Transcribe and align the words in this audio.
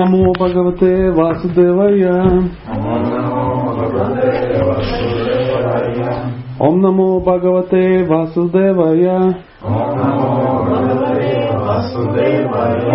Намо 0.00 0.32
Бхагавате 0.32 1.10
Васудевая. 1.10 2.22
Ом 6.60 6.80
Намо 6.80 7.18
Бхагавате 7.18 8.04
Васудевая. 8.04 9.34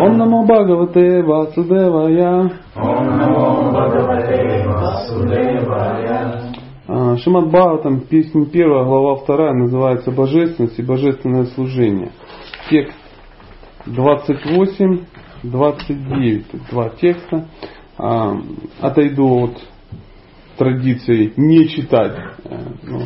Ом 0.02 0.18
Намо 0.18 0.46
Бхагавате 0.46 1.24
Васудевая. 1.26 2.52
А, 6.88 7.18
Шимат 7.18 7.48
Бхагаватам, 7.50 8.00
песня 8.00 8.46
первая, 8.46 8.86
глава 8.86 9.16
вторая, 9.18 9.52
называется 9.52 10.10
«Божественность 10.10 10.80
и 10.80 10.84
божественное 10.84 11.48
служение». 11.48 12.12
Текст 12.70 12.98
28, 13.88 15.00
29, 15.44 16.46
два 16.72 16.90
текста. 16.90 17.48
А, 17.98 18.36
отойду 18.82 19.46
от 19.46 19.58
традиции 20.58 21.34
не 21.38 21.68
читать 21.68 22.16
э, 22.46 22.58
ну, 22.84 23.00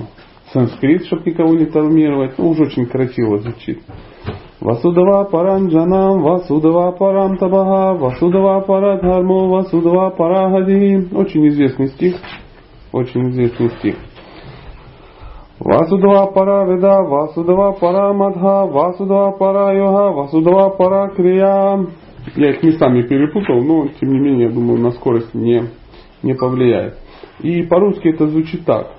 санскрит, 0.53 1.05
чтобы 1.05 1.29
никого 1.29 1.55
не 1.55 1.65
травмировать. 1.65 2.37
Ну, 2.37 2.49
уже 2.49 2.63
очень 2.63 2.85
красиво 2.85 3.39
звучит. 3.39 3.81
Васудава 4.59 5.25
парам 5.25 5.67
джанам, 5.67 6.21
Васудава 6.21 6.91
парам 6.93 7.37
табага, 7.37 7.97
Васудава 7.97 8.61
парадхармо, 8.61 9.49
Васудава 9.49 10.09
парагади. 10.11 11.09
Очень 11.13 11.47
известный 11.49 11.87
стих. 11.89 12.15
Очень 12.91 13.29
известный 13.29 13.69
стих. 13.71 13.95
Васудава 15.59 16.31
пара 16.31 16.65
веда, 16.65 17.01
Васудава 17.01 17.73
пара 17.73 18.13
мадха, 18.13 18.67
Васудава 18.67 19.31
пара 19.37 19.75
йога, 19.75 20.11
Васудава 20.11 20.69
пара 20.69 21.09
крия. 21.15 21.85
Я 22.35 22.51
их 22.51 22.63
местами 22.63 23.01
перепутал, 23.03 23.61
но 23.61 23.87
тем 23.99 24.11
не 24.11 24.19
менее, 24.19 24.47
я 24.47 24.53
думаю, 24.53 24.79
на 24.79 24.91
скорость 24.91 25.33
не, 25.33 25.69
не 26.23 26.33
повлияет. 26.33 26.97
И 27.39 27.63
по-русски 27.63 28.09
это 28.09 28.27
звучит 28.27 28.65
так. 28.65 28.93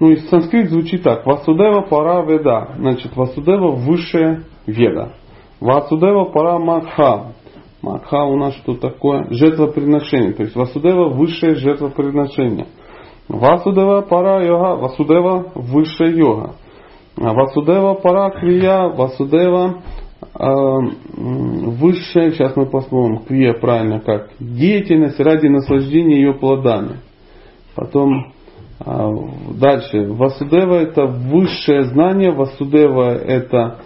Ну, 0.00 0.10
из 0.10 0.28
санскрит 0.28 0.70
звучит 0.70 1.04
так. 1.04 1.24
Васудева 1.26 1.82
пара 1.82 2.24
веда. 2.26 2.74
Значит, 2.76 3.14
Васудева 3.14 3.70
высшая 3.70 4.42
веда. 4.66 5.12
Васудева 5.60 6.24
пара 6.24 6.58
макха. 6.58 7.34
Макха 7.82 8.24
у 8.24 8.36
нас 8.36 8.54
что 8.56 8.74
такое? 8.74 9.28
Жертвоприношение. 9.30 10.32
То 10.32 10.42
есть 10.42 10.56
Васудева 10.56 11.08
высшее 11.08 11.54
жертвоприношение. 11.54 12.66
Васудева 13.28 14.00
пара 14.00 14.44
йога. 14.44 14.76
Васудева 14.80 15.52
высшая 15.54 16.10
йога. 16.10 16.54
Васудева 17.16 17.94
пара 17.94 18.30
крия. 18.30 18.88
Васудева 18.88 19.82
э, 20.38 20.52
высшая, 21.16 22.32
сейчас 22.32 22.56
мы 22.56 22.66
посмотрим, 22.66 23.24
крия 23.24 23.54
правильно 23.54 24.00
как, 24.00 24.30
деятельность 24.38 25.20
ради 25.20 25.46
наслаждения 25.46 26.16
ее 26.16 26.34
плодами. 26.34 27.00
Потом 27.74 28.32
а, 28.84 29.10
дальше. 29.60 30.06
Васудева 30.08 30.74
это 30.74 31.06
высшее 31.06 31.84
знание, 31.84 32.32
Васудева 32.32 33.14
это 33.14 33.78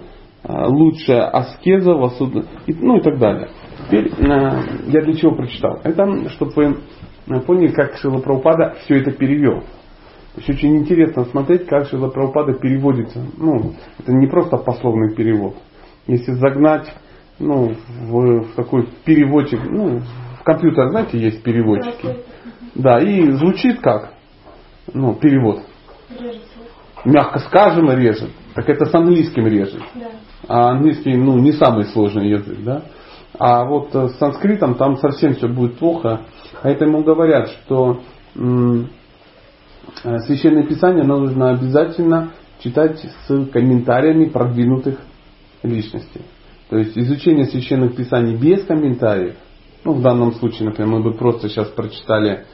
а, 0.42 0.68
лучшая 0.68 1.28
аскеза, 1.28 1.94
Васудева, 1.94 2.46
ну 2.66 2.96
и 2.96 3.02
так 3.02 3.18
далее. 3.18 3.48
Теперь 3.86 4.10
а, 4.26 4.60
я 4.86 5.02
для 5.02 5.14
чего 5.14 5.32
прочитал? 5.34 5.80
Это, 5.84 6.28
чтобы 6.30 6.52
вы 7.26 7.40
поняли, 7.40 7.72
как 7.72 7.96
Шила 7.96 8.22
все 8.84 9.00
это 9.00 9.10
перевел. 9.10 9.64
То 10.36 10.42
есть 10.42 10.50
очень 10.50 10.76
интересно 10.76 11.24
смотреть, 11.24 11.66
как 11.66 11.86
Шила 11.86 12.08
Прабхупада 12.08 12.52
переводится. 12.54 13.26
Ну, 13.36 13.74
это 13.98 14.12
не 14.12 14.26
просто 14.26 14.58
пословный 14.58 15.14
перевод. 15.14 15.56
Если 16.06 16.32
загнать 16.32 16.92
ну, 17.38 17.72
в, 18.02 18.42
в 18.42 18.54
такой 18.54 18.88
переводчик, 19.04 19.60
ну, 19.68 20.00
в 20.38 20.42
компьютер, 20.44 20.90
знаете, 20.90 21.18
есть 21.18 21.42
переводчики. 21.42 22.18
Да, 22.74 23.00
и 23.00 23.30
звучит 23.32 23.80
как? 23.80 24.12
ну, 24.92 25.14
перевод. 25.14 25.60
Режет. 26.18 26.42
Мягко 27.04 27.38
скажем, 27.40 27.90
режет. 27.90 28.30
Так 28.54 28.68
это 28.68 28.86
с 28.86 28.94
английским 28.94 29.46
режет. 29.46 29.82
Да. 29.94 30.06
А 30.48 30.70
английский, 30.70 31.16
ну, 31.16 31.38
не 31.38 31.52
самый 31.52 31.84
сложный 31.86 32.30
язык, 32.30 32.58
да. 32.64 32.82
А 33.38 33.64
вот 33.64 33.92
с 33.92 34.18
санскритом 34.18 34.76
там 34.76 34.96
совсем 34.96 35.34
все 35.34 35.48
будет 35.48 35.78
плохо. 35.78 36.22
Поэтому 36.62 37.02
говорят, 37.02 37.48
что 37.50 38.00
м- 38.34 38.88
священное 40.26 40.66
писание 40.66 41.04
нужно 41.04 41.50
обязательно 41.50 42.32
читать 42.60 42.98
с 43.26 43.46
комментариями 43.50 44.26
продвинутых 44.26 44.98
личностей. 45.62 46.22
То 46.68 46.78
есть 46.78 46.96
изучение 46.98 47.46
священных 47.46 47.96
писаний 47.96 48.36
без 48.36 48.64
комментариев, 48.64 49.36
ну 49.84 49.92
в 49.92 50.02
данном 50.02 50.32
случае, 50.34 50.68
например, 50.68 50.90
мы 50.90 51.02
бы 51.02 51.12
просто 51.12 51.48
сейчас 51.48 51.68
прочитали 51.68 52.44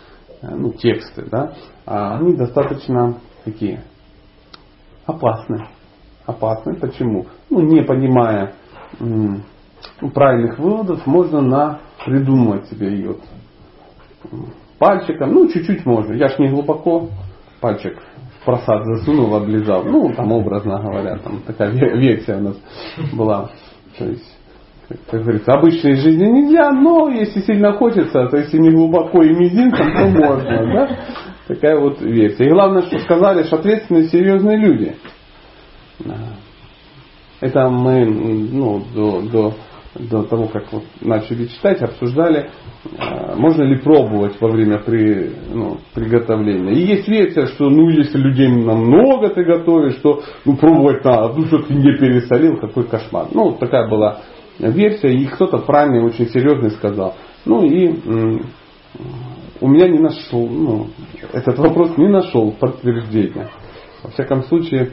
Э, 0.42 0.56
ну, 0.56 0.72
тексты, 0.72 1.24
да, 1.30 1.54
а 1.86 2.18
они 2.18 2.34
достаточно 2.36 3.18
такие 3.44 3.84
опасные. 5.06 5.68
Опасные. 6.26 6.76
Почему? 6.76 7.26
Ну, 7.48 7.60
не 7.60 7.82
понимая 7.82 8.54
правильных 10.14 10.58
выводов, 10.58 11.06
можно 11.06 11.40
на 11.40 11.80
придумывать 12.04 12.66
себе 12.68 12.92
ее 12.92 13.16
пальчиком. 14.82 15.32
Ну, 15.32 15.48
чуть-чуть 15.48 15.86
можно. 15.86 16.14
Я 16.14 16.26
ж 16.26 16.34
не 16.40 16.48
глубоко 16.48 17.08
пальчик 17.60 18.02
в 18.40 18.44
просад 18.44 18.84
засунул, 18.84 19.32
облизал. 19.32 19.84
Ну, 19.84 20.12
там 20.12 20.32
образно 20.32 20.82
говоря, 20.82 21.18
там 21.18 21.40
такая 21.46 21.70
версия 21.70 22.38
у 22.38 22.40
нас 22.40 22.56
была. 23.12 23.50
То 23.96 24.06
есть 24.06 24.38
как 25.08 25.22
говорится, 25.22 25.54
обычной 25.54 25.94
жизни 25.94 26.26
нельзя, 26.26 26.72
но 26.72 27.08
если 27.08 27.40
сильно 27.42 27.72
хочется, 27.74 28.26
то 28.26 28.36
если 28.36 28.58
не 28.58 28.70
глубоко 28.70 29.22
и 29.22 29.30
мизинцем, 29.30 29.92
то 29.94 30.06
можно. 30.08 30.74
Да? 30.74 30.98
Такая 31.46 31.78
вот 31.78 32.00
версия. 32.00 32.46
И 32.46 32.50
главное, 32.50 32.82
что 32.82 32.98
сказали, 32.98 33.44
что 33.44 33.56
ответственные, 33.58 34.08
серьезные 34.08 34.56
люди. 34.56 34.96
Это 37.40 37.68
мы 37.70 38.04
ну, 38.04 38.82
до, 38.92 39.20
до, 39.22 39.54
до 39.94 40.24
того, 40.24 40.48
как 40.48 40.72
вот 40.72 40.84
начали 41.00 41.46
читать, 41.46 41.80
обсуждали, 41.80 42.50
можно 43.36 43.62
ли 43.62 43.76
пробовать 43.76 44.40
во 44.40 44.48
время 44.48 44.78
при, 44.78 45.30
ну, 45.52 45.78
приготовления. 45.94 46.72
И 46.72 46.86
есть 46.86 47.06
версия, 47.06 47.46
что 47.46 47.70
ну 47.70 47.88
если 47.88 48.18
людей 48.18 48.48
намного 48.48 49.28
ты 49.28 49.44
готовишь, 49.44 49.98
что 49.98 50.22
ну 50.44 50.56
пробовать 50.56 51.04
надо, 51.04 51.34
ну 51.34 51.46
что 51.46 51.58
ты 51.58 51.74
не 51.74 51.96
пересолил, 51.96 52.56
какой 52.56 52.84
кошмар. 52.84 53.28
Ну, 53.32 53.52
такая 53.52 53.88
была 53.88 54.22
версия, 54.58 55.14
и 55.14 55.26
кто-то 55.26 55.58
правильный, 55.58 56.04
очень 56.04 56.28
серьезный 56.28 56.70
сказал. 56.72 57.14
Ну 57.44 57.64
и 57.64 57.88
у 59.60 59.68
меня 59.68 59.88
не 59.88 59.98
нашел, 59.98 60.48
ну, 60.48 60.88
этот 61.32 61.58
вопрос 61.58 61.96
не 61.96 62.08
нашел 62.08 62.50
подтверждения. 62.52 63.48
Во 64.02 64.10
всяком 64.10 64.42
случае, 64.44 64.90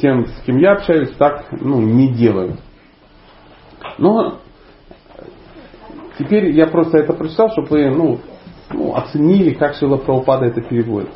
тем, 0.00 0.26
с 0.26 0.40
кем 0.46 0.56
я 0.56 0.72
общаюсь, 0.72 1.10
так 1.18 1.46
ну, 1.52 1.80
не 1.80 2.08
делают. 2.08 2.58
Но 3.98 4.38
теперь 6.18 6.50
я 6.52 6.66
просто 6.66 6.98
это 6.98 7.12
прочитал, 7.12 7.50
чтобы 7.50 7.68
вы 7.68 7.90
ну, 7.90 8.18
ну, 8.70 8.94
оценили, 8.94 9.54
как 9.54 9.74
Шила 9.74 9.96
Прабхупада 9.96 10.46
это 10.46 10.60
переводит. 10.60 11.10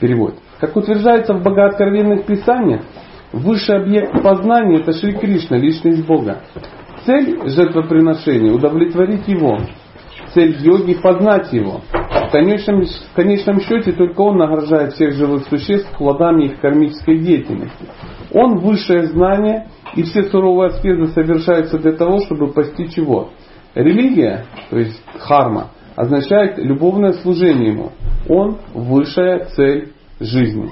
переводит. 0.00 0.38
Как 0.60 0.76
утверждается 0.76 1.34
в 1.34 1.42
богооткровенных 1.42 2.24
писаниях, 2.24 2.82
высший 3.32 3.76
объект 3.76 4.22
познания 4.22 4.80
это 4.80 4.92
Шри 4.92 5.12
Кришна, 5.12 5.56
личность 5.56 6.06
Бога. 6.06 6.42
Цель 7.04 7.48
жертвоприношения– 7.48 8.52
удовлетворить 8.54 9.28
его. 9.28 9.58
Цель 10.32 10.56
йоги– 10.60 10.94
познать 11.02 11.52
его. 11.52 11.82
В 11.90 12.30
конечном, 12.32 12.82
в 12.84 13.14
конечном 13.14 13.60
счете 13.60 13.92
только 13.92 14.20
он 14.22 14.38
награждает 14.38 14.94
всех 14.94 15.12
живых 15.12 15.46
существ 15.48 15.90
плодами 15.98 16.46
их 16.46 16.60
кармической 16.60 17.18
деятельности. 17.18 17.86
Он 18.32 18.58
высшее 18.58 19.06
знание, 19.06 19.68
и 19.94 20.02
все 20.02 20.24
суровые 20.24 20.68
аскезы 20.68 21.08
совершаются 21.08 21.78
для 21.78 21.92
того, 21.92 22.20
чтобы 22.20 22.48
постичь 22.48 22.96
его. 22.96 23.30
Религия, 23.74 24.46
то 24.70 24.78
есть 24.78 25.02
харма, 25.18 25.70
означает 25.96 26.58
любовное 26.58 27.12
служение 27.14 27.72
ему. 27.72 27.92
Он 28.28 28.58
высшая 28.72 29.46
цель 29.56 29.92
жизни. 30.20 30.70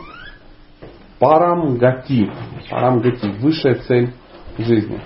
Парамгати. 1.19 2.31
Парамгати. 2.71 3.27
Высшая 3.41 3.75
цель 3.75 4.13
жизни. 4.59 5.01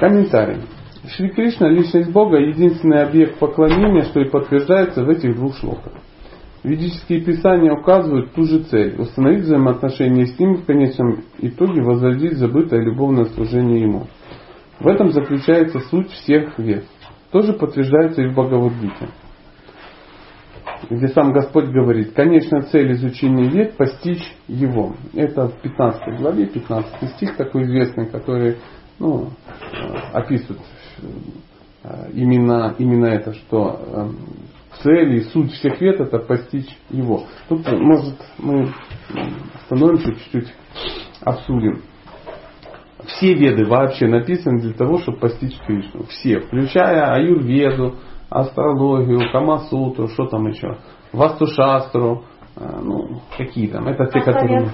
Комментарий. 0.00 0.62
Шри 1.08 1.30
Кришна, 1.30 1.68
личность 1.68 2.10
Бога, 2.10 2.38
единственный 2.38 3.02
объект 3.02 3.38
поклонения, 3.38 4.02
что 4.02 4.20
и 4.20 4.28
подтверждается 4.28 5.04
в 5.04 5.08
этих 5.08 5.36
двух 5.36 5.56
шлоках. 5.56 5.92
Ведические 6.64 7.20
писания 7.22 7.72
указывают 7.72 8.32
ту 8.34 8.42
же 8.42 8.64
цель– 8.64 8.96
установить 8.98 9.44
взаимоотношения 9.44 10.26
с 10.26 10.38
ним 10.38 10.56
в 10.56 10.66
конечном 10.66 11.22
итоге 11.38 11.82
возродить 11.82 12.36
забытое 12.36 12.82
любовное 12.82 13.26
служение 13.26 13.80
ему. 13.80 14.08
В 14.80 14.86
этом 14.86 15.10
заключается 15.10 15.80
суть 15.80 16.10
всех 16.10 16.58
вет. 16.58 16.84
Тоже 17.30 17.52
подтверждается 17.52 18.22
и 18.22 18.28
в 18.28 18.32
Бхагавадгите. 18.32 19.08
Где 20.88 21.08
сам 21.08 21.32
Господь 21.32 21.66
говорит, 21.66 22.12
конечная 22.12 22.62
цель 22.62 22.92
изучения 22.92 23.48
вет– 23.48 23.76
постичь 23.76 24.34
его. 24.46 24.94
Это 25.14 25.48
в 25.48 25.60
15 25.60 26.20
главе, 26.20 26.46
15 26.46 27.10
стих 27.16 27.36
такой 27.36 27.64
известный, 27.64 28.06
который 28.06 28.58
ну, 28.98 29.30
описывают 30.12 30.62
именно, 32.12 32.74
именно 32.78 33.06
это, 33.06 33.34
что 33.34 34.12
цель 34.82 35.16
и 35.16 35.20
суть 35.22 35.52
всех 35.52 35.80
вет 35.80 36.00
это 36.00 36.18
постичь 36.18 36.68
его. 36.90 37.24
Тут, 37.48 37.66
может, 37.72 38.14
мы 38.38 38.72
остановимся 39.54 40.12
чуть-чуть, 40.12 40.54
обсудим. 41.22 41.82
Все 43.08 43.32
веды 43.32 43.64
вообще 43.64 44.06
написаны 44.06 44.60
для 44.60 44.74
того, 44.74 44.98
чтобы 44.98 45.18
постичь 45.18 45.58
Кришну. 45.66 46.04
Все, 46.04 46.40
включая 46.40 47.14
аюрведу, 47.14 47.96
астрологию, 48.28 49.32
камасутру, 49.32 50.08
что 50.08 50.26
там 50.26 50.46
еще, 50.46 50.76
вастушастру, 51.12 52.24
э, 52.56 52.80
ну, 52.82 53.22
какие 53.36 53.68
там. 53.68 53.88
Это 53.88 54.06
те, 54.06 54.18
а 54.18 54.22
которые... 54.22 54.70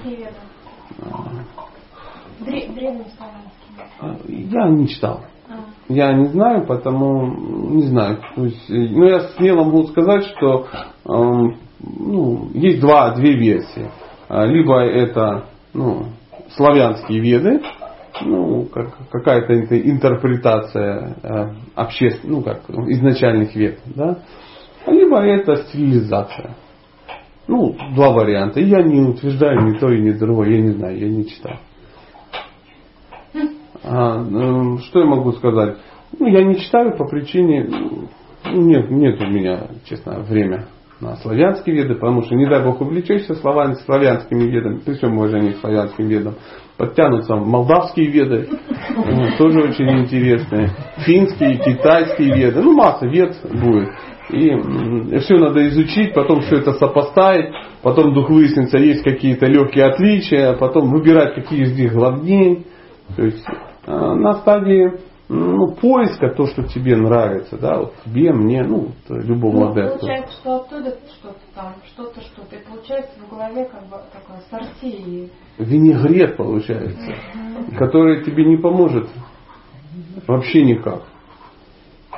А, 4.01 4.17
Я 4.27 4.69
не 4.69 4.89
читал. 4.89 5.21
А. 5.49 5.55
Я 5.89 6.13
не 6.15 6.27
знаю, 6.27 6.67
потому 6.67 7.27
не 7.71 7.83
знаю. 7.83 8.21
То 8.35 8.45
есть, 8.47 8.69
э, 8.69 8.75
ну, 8.75 9.05
я 9.05 9.21
смело 9.37 9.63
могу 9.63 9.85
сказать, 9.85 10.25
что 10.25 10.67
э, 10.67 10.75
ну, 11.05 12.49
есть 12.53 12.81
два, 12.81 13.15
две 13.15 13.37
версии. 13.37 13.91
Либо 14.29 14.81
это 14.81 15.45
ну, 15.75 16.07
славянские 16.57 17.21
веды, 17.21 17.61
ну, 18.23 18.67
как, 18.67 19.09
какая-то 19.11 19.55
интерпретация 19.79 21.17
э, 21.23 21.55
обществ, 21.75 22.21
ну, 22.25 22.43
как 22.43 22.69
изначальных 22.69 23.55
вет, 23.55 23.81
да, 23.87 24.19
либо 24.87 25.19
это 25.19 25.57
стилизация. 25.57 26.57
Ну, 27.47 27.77
два 27.95 28.11
варианта. 28.11 28.61
Я 28.61 28.83
не 28.83 29.01
утверждаю 29.01 29.67
ни 29.67 29.79
то 29.79 29.91
и 29.91 30.01
ни 30.01 30.13
другое, 30.13 30.51
я 30.51 30.63
не 30.63 30.71
знаю, 30.71 30.99
я 30.99 31.09
не 31.09 31.27
читал. 31.27 31.57
А, 33.83 34.23
ну, 34.23 34.79
что 34.79 35.01
я 35.01 35.07
могу 35.07 35.33
сказать? 35.33 35.77
Ну, 36.19 36.27
я 36.27 36.43
не 36.43 36.59
читаю 36.59 36.97
по 36.97 37.07
причине, 37.07 37.69
ну, 37.69 38.09
нет, 38.53 38.91
нет 38.91 39.21
у 39.21 39.27
меня, 39.27 39.69
честно, 39.85 40.21
время 40.21 40.69
на 41.01 41.17
славянские 41.17 41.77
веды, 41.77 41.95
потому 41.95 42.23
что, 42.23 42.35
не 42.35 42.47
дай 42.47 42.65
бог, 42.65 42.81
увлечешься 42.81 43.35
славянскими 43.35 44.45
ведами, 44.45 44.79
при 44.79 44.95
всем 44.95 45.19
уважении 45.19 45.53
к 45.53 45.59
славянским 45.59 46.07
ведам, 46.07 46.37
подтянутся 46.77 47.37
молдавские 47.37 48.09
веды, 48.09 48.49
тоже 49.39 49.61
очень 49.61 49.91
интересные, 50.01 50.71
финские, 50.99 51.59
китайские 51.59 52.35
веды, 52.35 52.63
ну 52.63 52.73
масса 52.73 53.07
вед 53.07 53.37
будет. 53.51 53.91
И 54.31 55.19
все 55.21 55.37
надо 55.37 55.69
изучить, 55.69 56.15
потом 56.15 56.41
все 56.41 56.57
это 56.57 56.73
сопоставить, 56.73 57.55
потом 57.83 58.11
вдруг 58.11 58.31
выяснится, 58.31 58.79
есть 58.79 59.05
какие-то 59.05 59.47
легкие 59.47 59.85
отличия, 59.85 60.55
потом 60.55 60.91
выбирать, 60.91 61.35
какие 61.35 61.65
из 61.65 61.79
них 61.79 61.93
главнее. 61.93 62.65
То 63.17 63.23
есть 63.23 63.45
э, 63.87 63.91
на 63.93 64.35
стадии 64.35 64.93
ну, 65.35 65.75
поиска, 65.75 66.29
то, 66.31 66.47
что 66.47 66.63
тебе 66.63 66.97
нравится, 66.97 67.59
да, 67.59 67.79
вот 67.79 67.95
тебе, 68.05 68.33
мне, 68.33 68.63
ну, 68.63 68.91
любому 69.09 69.61
ну, 69.61 69.71
адепту. 69.71 69.99
Получается, 70.01 70.37
что 70.37 70.57
оттуда 70.57 70.97
что-то 71.19 71.41
там, 71.55 71.75
что-то, 71.87 72.21
что-то. 72.21 72.57
И 72.57 72.65
получается 72.65 73.13
в 73.21 73.31
голове 73.31 73.65
как 73.65 73.83
бы 73.89 73.97
такое 74.13 74.41
сорти. 74.51 75.31
Винегрет 75.59 76.37
получается, 76.37 77.15
который 77.77 78.25
тебе 78.25 78.45
не 78.45 78.57
поможет 78.57 79.09
вообще 80.27 80.65
никак. 80.65 81.03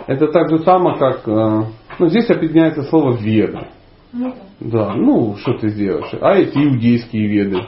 Это 0.06 0.28
так 0.28 0.50
же 0.50 0.58
само, 0.58 0.96
как, 0.96 1.26
э, 1.26 1.64
ну, 1.98 2.08
здесь 2.08 2.28
объединяется 2.28 2.82
слово 2.82 3.16
веда. 3.16 3.68
Ну, 4.12 4.34
да. 4.60 4.88
да, 4.88 4.94
ну, 4.94 5.36
что 5.36 5.54
ты 5.54 5.68
сделаешь? 5.68 6.12
А 6.20 6.34
эти 6.36 6.58
иудейские 6.58 7.26
веды, 7.28 7.60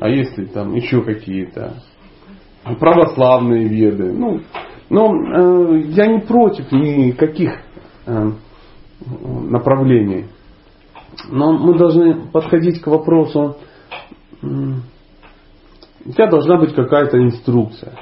а 0.00 0.08
если 0.08 0.46
там 0.46 0.74
еще 0.74 1.02
какие-то 1.02 1.82
православные 2.80 3.68
веды, 3.68 4.12
ну, 4.12 4.40
но 4.90 5.12
э, 5.12 5.80
я 5.88 6.06
не 6.06 6.20
против 6.20 6.70
никаких 6.72 7.52
э, 8.06 8.30
направлений. 9.48 10.26
Но 11.30 11.52
мы 11.52 11.76
должны 11.76 12.30
подходить 12.30 12.80
к 12.80 12.86
вопросу, 12.86 13.56
у 14.40 16.12
тебя 16.12 16.28
должна 16.28 16.58
быть 16.58 16.74
какая-то 16.74 17.18
инструкция. 17.18 17.92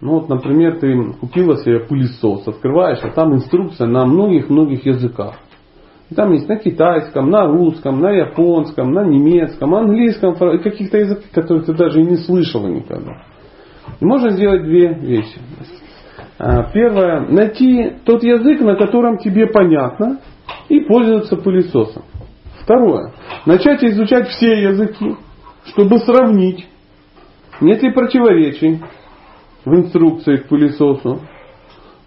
Ну 0.00 0.12
вот, 0.12 0.28
например, 0.30 0.78
ты 0.78 1.12
купила 1.20 1.58
себе 1.58 1.80
пылесос, 1.80 2.48
открываешь, 2.48 3.00
а 3.02 3.10
там 3.10 3.34
инструкция 3.34 3.86
на 3.86 4.06
многих-многих 4.06 4.86
языках. 4.86 5.34
И 6.08 6.14
там 6.14 6.32
есть 6.32 6.48
на 6.48 6.56
китайском, 6.56 7.30
на 7.30 7.46
русском, 7.46 8.00
на 8.00 8.10
японском, 8.10 8.92
на 8.92 9.04
немецком, 9.04 9.74
английском, 9.74 10.34
каких-то 10.34 10.98
языках, 10.98 11.30
которые 11.32 11.64
ты 11.64 11.74
даже 11.74 12.00
и 12.00 12.06
не 12.06 12.16
слышала 12.16 12.66
никогда. 12.66 13.22
Можно 14.00 14.30
сделать 14.30 14.62
две 14.64 14.94
вещи. 14.94 15.38
А, 16.38 16.64
первое, 16.72 17.20
найти 17.28 17.96
тот 18.04 18.22
язык, 18.22 18.60
на 18.60 18.76
котором 18.76 19.18
тебе 19.18 19.46
понятно, 19.46 20.20
и 20.68 20.80
пользоваться 20.80 21.36
пылесосом. 21.36 22.04
Второе, 22.62 23.12
начать 23.46 23.84
изучать 23.84 24.28
все 24.28 24.62
языки, 24.62 25.16
чтобы 25.66 25.98
сравнить, 25.98 26.66
нет 27.60 27.82
ли 27.82 27.92
противоречий 27.92 28.80
в 29.64 29.74
инструкции 29.74 30.36
к 30.36 30.48
пылесосу. 30.48 31.20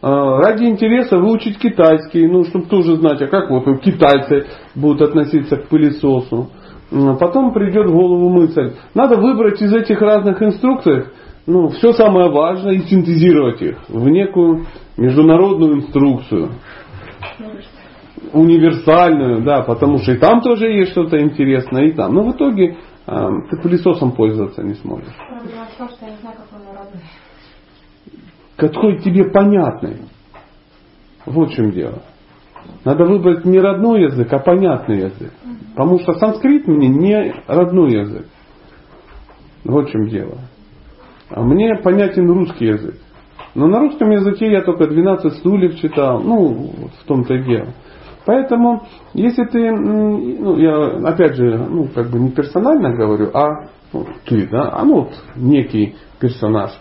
А, 0.01 0.37
ради 0.41 0.63
интереса 0.63 1.17
выучить 1.17 1.59
китайский, 1.59 2.27
ну, 2.27 2.43
чтобы 2.45 2.65
тоже 2.65 2.95
знать, 2.95 3.21
а 3.21 3.27
как 3.27 3.49
вот 3.49 3.81
китайцы 3.81 4.47
будут 4.73 5.09
относиться 5.09 5.57
к 5.57 5.67
пылесосу. 5.67 6.49
Потом 7.19 7.53
придет 7.53 7.87
в 7.87 7.93
голову 7.93 8.29
мысль, 8.29 8.73
надо 8.93 9.17
выбрать 9.17 9.61
из 9.61 9.73
этих 9.73 9.99
разных 10.01 10.41
инструкций 10.41 11.05
ну, 11.45 11.69
все 11.69 11.91
самое 11.91 12.31
важное 12.31 12.75
и 12.75 12.81
синтезировать 12.83 13.61
их 13.61 13.77
в 13.89 14.07
некую 14.07 14.65
международную 14.97 15.75
инструкцию. 15.75 16.51
Универсальную, 18.31 19.43
да, 19.43 19.61
потому 19.63 19.97
что 19.97 20.13
и 20.13 20.17
там 20.17 20.41
тоже 20.41 20.67
есть 20.67 20.91
что-то 20.91 21.19
интересное, 21.19 21.87
и 21.87 21.91
там. 21.91 22.13
Но 22.13 22.23
в 22.23 22.31
итоге 22.31 22.77
э, 23.05 23.27
ты 23.49 23.61
пылесосом 23.61 24.13
пользоваться 24.13 24.63
не 24.63 24.75
сможешь. 24.75 25.13
Какой 28.55 28.99
тебе 28.99 29.25
понятный. 29.25 29.97
Вот 31.25 31.49
в 31.49 31.55
чем 31.55 31.71
дело. 31.71 32.03
Надо 32.85 33.03
выбрать 33.03 33.43
не 33.43 33.59
родной 33.59 34.03
язык, 34.03 34.31
а 34.31 34.39
понятный 34.39 34.97
язык. 34.97 35.33
Потому 35.75 35.99
что 35.99 36.13
санскрит 36.13 36.67
мне 36.67 36.87
не 36.87 37.33
родной 37.47 37.91
язык. 37.91 38.27
Вот 39.65 39.89
в 39.89 39.91
чем 39.91 40.07
дело. 40.07 40.37
А 41.35 41.41
мне 41.41 41.75
понятен 41.75 42.29
русский 42.29 42.67
язык. 42.67 42.95
Но 43.55 43.67
на 43.67 43.79
русском 43.79 44.09
языке 44.11 44.51
я 44.51 44.61
только 44.61 44.87
12 44.87 45.33
стульев 45.39 45.75
читал. 45.79 46.19
Ну, 46.19 46.69
в 47.01 47.07
том-то 47.07 47.33
и 47.33 47.43
дело. 47.43 47.73
Поэтому, 48.25 48.83
если 49.13 49.43
ты, 49.45 49.71
ну, 49.71 50.57
я 50.57 51.09
опять 51.09 51.35
же, 51.35 51.57
ну, 51.57 51.87
как 51.93 52.09
бы 52.09 52.19
не 52.19 52.31
персонально 52.31 52.95
говорю, 52.95 53.31
а 53.33 53.67
ну, 53.91 54.05
ты, 54.25 54.47
да, 54.47 54.69
а 54.73 54.85
ну, 54.85 55.01
вот 55.01 55.11
некий 55.35 55.95
персонаж. 56.19 56.71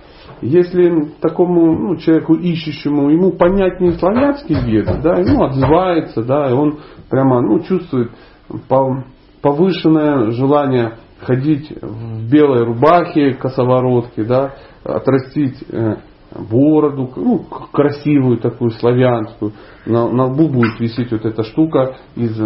Если 0.40 1.08
такому 1.20 1.72
ну, 1.76 1.96
человеку 1.96 2.34
ищущему, 2.34 3.10
ему 3.10 3.32
понятнее 3.32 3.92
славянский 3.92 4.56
веды, 4.64 5.00
да, 5.02 5.18
ему 5.18 5.44
отзывается, 5.44 6.22
да, 6.22 6.50
и 6.50 6.52
он 6.52 6.78
прямо, 7.10 7.40
ну, 7.40 7.60
чувствует 7.60 8.12
повышенное 9.40 10.30
желание 10.30 10.98
ходить 11.22 11.72
в 11.80 12.30
белой 12.30 12.64
рубахе, 12.64 13.34
косоворотке, 13.34 14.24
да, 14.24 14.54
отрастить 14.84 15.62
э, 15.70 15.96
бороду, 16.50 17.10
ну, 17.16 17.44
красивую 17.72 18.38
такую, 18.38 18.70
славянскую. 18.72 19.52
На, 19.86 20.08
на 20.08 20.26
лбу 20.26 20.48
будет 20.48 20.80
висеть 20.80 21.12
вот 21.12 21.24
эта 21.24 21.42
штука 21.44 21.96
из 22.16 22.40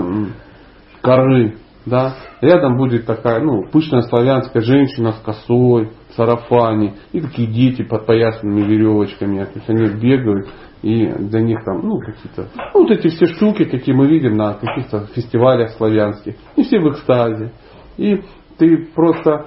коры, 1.00 1.56
да. 1.86 2.16
Рядом 2.40 2.76
будет 2.76 3.06
такая, 3.06 3.40
ну, 3.40 3.68
пышная 3.70 4.02
славянская 4.02 4.62
женщина 4.62 5.12
с 5.12 5.20
косой, 5.20 5.92
в 6.10 6.14
сарафане. 6.14 6.94
И 7.12 7.20
такие 7.20 7.48
дети 7.48 7.82
под 7.82 8.06
поясными 8.06 8.60
веревочками. 8.60 9.44
То 9.44 9.52
есть 9.54 9.70
они 9.70 9.86
бегают, 10.00 10.48
и 10.82 11.06
для 11.06 11.40
них 11.40 11.64
там, 11.64 11.86
ну, 11.86 11.98
какие-то, 12.00 12.48
ну, 12.74 12.82
вот 12.82 12.90
эти 12.90 13.08
все 13.08 13.26
штуки, 13.26 13.64
какие 13.64 13.94
мы 13.94 14.08
видим 14.08 14.36
на 14.36 14.54
каких-то 14.54 15.06
фестивалях 15.14 15.70
славянских. 15.70 16.34
И 16.56 16.64
все 16.64 16.80
в 16.80 16.90
экстазе. 16.90 17.52
И 17.96 18.20
ты 18.58 18.88
просто 18.94 19.46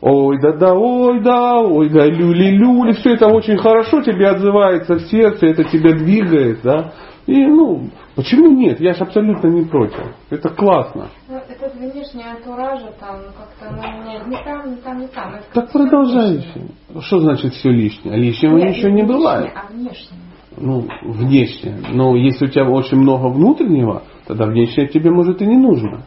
ой 0.00 0.40
да 0.40 0.52
да, 0.52 0.74
ой 0.74 1.22
да, 1.22 1.60
ой 1.60 1.88
да, 1.88 2.06
люли 2.06 2.50
люли, 2.50 2.92
все 2.92 3.14
это 3.14 3.28
очень 3.28 3.56
хорошо 3.56 4.02
тебе 4.02 4.28
отзывается 4.28 4.96
в 4.96 5.02
сердце, 5.02 5.46
это 5.46 5.64
тебя 5.64 5.92
двигает, 5.92 6.60
да. 6.62 6.92
И 7.26 7.46
ну, 7.46 7.88
почему 8.16 8.48
нет? 8.50 8.80
Я 8.80 8.94
же 8.94 9.04
абсолютно 9.04 9.46
не 9.46 9.64
против. 9.64 10.12
Это 10.28 10.48
классно. 10.50 11.08
Ну, 11.28 11.36
это 11.36 11.70
внешняя 11.76 12.32
антуража 12.32 12.92
там 12.98 13.20
как-то 13.38 13.72
меня 13.74 14.24
не 14.26 14.44
там, 14.44 14.70
не 14.70 14.76
там, 14.78 14.98
не 14.98 15.06
там. 15.06 15.34
Это 15.34 15.44
так 15.54 15.72
продолжай 15.72 16.38
еще. 16.38 17.00
Что 17.00 17.20
значит 17.20 17.52
все 17.52 17.70
лишнее? 17.70 18.16
Лишнего 18.16 18.56
нет, 18.56 18.70
ничего 18.70 18.88
не, 18.88 19.02
не 19.02 19.02
бывает. 19.04 19.52
А 19.54 19.72
внешнее. 19.72 20.20
Ну, 20.56 20.86
внешнее. 21.02 21.76
Но 21.92 22.16
если 22.16 22.46
у 22.46 22.48
тебя 22.48 22.68
очень 22.68 22.98
много 22.98 23.28
внутреннего, 23.28 24.02
тогда 24.26 24.46
внешнее 24.46 24.88
тебе 24.88 25.10
может 25.10 25.40
и 25.40 25.46
не 25.46 25.56
нужно. 25.56 26.02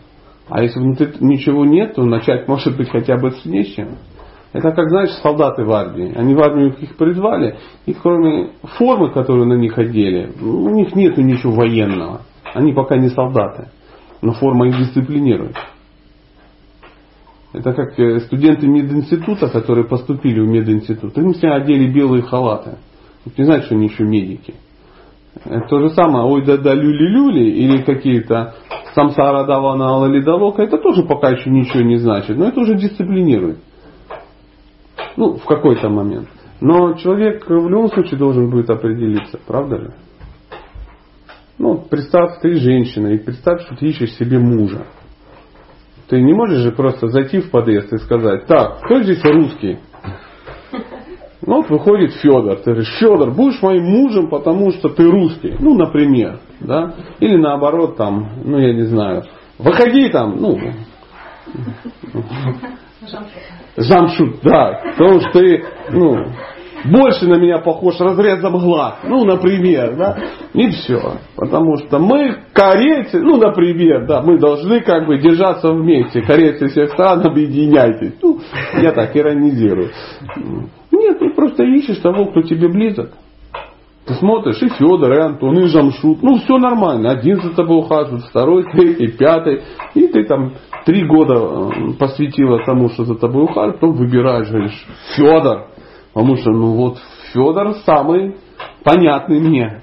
А 0.47 0.61
если 0.61 0.79
внутри 0.79 1.07
ничего 1.21 1.65
нет, 1.65 1.95
то 1.95 2.03
начать 2.03 2.47
может 2.47 2.77
быть 2.77 2.89
хотя 2.89 3.17
бы 3.17 3.31
с 3.31 3.43
внешнего. 3.43 3.97
Это 4.53 4.71
как, 4.71 4.89
знаешь, 4.89 5.11
солдаты 5.21 5.65
в 5.65 5.71
армии. 5.71 6.13
Они 6.15 6.33
в 6.33 6.39
армию 6.39 6.75
их 6.79 6.95
призвали, 6.95 7.57
и 7.85 7.93
кроме 7.93 8.51
формы, 8.77 9.11
которую 9.11 9.47
на 9.47 9.55
них 9.55 9.77
одели, 9.77 10.31
у 10.41 10.69
них 10.69 10.95
нет 10.95 11.17
ничего 11.17 11.53
военного. 11.53 12.21
Они 12.53 12.71
пока 12.71 12.95
не 12.95 13.09
солдаты. 13.09 13.69
Но 14.21 14.33
форма 14.33 14.69
их 14.69 14.77
дисциплинирует. 14.77 15.57
Это 17.51 17.73
как 17.73 17.99
э, 17.99 18.19
студенты 18.21 18.67
мединститута, 18.67 19.49
которые 19.49 19.85
поступили 19.85 20.39
в 20.39 20.47
мединститут. 20.47 21.17
Они 21.17 21.33
все 21.33 21.49
одели 21.49 21.91
белые 21.91 22.23
халаты. 22.23 22.77
Не 23.37 23.43
знают, 23.43 23.65
что 23.65 23.75
они 23.75 23.87
еще 23.87 24.03
медики. 24.03 24.55
Это 25.43 25.67
то 25.67 25.79
же 25.79 25.89
самое, 25.89 26.25
ой 26.25 26.45
да 26.45 26.57
да 26.57 26.73
люли-люли 26.73 27.43
или 27.43 27.81
какие-то 27.81 28.55
самсара 28.93 29.45
давана 29.45 29.95
алалидалока, 29.95 30.63
это 30.63 30.77
тоже 30.77 31.03
пока 31.03 31.31
еще 31.31 31.49
ничего 31.49 31.81
не 31.81 31.97
значит, 31.97 32.37
но 32.37 32.47
это 32.47 32.61
уже 32.61 32.75
дисциплинирует. 32.75 33.57
Ну, 35.17 35.35
в 35.35 35.45
какой-то 35.45 35.89
момент. 35.89 36.29
Но 36.61 36.93
человек 36.93 37.47
в 37.47 37.69
любом 37.69 37.89
случае 37.89 38.17
должен 38.17 38.49
будет 38.49 38.69
определиться, 38.69 39.39
правда 39.45 39.77
же? 39.77 39.93
Ну, 41.57 41.77
представь, 41.89 42.39
ты 42.41 42.55
женщина, 42.55 43.07
и 43.09 43.17
представь, 43.17 43.61
что 43.61 43.75
ты 43.75 43.87
ищешь 43.87 44.13
себе 44.13 44.39
мужа. 44.39 44.87
Ты 46.07 46.21
не 46.21 46.33
можешь 46.33 46.59
же 46.59 46.71
просто 46.71 47.07
зайти 47.07 47.39
в 47.39 47.49
подъезд 47.49 47.91
и 47.91 47.97
сказать, 47.97 48.45
так, 48.45 48.81
кто 48.83 49.01
здесь 49.01 49.23
русский? 49.23 49.79
Ну 51.45 51.57
вот 51.57 51.69
выходит 51.69 52.13
Федор, 52.15 52.57
ты 52.57 52.71
говоришь, 52.71 52.97
Федор, 52.99 53.31
будешь 53.31 53.61
моим 53.61 53.83
мужем, 53.83 54.29
потому 54.29 54.71
что 54.71 54.89
ты 54.89 55.03
русский. 55.03 55.55
Ну, 55.59 55.75
например. 55.75 56.39
Да? 56.59 56.93
Или 57.19 57.37
наоборот, 57.37 57.97
там, 57.97 58.29
ну 58.43 58.57
я 58.57 58.73
не 58.73 58.83
знаю, 58.83 59.23
выходи 59.59 60.09
там, 60.09 60.37
ну, 60.37 60.57
Жамшут, 63.77 64.39
да, 64.41 64.81
потому 64.97 65.19
что 65.19 65.31
ты, 65.33 65.65
ну, 65.91 66.25
больше 66.85 67.27
на 67.27 67.35
меня 67.35 67.59
похож 67.59 67.99
разрезом 67.99 68.57
глаз, 68.57 68.99
ну, 69.03 69.25
например, 69.25 69.95
да, 69.95 70.17
и 70.53 70.69
все. 70.69 71.17
Потому 71.35 71.77
что 71.77 71.99
мы, 71.99 72.37
корейцы, 72.53 73.19
ну, 73.19 73.37
например, 73.37 74.07
да, 74.07 74.21
мы 74.21 74.39
должны 74.39 74.81
как 74.81 75.07
бы 75.07 75.19
держаться 75.19 75.71
вместе. 75.71 76.21
Корейцы 76.21 76.67
всех 76.67 76.91
стран, 76.91 77.25
объединяйтесь. 77.25 78.13
Ну, 78.21 78.39
я 78.81 78.91
так 78.91 79.15
иронизирую. 79.15 79.89
Нет, 81.05 81.19
ты 81.19 81.29
просто 81.29 81.63
ищешь 81.63 81.97
того, 81.99 82.25
кто 82.25 82.41
тебе 82.41 82.67
близок. 82.67 83.11
Ты 84.07 84.13
смотришь, 84.15 84.61
и 84.61 84.69
Федор, 84.69 85.11
и 85.13 85.19
Антон, 85.19 85.57
и 85.59 85.65
Жамшут. 85.65 86.21
Ну, 86.21 86.37
все 86.37 86.57
нормально. 86.57 87.11
Один 87.11 87.41
за 87.41 87.55
тобой 87.55 87.77
ухаживает, 87.79 88.23
второй, 88.25 88.63
третий, 88.71 89.07
пятый. 89.07 89.61
И 89.95 90.07
ты 90.07 90.23
там 90.25 90.53
три 90.85 91.07
года 91.07 91.33
э, 91.33 91.93
посвятила 91.99 92.63
тому, 92.65 92.89
что 92.89 93.03
за 93.05 93.15
тобой 93.15 93.43
ухаживает, 93.43 93.79
потом 93.79 93.95
выбираешь, 93.95 94.49
говоришь, 94.49 94.85
Федор. 95.15 95.67
Потому 96.13 96.37
что, 96.37 96.51
ну 96.51 96.73
вот, 96.73 96.97
Федор 97.33 97.73
самый 97.85 98.35
понятный 98.83 99.39
мне, 99.39 99.81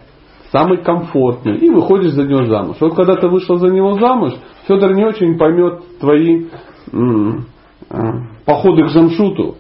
самый 0.53 0.79
комфортный. 0.79 1.59
И 1.59 1.71
выходишь 1.71 2.13
за 2.13 2.25
него 2.25 2.47
замуж. 2.47 2.77
Вот 2.81 2.95
когда 2.95 3.17
ты 3.17 3.29
вышел 3.29 3.57
за 3.57 3.69
него 3.69 3.95
замуж, 3.95 4.35
Федор 4.69 4.95
не 4.95 5.05
очень 5.05 5.37
поймет 5.37 5.83
твои 6.01 6.47
м- 6.93 7.47
э, 7.91 7.97
походы 8.45 8.85
к 8.85 8.89
Жамшуту. 8.89 9.57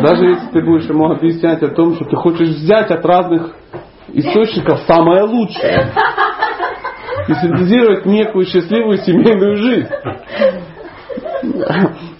Даже 0.00 0.24
если 0.26 0.46
ты 0.48 0.64
будешь 0.64 0.88
ему 0.88 1.10
объяснять 1.10 1.62
о 1.62 1.68
том, 1.68 1.94
что 1.94 2.04
ты 2.04 2.16
хочешь 2.16 2.48
взять 2.48 2.90
от 2.90 3.04
разных 3.04 3.54
источников 4.08 4.80
самое 4.86 5.24
лучшее 5.24 5.92
и 7.28 7.34
синтезировать 7.34 8.06
некую 8.06 8.46
счастливую 8.46 8.98
семейную 8.98 9.56
жизнь. 9.56 9.88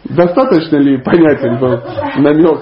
Достаточно 0.05 0.77
ли 0.77 0.99
понятен 0.99 1.59
был 1.59 1.81
намек? 2.19 2.61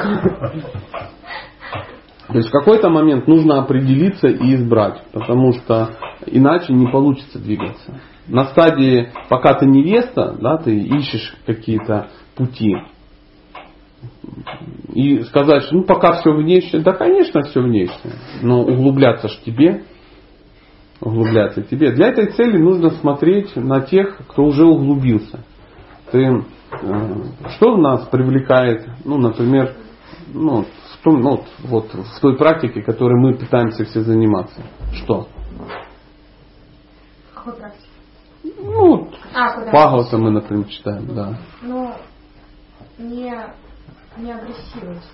То 2.28 2.38
есть 2.38 2.49
в 2.49 2.52
какой-то 2.52 2.88
момент 2.88 3.26
нужно 3.28 3.59
определиться 3.59 4.28
и 4.28 4.54
избрать, 4.54 5.02
потому 5.12 5.52
что 5.52 5.90
иначе 6.26 6.73
не 6.73 6.87
получится 6.87 7.38
двигаться. 7.38 8.00
На 8.26 8.45
стадии, 8.47 9.11
пока 9.28 9.54
ты 9.54 9.66
невеста, 9.66 10.35
да, 10.40 10.57
ты 10.57 10.75
ищешь 10.75 11.37
какие-то 11.47 12.09
пути. 12.35 12.75
И 14.92 15.23
сказать, 15.25 15.64
что 15.64 15.75
ну 15.76 15.84
пока 15.84 16.20
все 16.20 16.32
внешне, 16.32 16.80
да 16.80 16.92
конечно 16.92 17.42
все 17.42 17.61
внешне, 17.61 18.12
но 18.42 18.62
углубляться 18.62 19.28
ж 19.28 19.38
тебе, 19.44 19.84
углубляться 21.00 21.62
тебе. 21.62 21.92
Для 21.92 22.08
этой 22.08 22.32
цели 22.32 22.58
нужно 22.58 22.90
смотреть 22.90 23.56
на 23.56 23.80
тех, 23.80 24.18
кто 24.28 24.44
уже 24.44 24.64
углубился. 24.64 25.40
Ты, 26.11 26.18
э, 26.18 26.42
что 27.56 27.76
нас 27.76 28.06
привлекает, 28.08 28.87
ну, 29.04 29.18
например, 29.18 29.75
ну, 30.32 30.64
том, 31.04 31.20
ну, 31.20 31.44
вот, 31.64 31.92
в 31.92 32.20
той 32.20 32.37
практике, 32.37 32.82
которой 32.82 33.20
мы 33.20 33.34
пытаемся 33.37 33.84
все 33.84 34.00
заниматься. 34.00 34.62
Что? 34.94 35.28
Какой 37.34 37.54
практике? 37.54 37.88
Ну, 38.42 39.11
а, 39.34 39.70
Пагалта 39.70 40.18
мы, 40.18 40.30
например, 40.30 40.66
читаем, 40.66 41.14
да. 41.14 41.38
Ну, 41.62 41.92
не, 42.99 43.34
не 44.18 44.33
агрессивность, 44.33 45.11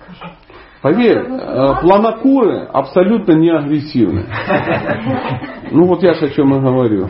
скажем. 0.00 0.36
Поверь, 0.82 1.18
э, 1.18 1.80
планокуры 1.80 2.66
абсолютно 2.72 3.32
не 3.32 3.50
агрессивны. 3.50 4.26
Ну 5.74 5.86
вот 5.86 6.02
я 6.02 6.12
же 6.12 6.26
о 6.26 6.30
чем 6.30 6.54
и 6.54 6.60
говорю. 6.60 7.08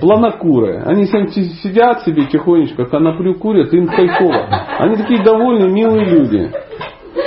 Планокуры. 0.00 0.82
Они 0.86 1.04
сидят 1.04 2.02
себе 2.04 2.24
тихонечко, 2.24 2.86
коноплю 2.86 3.34
курят, 3.34 3.70
им 3.74 3.86
кайфово. 3.86 4.46
Они 4.78 4.96
такие 4.96 5.22
довольные, 5.22 5.70
милые 5.70 6.08
люди. 6.08 6.50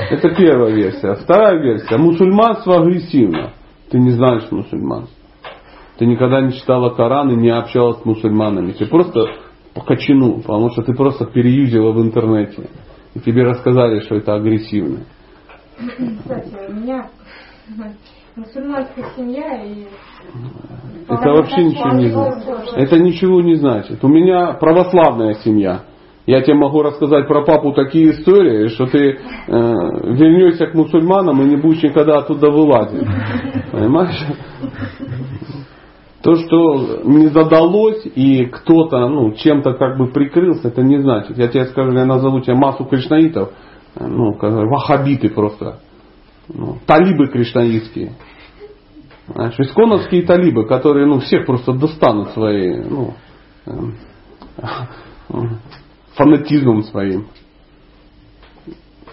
Это 0.10 0.30
первая 0.34 0.74
версия. 0.74 1.14
Вторая 1.14 1.62
версия. 1.62 1.98
Мусульманство 1.98 2.78
агрессивно. 2.78 3.52
Ты 3.92 4.00
не 4.00 4.10
знаешь 4.12 4.50
мусульманство. 4.50 5.16
Ты 6.00 6.08
никогда 6.08 6.42
не 6.42 6.54
читала 6.54 6.90
Коран 6.90 7.30
и 7.32 7.36
не 7.36 7.50
общалась 7.50 8.02
с 8.02 8.06
мусульманами. 8.06 8.72
Ты 8.72 8.88
просто 8.88 9.28
по 9.76 9.82
качину, 9.82 10.42
потому 10.42 10.72
что 10.72 10.82
ты 10.82 10.94
просто 10.94 11.26
переюзила 11.26 11.92
в 11.92 12.02
интернете. 12.02 12.70
И 13.16 13.20
тебе 13.22 13.44
рассказали, 13.44 14.02
что 14.02 14.16
это 14.16 14.36
агрессивно. 14.36 15.00
Кстати, 15.78 16.54
у 16.70 16.74
меня 16.74 17.10
мусульманская 18.36 19.06
семья 19.16 19.64
и... 19.64 19.86
Это 21.08 21.30
вообще 21.30 21.64
ничего 21.64 21.92
не 21.94 22.08
значит. 22.10 22.74
Это 22.76 23.00
ничего 23.00 23.42
не 23.42 23.56
значит. 23.56 24.04
У 24.04 24.08
меня 24.08 24.54
православная 24.54 25.36
семья. 25.36 25.84
Я 26.26 26.42
тебе 26.42 26.56
могу 26.56 26.82
рассказать 26.82 27.28
про 27.28 27.44
папу 27.44 27.72
такие 27.74 28.12
истории, 28.12 28.70
что 28.70 28.88
ты 28.88 29.00
э, 29.00 29.18
вернешься 29.48 30.66
к 30.66 30.74
мусульманам 30.74 31.42
и 31.44 31.46
не 31.46 31.56
будешь 31.56 31.84
никогда 31.84 32.18
оттуда 32.18 32.50
вылазить. 32.50 33.08
Понимаешь? 33.72 34.26
То, 36.26 36.34
что 36.38 37.02
не 37.04 37.28
задалось 37.28 38.04
и 38.16 38.46
кто-то 38.46 39.08
ну, 39.10 39.34
чем-то 39.34 39.74
как 39.74 39.96
бы 40.00 40.08
прикрылся, 40.08 40.70
это 40.70 40.82
не 40.82 40.98
значит. 40.98 41.38
Я 41.38 41.50
тебе 41.50 41.68
скажу, 41.68 41.92
я 41.92 42.04
назову 42.06 42.40
тебе 42.40 42.56
массу 42.56 42.84
кришнаитов, 42.84 43.52
ну, 44.00 44.36
вахабиты 44.40 45.30
просто, 45.30 45.82
ну, 46.52 46.80
талибы 46.88 47.28
кришнаитские. 47.28 48.14
Знаешь, 49.28 49.60
исконовские 49.60 50.24
талибы, 50.24 50.66
которые 50.66 51.06
ну, 51.06 51.20
всех 51.20 51.46
просто 51.46 51.74
достанут 51.74 52.30
своей 52.30 52.84
ну, 52.84 53.14
э, 53.68 53.72
фанатизмом 56.16 56.82
своим. 56.86 57.28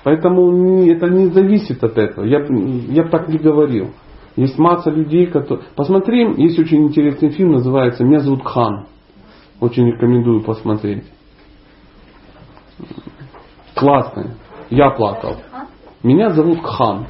Поэтому 0.02 0.83
это 0.87 1.09
не 1.11 1.26
зависит 1.26 1.85
от 1.85 1.99
этого. 1.99 2.25
Я, 2.25 2.38
я 2.49 3.04
так 3.04 3.28
не 3.28 3.37
говорил. 3.37 3.90
Есть 4.37 4.59
масса 4.59 4.91
людей, 4.91 5.27
которые... 5.27 5.67
Посмотри, 5.77 6.43
есть 6.43 6.59
очень 6.59 6.85
интересный 6.85 7.31
фильм, 7.31 7.53
называется 7.53 8.05
«Меня 8.05 8.21
зовут 8.21 8.45
Хан». 8.45 8.87
Очень 9.61 9.87
рекомендую 9.87 10.43
посмотреть. 10.43 11.05
Классный. 13.75 14.31
Я 14.71 14.91
плакал. 14.91 15.37
Меня 16.03 16.31
зовут 16.31 16.61
Хан. 16.62 17.07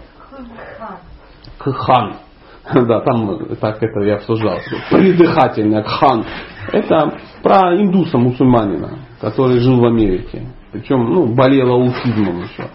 Кхан. 1.58 2.16
Да, 2.72 3.00
там 3.00 3.56
так 3.56 3.82
это 3.82 4.00
я 4.02 4.16
обсуждал. 4.16 4.58
Придыхательно, 4.90 5.82
Кхан. 5.82 6.24
Это 6.72 7.18
про 7.42 7.76
индуса 7.76 8.18
мусульманина 8.18 8.98
который 9.22 9.60
жил 9.60 9.80
в 9.80 9.84
Америке. 9.84 10.48
Причем, 10.72 11.04
ну, 11.04 11.32
болел 11.32 11.70
аутизмом 11.70 12.42
еще. 12.42 12.68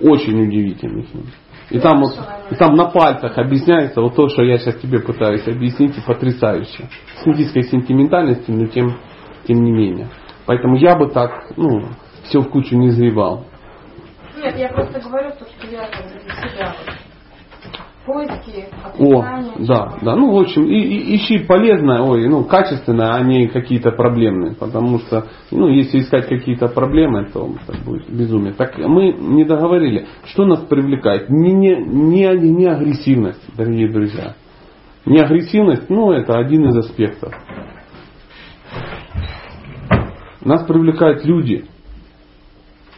Очень 0.00 0.48
удивительный 0.48 1.02
фильм. 1.02 1.26
И 1.70 1.78
там, 1.78 2.00
вот, 2.00 2.18
и 2.50 2.54
там 2.56 2.74
на 2.74 2.86
пальцах 2.86 3.38
объясняется 3.38 4.00
вот 4.00 4.16
то, 4.16 4.28
что 4.28 4.42
я 4.42 4.58
сейчас 4.58 4.76
тебе 4.76 5.00
пытаюсь 5.00 5.46
объяснить, 5.46 5.96
и 5.96 6.00
потрясающе. 6.00 6.88
С 7.22 7.26
индийской 7.26 7.62
сентиментальностью, 7.62 8.56
но 8.56 8.66
тем, 8.66 8.98
тем 9.46 9.62
не 9.62 9.70
менее. 9.70 10.08
Поэтому 10.46 10.76
я 10.76 10.96
бы 10.96 11.08
так, 11.08 11.52
ну, 11.56 11.84
все 12.24 12.40
в 12.40 12.50
кучу 12.50 12.76
не 12.76 12.90
заливал. 12.90 13.44
Нет, 14.36 14.56
я 14.56 14.68
просто 14.68 15.00
говорю 15.00 15.30
то, 15.30 15.44
что 15.44 15.66
я 15.70 15.88
для 15.88 16.34
себя 16.34 16.74
поиски, 18.06 18.66
О, 18.98 19.22
да, 19.58 19.98
да. 20.02 20.16
Ну, 20.16 20.32
в 20.32 20.40
общем, 20.40 20.64
и, 20.64 20.74
и, 20.74 21.16
ищи 21.16 21.38
полезное, 21.40 22.00
ой, 22.00 22.28
ну, 22.28 22.44
качественное, 22.44 23.14
а 23.14 23.20
не 23.22 23.48
какие-то 23.48 23.90
проблемные. 23.92 24.54
Потому 24.54 24.98
что, 24.98 25.26
ну, 25.50 25.68
если 25.68 26.00
искать 26.00 26.26
какие-то 26.26 26.68
проблемы, 26.68 27.26
то 27.32 27.50
это 27.68 27.78
будет 27.84 28.08
безумие. 28.08 28.52
Так 28.54 28.78
мы 28.78 29.12
не 29.12 29.44
договорили. 29.44 30.06
Что 30.24 30.44
нас 30.44 30.60
привлекает? 30.60 31.28
Не, 31.28 31.52
не, 31.52 31.76
не, 31.76 32.26
не 32.26 32.66
агрессивность, 32.66 33.56
дорогие 33.56 33.90
друзья. 33.90 34.34
Не 35.06 35.18
агрессивность, 35.20 35.88
ну, 35.88 36.12
это 36.12 36.38
один 36.38 36.68
из 36.68 36.76
аспектов. 36.76 37.34
Нас 40.42 40.64
привлекают 40.66 41.24
люди, 41.24 41.66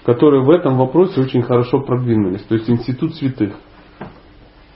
которые 0.05 0.45
в 0.45 0.51
этом 0.51 0.79
вопросе 0.79 1.21
очень 1.21 1.43
хорошо 1.43 1.81
продвинулись. 1.81 2.43
То 2.43 2.55
есть 2.55 2.71
институт 2.71 3.15
святых. 3.17 3.55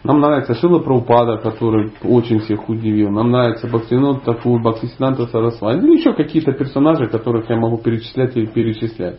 Нам 0.07 0.21
нравится 0.21 0.55
Шила 0.55 0.79
Праупада, 0.79 1.39
который 1.39 1.93
очень 2.05 2.39
всех 2.39 2.69
удивил. 2.69 3.11
Нам 3.11 3.33
нравится 3.33 3.67
Бхактинот 3.67 4.23
Такур, 4.23 4.61
Бхактисинанта 4.61 5.27
Сарасвати. 5.27 5.81
Или 5.81 5.99
еще 5.99 6.13
какие-то 6.13 6.53
персонажи, 6.53 7.09
которых 7.09 7.51
я 7.51 7.57
могу 7.57 7.79
перечислять 7.79 8.37
или 8.37 8.47
перечислять. 8.47 9.19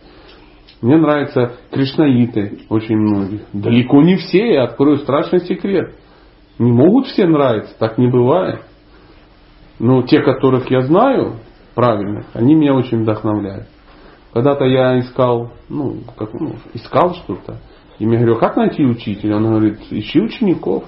Мне 0.81 0.95
нравятся 0.95 1.57
кришнаиты 1.71 2.59
очень 2.69 2.95
многих. 2.95 3.41
Далеко 3.51 4.01
не 4.01 4.15
все, 4.15 4.53
я 4.53 4.63
открою 4.63 4.97
страшный 4.99 5.41
секрет. 5.41 5.93
Не 6.57 6.71
могут 6.71 7.07
все 7.07 7.25
нравиться, 7.25 7.75
так 7.77 7.97
не 7.97 8.07
бывает. 8.07 8.61
Но 9.79 10.03
те, 10.03 10.21
которых 10.21 10.71
я 10.71 10.83
знаю, 10.83 11.35
правильных, 11.75 12.27
они 12.33 12.55
меня 12.55 12.73
очень 12.73 13.01
вдохновляют. 13.01 13.67
Когда-то 14.33 14.63
я 14.63 14.99
искал, 14.99 15.51
ну, 15.67 15.97
как, 16.15 16.33
ну, 16.33 16.55
искал 16.73 17.13
что-то. 17.15 17.57
И 17.99 18.05
мне 18.05 18.17
говорю, 18.17 18.37
как 18.37 18.55
найти 18.57 18.85
учителя? 18.85 19.37
Он 19.37 19.45
говорит, 19.45 19.79
ищи 19.89 20.19
учеников. 20.19 20.85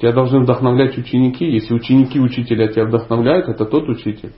Тебя 0.00 0.12
должны 0.12 0.40
вдохновлять 0.40 0.96
ученики. 0.96 1.44
Если 1.44 1.74
ученики 1.74 2.20
учителя 2.20 2.68
тебя 2.68 2.84
вдохновляют, 2.84 3.48
это 3.48 3.64
тот 3.64 3.88
учитель. 3.88 4.32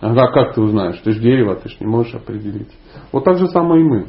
Ага, 0.00 0.30
как 0.32 0.54
ты 0.54 0.60
узнаешь? 0.60 1.00
Ты 1.02 1.12
же 1.12 1.20
дерево, 1.20 1.56
ты 1.56 1.70
же 1.70 1.76
не 1.80 1.86
можешь 1.86 2.14
определить. 2.14 2.68
Вот 3.10 3.24
так 3.24 3.38
же 3.38 3.48
самое 3.48 3.80
и 3.80 3.84
мы. 3.84 4.06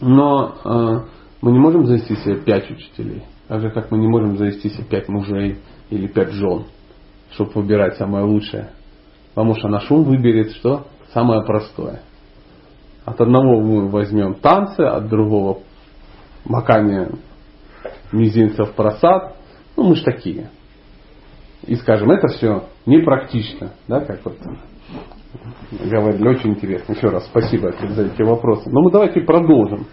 Но 0.00 0.54
э, 0.64 1.00
мы 1.42 1.52
не 1.52 1.58
можем 1.58 1.84
завести 1.84 2.16
себе 2.16 2.36
пять 2.36 2.70
учителей. 2.70 3.24
Так 3.48 3.60
же, 3.60 3.70
как 3.70 3.90
мы 3.90 3.98
не 3.98 4.06
можем 4.06 4.38
завести 4.38 4.70
себе 4.70 4.84
пять 4.84 5.08
мужей 5.08 5.58
или 5.90 6.06
пять 6.06 6.32
жен, 6.32 6.64
чтобы 7.32 7.52
выбирать 7.54 7.96
самое 7.96 8.24
лучшее. 8.24 8.70
Потому 9.34 9.54
что 9.56 9.68
наш 9.68 9.90
ум 9.90 10.04
выберет 10.04 10.52
что? 10.52 10.86
Самое 11.12 11.42
простое. 11.44 12.00
От 13.08 13.22
одного 13.22 13.58
мы 13.58 13.88
возьмем 13.88 14.34
танцы, 14.34 14.82
от 14.82 15.08
другого 15.08 15.60
макание 16.44 17.08
мизинцев 18.12 18.72
просад. 18.72 19.34
Ну, 19.78 19.84
мы 19.84 19.94
же 19.96 20.04
такие. 20.04 20.50
И 21.66 21.74
скажем, 21.76 22.10
это 22.10 22.28
все 22.28 22.64
непрактично. 22.84 23.70
Да, 23.88 24.00
как 24.00 24.20
вот 24.26 24.36
говорили, 25.90 26.28
очень 26.28 26.50
интересно. 26.50 26.92
Еще 26.92 27.08
раз 27.08 27.24
спасибо 27.24 27.72
за 27.88 28.02
эти 28.02 28.20
вопросы. 28.20 28.68
Но 28.68 28.82
мы 28.82 28.90
давайте 28.92 29.22
продолжим. 29.22 29.86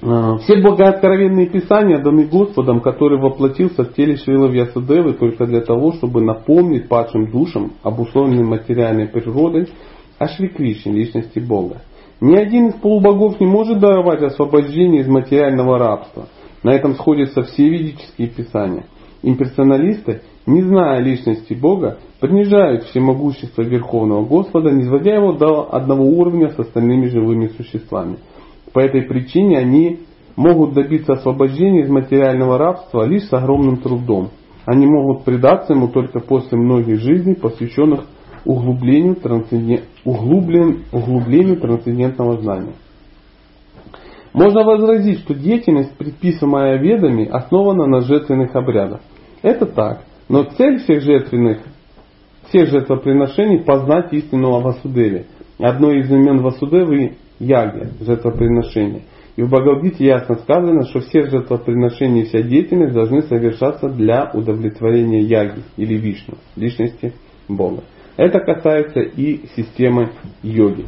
А, 0.00 0.38
все 0.38 0.62
богооткровенные 0.62 1.50
писания 1.50 2.02
даны 2.02 2.24
Господом, 2.24 2.80
который 2.80 3.20
воплотился 3.20 3.84
в 3.84 3.92
теле 3.92 4.16
Шрила 4.16 4.46
Вьясадевы 4.46 5.12
только 5.12 5.44
для 5.44 5.60
того, 5.60 5.92
чтобы 5.92 6.22
напомнить 6.22 6.88
падшим 6.88 7.30
душам, 7.30 7.72
обусловленным 7.82 8.46
материальной 8.46 9.08
природой, 9.08 9.68
о 10.18 10.28
Шри 10.28 10.48
Кришне, 10.48 10.92
личности 10.92 11.38
Бога. 11.38 11.82
Ни 12.20 12.36
один 12.36 12.68
из 12.68 12.74
полубогов 12.74 13.40
не 13.40 13.46
может 13.46 13.80
даровать 13.80 14.22
освобождение 14.22 15.02
из 15.02 15.08
материального 15.08 15.78
рабства. 15.78 16.26
На 16.62 16.72
этом 16.72 16.94
сходятся 16.94 17.42
все 17.42 17.68
ведические 17.68 18.28
писания. 18.28 18.86
Имперсоналисты, 19.22 20.22
не 20.46 20.62
зная 20.62 21.00
личности 21.00 21.54
Бога, 21.54 21.98
принижают 22.20 22.84
всемогущество 22.84 23.62
Верховного 23.62 24.24
Господа, 24.24 24.70
не 24.70 24.84
сводя 24.84 25.14
его 25.14 25.32
до 25.32 25.74
одного 25.74 26.04
уровня 26.04 26.50
с 26.50 26.58
остальными 26.58 27.06
живыми 27.06 27.48
существами. 27.48 28.18
По 28.72 28.80
этой 28.80 29.02
причине 29.02 29.58
они 29.58 30.00
могут 30.36 30.74
добиться 30.74 31.14
освобождения 31.14 31.82
из 31.82 31.90
материального 31.90 32.58
рабства 32.58 33.04
лишь 33.04 33.24
с 33.24 33.32
огромным 33.32 33.78
трудом. 33.78 34.30
Они 34.66 34.86
могут 34.86 35.24
предаться 35.24 35.74
ему 35.74 35.88
только 35.88 36.20
после 36.20 36.56
многих 36.58 37.00
жизней, 37.00 37.34
посвященных 37.34 38.06
углублению, 38.44 39.16
трансценден... 39.16 39.80
углублен... 40.04 40.84
углублению 40.92 41.60
трансцендентного 41.60 42.40
знания. 42.40 42.74
Можно 44.32 44.64
возразить, 44.64 45.20
что 45.20 45.34
деятельность, 45.34 45.96
предписываемая 45.96 46.76
ведами, 46.78 47.26
основана 47.26 47.86
на 47.86 48.00
жертвенных 48.00 48.54
обрядах. 48.56 49.00
Это 49.42 49.66
так, 49.66 50.02
но 50.28 50.42
цель 50.42 50.78
всех 50.78 51.02
жертвенных, 51.02 51.58
всех 52.48 52.68
жертвоприношений– 52.68 53.58
познать 53.64 54.12
истинного 54.12 54.60
Васудеви. 54.60 55.26
Одно 55.58 55.92
из 55.92 56.10
имен 56.10 56.42
Васудевы– 56.42 57.16
яги, 57.38 57.88
жертвоприношения. 58.00 59.02
И 59.36 59.42
в 59.42 59.48
Бхагавадгите 59.48 60.04
ясно 60.04 60.36
сказано, 60.36 60.82
что 60.84 61.00
все 61.00 61.26
жертвоприношения 61.26 62.22
и 62.22 62.26
вся 62.26 62.42
деятельность 62.42 62.94
должны 62.94 63.22
совершаться 63.22 63.88
для 63.88 64.30
удовлетворения 64.32 65.20
яги 65.20 65.62
или 65.76 65.94
вишну, 65.94 66.34
личности 66.56 67.12
Бога. 67.48 67.82
Это 68.16 68.40
касается 68.40 69.00
и 69.00 69.46
системы 69.56 70.10
йоги. 70.42 70.86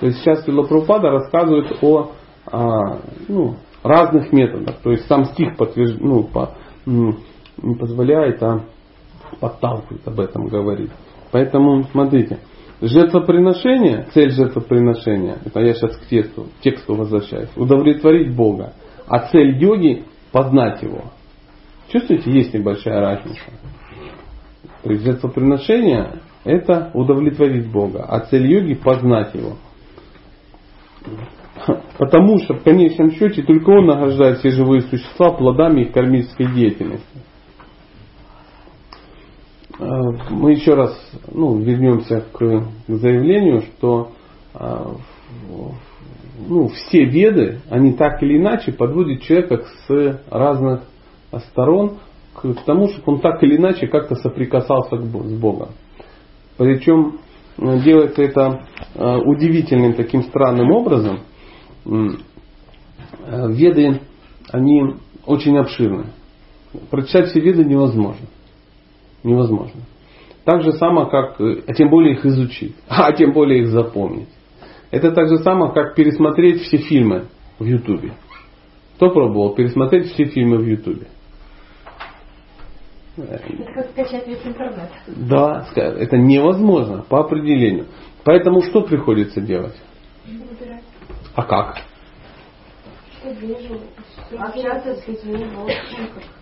То 0.00 0.06
есть 0.06 0.18
сейчас 0.18 0.46
Вилапрупада 0.46 1.10
рассказывает 1.10 1.78
о, 1.82 2.12
о 2.50 2.98
ну, 3.28 3.56
разных 3.82 4.32
методах. 4.32 4.76
То 4.82 4.90
есть 4.90 5.06
сам 5.06 5.24
стих 5.26 5.56
подтвержд... 5.56 6.00
ну, 6.00 6.24
по, 6.24 6.54
не 6.86 7.74
позволяет, 7.78 8.42
а 8.42 8.64
подталкивает 9.40 10.06
об 10.06 10.20
этом 10.20 10.46
говорить. 10.46 10.90
Поэтому 11.30 11.84
смотрите, 11.84 12.38
жертвоприношение, 12.80 14.06
цель 14.12 14.30
жертвоприношения, 14.30 15.38
это 15.44 15.60
я 15.60 15.74
сейчас 15.74 15.96
к 15.96 16.06
тексту, 16.06 16.46
тексту 16.60 16.94
возвращаюсь, 16.94 17.50
удовлетворить 17.56 18.34
Бога. 18.34 18.72
А 19.06 19.28
цель 19.28 19.56
йоги 19.62 20.04
познать 20.32 20.82
его. 20.82 21.04
Чувствуете, 21.88 22.30
есть 22.30 22.52
небольшая 22.54 23.00
разница. 23.00 23.40
То 24.82 24.90
есть 24.90 25.04
жертвоприношение 25.04 26.20
это 26.44 26.90
удовлетворить 26.94 27.70
Бога, 27.70 28.04
а 28.04 28.20
цель 28.20 28.46
йоги 28.46 28.74
познать 28.74 29.34
его. 29.34 29.56
Потому 31.98 32.38
что 32.38 32.54
в 32.54 32.62
конечном 32.62 33.12
счете 33.12 33.42
только 33.42 33.70
он 33.70 33.86
награждает 33.86 34.38
все 34.38 34.50
живые 34.50 34.82
существа 34.82 35.30
плодами 35.30 35.82
их 35.82 35.92
кармической 35.92 36.46
деятельности. 36.52 37.06
Э, 39.78 39.84
мы 40.30 40.52
еще 40.52 40.74
раз 40.74 40.94
ну, 41.32 41.58
вернемся 41.58 42.24
к 42.32 42.68
заявлению, 42.88 43.62
что 43.62 44.12
э, 44.54 44.84
ну, 46.46 46.68
все 46.68 47.04
веды, 47.04 47.60
они 47.70 47.92
так 47.92 48.22
или 48.22 48.38
иначе 48.38 48.72
подводят 48.72 49.22
человека 49.22 49.64
с 49.86 50.20
разных 50.30 50.82
сторон 51.50 51.98
к 52.34 52.54
тому, 52.66 52.88
чтобы 52.88 53.14
он 53.14 53.20
так 53.20 53.42
или 53.42 53.56
иначе 53.56 53.86
как-то 53.86 54.16
соприкасался 54.16 54.96
с 54.96 55.38
Богом. 55.38 55.68
Причем 56.56 57.18
э, 57.58 57.78
делается 57.80 58.22
это 58.22 58.66
э, 58.94 59.16
удивительным 59.18 59.94
таким 59.94 60.22
странным 60.24 60.70
образом. 60.70 61.20
Э, 61.84 62.08
веды, 63.50 64.00
они 64.50 64.94
очень 65.26 65.56
обширны. 65.58 66.06
Прочитать 66.90 67.30
все 67.30 67.40
веды 67.40 67.64
невозможно. 67.64 68.26
Невозможно. 69.22 69.80
Так 70.44 70.62
же 70.62 70.72
само, 70.72 71.06
как, 71.06 71.40
а 71.40 71.72
тем 71.72 71.88
более 71.88 72.14
их 72.14 72.26
изучить, 72.26 72.76
а 72.88 73.12
тем 73.12 73.32
более 73.32 73.62
их 73.62 73.68
запомнить. 73.68 74.28
Это 74.90 75.10
так 75.10 75.28
же 75.28 75.38
само, 75.38 75.72
как 75.72 75.94
пересмотреть 75.94 76.62
все 76.62 76.76
фильмы 76.76 77.26
в 77.58 77.64
Ютубе. 77.64 78.12
Кто 78.96 79.10
пробовал 79.10 79.54
пересмотреть 79.54 80.12
все 80.12 80.26
фильмы 80.26 80.58
в 80.58 80.66
Ютубе? 80.66 81.08
Это 83.16 83.72
как 83.74 83.90
скачать 83.90 84.26
весь 84.26 84.44
интернет. 84.44 84.90
Да, 85.06 85.66
это 85.76 86.16
невозможно 86.16 87.04
по 87.08 87.20
определению. 87.20 87.86
Поэтому 88.24 88.62
что 88.62 88.82
приходится 88.82 89.40
делать? 89.40 89.76
Выбирать. 90.26 90.82
А 91.36 91.42
как? 91.42 91.78
Что 93.20 93.30
вижу, 93.30 93.78
общаться 94.36 94.96
с 94.96 95.06
людьми, 95.06 95.46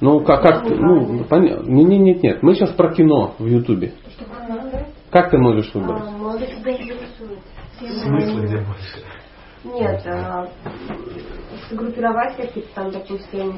Ну, 0.00 0.20
как, 0.20 0.42
как 0.42 0.66
ты, 0.66 0.74
ну, 0.74 1.24
понятно. 1.24 1.70
Нет, 1.70 1.88
нет, 1.88 2.00
нет, 2.00 2.22
нет. 2.22 2.42
Мы 2.42 2.54
сейчас 2.54 2.70
про 2.70 2.92
кино 2.92 3.35
в 3.38 3.46
Ютубе. 3.46 3.92
Как 5.11 5.30
ты 5.30 5.37
можешь 5.37 5.72
выбрать? 5.74 6.02
А, 6.06 6.11
молодых 6.11 6.48
тебя 6.48 6.72
интересует. 6.72 7.38
Смысл 7.78 8.38
где 8.38 8.56
больше? 8.58 9.12
Нет, 9.64 10.03
а, 10.07 10.48
сгруппировать 11.70 12.37
какие-то 12.37 12.68
там, 12.75 12.90
допустим, 12.90 13.55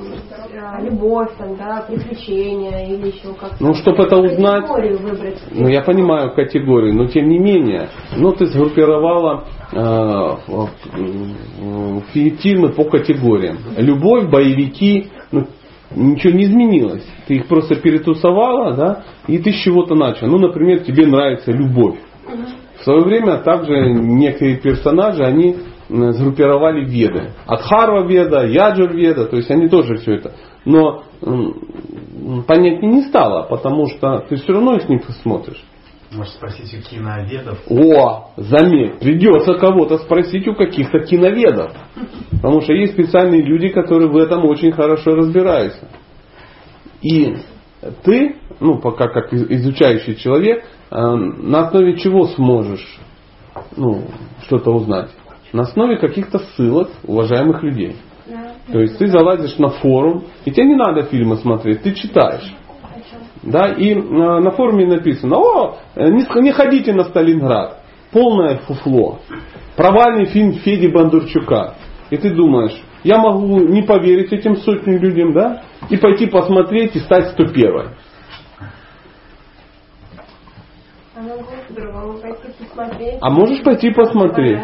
а, 0.61 0.81
любовь, 0.83 1.31
там, 1.39 1.57
да, 1.57 1.85
приключения 1.89 2.87
или 2.89 3.09
еще 3.09 3.33
как-то. 3.35 3.57
Ну, 3.61 3.75
чтобы 3.75 4.05
это 4.05 4.17
узнать. 4.19 4.67
Категорию 4.67 4.99
выбрать. 4.99 5.43
Ну, 5.51 5.69
я 5.69 5.81
понимаю 5.83 6.35
категорию, 6.35 6.95
но 6.95 7.07
тем 7.07 7.29
не 7.29 7.39
менее, 7.39 7.89
ну, 8.17 8.33
ты 8.33 8.47
сгруппировала 8.47 9.45
э, 9.73 10.37
фильмы 12.13 12.71
по 12.71 12.85
категориям. 12.85 13.59
Любовь, 13.79 14.29
боевики, 14.29 15.11
ну, 15.33 15.47
ничего 15.95 16.35
не 16.35 16.45
изменилось. 16.45 17.07
Ты 17.27 17.37
их 17.37 17.47
просто 17.47 17.77
перетусовала, 17.77 18.75
да, 18.75 19.05
и 19.27 19.39
ты 19.39 19.53
с 19.53 19.57
чего-то 19.57 19.95
начал. 19.95 20.27
Ну, 20.27 20.39
например, 20.39 20.81
тебе 20.81 21.07
нравится 21.07 21.51
любовь. 21.51 21.97
В 22.79 22.85
свое 22.85 23.01
время 23.01 23.39
также 23.39 23.91
некие 23.93 24.57
персонажи, 24.59 25.25
они 25.25 25.57
сгруппировали 25.89 26.85
веды. 26.85 27.33
Адхарва 27.47 28.07
веда, 28.07 28.47
Яджур 28.47 28.93
веда, 28.93 29.27
то 29.27 29.37
есть 29.37 29.51
они 29.51 29.69
тоже 29.69 29.97
все 29.97 30.15
это. 30.15 30.33
Но 30.65 31.05
понятнее 32.47 32.93
не 32.93 33.03
стало, 33.03 33.47
потому 33.49 33.89
что 33.89 34.25
ты 34.29 34.37
все 34.37 34.53
равно 34.53 34.77
их 34.77 34.89
не 34.89 34.99
посмотришь. 34.99 35.63
Может 36.13 36.35
спросить 36.35 36.73
у 36.75 36.91
киноведов? 36.91 37.59
О, 37.69 38.31
заметь, 38.37 39.01
придется 39.01 39.55
кого-то 39.55 39.99
спросить 39.99 40.47
у 40.47 40.55
каких-то 40.55 41.01
киноведов. 41.01 41.73
Потому 42.31 42.61
что 42.61 42.73
есть 42.73 42.93
специальные 42.93 43.43
люди, 43.43 43.69
которые 43.71 44.09
в 44.09 44.17
этом 44.17 44.45
очень 44.45 44.71
хорошо 44.71 45.17
разбираются. 45.17 45.89
И 47.03 47.35
ты, 48.05 48.37
ну, 48.61 48.79
пока 48.79 49.09
как 49.09 49.33
изучающий 49.33 50.15
человек, 50.15 50.65
э, 50.91 50.97
на 50.97 51.67
основе 51.67 51.99
чего 51.99 52.27
сможешь 52.29 52.99
ну, 53.77 54.05
что-то 54.47 54.71
узнать? 54.71 55.11
На 55.55 55.63
основе 55.63 55.99
каких-то 55.99 56.41
ссылок 56.41 56.91
уважаемых 57.05 57.63
людей. 57.63 57.95
То 58.73 58.81
есть 58.81 58.99
ты 58.99 59.07
залазишь 59.07 59.57
на 59.59 59.69
форум, 59.69 60.25
и 60.45 60.51
тебе 60.51 60.67
не 60.67 60.75
надо 60.75 61.03
фильмы 61.03 61.37
смотреть, 61.37 61.83
ты 61.83 61.95
читаешь. 61.95 62.53
Да, 63.45 63.69
и 63.69 63.95
э, 63.95 64.01
на 64.01 64.51
форуме 64.51 64.85
написано, 64.85 65.37
о, 65.37 65.77
не, 65.95 66.43
не 66.43 66.51
ходите 66.51 66.93
на 66.93 67.05
Сталинград, 67.05 67.85
полное 68.11 68.57
фуфло. 68.67 69.21
Провальный 69.77 70.25
фильм 70.25 70.55
Феди 70.55 70.89
Бондарчука. 70.89 71.75
И 72.11 72.17
ты 72.17 72.35
думаешь, 72.35 72.83
я 73.05 73.19
могу 73.19 73.61
не 73.61 73.83
поверить 73.83 74.33
этим 74.33 74.57
сотням 74.57 74.97
людям, 74.97 75.35
да, 75.35 75.63
и 75.89 75.97
пойти 75.97 76.27
посмотреть 76.27 76.97
и 76.97 76.99
стать 76.99 77.29
101 77.29 77.91
а 83.21 83.31
можешь 83.31 83.63
пойти 83.63 83.91
посмотреть. 83.91 84.61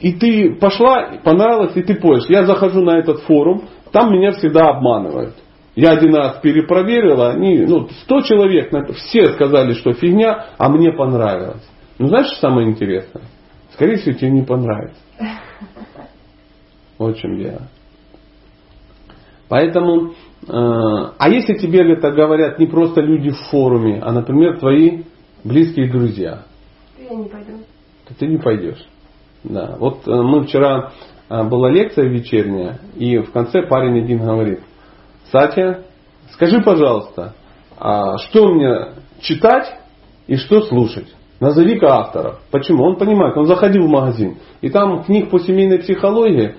И 0.00 0.12
ты 0.12 0.54
пошла, 0.54 1.18
понравилось, 1.24 1.72
и 1.74 1.82
ты 1.82 1.94
поешь. 1.94 2.28
Я 2.28 2.44
захожу 2.44 2.82
на 2.82 2.98
этот 2.98 3.20
форум, 3.22 3.64
там 3.92 4.12
меня 4.12 4.32
всегда 4.32 4.68
обманывают. 4.68 5.34
Я 5.74 5.90
один 5.92 6.14
раз 6.14 6.40
перепроверила, 6.40 7.30
они, 7.30 7.64
ну, 7.66 7.88
100 8.04 8.20
человек, 8.22 8.72
все 8.94 9.26
сказали, 9.34 9.74
что 9.74 9.92
фигня, 9.92 10.46
а 10.58 10.70
мне 10.70 10.92
понравилось. 10.92 11.66
Ну, 11.98 12.08
знаешь, 12.08 12.28
что 12.28 12.48
самое 12.48 12.68
интересное? 12.68 13.24
Скорее 13.72 13.96
всего, 13.96 14.14
тебе 14.14 14.30
не 14.30 14.42
понравится. 14.42 15.00
Вот 16.98 17.16
в 17.16 17.20
чем 17.20 17.38
дело. 17.38 17.68
Поэтому, 19.48 20.12
э, 20.12 20.14
а 20.48 21.28
если 21.28 21.54
тебе 21.54 21.92
это 21.92 22.10
говорят 22.10 22.58
не 22.58 22.66
просто 22.66 23.00
люди 23.00 23.30
в 23.30 23.38
форуме, 23.50 24.00
а, 24.02 24.12
например, 24.12 24.58
твои 24.58 25.02
близкие 25.44 25.90
друзья, 25.90 26.44
я 26.98 27.14
не 27.14 27.28
пойду. 27.28 27.52
то 28.08 28.14
ты 28.14 28.26
не 28.26 28.38
пойдешь. 28.38 28.84
Да. 29.48 29.76
Вот 29.78 30.06
э, 30.06 30.10
мы 30.10 30.44
вчера 30.44 30.92
э, 31.28 31.44
была 31.44 31.70
лекция 31.70 32.08
вечерняя, 32.08 32.80
и 32.96 33.18
в 33.18 33.32
конце 33.32 33.62
парень 33.62 34.02
один 34.02 34.18
говорит, 34.18 34.60
Сатя, 35.30 35.84
скажи, 36.32 36.60
пожалуйста, 36.60 37.34
а 37.78 38.18
что 38.18 38.48
мне 38.48 38.92
читать 39.20 39.66
и 40.26 40.36
что 40.36 40.62
слушать? 40.62 41.14
Назови-ка 41.38 41.86
авторов. 41.86 42.40
Почему? 42.50 42.84
Он 42.84 42.96
понимает, 42.96 43.36
он 43.36 43.46
заходил 43.46 43.86
в 43.86 43.90
магазин, 43.90 44.38
и 44.62 44.70
там 44.70 45.04
книг 45.04 45.30
по 45.30 45.38
семейной 45.38 45.78
психологии 45.78 46.56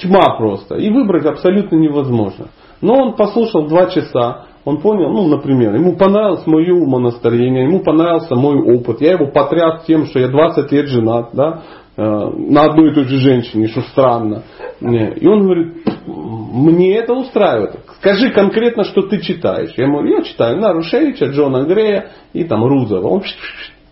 тьма 0.00 0.36
просто. 0.38 0.76
И 0.76 0.90
выбрать 0.90 1.26
абсолютно 1.26 1.76
невозможно. 1.76 2.46
Но 2.80 2.94
он 2.94 3.16
послушал 3.16 3.66
два 3.66 3.86
часа, 3.86 4.46
он 4.64 4.80
понял, 4.80 5.10
ну, 5.10 5.28
например, 5.28 5.74
ему 5.74 5.96
понравилось 5.96 6.46
мое 6.46 6.74
умонастроение, 6.74 7.64
ему 7.64 7.80
понравился 7.80 8.34
мой 8.34 8.56
опыт. 8.56 9.00
Я 9.00 9.12
его 9.12 9.26
потряс 9.26 9.84
тем, 9.86 10.06
что 10.06 10.18
я 10.18 10.28
20 10.28 10.72
лет 10.72 10.86
женат, 10.88 11.30
да, 11.34 11.62
на 11.96 12.62
одной 12.62 12.90
и 12.90 12.94
той 12.94 13.04
же 13.04 13.18
женщине, 13.18 13.68
что 13.68 13.82
странно. 13.82 14.42
И 14.80 15.26
он 15.26 15.42
говорит, 15.42 15.74
мне 16.06 16.98
это 16.98 17.12
устраивает. 17.14 17.78
Скажи 17.98 18.30
конкретно, 18.30 18.84
что 18.84 19.02
ты 19.02 19.20
читаешь. 19.20 19.72
Я 19.76 19.84
ему 19.84 19.98
говорю, 19.98 20.18
я 20.18 20.22
читаю 20.24 20.60
Нарушевича, 20.60 21.26
Джона 21.26 21.64
Грея 21.64 22.10
и 22.32 22.44
там 22.44 22.64
Рузова. 22.64 23.06
Он 23.06 23.22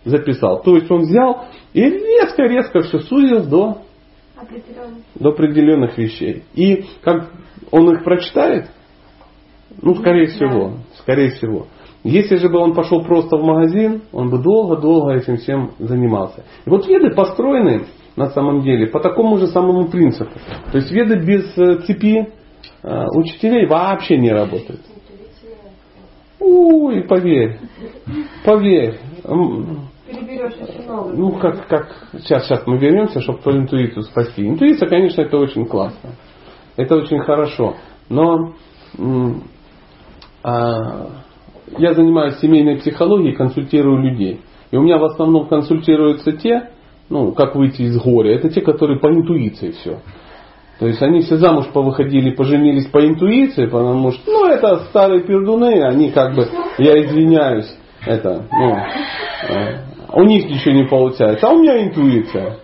записал. 0.03 0.61
То 0.61 0.75
есть 0.75 0.91
он 0.91 1.01
взял 1.01 1.45
и 1.73 1.81
резко-резко 1.81 2.81
все 2.81 2.99
сузил 2.99 3.45
до, 3.45 3.77
до 5.15 5.29
определенных 5.29 5.97
вещей. 5.97 6.43
И 6.53 6.85
как 7.01 7.31
он 7.71 7.95
их 7.95 8.03
прочитает, 8.03 8.69
ну, 9.81 9.95
скорее 9.95 10.27
всего, 10.27 10.73
скорее 10.99 11.31
всего. 11.31 11.67
Если 12.03 12.35
же 12.35 12.49
бы 12.49 12.59
он 12.59 12.73
пошел 12.73 13.03
просто 13.03 13.37
в 13.37 13.43
магазин, 13.43 14.01
он 14.11 14.29
бы 14.29 14.39
долго-долго 14.39 15.13
этим 15.13 15.37
всем 15.37 15.71
занимался. 15.79 16.43
И 16.65 16.69
вот 16.69 16.85
веды 16.85 17.15
построены 17.15 17.85
на 18.15 18.29
самом 18.31 18.61
деле 18.61 18.87
по 18.87 18.99
такому 18.99 19.37
же 19.37 19.47
самому 19.47 19.87
принципу. 19.87 20.31
То 20.71 20.77
есть 20.77 20.91
веды 20.91 21.15
без 21.15 21.57
э, 21.57 21.77
цепи 21.85 22.27
э, 22.83 23.05
учителей 23.15 23.67
вообще 23.67 24.17
не 24.17 24.31
работают. 24.31 24.81
Ой, 26.39 27.03
поверь, 27.03 27.59
поверь. 28.43 28.99
Ну, 29.25 31.31
как, 31.39 31.67
как, 31.67 31.87
сейчас, 32.19 32.45
сейчас 32.45 32.67
мы 32.67 32.77
вернемся, 32.77 33.21
чтобы 33.21 33.39
про 33.39 33.55
интуицию 33.55 34.03
спасти. 34.03 34.45
Интуиция, 34.45 34.89
конечно, 34.89 35.21
это 35.21 35.37
очень 35.37 35.65
классно. 35.65 36.11
Это 36.75 36.97
очень 36.97 37.19
хорошо. 37.19 37.75
Но 38.09 38.53
а, 40.43 41.22
я 41.77 41.93
занимаюсь 41.93 42.37
семейной 42.39 42.77
психологией, 42.77 43.35
консультирую 43.35 44.01
людей. 44.01 44.41
И 44.71 44.77
у 44.77 44.81
меня 44.81 44.97
в 44.97 45.03
основном 45.03 45.47
консультируются 45.47 46.31
те, 46.33 46.69
ну, 47.09 47.31
как 47.31 47.55
выйти 47.55 47.83
из 47.83 48.01
горя, 48.01 48.35
это 48.35 48.49
те, 48.49 48.61
которые 48.61 48.99
по 48.99 49.07
интуиции 49.07 49.71
все. 49.71 49.99
То 50.79 50.87
есть 50.87 51.01
они 51.01 51.21
все 51.21 51.37
замуж 51.37 51.67
повыходили, 51.71 52.31
поженились 52.31 52.87
по 52.87 53.05
интуиции, 53.05 53.67
потому 53.67 54.11
что, 54.11 54.31
ну, 54.31 54.45
это 54.47 54.85
старые 54.89 55.21
пердуны, 55.21 55.83
они 55.83 56.09
как 56.09 56.35
бы, 56.35 56.47
я 56.79 57.01
извиняюсь, 57.05 57.71
это, 58.05 58.47
ну, 58.51 58.75
э, 59.55 59.93
у 60.13 60.23
них 60.23 60.49
ничего 60.49 60.73
не 60.73 60.85
получается, 60.85 61.47
а 61.47 61.51
у 61.51 61.61
меня 61.61 61.83
интуиция. 61.83 62.57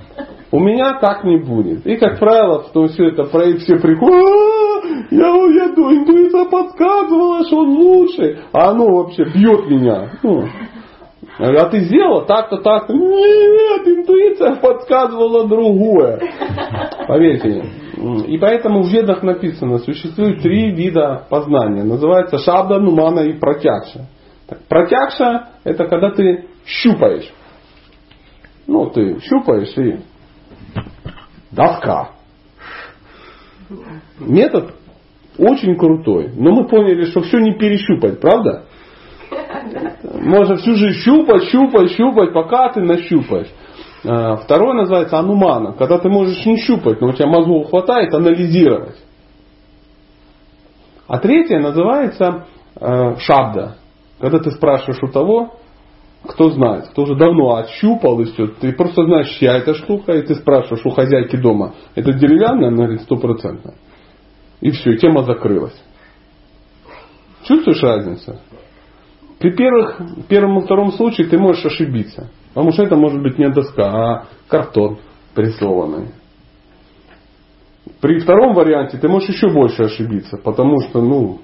У 0.51 0.59
меня 0.59 0.97
так 0.99 1.23
не 1.23 1.37
будет. 1.37 1.85
И, 1.85 1.95
как 1.97 2.17
правило, 2.17 2.59
потом 2.59 2.87
все 2.87 3.09
это 3.09 3.25
все 3.25 3.75
приходят, 3.77 4.58
я, 5.11 5.27
я, 5.27 5.65
интуиция 5.65 6.45
подсказывала, 6.45 7.45
что 7.45 7.57
он 7.57 7.69
лучший, 7.69 8.39
а 8.51 8.71
оно 8.71 8.85
вообще 8.85 9.23
бьет 9.25 9.69
меня. 9.69 10.11
Ну, 10.23 10.45
а 11.39 11.69
ты 11.69 11.79
сделала 11.81 12.25
так-то, 12.25 12.57
так-то. 12.57 12.93
Нет, 12.93 13.87
интуиция 13.87 14.55
подсказывала 14.55 15.47
другое. 15.47 16.19
Поверьте. 17.07 17.63
И 18.27 18.37
поэтому 18.37 18.83
в 18.83 18.89
ведах 18.89 19.23
написано, 19.23 19.77
существует 19.79 20.41
три 20.41 20.73
вида 20.75 21.25
познания. 21.29 21.83
Называется 21.83 22.37
шабда, 22.39 22.79
нумана 22.79 23.21
и 23.21 23.39
протягша. 23.39 24.07
протягша 24.67 25.49
это 25.63 25.87
когда 25.87 26.11
ты 26.11 26.45
щупаешь. 26.65 27.31
Ну, 28.67 28.89
ты 28.89 29.19
щупаешь 29.21 29.77
и 29.77 29.99
доска. 31.51 32.11
Метод 34.19 34.73
очень 35.39 35.75
крутой. 35.77 36.31
Но 36.35 36.51
мы 36.51 36.67
поняли, 36.67 37.05
что 37.05 37.21
все 37.21 37.39
не 37.39 37.53
перещупать, 37.53 38.19
правда? 38.19 38.65
Можно 40.21 40.57
всю 40.57 40.75
жизнь 40.75 40.99
щупать, 40.99 41.43
щупать, 41.43 41.91
щупать, 41.91 42.33
пока 42.33 42.69
ты 42.69 42.81
нащупаешь. 42.81 43.49
А, 44.05 44.37
второе 44.37 44.73
называется 44.73 45.17
анумана, 45.17 45.73
когда 45.73 45.97
ты 45.99 46.09
можешь 46.09 46.45
не 46.45 46.57
щупать, 46.57 47.01
но 47.01 47.09
у 47.09 47.13
тебя 47.13 47.27
мозгов 47.27 47.69
хватает 47.69 48.13
анализировать. 48.13 48.95
А 51.07 51.17
третье 51.17 51.59
называется 51.59 52.45
э, 52.79 53.15
шабда, 53.17 53.77
когда 54.19 54.37
ты 54.37 54.51
спрашиваешь 54.51 55.01
у 55.01 55.07
того, 55.07 55.55
кто 56.23 56.51
знает, 56.51 56.89
кто 56.89 57.03
уже 57.03 57.15
давно 57.15 57.55
отщупал 57.55 58.19
и 58.19 58.25
все. 58.25 58.47
Ты 58.47 58.73
просто 58.73 59.05
знаешь, 59.05 59.29
чья 59.39 59.57
эта 59.57 59.73
штука, 59.73 60.13
и 60.13 60.21
ты 60.21 60.35
спрашиваешь 60.35 60.85
у 60.85 60.91
хозяйки 60.91 61.35
дома, 61.35 61.73
это 61.95 62.13
деревянная, 62.13 62.67
она 62.67 62.83
говорит, 62.83 63.01
стопроцентно. 63.01 63.73
И 64.61 64.71
все, 64.71 64.97
тема 64.97 65.23
закрылась. 65.23 65.79
Чувствуешь 67.43 67.81
разницу? 67.81 68.39
При 69.39 69.55
первых, 69.55 70.01
первом 70.27 70.59
и 70.59 70.65
втором 70.65 70.91
случае 70.91 71.27
ты 71.27 71.37
можешь 71.37 71.65
ошибиться. 71.65 72.29
Потому 72.53 72.71
что 72.71 72.83
это 72.83 72.95
может 72.95 73.21
быть 73.21 73.37
не 73.37 73.49
доска, 73.49 73.85
а 73.85 74.25
картон 74.47 74.99
прессованный. 75.33 76.09
При 78.01 78.19
втором 78.19 78.53
варианте 78.53 78.97
ты 78.97 79.07
можешь 79.07 79.29
еще 79.29 79.49
больше 79.49 79.83
ошибиться, 79.83 80.37
потому 80.37 80.81
что, 80.81 81.01
ну, 81.01 81.39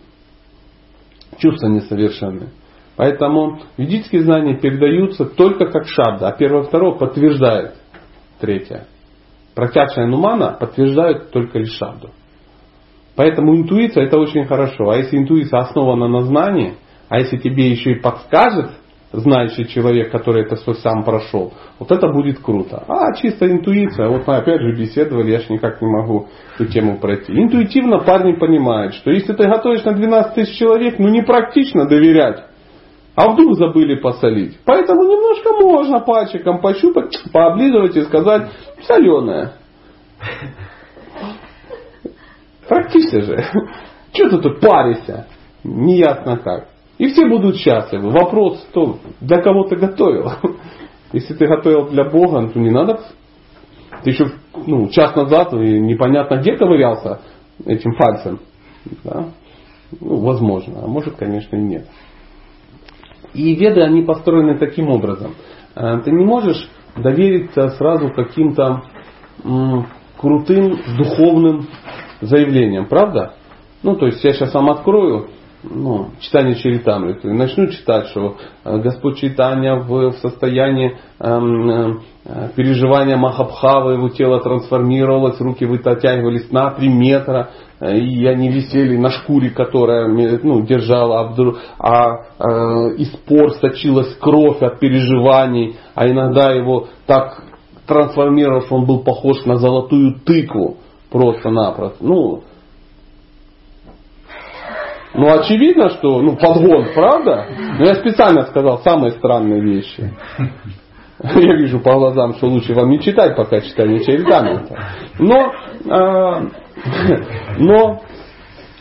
чувства 1.37 1.67
несовершенны. 1.67 2.49
Поэтому 2.95 3.59
ведические 3.77 4.23
знания 4.23 4.57
передаются 4.57 5.25
только 5.25 5.65
как 5.67 5.87
шабда, 5.87 6.29
а 6.29 6.31
первое 6.31 6.63
и 6.63 6.67
второе 6.67 6.93
подтверждает 6.97 7.75
третье. 8.39 8.87
Протягшая 9.53 10.07
нумана 10.07 10.57
подтверждают 10.59 11.31
только 11.31 11.59
лишь 11.59 11.73
шабду. 11.77 12.11
Поэтому 13.15 13.55
интуиция 13.55 14.05
это 14.05 14.17
очень 14.17 14.45
хорошо. 14.45 14.89
А 14.89 14.97
если 14.97 15.17
интуиция 15.17 15.59
основана 15.59 16.07
на 16.07 16.23
знании, 16.23 16.75
а 17.09 17.19
если 17.19 17.37
тебе 17.37 17.69
еще 17.69 17.91
и 17.91 17.99
подскажет 17.99 18.71
знающий 19.11 19.67
человек, 19.67 20.11
который 20.11 20.43
это 20.43 20.55
все 20.57 20.73
сам 20.73 21.03
прошел, 21.03 21.53
вот 21.79 21.91
это 21.91 22.07
будет 22.09 22.39
круто. 22.39 22.83
А 22.87 23.13
чисто 23.15 23.49
интуиция, 23.49 24.09
вот 24.09 24.27
мы 24.27 24.35
опять 24.35 24.61
же 24.61 24.75
беседовали, 24.75 25.31
я 25.31 25.39
ж 25.39 25.49
никак 25.49 25.81
не 25.81 25.87
могу 25.87 26.27
эту 26.55 26.65
тему 26.71 26.97
пройти. 26.99 27.31
Интуитивно 27.31 27.99
парни 27.99 28.33
понимают, 28.33 28.95
что 28.95 29.11
если 29.11 29.33
ты 29.33 29.47
готовишь 29.47 29.83
на 29.83 29.93
12 29.93 30.33
тысяч 30.33 30.57
человек, 30.57 30.99
ну 30.99 31.07
непрактично 31.07 31.87
доверять. 31.87 32.43
А 33.15 33.29
вдруг 33.29 33.55
забыли 33.55 33.95
посолить. 33.95 34.59
Поэтому 34.65 35.03
немножко 35.03 35.53
можно 35.53 36.01
пальчиком 36.01 36.59
пощупать, 36.59 37.17
пооблизывать 37.31 37.95
и 37.95 38.01
сказать 38.01 38.51
соленое. 38.85 39.53
Практично 42.67 43.21
же. 43.21 43.43
Что 44.13 44.29
ты 44.29 44.37
тут 44.39 44.59
паришься? 44.59 45.27
Неясно 45.63 46.37
как. 46.37 46.69
И 46.97 47.07
все 47.07 47.27
будут 47.27 47.57
счастливы. 47.57 48.11
Вопрос 48.11 48.65
в 48.69 48.71
том, 48.71 48.99
для 49.19 49.41
кого 49.41 49.65
ты 49.65 49.75
готовил. 49.75 50.31
Если 51.11 51.33
ты 51.33 51.47
готовил 51.47 51.89
для 51.89 52.05
Бога, 52.05 52.47
то 52.47 52.59
не 52.59 52.71
надо. 52.71 53.01
Ты 54.03 54.11
еще 54.11 54.31
ну, 54.65 54.87
час 54.89 55.15
назад 55.15 55.53
непонятно 55.53 56.37
где 56.37 56.55
ковырялся 56.55 57.21
этим 57.65 57.95
пальцем. 57.95 58.39
Да? 59.03 59.29
Ну, 59.99 60.17
возможно, 60.17 60.83
а 60.83 60.87
может, 60.87 61.15
конечно, 61.15 61.55
и 61.55 61.61
нет. 61.61 61.87
И 63.33 63.53
веды, 63.55 63.81
они 63.81 64.01
построены 64.01 64.57
таким 64.57 64.89
образом. 64.89 65.35
Э, 65.75 65.99
ты 66.03 66.11
не 66.11 66.23
можешь 66.23 66.69
довериться 66.95 67.69
сразу 67.71 68.09
каким-то 68.09 68.83
крутым 70.17 70.79
духовным 70.97 71.67
заявлениям, 72.21 72.87
правда? 72.87 73.33
Ну, 73.83 73.95
то 73.95 74.07
есть 74.07 74.23
я 74.23 74.33
сейчас 74.33 74.53
вам 74.53 74.69
открою 74.69 75.29
ну, 75.69 76.09
читание 76.19 76.55
Чаритамриты. 76.55 77.31
Начну 77.33 77.67
читать, 77.67 78.07
что 78.07 78.37
э, 78.63 78.77
Господь 78.79 79.17
Читания 79.17 79.75
в, 79.75 80.13
состоянии 80.21 80.97
эм, 81.19 82.01
э, 82.25 82.49
переживания 82.55 83.17
Махабхавы, 83.17 83.93
его 83.93 84.09
тело 84.09 84.41
трансформировалось, 84.41 85.39
руки 85.39 85.65
вытягивались 85.65 86.51
на 86.51 86.71
3 86.71 86.87
метра, 86.89 87.49
э, 87.79 87.97
и 87.97 88.25
они 88.25 88.49
висели 88.49 88.97
на 88.97 89.09
шкуре, 89.09 89.49
которая 89.49 90.07
ну, 90.07 90.61
держала, 90.65 91.21
а, 91.21 91.33
а 91.79 92.09
э, 92.39 92.95
из 92.97 93.09
пор 93.09 93.53
сочилась 93.53 94.15
кровь 94.19 94.61
от 94.61 94.79
переживаний, 94.79 95.77
а 95.95 96.07
иногда 96.07 96.51
его 96.51 96.87
так 97.05 97.43
трансформировался, 97.87 98.73
он 98.73 98.85
был 98.85 98.99
похож 99.03 99.45
на 99.45 99.57
золотую 99.57 100.19
тыкву 100.25 100.77
просто-напросто. 101.15 102.03
Ну, 102.03 102.43
ну, 105.13 105.33
очевидно, 105.33 105.89
что 105.91 106.21
ну, 106.21 106.35
подгон, 106.35 106.87
правда? 106.93 107.47
Но 107.79 107.85
я 107.85 107.95
специально 107.95 108.41
сказал 108.43 108.79
самые 108.79 109.13
странные 109.13 109.61
вещи. 109.61 110.13
Я 111.23 111.55
вижу 111.55 111.79
по 111.79 111.93
глазам, 111.93 112.33
что 112.33 112.47
лучше 112.47 112.73
вам 112.73 112.89
не 112.89 112.99
читать, 112.99 113.37
пока 113.37 113.61
читание 113.61 114.03
Чаритамрита. 114.03 114.77
Но, 115.17 115.53
э, 115.85 116.49
но 117.59 118.01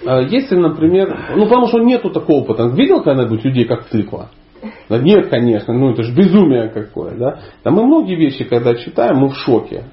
э, 0.05 0.25
если, 0.29 0.57
например, 0.57 1.37
ну 1.37 1.45
потому 1.45 1.69
что 1.69 1.79
нету 1.79 2.11
такого 2.11 2.43
опыта. 2.43 2.67
Видел 2.67 3.05
когда-нибудь 3.05 3.45
людей 3.45 3.65
как 3.67 3.85
тыква? 3.85 4.31
Да 4.89 4.99
нет, 4.99 5.29
конечно, 5.29 5.73
ну 5.73 5.93
это 5.93 6.03
же 6.03 6.13
безумие 6.13 6.69
какое, 6.71 7.17
да? 7.17 7.39
Да 7.63 7.71
мы 7.71 7.87
многие 7.87 8.17
вещи, 8.17 8.43
когда 8.43 8.75
читаем, 8.75 9.19
мы 9.19 9.29
в 9.29 9.37
шоке. 9.37 9.85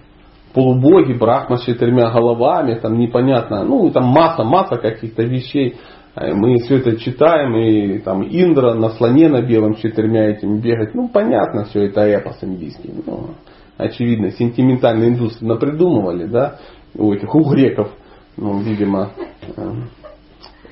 Полубоги, 0.54 1.14
брахма 1.14 1.58
с 1.58 1.64
четырьмя 1.64 2.12
головами, 2.12 2.80
там 2.80 2.98
непонятно, 2.98 3.64
ну 3.64 3.90
там 3.92 4.06
масса, 4.06 4.44
масса 4.44 4.78
каких-то 4.78 5.24
вещей. 5.24 5.78
Э, 6.16 6.34
мы 6.34 6.58
все 6.60 6.78
это 6.78 6.98
читаем, 6.98 7.56
и 7.56 8.00
там 8.00 8.24
Индра 8.24 8.74
на 8.74 8.90
слоне 8.90 9.30
на 9.30 9.42
белом 9.42 9.76
с 9.76 9.80
четырьмя 9.80 10.30
этими 10.30 10.60
бегать. 10.60 10.94
Ну, 10.94 11.08
понятно, 11.08 11.66
все 11.66 11.86
это 11.86 12.02
эпос 12.02 12.44
индийский. 12.44 12.94
Ну, 13.06 13.32
очевидно, 13.78 14.32
сентиментальные 14.32 15.10
индусы 15.10 15.46
напридумывали, 15.46 16.26
да, 16.26 16.58
у 16.96 17.14
этих, 17.14 17.34
у 17.34 17.50
греков, 17.50 17.92
ну, 18.38 18.60
видимо, 18.60 19.12
э, 19.56 19.72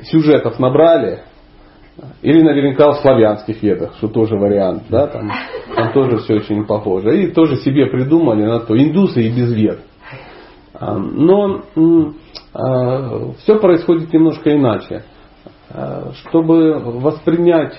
сюжетов 0.04 0.60
набрали, 0.60 1.22
или 2.21 2.41
наверняка 2.41 2.91
в 2.91 2.97
славянских 2.97 3.62
ведах, 3.63 3.95
что 3.95 4.07
тоже 4.07 4.35
вариант, 4.35 4.83
да, 4.89 5.07
там, 5.07 5.31
там 5.75 5.93
тоже 5.93 6.17
все 6.17 6.35
очень 6.35 6.65
похоже. 6.65 7.23
И 7.23 7.31
тоже 7.31 7.57
себе 7.57 7.88
придумали 7.88 8.43
на 8.43 8.59
то, 8.59 8.77
индусы 8.77 9.21
и 9.21 9.29
без 9.29 9.53
вед. 9.53 9.79
А, 10.73 10.97
но 10.97 11.62
а, 12.53 13.31
все 13.39 13.59
происходит 13.59 14.13
немножко 14.13 14.55
иначе. 14.55 15.03
Э, 15.71 16.12
чтобы 16.13 16.79
воспринять 16.79 17.75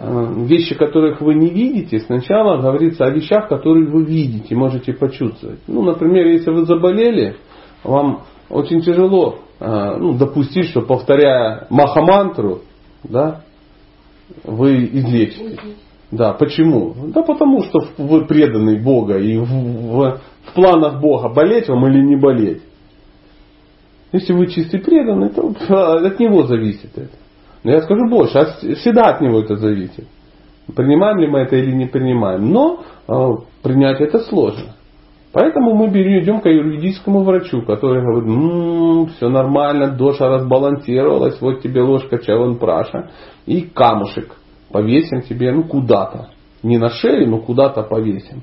вещи, 0.00 0.76
которых 0.76 1.20
вы 1.20 1.34
не 1.34 1.48
видите, 1.48 1.98
сначала 2.00 2.60
говорится 2.60 3.04
о 3.04 3.10
вещах, 3.10 3.48
которые 3.48 3.90
вы 3.90 4.04
видите, 4.04 4.54
можете 4.54 4.92
почувствовать. 4.92 5.58
Ну, 5.66 5.82
например, 5.82 6.26
если 6.26 6.50
вы 6.50 6.66
заболели, 6.66 7.36
вам 7.82 8.22
очень 8.48 8.82
тяжело 8.82 9.38
ну, 9.58 10.12
допустить, 10.16 10.66
что 10.66 10.82
повторяя 10.82 11.66
махамантру, 11.70 12.60
да, 13.04 13.42
вы 14.44 14.84
излечитесь. 14.86 15.58
Да, 16.10 16.32
почему? 16.32 16.94
Да 17.08 17.22
потому 17.22 17.62
что 17.62 17.80
вы 17.98 18.24
преданный 18.24 18.80
Бога 18.80 19.18
и 19.18 19.36
в, 19.36 19.44
в, 19.44 20.20
в 20.46 20.54
планах 20.54 21.00
Бога 21.00 21.28
болеть 21.28 21.68
вам 21.68 21.86
или 21.86 22.02
не 22.02 22.16
болеть. 22.16 22.62
Если 24.12 24.32
вы 24.32 24.46
чистый 24.46 24.80
преданный, 24.80 25.28
то 25.28 25.54
от 26.06 26.18
него 26.18 26.44
зависит 26.44 26.96
это. 26.96 27.10
Но 27.62 27.72
я 27.72 27.82
скажу 27.82 28.08
больше, 28.08 28.38
а 28.38 28.46
всегда 28.76 29.10
от 29.10 29.20
него 29.20 29.40
это 29.40 29.56
зависит. 29.56 30.06
Принимаем 30.74 31.18
ли 31.18 31.26
мы 31.26 31.40
это 31.40 31.56
или 31.56 31.72
не 31.72 31.86
принимаем. 31.86 32.50
Но 32.50 32.84
э, 33.06 33.12
принять 33.62 34.00
это 34.00 34.20
сложно. 34.20 34.76
Поэтому 35.32 35.74
мы 35.74 35.88
идем 35.88 36.40
к 36.40 36.48
юридическому 36.48 37.22
врачу, 37.22 37.62
который 37.62 38.02
говорит, 38.02 38.28
м-м, 38.28 39.06
все 39.08 39.28
нормально, 39.28 39.88
доша 39.88 40.28
разбалансировалась, 40.28 41.40
вот 41.40 41.60
тебе 41.60 41.82
ложка 41.82 42.18
чаван 42.18 42.58
праша 42.58 43.10
и 43.44 43.62
камушек 43.62 44.36
повесим 44.70 45.22
тебе, 45.22 45.52
ну 45.52 45.64
куда-то. 45.64 46.30
Не 46.62 46.78
на 46.78 46.90
шею, 46.90 47.30
но 47.30 47.38
куда-то 47.38 47.82
повесим. 47.82 48.42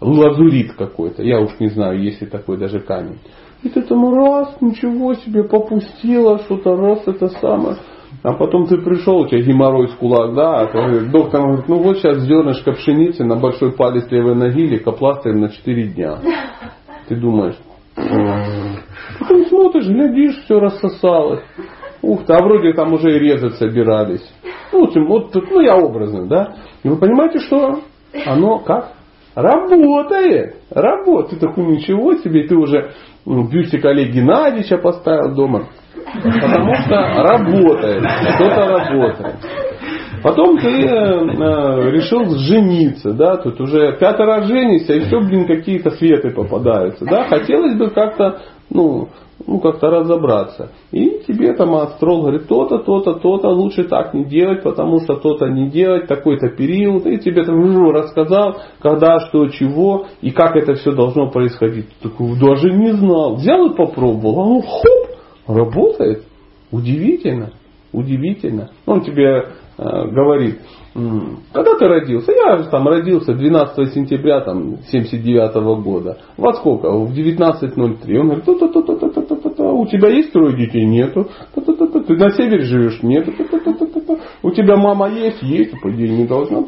Лазурит 0.00 0.74
какой-то, 0.74 1.22
я 1.22 1.40
уж 1.40 1.58
не 1.58 1.68
знаю, 1.68 2.02
есть 2.02 2.20
ли 2.20 2.26
такой 2.26 2.58
даже 2.58 2.80
камень. 2.80 3.18
И 3.62 3.68
ты 3.70 3.82
там 3.82 4.14
раз, 4.14 4.60
ничего 4.60 5.14
себе, 5.14 5.42
попустила 5.42 6.38
что-то, 6.40 6.76
раз 6.76 7.02
это 7.06 7.28
самое. 7.28 7.76
А 8.22 8.32
потом 8.32 8.66
ты 8.66 8.78
пришел, 8.78 9.18
у 9.18 9.28
тебя 9.28 9.40
геморрой 9.42 9.88
с 9.88 9.94
кулак, 9.94 10.34
да, 10.34 10.60
а 10.60 10.66
ты, 10.66 11.10
доктор 11.10 11.42
говорит, 11.42 11.68
ну 11.68 11.78
вот 11.78 11.98
сейчас 11.98 12.18
зернышко 12.20 12.72
пшеницы 12.72 13.24
на 13.24 13.36
большой 13.36 13.72
палец 13.72 14.10
левой 14.10 14.34
ноги 14.34 14.62
или 14.62 14.76
лейкопластырем 14.76 15.40
на 15.40 15.48
4 15.50 15.88
дня. 15.88 16.18
Ты 17.08 17.16
думаешь, 17.16 17.56
потом 17.94 19.46
смотришь, 19.46 19.86
глядишь, 19.86 20.44
все 20.44 20.58
рассосалось. 20.58 21.42
Ух 22.02 22.24
ты, 22.24 22.34
а 22.34 22.42
вроде 22.42 22.72
там 22.72 22.92
уже 22.92 23.16
и 23.16 23.18
резать 23.18 23.54
собирались. 23.54 24.26
Ну, 24.72 24.88
вот, 25.06 25.34
ну 25.34 25.60
я 25.60 25.76
образно, 25.76 26.26
да. 26.26 26.54
И 26.82 26.88
вы 26.88 26.96
понимаете, 26.96 27.38
что 27.38 27.80
оно 28.26 28.58
как? 28.58 28.92
Работает. 29.34 30.56
Работает. 30.70 31.40
Ты 31.40 31.46
такой, 31.46 31.66
ничего 31.66 32.14
себе, 32.14 32.46
ты 32.46 32.56
уже 32.56 32.92
бюстик 33.26 33.84
Олега 33.84 34.12
Геннадьевича 34.12 34.78
поставил 34.78 35.34
дома. 35.34 35.66
Потому 36.22 36.74
что 36.74 36.94
работает. 36.94 38.04
Кто-то 38.36 38.66
работает. 38.66 39.36
Потом 40.26 40.58
ты 40.58 40.66
э, 40.66 40.88
э, 40.88 41.90
решил 41.92 42.28
жениться, 42.30 43.12
да, 43.12 43.36
тут 43.36 43.60
уже 43.60 43.96
пятый 43.96 44.26
раз 44.26 44.48
женишься, 44.48 44.94
и 44.94 45.00
все, 45.02 45.20
блин, 45.20 45.46
какие-то 45.46 45.90
светы 45.90 46.30
попадаются, 46.30 47.04
да, 47.04 47.28
хотелось 47.28 47.78
бы 47.78 47.90
как-то, 47.90 48.40
ну, 48.68 49.06
ну, 49.46 49.60
как-то 49.60 49.88
разобраться. 49.88 50.72
И 50.90 51.22
тебе 51.28 51.52
там 51.52 51.76
астролог 51.76 52.22
говорит, 52.22 52.48
то-то, 52.48 52.78
то-то, 52.78 53.20
то-то, 53.20 53.50
лучше 53.50 53.84
так 53.84 54.14
не 54.14 54.24
делать, 54.24 54.64
потому 54.64 54.98
что 54.98 55.14
то-то 55.14 55.46
не 55.46 55.70
делать, 55.70 56.08
такой-то 56.08 56.48
период. 56.48 57.06
И 57.06 57.18
тебе 57.18 57.44
там 57.44 57.60
ну, 57.60 57.92
рассказал, 57.92 58.56
когда, 58.80 59.20
что, 59.20 59.46
чего, 59.50 60.06
и 60.22 60.32
как 60.32 60.56
это 60.56 60.74
все 60.74 60.90
должно 60.90 61.30
происходить. 61.30 61.86
Такой, 62.02 62.36
даже 62.36 62.72
не 62.72 62.94
знал. 62.94 63.36
Взял 63.36 63.66
и 63.66 63.76
попробовал, 63.76 64.40
а 64.40 64.46
ну 64.46 64.60
хоп, 64.62 65.56
работает. 65.56 66.24
Удивительно, 66.72 67.52
удивительно. 67.92 68.70
Он 68.86 69.02
тебе 69.02 69.44
говорит, 69.78 70.60
когда 71.52 71.74
ты 71.78 71.86
родился? 71.86 72.32
Я 72.32 72.56
же 72.56 72.70
там 72.70 72.88
родился 72.88 73.34
12 73.34 73.92
сентября 73.92 74.40
там, 74.40 74.78
79 74.90 75.56
-го 75.56 75.82
года. 75.82 76.18
Во 76.38 76.54
сколько? 76.54 76.90
В 76.90 77.12
19.03. 77.12 78.18
Он 78.18 78.26
говорит, 78.28 78.44
то 78.44 78.52
-то 78.52 78.72
-то 78.72 78.82
-то 78.82 78.96
-то 78.96 79.10
-то 79.10 79.36
-то 79.36 79.54
-то. 79.54 79.72
у 79.72 79.86
тебя 79.86 80.08
есть 80.08 80.32
трое 80.32 80.56
детей? 80.56 80.86
Нету. 80.86 81.28
То 81.54 81.60
-то 81.60 81.76
-то 81.76 81.92
-то. 81.92 82.04
Ты 82.04 82.16
на 82.16 82.30
севере 82.30 82.62
живешь? 82.62 83.02
Нету. 83.02 83.32
То 83.32 83.42
-то 83.42 83.58
-то 83.58 83.86
-то 83.86 84.06
-то. 84.06 84.18
У 84.42 84.50
тебя 84.52 84.76
мама 84.76 85.08
есть? 85.08 85.42
Есть. 85.42 85.78
По 85.82 85.90
идее 85.90 86.16
не 86.16 86.26
должна. 86.26 86.62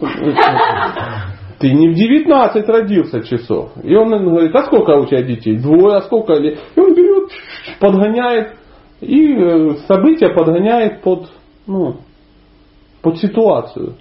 Ты 1.59 1.73
не 1.73 1.89
в 1.89 1.95
19 1.95 2.69
родился 2.69 3.23
часов. 3.23 3.71
И 3.83 3.95
он 3.95 4.11
говорит, 4.11 4.55
а 4.55 4.63
сколько 4.65 4.91
у 4.91 5.07
тебя 5.07 5.23
детей? 5.23 5.57
Двое, 5.57 5.97
а 5.97 6.03
сколько? 6.03 6.35
И 6.35 6.57
он 6.77 6.95
берет, 6.95 7.31
подгоняет 7.81 8.59
И 9.01 9.33
э, 9.33 9.77
события 9.87 10.29
подгоняет 10.31 11.03
под, 11.03 11.31
ну, 11.67 11.97
под 13.03 13.19
ситуацию. 13.19 13.95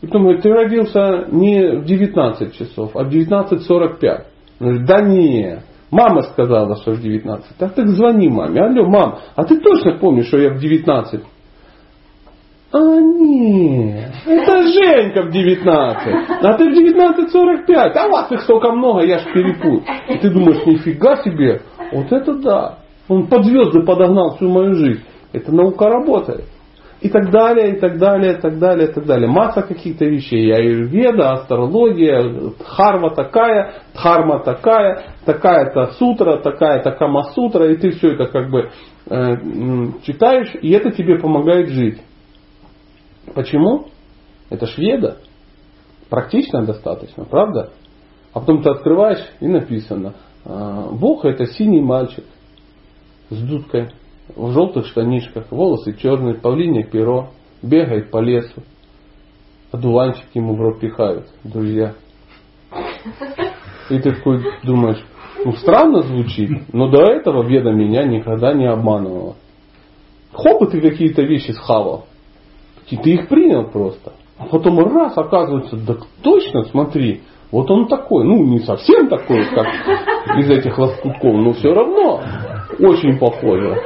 И 0.00 0.06
думаю, 0.06 0.40
ты 0.40 0.50
родился 0.50 1.26
не 1.30 1.76
в 1.76 1.84
19 1.84 2.54
часов, 2.54 2.96
а 2.96 3.04
в 3.04 3.08
19.45. 3.08 4.24
Говорит, 4.58 4.84
да 4.84 5.00
не, 5.00 5.62
мама 5.90 6.22
сказала, 6.22 6.76
что 6.76 6.92
в 6.92 7.00
19. 7.00 7.56
Так 7.56 7.74
так 7.74 7.88
звони 7.88 8.28
маме. 8.28 8.62
Алло, 8.62 8.84
мам, 8.86 9.18
а 9.36 9.44
ты 9.44 9.60
точно 9.60 9.98
помнишь, 9.98 10.26
что 10.26 10.38
я 10.38 10.54
в 10.54 10.58
19? 10.58 11.22
А 12.74 12.78
нет, 12.78 14.12
это 14.24 14.62
Женька 14.62 15.24
в 15.24 15.30
19, 15.30 16.14
а 16.42 16.54
ты 16.54 16.64
в 16.64 16.74
19.45, 16.74 17.74
а 17.74 18.08
вас 18.08 18.32
их 18.32 18.40
столько 18.40 18.72
много, 18.72 19.04
я 19.04 19.18
ж 19.18 19.24
перепутал. 19.24 19.82
И 20.08 20.18
ты 20.18 20.30
думаешь, 20.30 20.64
нифига 20.64 21.16
себе, 21.16 21.60
вот 21.92 22.10
это 22.10 22.32
да. 22.34 22.78
Он 23.08 23.26
под 23.26 23.44
звезды 23.44 23.82
подогнал 23.82 24.36
всю 24.36 24.48
мою 24.48 24.74
жизнь. 24.74 25.02
Это 25.34 25.54
наука 25.54 25.90
работает. 25.90 26.44
И 27.02 27.08
так 27.08 27.30
далее, 27.30 27.76
и 27.76 27.80
так 27.80 27.98
далее, 27.98 28.34
и 28.34 28.40
так 28.40 28.58
далее, 28.60 28.88
и 28.88 28.92
так 28.92 29.04
далее. 29.04 29.28
Масса 29.28 29.62
каких-то 29.62 30.04
вещей. 30.04 30.54
Аюрведа, 30.54 31.32
астрология, 31.32 32.52
дхарма 32.60 33.10
такая, 33.10 33.74
дхарма 33.92 34.38
такая, 34.38 35.06
такая-то 35.24 35.94
сутра, 35.98 36.38
такая-то 36.38 36.92
камасутра. 36.92 37.72
И 37.72 37.76
ты 37.76 37.90
все 37.90 38.12
это 38.12 38.26
как 38.26 38.50
бы 38.50 38.70
э, 39.10 39.36
читаешь, 40.04 40.54
и 40.62 40.70
это 40.70 40.92
тебе 40.92 41.18
помогает 41.18 41.70
жить. 41.70 42.00
Почему? 43.34 43.88
Это 44.48 44.66
шведа. 44.66 45.18
Практично 46.08 46.64
достаточно, 46.64 47.24
правда? 47.24 47.70
А 48.32 48.40
потом 48.40 48.62
ты 48.62 48.70
открываешь 48.70 49.24
и 49.40 49.48
написано, 49.48 50.14
«А, 50.44 50.88
Бог 50.90 51.24
это 51.24 51.46
синий 51.46 51.80
мальчик 51.80 52.24
с 53.30 53.36
дудкой, 53.36 53.90
в 54.34 54.52
желтых 54.52 54.86
штанишках, 54.86 55.50
волосы 55.50 55.96
черные, 55.96 56.34
павлинье 56.34 56.84
перо, 56.84 57.30
бегает 57.62 58.10
по 58.10 58.18
лесу. 58.18 58.62
Одуванчик 59.70 60.26
ему 60.34 60.54
в 60.54 60.60
рот 60.60 60.80
пихают, 60.80 61.26
друзья. 61.44 61.94
И 63.90 63.98
ты 63.98 64.12
такой 64.12 64.42
думаешь, 64.62 65.02
ну 65.44 65.52
странно 65.52 66.02
звучит, 66.02 66.72
но 66.72 66.88
до 66.88 67.04
этого 67.04 67.42
веда 67.42 67.72
меня 67.72 68.04
никогда 68.04 68.52
не 68.52 68.66
обманывала. 68.66 69.36
Хоп, 70.32 70.62
и 70.62 70.70
ты 70.70 70.80
какие-то 70.80 71.22
вещи 71.22 71.50
схавал. 71.52 72.06
И 72.88 72.96
ты 72.96 73.14
их 73.14 73.28
принял 73.28 73.68
просто. 73.70 74.12
А 74.38 74.46
потом 74.46 74.78
раз, 74.78 75.16
оказывается, 75.16 75.76
да 75.76 75.96
точно, 76.22 76.64
смотри, 76.64 77.22
вот 77.50 77.70
он 77.70 77.86
такой, 77.86 78.24
ну 78.24 78.44
не 78.44 78.60
совсем 78.60 79.08
такой, 79.08 79.44
как 79.46 79.66
из 80.38 80.50
этих 80.50 80.78
лоскутков, 80.78 81.34
но 81.34 81.52
все 81.52 81.72
равно 81.72 82.22
очень 82.82 83.18
похоже. 83.18 83.76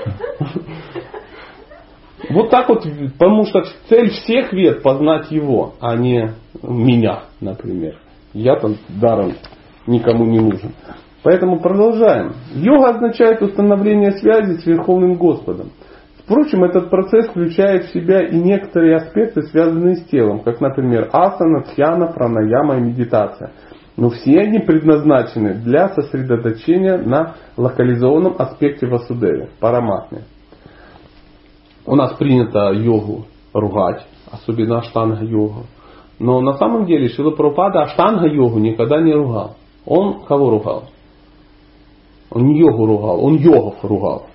Вот 2.30 2.50
так 2.50 2.68
вот, 2.68 2.84
потому 3.18 3.44
что 3.44 3.62
цель 3.88 4.10
всех 4.10 4.52
вет 4.52 4.82
познать 4.82 5.30
его, 5.30 5.74
а 5.80 5.96
не 5.96 6.32
меня, 6.62 7.24
например. 7.40 7.98
Я 8.32 8.56
там 8.56 8.76
даром 8.88 9.34
никому 9.86 10.24
не 10.24 10.40
нужен. 10.40 10.72
Поэтому 11.22 11.60
продолжаем. 11.60 12.32
Йога 12.54 12.90
означает 12.90 13.42
установление 13.42 14.12
связи 14.12 14.58
с 14.58 14.66
Верховным 14.66 15.14
Господом. 15.14 15.70
Впрочем, 16.18 16.64
этот 16.64 16.90
процесс 16.90 17.28
включает 17.28 17.84
в 17.84 17.92
себя 17.92 18.26
и 18.26 18.36
некоторые 18.36 18.96
аспекты, 18.96 19.42
связанные 19.42 19.96
с 19.96 20.04
телом, 20.06 20.40
как, 20.40 20.60
например, 20.60 21.08
асана, 21.12 21.62
тхьяна, 21.62 22.08
пранаяма 22.08 22.78
и 22.78 22.80
медитация. 22.80 23.52
Но 23.96 24.10
все 24.10 24.40
они 24.40 24.58
предназначены 24.58 25.54
для 25.54 25.88
сосредоточения 25.88 26.98
на 26.98 27.36
локализованном 27.56 28.34
аспекте 28.38 28.86
васудевы, 28.86 29.48
параматме. 29.58 30.24
У 31.86 31.96
нас 31.96 32.14
принято 32.14 32.72
йогу 32.72 33.26
ругать, 33.54 34.06
особенно 34.30 34.78
аштанга-йогу. 34.78 35.64
Но 36.18 36.40
на 36.40 36.54
самом 36.54 36.86
деле 36.86 37.08
Шила 37.08 37.30
Прабхупада 37.30 37.82
аштанга-йогу 37.82 38.58
никогда 38.58 39.00
не 39.00 39.12
ругал. 39.12 39.56
Он 39.86 40.24
кого 40.24 40.50
ругал? 40.50 40.84
Он 42.30 42.42
не 42.44 42.58
йогу 42.58 42.86
ругал, 42.86 43.24
он 43.24 43.36
йогов 43.36 43.82
ругал 43.82 44.26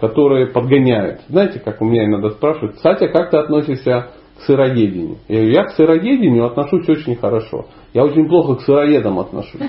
которые 0.00 0.48
подгоняют. 0.48 1.22
Знаете, 1.28 1.60
как 1.60 1.80
у 1.80 1.84
меня 1.84 2.04
иногда 2.04 2.30
спрашивают, 2.30 2.76
кстати, 2.76 3.06
как 3.06 3.30
ты 3.30 3.38
относишься 3.38 4.08
к 4.38 4.42
сыроедению? 4.42 5.18
Я 5.28 5.36
говорю, 5.36 5.52
я 5.52 5.64
к 5.64 5.70
сыроедению 5.70 6.46
отношусь 6.46 6.88
очень 6.88 7.16
хорошо. 7.16 7.66
Я 7.92 8.04
очень 8.04 8.28
плохо 8.28 8.56
к 8.56 8.62
сыроедам 8.62 9.18
отношусь. 9.18 9.60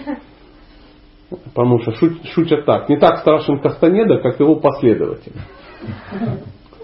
Потому 1.53 1.79
что 1.79 1.91
шутят 2.33 2.65
так. 2.65 2.89
Не 2.89 2.97
так 2.97 3.19
страшен 3.19 3.59
Кастанеда, 3.59 4.19
как 4.19 4.39
его 4.39 4.55
последователь. 4.55 5.33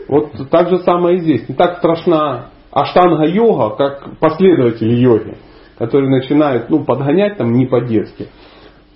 Вот 0.07 0.31
так 0.49 0.69
же 0.69 0.79
самое 0.79 1.17
и 1.17 1.19
здесь. 1.19 1.47
Не 1.47 1.55
так 1.55 1.77
страшна 1.77 2.49
аштанга-йога, 2.71 3.75
как 3.75 4.17
последователи 4.19 4.93
йоги, 4.93 5.37
которые 5.77 6.09
начинают 6.09 6.69
ну, 6.69 6.83
подгонять 6.83 7.37
там 7.37 7.53
не 7.53 7.65
по-детски. 7.65 8.27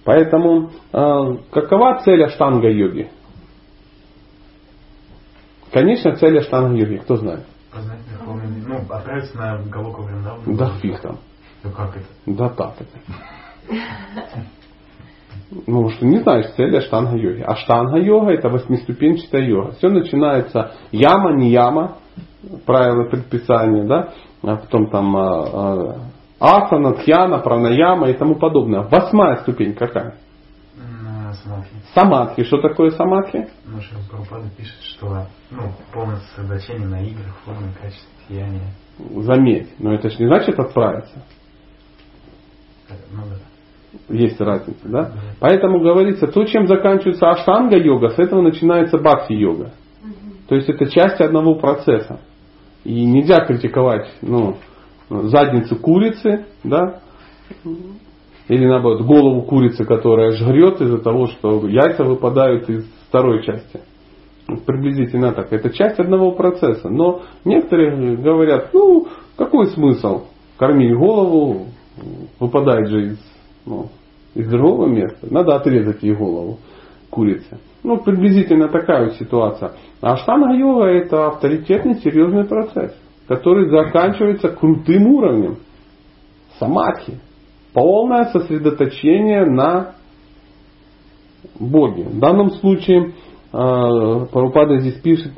Поэтому 0.03 0.71
э, 0.93 1.37
какова 1.51 2.01
цель 2.03 2.23
аштанга-йоги? 2.23 3.09
Конечно, 5.75 6.15
цель 6.15 6.39
Аштанга 6.39 6.77
йоги, 6.77 6.99
кто 6.99 7.17
знает? 7.17 7.43
Познать 7.69 7.99
Ну, 8.25 8.77
отправиться 8.89 9.37
на 9.37 9.57
Галоку 9.63 10.03
Вриндавну. 10.03 10.55
Да 10.55 10.69
фиг 10.81 10.99
там. 11.01 11.17
Ну 11.63 11.71
как 11.71 11.95
это? 11.95 12.05
Да 12.25 12.49
так 12.49 12.73
это. 12.79 13.75
Ну, 15.67 15.89
что 15.89 16.05
не 16.05 16.19
знаешь 16.19 16.51
цели 16.55 16.77
аштанга 16.77 17.17
йоги. 17.17 17.41
Аштанга 17.41 17.99
йога 17.99 18.31
это 18.31 18.49
восьмиступенчатая 18.49 19.43
йога. 19.43 19.71
Все 19.73 19.89
начинается 19.89 20.73
яма, 20.91 21.33
не 21.33 21.51
яма, 21.51 21.97
правила 22.65 23.07
предписания, 23.09 23.83
да, 23.83 24.13
а 24.41 24.55
потом 24.57 24.89
там 24.89 25.15
а, 25.15 26.09
а, 26.39 26.65
асана, 26.65 26.93
тхьяна, 26.93 27.39
пранаяма 27.39 28.09
и 28.09 28.13
тому 28.13 28.35
подобное. 28.35 28.81
Восьмая 28.81 29.37
ступень 29.37 29.73
какая? 29.75 30.17
Самадхи. 31.43 31.75
Самадхи. 31.93 32.43
Что 32.43 32.61
такое 32.61 32.91
самадхи? 32.91 33.47
Ну, 33.65 33.79
пишет, 34.57 34.81
что 34.81 35.27
ну, 35.51 35.71
полное 35.93 36.17
сосредоточение 36.17 36.87
на 36.87 37.01
играх, 37.01 37.35
форме, 37.45 37.73
качестве, 37.79 38.09
сияния. 38.27 38.71
Заметь, 38.97 39.69
но 39.79 39.93
это 39.93 40.09
же 40.09 40.17
не 40.19 40.27
значит 40.27 40.57
отправиться. 40.59 41.23
Ну. 43.11 43.23
Есть 44.09 44.39
разница, 44.39 44.87
да? 44.87 45.03
да? 45.03 45.13
Поэтому 45.39 45.79
говорится, 45.79 46.27
то, 46.27 46.45
чем 46.45 46.67
заканчивается 46.67 47.29
аштанга-йога, 47.29 48.09
с 48.09 48.19
этого 48.19 48.41
начинается 48.41 48.97
бхакти-йога. 48.97 49.71
Угу. 50.03 50.47
То 50.49 50.55
есть 50.55 50.69
это 50.69 50.85
часть 50.87 51.19
одного 51.19 51.55
процесса. 51.55 52.19
И 52.83 53.05
нельзя 53.05 53.45
критиковать 53.45 54.07
ну, 54.21 54.57
задницу 55.09 55.75
курицы, 55.75 56.45
да, 56.63 57.01
или 58.47 58.65
наоборот, 58.65 59.01
голову 59.01 59.41
курицы, 59.41 59.85
которая 59.85 60.31
жрет 60.31 60.79
из-за 60.81 60.99
того, 60.99 61.27
что 61.27 61.67
яйца 61.67 62.03
выпадают 62.03 62.69
из 62.69 62.85
второй 63.09 63.43
части. 63.43 63.81
Приблизительно 64.65 65.33
так. 65.33 65.51
Это 65.51 65.71
часть 65.71 65.99
одного 65.99 66.31
процесса. 66.31 66.89
Но 66.89 67.23
некоторые 67.43 68.15
говорят, 68.17 68.69
ну, 68.73 69.07
какой 69.37 69.67
смысл 69.67 70.25
кормить 70.57 70.95
голову, 70.95 71.67
выпадает 72.39 72.87
же 72.89 73.05
из, 73.07 73.19
ну, 73.65 73.89
из 74.35 74.47
другого 74.47 74.87
места. 74.87 75.27
Надо 75.31 75.55
отрезать 75.55 76.03
ей 76.03 76.15
голову 76.15 76.59
курицы. 77.09 77.59
Ну, 77.83 77.97
приблизительно 77.97 78.67
такая 78.67 79.05
вот 79.05 79.13
ситуация. 79.15 79.73
А 80.01 80.17
штанга-йога 80.17 80.85
это 80.85 81.27
авторитетный, 81.27 81.95
серьезный 81.95 82.45
процесс, 82.45 82.95
который 83.27 83.69
заканчивается 83.69 84.49
крутым 84.49 85.07
уровнем. 85.07 85.57
Самадхи 86.59 87.19
полное 87.75 88.25
сосредоточение 88.31 89.45
на 89.45 89.95
Боге. 91.59 92.03
В 92.03 92.19
данном 92.19 92.51
случае 92.51 93.13
Парупада 93.55 94.79
здесь 94.79 94.99
пишет 95.01 95.31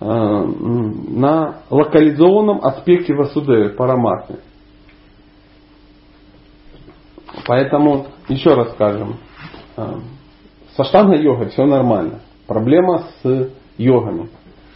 э, 0.00 0.04
на 0.04 1.60
локализованном 1.68 2.64
аспекте 2.64 3.14
Васудевы, 3.14 3.70
Параматмы. 3.70 4.38
Поэтому, 7.46 8.06
еще 8.28 8.54
раз 8.54 8.72
скажем, 8.72 9.16
э, 9.76 9.82
со 10.76 10.84
штанга-йогой 10.84 11.50
все 11.50 11.66
нормально. 11.66 12.20
Проблема 12.46 13.04
с 13.22 13.50
йогами, 13.76 14.30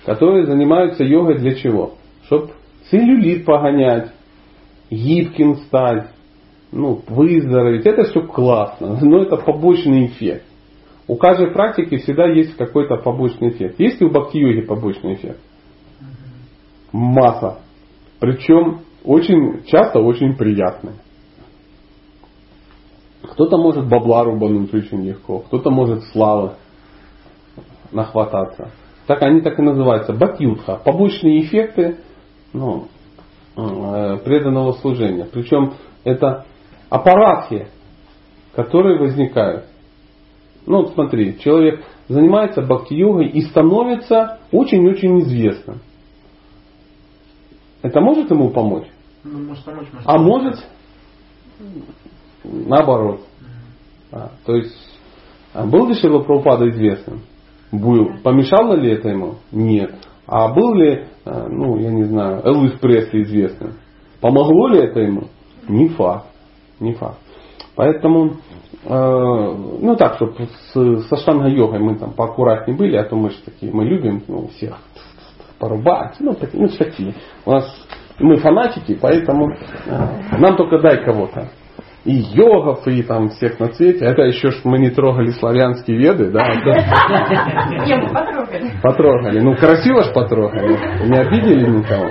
которые 0.05 0.45
занимаются 0.45 1.03
йогой 1.03 1.39
для 1.39 1.55
чего? 1.55 1.95
Чтобы 2.27 2.51
целлюлит 2.91 3.47
погонять, 3.47 4.11
гибким 4.91 5.57
стать, 5.57 6.11
ну, 6.73 7.01
выздороветь, 7.09 7.87
это 7.87 8.05
все 8.05 8.21
классно, 8.21 8.99
но 9.01 9.23
это 9.23 9.37
побочный 9.37 10.07
эффект. 10.07 10.45
У 11.09 11.17
каждой 11.17 11.51
практики 11.53 11.97
всегда 11.99 12.27
есть 12.27 12.57
какой-то 12.57 12.97
побочный 12.97 13.51
эффект. 13.51 13.79
Есть 13.81 14.01
ли 14.01 14.07
у 14.07 14.11
бхакти-йоги 14.11 14.67
побочный 14.67 15.15
эффект? 15.15 15.41
Масса. 16.93 17.59
Причем 18.21 18.81
очень 19.05 19.65
часто 19.65 20.01
очень 20.01 20.37
приятный. 20.37 20.93
Кто-то 23.23 23.57
может 23.57 23.89
бабла 23.89 24.25
рубануть 24.25 24.73
очень 24.75 25.03
легко, 25.05 25.41
кто-то 25.41 25.71
может 25.71 26.05
славы 26.13 26.53
нахвататься. 27.91 28.71
Так 29.07 29.23
они 29.23 29.41
так 29.41 29.59
и 29.59 29.63
называются. 29.63 30.13
Бхактиютха. 30.13 30.81
Побочные 30.85 31.43
эффекты 31.43 31.99
ну, 32.53 32.89
э, 33.57 34.19
преданного 34.25 34.73
служения. 34.73 35.27
Причем 35.33 35.75
это 36.05 36.47
аппаратхи, 36.89 37.69
которые 38.55 38.99
возникают. 38.99 39.67
Ну 40.67 40.83
вот 40.83 40.95
смотри, 40.95 41.39
человек 41.41 41.85
занимается 42.09 42.63
бхакти-йогой 42.63 43.29
и 43.29 43.43
становится 43.43 44.41
очень-очень 44.53 45.21
известным. 45.21 45.81
Это 47.83 48.01
может 48.01 48.31
ему 48.31 48.51
помочь? 48.51 48.87
Ну, 49.25 49.41
может 49.41 49.65
помочь, 49.65 49.87
может 49.93 50.09
А 50.09 50.19
может 50.19 50.65
наоборот. 52.45 53.21
А, 54.11 54.31
то 54.45 54.55
есть 54.55 54.77
а 55.55 55.67
был 55.67 55.87
ли 55.89 55.95
Шила 55.95 56.21
Прабхупада 56.21 56.69
известным? 56.71 57.21
Был. 57.71 58.13
Помешало 58.23 58.75
ли 58.75 58.93
это 58.93 59.09
ему? 59.09 59.37
Нет. 59.51 59.95
А 60.27 60.49
был 60.49 60.75
ли, 60.75 61.07
а, 61.25 61.49
ну, 61.49 61.79
я 61.79 61.91
не 61.91 62.05
знаю, 62.05 62.43
Элвис 62.45 62.79
Пресли 62.79 63.23
известным? 63.23 63.75
Помогло 64.21 64.69
ли 64.69 64.81
это 64.81 65.01
ему? 65.01 65.29
Не 65.69 65.89
факт. 65.89 66.27
Не 66.81 66.95
факт. 66.95 67.19
Поэтому, 67.75 68.37
ну 68.85 69.97
так, 69.97 70.17
чтобы 70.17 70.35
с, 70.73 71.09
со 71.09 71.17
штанга-йогой 71.17 71.79
мы 71.79 71.97
там 71.97 72.13
поаккуратнее 72.13 72.77
были, 72.77 72.97
а 72.97 73.05
то 73.05 73.17
мы 73.17 73.31
же 73.31 73.37
такие, 73.45 73.73
мы 73.73 73.85
любим 73.85 74.23
ну, 74.27 74.49
всех 74.49 74.77
порубать, 75.59 76.17
ну, 76.19 76.35
такие, 76.35 76.63
ну 76.63 76.69
такие. 76.69 77.15
У 77.47 77.53
нас 77.53 77.65
мы 78.19 78.37
фанатики, 78.39 78.99
поэтому 79.01 79.53
э, 79.53 80.37
нам 80.39 80.57
только 80.57 80.81
дай 80.81 81.05
кого-то. 81.05 81.51
И 82.05 82.15
йогов, 82.15 82.87
и 82.89 83.03
там 83.05 83.29
всех 83.29 83.61
на 83.61 83.69
цвете. 83.69 84.05
Это 84.05 84.23
еще 84.23 84.51
ж 84.51 84.61
мы 84.65 84.79
не 84.79 84.91
трогали 84.91 85.31
славянские 85.31 85.99
веды, 85.99 86.33
да? 86.33 86.49
Не, 87.87 87.97
мы 87.97 88.09
потрогали. 88.09 88.71
Потрогали. 88.83 89.39
Ну, 89.39 89.55
красиво 89.55 90.03
ж 90.03 90.13
потрогали. 90.13 90.77
Не 91.07 91.17
обидели 91.17 91.71
никого. 91.71 92.11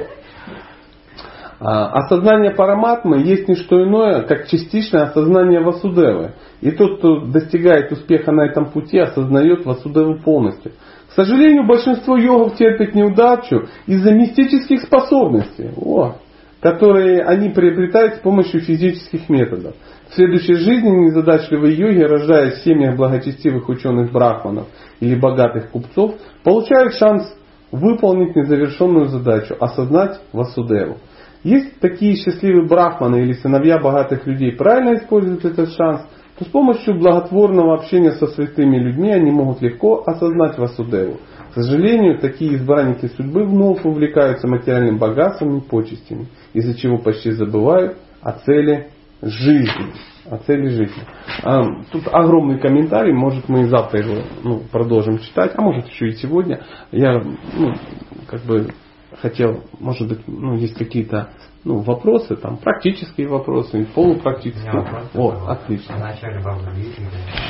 А, 1.64 1.92
осознание 1.92 2.50
параматмы 2.50 3.20
есть 3.20 3.48
не 3.48 3.54
что 3.54 3.84
иное, 3.84 4.24
как 4.24 4.48
частичное 4.48 5.04
осознание 5.04 5.60
Васудевы. 5.60 6.34
И 6.60 6.72
тот, 6.72 6.98
кто 6.98 7.20
достигает 7.20 7.92
успеха 7.92 8.32
на 8.32 8.48
этом 8.48 8.72
пути, 8.72 8.98
осознает 8.98 9.64
Васудеву 9.64 10.16
полностью. 10.24 10.72
К 11.10 11.14
сожалению, 11.14 11.68
большинство 11.68 12.18
йогов 12.18 12.56
терпит 12.56 12.96
неудачу 12.96 13.68
из-за 13.86 14.12
мистических 14.12 14.82
способностей, 14.82 15.70
о, 15.78 16.16
которые 16.62 17.22
они 17.22 17.50
приобретают 17.50 18.16
с 18.16 18.20
помощью 18.22 18.62
физических 18.62 19.30
методов. 19.30 19.76
В 20.10 20.16
следующей 20.16 20.56
жизни 20.56 20.90
незадачливые 20.90 21.78
йоги, 21.78 22.02
рождаясь 22.02 22.56
в 22.56 22.64
семьях 22.64 22.96
благочестивых 22.96 23.70
ученых 23.70 24.12
брахманов 24.12 24.66
или 25.00 25.14
богатых 25.14 25.70
купцов, 25.70 26.16
получают 26.44 26.96
шанс 26.96 27.32
выполнить 27.72 28.36
незавершенную 28.36 29.10
задачу– 29.10 29.56
осознать 29.60 30.20
Васудеву. 30.34 30.98
Есть 31.44 31.80
такие 31.80 32.16
счастливые 32.16 32.68
брахманы 32.68 33.24
или 33.24 33.34
сыновья 33.34 33.80
богатых 33.80 34.28
людей 34.28 34.52
правильно 34.52 34.98
используют 34.98 35.44
этот 35.44 35.74
шанс, 35.74 36.02
то 36.38 36.46
с 36.46 36.48
помощью 36.48 37.00
благотворного 37.00 37.76
общения 37.76 38.12
со 38.12 38.28
святыми 38.28 38.78
людьми 38.78 39.12
они 39.12 39.32
могут 39.32 39.62
легко 39.62 40.04
осознать 40.06 40.58
Васудеву. 40.58 41.18
К 41.52 41.56
сожалению, 41.56 42.20
такие 42.20 42.56
избранники 42.56 43.08
судьбы 43.08 43.44
вновь 43.44 43.84
увлекаются 43.84 44.48
материальным 44.48 44.98
богатством 44.98 45.58
и 45.58 45.62
почестями, 45.62 46.28
из-за 46.54 46.78
чего 46.78 46.98
почти 46.98 47.32
забывают 47.32 47.98
о 48.22 48.32
цели 48.34 48.90
жизни. 49.22 49.94
О 50.30 50.38
цели 50.38 50.68
жизни. 50.68 51.04
А, 51.44 51.62
тут 51.92 52.04
огромный 52.12 52.60
комментарий, 52.60 53.14
может 53.14 53.50
мы 53.50 53.62
и 53.62 53.66
завтра 53.66 54.00
его 54.00 54.22
ну, 54.44 54.62
продолжим 54.72 55.18
читать, 55.18 55.54
а 55.56 55.62
может 55.62 55.88
еще 55.88 56.10
и 56.10 56.12
сегодня. 56.14 56.62
Я 56.92 57.20
ну, 57.20 57.74
как 58.28 58.42
бы 58.44 58.68
хотел, 59.22 59.64
может 59.80 60.08
быть, 60.08 60.28
ну, 60.28 60.56
есть 60.56 60.76
какие-то 60.76 61.30
ну, 61.64 61.80
вопросы, 61.80 62.36
там, 62.36 62.58
практические 62.58 63.28
вопросы, 63.28 63.86
полупрактические. 63.94 64.72
вопрос 64.72 65.04
О, 65.14 65.32
такой. 65.32 65.48
отлично. 65.48 65.96
В 65.96 66.00
начале 66.00 66.40
Бхагавадгиты 66.40 67.02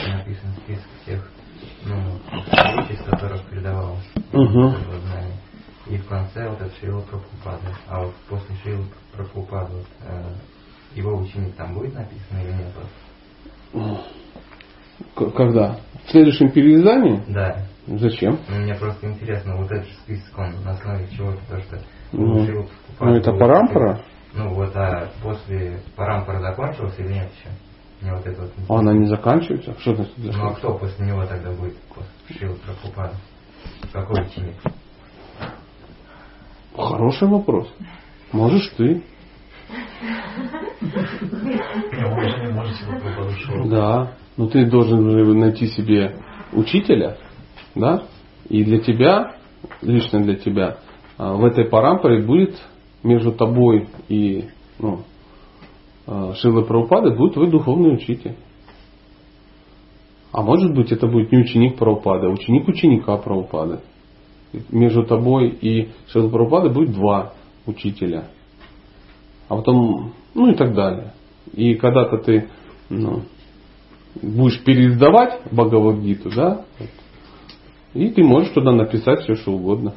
написан 0.09 0.53
список 0.63 0.87
всех 1.03 1.31
ну, 1.85 1.95
вещей, 2.31 2.95
из 2.95 3.03
которых 3.03 3.41
передавалось 3.49 4.07
Угу. 4.33 4.73
И 5.87 5.97
в 5.97 6.07
конце 6.07 6.47
вот 6.47 6.61
это 6.61 6.71
Шрила 6.79 7.01
Прабхупада. 7.01 7.75
А 7.87 8.03
вот 8.03 8.13
после 8.29 8.55
Шрила 8.63 8.85
Прабхупада 9.13 9.73
вот, 9.73 9.87
э, 10.07 10.33
его 10.95 11.17
ученик 11.17 11.55
там 11.55 11.73
будет 11.73 11.93
написан 11.95 12.39
или 12.41 12.51
нет? 12.53 12.71
Вот? 13.73 15.33
Когда? 15.35 15.79
В 16.05 16.11
следующем 16.11 16.51
переиздании? 16.51 17.23
Да. 17.27 17.65
Зачем? 17.87 18.39
Ну, 18.47 18.57
мне 18.59 18.75
просто 18.75 19.07
интересно, 19.09 19.57
вот 19.57 19.71
этот 19.71 19.91
список, 20.03 20.37
он 20.37 20.63
на 20.63 20.71
основе 20.71 21.07
чего-то, 21.11 21.39
то, 21.49 21.59
что 21.61 21.79
Ну, 22.11 22.45
Шрила 22.45 22.63
Прабхупада 22.63 23.11
Ну, 23.11 23.15
это 23.17 23.33
парампара. 23.33 24.01
Ну 24.33 24.53
вот, 24.53 24.75
а 24.75 25.09
после 25.23 25.79
парампара 25.95 26.39
закончилась 26.39 26.97
или 26.99 27.13
нет 27.13 27.29
еще? 27.33 27.49
Мне 28.01 28.13
вот 28.13 28.25
это 28.25 28.41
вот 28.41 28.51
А 28.69 28.79
Она 28.79 28.93
не 28.93 29.05
заканчивается? 29.07 29.75
Что 29.79 29.95
значит 29.95 30.13
Ну 30.17 30.29
а 30.29 30.31
заканчивается? 30.31 30.59
кто 30.59 30.77
после 30.77 31.05
него 31.07 31.25
тогда 31.25 31.51
будет 31.51 31.77
после 31.89 32.49
Прабхупада? 32.65 33.15
Какой 33.91 34.21
ученик? 34.25 34.55
Хороший 36.75 37.27
вопрос. 37.27 37.67
Можешь 38.31 38.69
ты. 38.77 39.03
Да. 43.65 44.13
Но 44.37 44.47
ты 44.47 44.65
должен 44.65 45.09
же 45.11 45.33
найти 45.33 45.67
себе 45.67 46.15
учителя, 46.53 47.17
да? 47.75 48.03
И 48.49 48.63
для 48.63 48.79
тебя, 48.79 49.35
лично 49.81 50.21
для 50.21 50.35
тебя, 50.35 50.77
а, 51.17 51.33
в 51.33 51.45
этой 51.45 51.65
парампоре 51.65 52.23
будет 52.23 52.55
между 53.03 53.31
тобой 53.31 53.87
и 54.09 54.45
ну, 54.79 55.01
а, 56.07 56.33
Шилой 56.33 56.65
Прабхупады 56.65 57.15
будет 57.15 57.33
твой 57.33 57.49
духовный 57.49 57.93
учитель. 57.93 58.35
А 60.31 60.41
может 60.41 60.73
быть 60.73 60.91
это 60.91 61.07
будет 61.07 61.31
не 61.31 61.39
ученик 61.39 61.77
Прабхупады, 61.77 62.27
а 62.27 62.31
ученик 62.31 62.67
ученика 62.67 63.17
Прабхупады. 63.17 63.79
Между 64.69 65.05
тобой 65.05 65.49
и 65.49 65.91
Шилой 66.07 66.31
Прабхупадой 66.31 66.73
будет 66.73 66.93
два 66.93 67.33
учителя. 67.65 68.27
А 69.47 69.55
потом, 69.55 70.13
ну 70.33 70.51
и 70.51 70.55
так 70.55 70.73
далее. 70.73 71.13
И 71.53 71.75
когда-то 71.75 72.17
ты 72.17 72.49
ну, 72.89 73.23
будешь 74.21 74.63
переиздавать 74.63 75.41
Бхагавадгиту, 75.51 76.29
да, 76.35 76.65
и 77.93 78.09
ты 78.09 78.23
можешь 78.23 78.53
туда 78.53 78.71
написать 78.71 79.21
все, 79.21 79.35
что 79.35 79.51
угодно, 79.51 79.93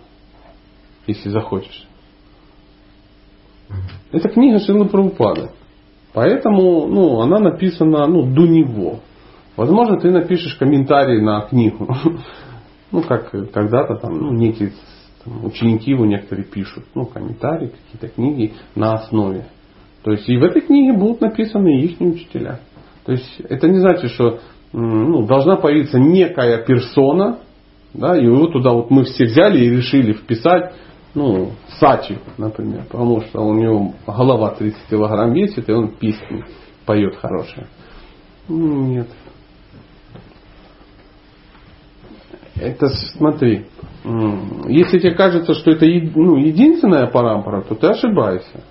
если 1.07 1.29
захочешь. 1.29 1.87
Это 4.13 4.29
книга 4.29 4.59
Шилы 4.59 4.87
Прабхупады. 4.87 5.51
Поэтому 6.13 6.87
ну, 6.87 7.21
она 7.21 7.41
написана 7.41 8.07
ну, 8.07 8.23
до 8.23 8.47
него. 8.47 9.01
Возможно, 9.57 9.99
ты 9.99 10.11
напишешь 10.11 10.55
комментарий 10.57 11.21
на 11.21 11.43
книгу. 11.43 11.89
Ну, 12.93 13.03
как 13.03 13.33
когда-то 13.51 13.97
там 13.97 14.17
ну, 14.17 14.31
некие 14.31 14.71
там, 15.25 15.45
ученики 15.45 15.91
его 15.91 16.07
некоторые 16.07 16.45
пишут. 16.45 16.85
Ну, 16.95 17.07
комментарии, 17.07 17.73
какие-то 17.73 18.15
книги 18.15 18.53
на 18.77 18.93
основе. 18.93 19.47
То 20.05 20.13
есть 20.13 20.29
и 20.29 20.37
в 20.37 20.45
этой 20.45 20.61
книге 20.63 20.97
будут 20.97 21.21
написаны 21.21 21.81
их 21.81 22.01
учителя. 22.01 22.61
То 23.05 23.11
есть 23.11 23.41
это 23.49 23.69
не 23.69 23.81
значит, 23.81 24.13
что 24.13 24.39
ну, 24.73 25.27
должна 25.27 25.57
появиться 25.57 25.99
некая 25.99 26.65
персона, 26.65 27.41
да, 27.95 28.17
и 28.17 28.25
его 28.25 28.49
туда 28.49 28.73
вот 28.73 28.91
мы 28.91 29.05
все 29.05 29.25
взяли 29.25 29.59
и 29.59 29.71
решили 29.71 30.13
вписать, 30.13 30.75
ну, 31.15 31.53
Сачи, 31.79 32.19
например, 32.39 32.85
потому 32.91 33.21
что 33.23 33.41
у 33.41 33.55
него 33.55 33.95
голова 34.07 34.51
30 34.51 34.79
килограмм 34.91 35.33
весит, 35.33 35.69
и 35.69 35.73
он 35.73 35.93
песни 35.93 36.45
поет 36.85 37.17
хорошие. 37.17 37.69
Ну, 38.49 38.87
Нет. 38.87 39.09
Это 42.57 42.89
смотри, 42.89 43.67
если 44.69 44.99
тебе 44.99 45.15
кажется, 45.15 45.55
что 45.55 45.73
это 45.73 45.87
ну, 45.87 46.37
единственная 46.37 47.09
парампара, 47.09 47.63
то 47.63 47.75
ты 47.75 47.89
ошибаешься. 47.89 48.63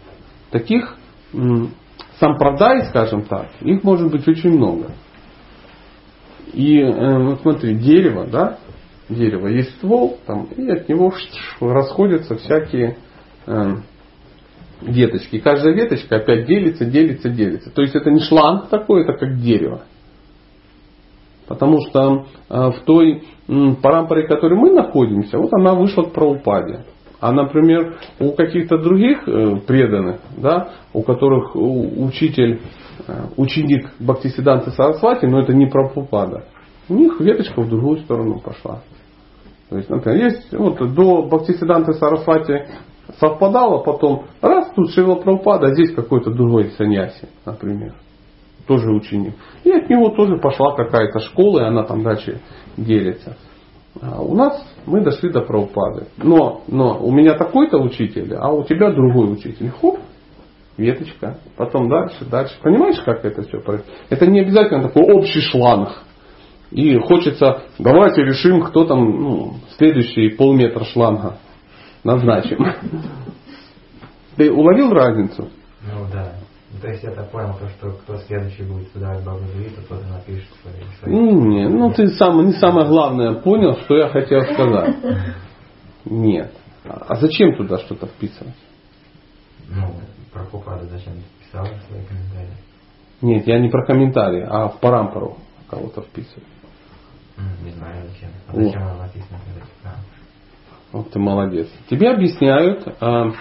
Таких 0.52 0.96
м, 1.34 1.72
сампрадай, 2.18 2.86
скажем 2.86 3.24
так, 3.24 3.50
их 3.62 3.84
может 3.84 4.10
быть 4.10 4.26
очень 4.28 4.52
много. 4.52 4.92
И 6.54 6.80
э, 6.80 7.36
смотри, 7.42 7.76
дерево, 7.76 8.26
да, 8.26 8.60
дерево, 9.10 9.48
есть 9.48 9.76
ствол, 9.78 10.18
там, 10.26 10.48
и 10.56 10.70
от 10.70 10.88
него 10.90 11.14
расходятся 11.60 12.36
всякие 12.36 12.98
э, 13.46 13.76
веточки. 14.82 15.40
Каждая 15.40 15.74
веточка 15.74 16.18
опять 16.18 16.46
делится, 16.46 16.86
делится, 16.86 17.30
делится. 17.30 17.72
То 17.72 17.82
есть 17.82 17.96
это 17.96 18.12
не 18.12 18.22
шланг 18.22 18.70
такой, 18.70 19.04
это 19.04 19.14
как 19.14 19.40
дерево. 19.40 19.84
Потому 21.48 21.80
что 21.82 22.26
э, 22.50 22.72
в 22.72 22.82
той 22.86 23.24
м, 23.48 23.76
парампоре, 23.76 24.26
в 24.26 24.30
которой 24.30 24.58
мы 24.58 24.72
находимся, 24.72 25.38
вот 25.38 25.54
она 25.54 25.74
вышла 25.74 26.04
к 26.04 26.14
Праупаде. 26.14 26.86
А, 27.20 27.32
например, 27.32 27.98
у 28.20 28.32
каких-то 28.32 28.78
других 28.78 29.28
э, 29.28 29.58
преданных, 29.66 30.20
да, 30.38 30.72
у 30.94 31.04
которых 31.04 31.56
учитель, 31.56 32.60
э, 33.08 33.14
ученик 33.38 33.92
Бхактисиданты 34.00 34.72
Сарасвати, 34.72 35.26
но 35.26 35.42
это 35.42 35.54
не 35.54 35.68
Прабхупада, 35.68 36.46
у 36.90 36.94
них 36.94 37.20
веточка 37.20 37.62
в 37.62 37.70
другую 37.70 38.00
сторону 38.00 38.40
пошла. 38.40 38.82
То 39.70 39.78
есть, 39.78 39.90
например, 39.90 40.26
есть 40.26 40.54
вот 40.54 40.94
до 40.94 41.24
Бхактисиданты 41.24 41.94
Сарасвати 41.94 42.68
совпадало, 43.20 43.84
потом 43.84 44.26
раз 44.42 44.72
тут 44.76 44.92
Шила 44.92 45.16
Прабхупада, 45.16 45.68
а 45.68 45.74
здесь 45.74 45.94
какой-то 45.94 46.32
другой 46.32 46.72
саньяси, 46.78 47.28
например, 47.46 47.94
тоже 48.68 48.92
ученик. 48.92 49.34
И 49.64 49.72
от 49.72 49.90
него 49.90 50.10
тоже 50.10 50.38
пошла 50.38 50.76
какая-то 50.76 51.20
школа, 51.20 51.62
и 51.62 51.64
она 51.66 51.84
там 51.84 52.04
дальше 52.04 52.40
делится. 52.78 53.38
А 54.02 54.22
у 54.22 54.36
нас 54.36 54.64
мы 54.86 55.02
дошли 55.02 55.32
до 55.32 55.42
Прабхупады. 55.42 56.08
Но, 56.18 56.62
но 56.68 56.98
у 57.00 57.12
меня 57.12 57.36
такой-то 57.36 57.78
учитель, 57.78 58.36
а 58.36 58.52
у 58.52 58.64
тебя 58.64 58.92
другой 58.92 59.34
учитель. 59.34 59.70
Хоп, 59.70 60.00
веточка. 60.78 61.38
Потом 61.58 61.90
дальше, 61.90 62.26
дальше. 62.26 62.56
Понимаешь, 62.62 63.00
как 63.02 63.24
это 63.26 63.44
все 63.44 63.60
происходит? 63.60 63.86
Это 64.10 64.28
не 64.28 64.42
обязательно 64.42 64.84
такой 64.84 65.04
общий 65.14 65.42
шланг. 65.42 65.90
И 66.74 66.98
хочется, 66.98 67.66
давайте 67.78 68.24
решим, 68.24 68.64
кто 68.64 68.86
там 68.86 69.00
ну, 69.00 69.54
следующий 69.78 70.30
полметра 70.30 70.84
шланга 70.86 71.38
назначим. 72.04 72.66
Ты 74.38 74.52
уловил 74.52 74.92
разницу? 74.92 75.50
Ну 75.84 76.08
да. 76.12 76.34
То 76.82 76.88
есть 76.88 77.04
я 77.04 77.12
так 77.12 77.30
понял, 77.30 77.56
то, 77.60 77.70
что 77.70 77.92
кто 77.92 78.18
следующий 78.18 78.64
будет 78.64 78.92
сюда 78.92 79.12
от 79.12 79.22
Бхагавадгита, 79.22 79.82
тот 79.88 80.02
и 80.02 80.12
напишет 80.12 80.50
свои. 80.62 80.74
Ну, 81.06 81.46
не, 81.48 81.70
ну 81.70 81.94
ты 81.94 82.08
сам, 82.08 82.44
не 82.44 82.54
самое 82.54 82.88
главное 82.88 83.36
понял, 83.36 83.76
что 83.82 83.96
я 83.96 84.10
хотел 84.10 84.42
сказать. 84.42 84.96
Нет. 86.06 86.52
А 86.86 87.16
зачем 87.18 87.56
туда 87.56 87.78
что-то 87.78 88.08
вписывать? 88.08 88.56
Ну, 89.70 89.94
про 90.32 90.40
Прабхупада 90.40 90.88
зачем 90.88 91.14
писал 91.40 91.66
свои 91.66 92.04
комментарии? 92.04 92.58
Нет, 93.22 93.46
я 93.46 93.60
не 93.60 93.70
про 93.70 93.86
комментарии, 93.86 94.44
а 94.50 94.70
в 94.70 94.80
парампору 94.80 95.38
кого-то 95.70 96.02
вписывать. 96.02 96.48
Не 97.38 97.72
знаю 97.72 98.08
зачем. 98.08 98.30
А 98.48 98.56
зачем 98.56 98.82
оно 98.84 98.98
написано? 99.04 99.40
Вот 100.92 101.10
ты 101.10 101.20
молодец. 101.20 101.68
Тебе 101.90 102.12
объясняют, 102.12 102.88
а, 103.02 103.32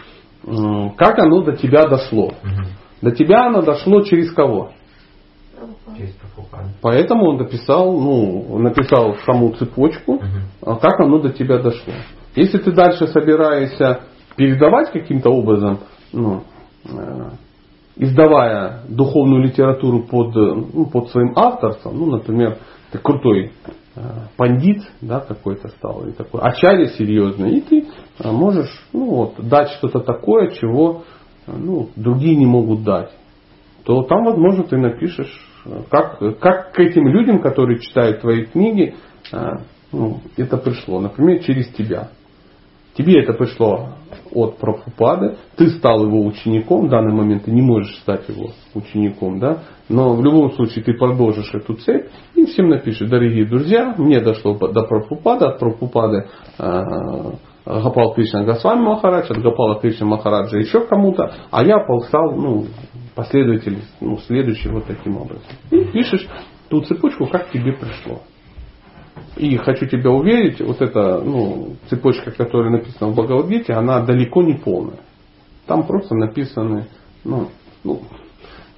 как 0.97 1.19
оно 1.19 1.43
до 1.43 1.57
тебя 1.57 1.87
дошло. 1.87 2.33
Мгм. 2.43 2.67
До 3.03 3.11
тебя 3.11 3.47
оно 3.47 3.63
дошло 3.63 4.03
через 4.03 4.33
кого? 4.33 4.73
Через. 5.97 6.17
Поэтому 6.81 7.31
он 7.31 7.37
написал, 7.37 7.93
ну, 7.93 8.59
написал 8.59 9.17
саму 9.27 9.53
цепочку, 9.53 10.21
а 10.63 10.77
как 10.77 11.01
оно 11.01 11.19
до 11.19 11.31
тебя 11.31 11.59
дошло. 11.59 11.93
Если 12.35 12.59
ты 12.59 12.73
дальше 12.73 13.07
собираешься 13.09 14.01
передавать 14.37 14.91
каким-то 14.91 15.31
образом, 15.31 15.81
ну, 16.13 16.45
э, 16.87 17.31
издавая 17.97 18.81
духовную 18.89 19.43
литературу 19.43 20.05
под, 20.05 20.35
ну, 20.35 20.87
под 20.87 21.11
своим 21.11 21.33
авторством, 21.37 21.99
ну, 21.99 22.07
например, 22.07 22.59
ты 22.91 22.99
крутой 22.99 23.53
пандит 24.37 24.83
да, 25.01 25.21
какой-то 25.21 25.69
стал, 25.69 26.07
и 26.07 26.13
такой 26.13 26.41
ачарья 26.41 26.87
серьезный, 26.87 27.59
и 27.59 27.61
ты 27.61 27.89
э, 28.19 28.31
можешь 28.31 28.71
ну, 28.93 29.07
вот, 29.07 29.35
дать 29.49 29.71
что-то 29.73 30.01
такое, 30.01 30.53
чего 30.53 31.05
э, 31.47 31.53
ну, 31.57 31.91
другие 31.97 32.37
не 32.37 32.47
могут 32.47 32.85
дать 32.85 33.11
то 33.85 34.03
там, 34.03 34.25
возможно, 34.25 34.65
ты 34.65 34.77
напишешь, 34.77 35.33
э, 35.65 35.83
как, 35.91 36.19
как 36.39 36.73
к 36.73 36.79
этим 36.79 37.09
людям, 37.09 37.41
которые 37.41 37.81
читают 37.81 38.21
твои 38.21 38.45
книги, 38.45 38.95
э, 39.33 39.51
ну, 39.91 40.21
это 40.37 40.57
пришло. 40.57 41.01
Например, 41.01 41.43
через 41.43 41.69
тебя. 41.71 42.11
Тебе 42.95 43.23
это 43.23 43.33
пришло 43.33 43.95
от 44.33 44.59
Прабхупады, 44.59 45.37
ты 45.57 45.71
стал 45.71 46.05
его 46.05 46.25
учеником, 46.27 46.87
в 46.87 46.91
данный 46.91 47.15
момент 47.15 47.45
ты 47.45 47.51
не 47.51 47.63
можешь 47.63 47.97
стать 48.01 48.29
его 48.29 48.51
учеником, 48.75 49.39
да, 49.39 49.63
но 49.93 50.15
в 50.15 50.25
любом 50.25 50.53
случае 50.53 50.83
ты 50.85 50.95
продолжишь 50.95 51.55
эту 51.55 51.75
цепь 51.75 52.09
и 52.35 52.47
всем 52.47 52.69
напишешь, 52.69 53.09
дорогие 53.09 53.47
друзья, 53.47 53.95
мне 53.99 54.21
дошло 54.21 54.55
до 54.55 54.85
Прабхупады, 54.85 55.45
от 55.45 55.59
Прабхупады 55.59 56.29
э, 56.59 56.83
Гапал 57.67 58.15
Кришна 58.15 58.43
Госвами 58.45 58.81
Махарадж, 58.81 59.31
от 59.31 59.39
Гапала 59.39 59.79
Кришна 59.81 60.07
Махараджа 60.07 60.59
еще 60.59 60.81
кому-то, 60.87 61.33
а 61.51 61.63
я 61.63 61.77
стал 62.09 62.33
ну, 62.33 62.67
последователь 63.15 63.79
ну, 64.01 64.17
следующий 64.19 64.71
вот 64.71 64.87
таким 64.87 65.19
образом. 65.19 65.45
И 65.71 65.85
пишешь 65.85 66.27
ту 66.69 66.81
цепочку, 66.81 67.27
как 67.27 67.51
тебе 67.51 67.73
пришло. 67.73 68.21
И 69.37 69.57
хочу 69.59 69.87
тебя 69.87 70.11
уверить, 70.11 70.61
вот 70.61 70.81
эта 70.81 71.21
ну, 71.23 71.77
цепочка, 71.89 72.31
которая 72.31 72.71
написана 72.71 73.11
в 73.11 73.15
Бхагавадгите, 73.15 73.75
она 73.75 74.01
далеко 74.01 74.43
не 74.43 74.55
полная. 74.55 75.01
Там 75.67 75.87
просто 75.87 76.15
написаны, 76.15 76.87
ну, 77.25 77.49
ну 77.85 78.01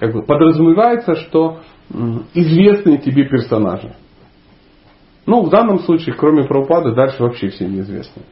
как 0.04 0.12
бы 0.12 0.22
подразумевается, 0.22 1.14
что 1.14 1.60
известные 2.34 2.98
тебе 2.98 3.26
персонажи. 3.26 3.96
Ну, 5.26 5.44
в 5.44 5.48
данном 5.48 5.78
случае, 5.80 6.14
кроме 6.14 6.44
Прабхупады, 6.44 6.94
дальше 6.94 7.22
вообще 7.22 7.48
все 7.48 7.66
неизвестны. 7.66 8.22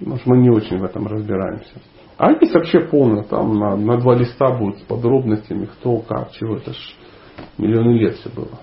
Может, 0.00 0.24
мы 0.24 0.38
не 0.38 0.48
очень 0.48 0.78
в 0.78 0.84
этом 0.84 1.06
разбираемся. 1.06 1.74
А 2.16 2.32
есть 2.32 2.54
вообще 2.54 2.80
полно, 2.80 3.24
там 3.24 3.58
на, 3.58 3.76
на 3.76 3.98
два 3.98 4.14
листа 4.14 4.52
будет 4.52 4.78
с 4.78 4.82
подробностями, 4.82 5.66
кто, 5.66 5.98
как, 5.98 6.32
чего. 6.32 6.56
Это 6.56 6.72
ж 6.72 6.94
миллионы 7.58 7.98
лет 7.98 8.16
все 8.16 8.30
было. 8.30 8.58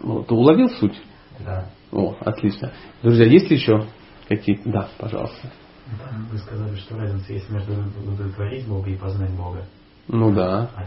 Вот, 0.00 0.26
ты 0.26 0.34
уловил 0.34 0.68
суть? 0.70 1.00
Да. 1.44 1.66
О, 1.92 2.16
отлично. 2.20 2.72
Друзья, 3.02 3.26
есть 3.26 3.48
ли 3.50 3.56
еще 3.56 3.86
какие-то? 4.28 4.68
Да, 4.68 4.88
пожалуйста. 4.98 5.52
Вы 6.30 6.38
сказали, 6.38 6.74
что 6.76 6.96
разница 6.96 7.32
есть 7.32 7.48
между 7.50 7.74
удовлетворить 7.74 8.66
Бога 8.66 8.90
и 8.90 8.96
познать 8.96 9.30
Бога. 9.30 9.66
Ну 10.08 10.32
да. 10.32 10.70
А 10.76 10.84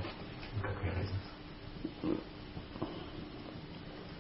какая 0.62 0.94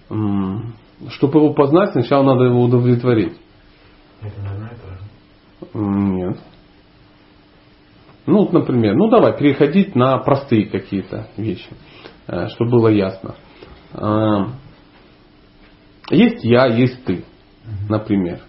разница? 0.10 1.14
Чтобы 1.16 1.40
его 1.40 1.54
познать, 1.54 1.92
сначала 1.92 2.24
надо 2.24 2.46
его 2.46 2.62
удовлетворить. 2.64 3.34
Это 4.22 4.42
не 4.42 4.48
одно 4.48 4.66
и 4.66 4.70
то 4.70 4.88
же. 4.90 5.78
М, 5.78 6.16
Нет. 6.16 6.38
Ну, 8.26 8.40
вот, 8.40 8.52
например, 8.52 8.96
ну 8.96 9.10
давай 9.10 9.38
переходить 9.38 9.96
на 9.96 10.18
простые 10.18 10.66
какие-то 10.66 11.28
вещи, 11.38 11.70
э, 12.28 12.48
чтобы 12.50 12.72
было 12.72 12.88
ясно. 12.90 13.36
А, 13.94 14.48
Есть 16.10 16.44
я, 16.44 16.66
есть 16.68 17.04
ты, 17.06 17.24
например. 17.90 18.42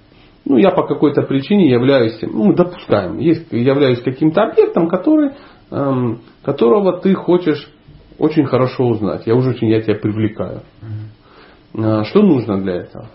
Ну, 0.44 0.56
я 0.56 0.70
по 0.70 0.86
какой-то 0.86 1.22
причине 1.22 1.70
являюсь, 1.70 2.18
ну, 2.22 2.52
допускаем, 2.54 3.18
есть, 3.18 3.52
являюсь 3.52 4.00
каким-то 4.00 4.42
объектом, 4.44 4.88
который, 4.88 5.32
которого 5.70 7.00
ты 7.00 7.14
хочешь 7.14 7.68
очень 8.18 8.46
хорошо 8.46 8.86
узнать. 8.86 9.26
Я 9.26 9.34
уже 9.34 9.50
очень, 9.50 9.68
я 9.68 9.80
тебя 9.80 9.94
привлекаю. 9.94 10.62
А, 11.76 12.04
Что 12.04 12.22
нужно 12.22 12.60
для 12.60 12.76
этого? 12.76 13.06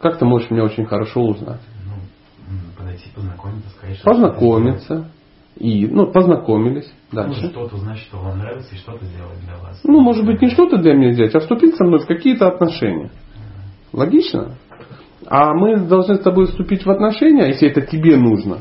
Как 0.00 0.18
ты 0.18 0.24
можешь 0.24 0.50
меня 0.50 0.64
очень 0.64 0.86
хорошо 0.86 1.22
узнать? 1.22 1.60
Ну, 1.84 2.56
подойти, 2.78 3.10
познакомиться, 3.14 3.70
сказать, 3.70 3.96
что 3.96 4.04
Познакомиться. 4.04 5.10
И, 5.56 5.88
ну, 5.88 6.06
познакомились. 6.12 6.88
Ну, 7.10 7.22
Дальше. 7.22 7.48
что-то 7.48 7.74
узнать, 7.74 7.98
что 7.98 8.18
вам 8.18 8.38
нравится, 8.38 8.72
и 8.72 8.78
что-то 8.78 9.04
сделать 9.04 9.40
для 9.40 9.56
вас. 9.56 9.80
Ну, 9.82 10.00
может 10.00 10.24
быть, 10.24 10.40
не 10.40 10.50
что-то 10.50 10.76
для 10.76 10.94
меня 10.94 11.12
сделать, 11.12 11.34
а 11.34 11.40
вступить 11.40 11.74
со 11.74 11.84
мной 11.84 11.98
в 11.98 12.06
какие-то 12.06 12.46
отношения. 12.46 13.10
Логично? 13.92 14.54
А 15.26 15.52
мы 15.54 15.78
должны 15.78 16.14
с 16.14 16.20
тобой 16.20 16.46
вступить 16.46 16.86
в 16.86 16.90
отношения, 16.90 17.48
если 17.48 17.68
это 17.68 17.80
тебе 17.80 18.16
нужно, 18.16 18.58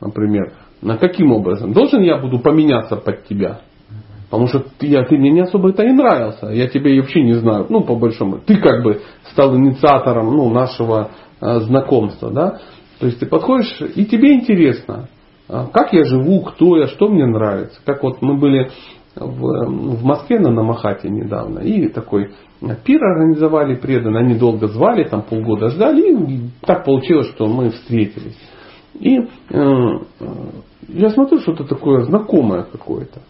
например. 0.00 0.54
На 0.80 0.96
каким 0.96 1.32
образом? 1.32 1.72
Должен 1.72 2.02
я 2.02 2.18
буду 2.18 2.38
поменяться 2.38 2.96
под 2.96 3.24
тебя? 3.24 3.60
Потому 4.30 4.46
что 4.46 4.64
ты, 4.78 4.86
я, 4.86 5.04
ты 5.04 5.16
мне 5.16 5.30
не 5.30 5.40
особо 5.40 5.70
это 5.70 5.82
и 5.84 5.92
нравился. 5.92 6.48
Я 6.48 6.68
тебя 6.68 6.90
и 6.90 7.00
вообще 7.00 7.22
не 7.22 7.32
знаю. 7.34 7.66
Ну, 7.68 7.82
по 7.82 7.94
большому. 7.94 8.38
Ты 8.38 8.56
как 8.56 8.82
бы 8.82 9.00
стал 9.30 9.56
инициатором 9.56 10.36
ну, 10.36 10.50
нашего 10.50 11.10
э, 11.40 11.60
знакомства. 11.60 12.30
Да? 12.30 12.58
То 13.00 13.06
есть 13.06 13.20
ты 13.20 13.26
подходишь, 13.26 13.80
и 13.94 14.04
тебе 14.04 14.34
интересно, 14.34 15.08
а, 15.48 15.66
как 15.66 15.92
я 15.92 16.04
живу, 16.04 16.42
кто 16.42 16.76
я, 16.76 16.88
что 16.88 17.08
мне 17.08 17.26
нравится. 17.26 17.80
Как 17.84 18.02
вот 18.02 18.20
мы 18.20 18.36
были 18.36 18.70
в, 19.14 19.96
в 19.96 20.04
Москве 20.04 20.38
на 20.40 20.50
Намахате 20.50 21.08
недавно. 21.08 21.60
И 21.60 21.88
такой 21.88 22.30
пир 22.84 23.02
организовали 23.02 23.76
преданно. 23.76 24.20
Они 24.20 24.34
долго 24.34 24.66
звали, 24.66 25.04
там 25.04 25.22
полгода 25.22 25.70
ждали. 25.70 26.32
И 26.32 26.40
так 26.62 26.84
получилось, 26.84 27.28
что 27.28 27.46
мы 27.46 27.70
встретились. 27.70 28.38
И 28.94 29.16
э, 29.16 29.24
э, 29.50 30.26
я 30.86 31.10
смотрю, 31.10 31.40
что-то 31.40 31.64
такое 31.64 32.04
знакомое 32.04 32.62
какое-то. 32.62 33.20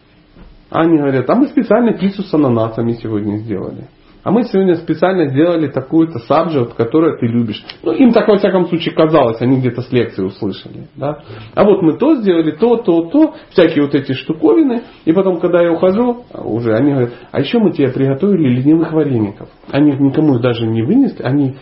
Они 0.70 0.98
говорят, 0.98 1.28
а 1.30 1.34
мы 1.34 1.48
специально 1.48 1.96
пиццу 1.96 2.22
с 2.22 2.34
ананасами 2.34 2.92
сегодня 2.92 3.38
сделали. 3.38 3.88
А 4.24 4.30
мы 4.30 4.42
сегодня 4.44 4.74
специально 4.74 5.28
сделали 5.28 5.68
такую-то 5.68 6.18
сабджи, 6.18 6.58
вот, 6.58 6.74
которую 6.74 7.18
ты 7.18 7.26
любишь. 7.26 7.64
Ну, 7.82 7.92
им 7.92 8.12
так 8.12 8.28
во 8.28 8.36
всяком 8.36 8.66
случае 8.66 8.94
казалось, 8.94 9.40
они 9.40 9.58
где-то 9.58 9.80
с 9.80 9.90
лекции 9.90 10.22
услышали. 10.22 10.88
Да? 10.96 11.20
А 11.54 11.64
вот 11.64 11.80
мы 11.80 11.96
то 11.96 12.16
сделали, 12.16 12.50
то, 12.50 12.76
то, 12.76 13.02
то, 13.08 13.34
всякие 13.50 13.84
вот 13.84 13.94
эти 13.94 14.12
штуковины. 14.12 14.82
И 15.06 15.12
потом, 15.12 15.40
когда 15.40 15.62
я 15.62 15.72
ухожу, 15.72 16.24
уже 16.34 16.74
они 16.74 16.90
говорят, 16.90 17.12
а 17.30 17.40
еще 17.40 17.58
мы 17.58 17.70
тебе 17.70 17.90
приготовили 17.90 18.60
ленивых 18.60 18.92
вареников. 18.92 19.48
Они 19.70 19.92
никому 19.92 20.38
даже 20.40 20.66
не 20.66 20.82
вынесли, 20.82 21.22
они 21.22 21.56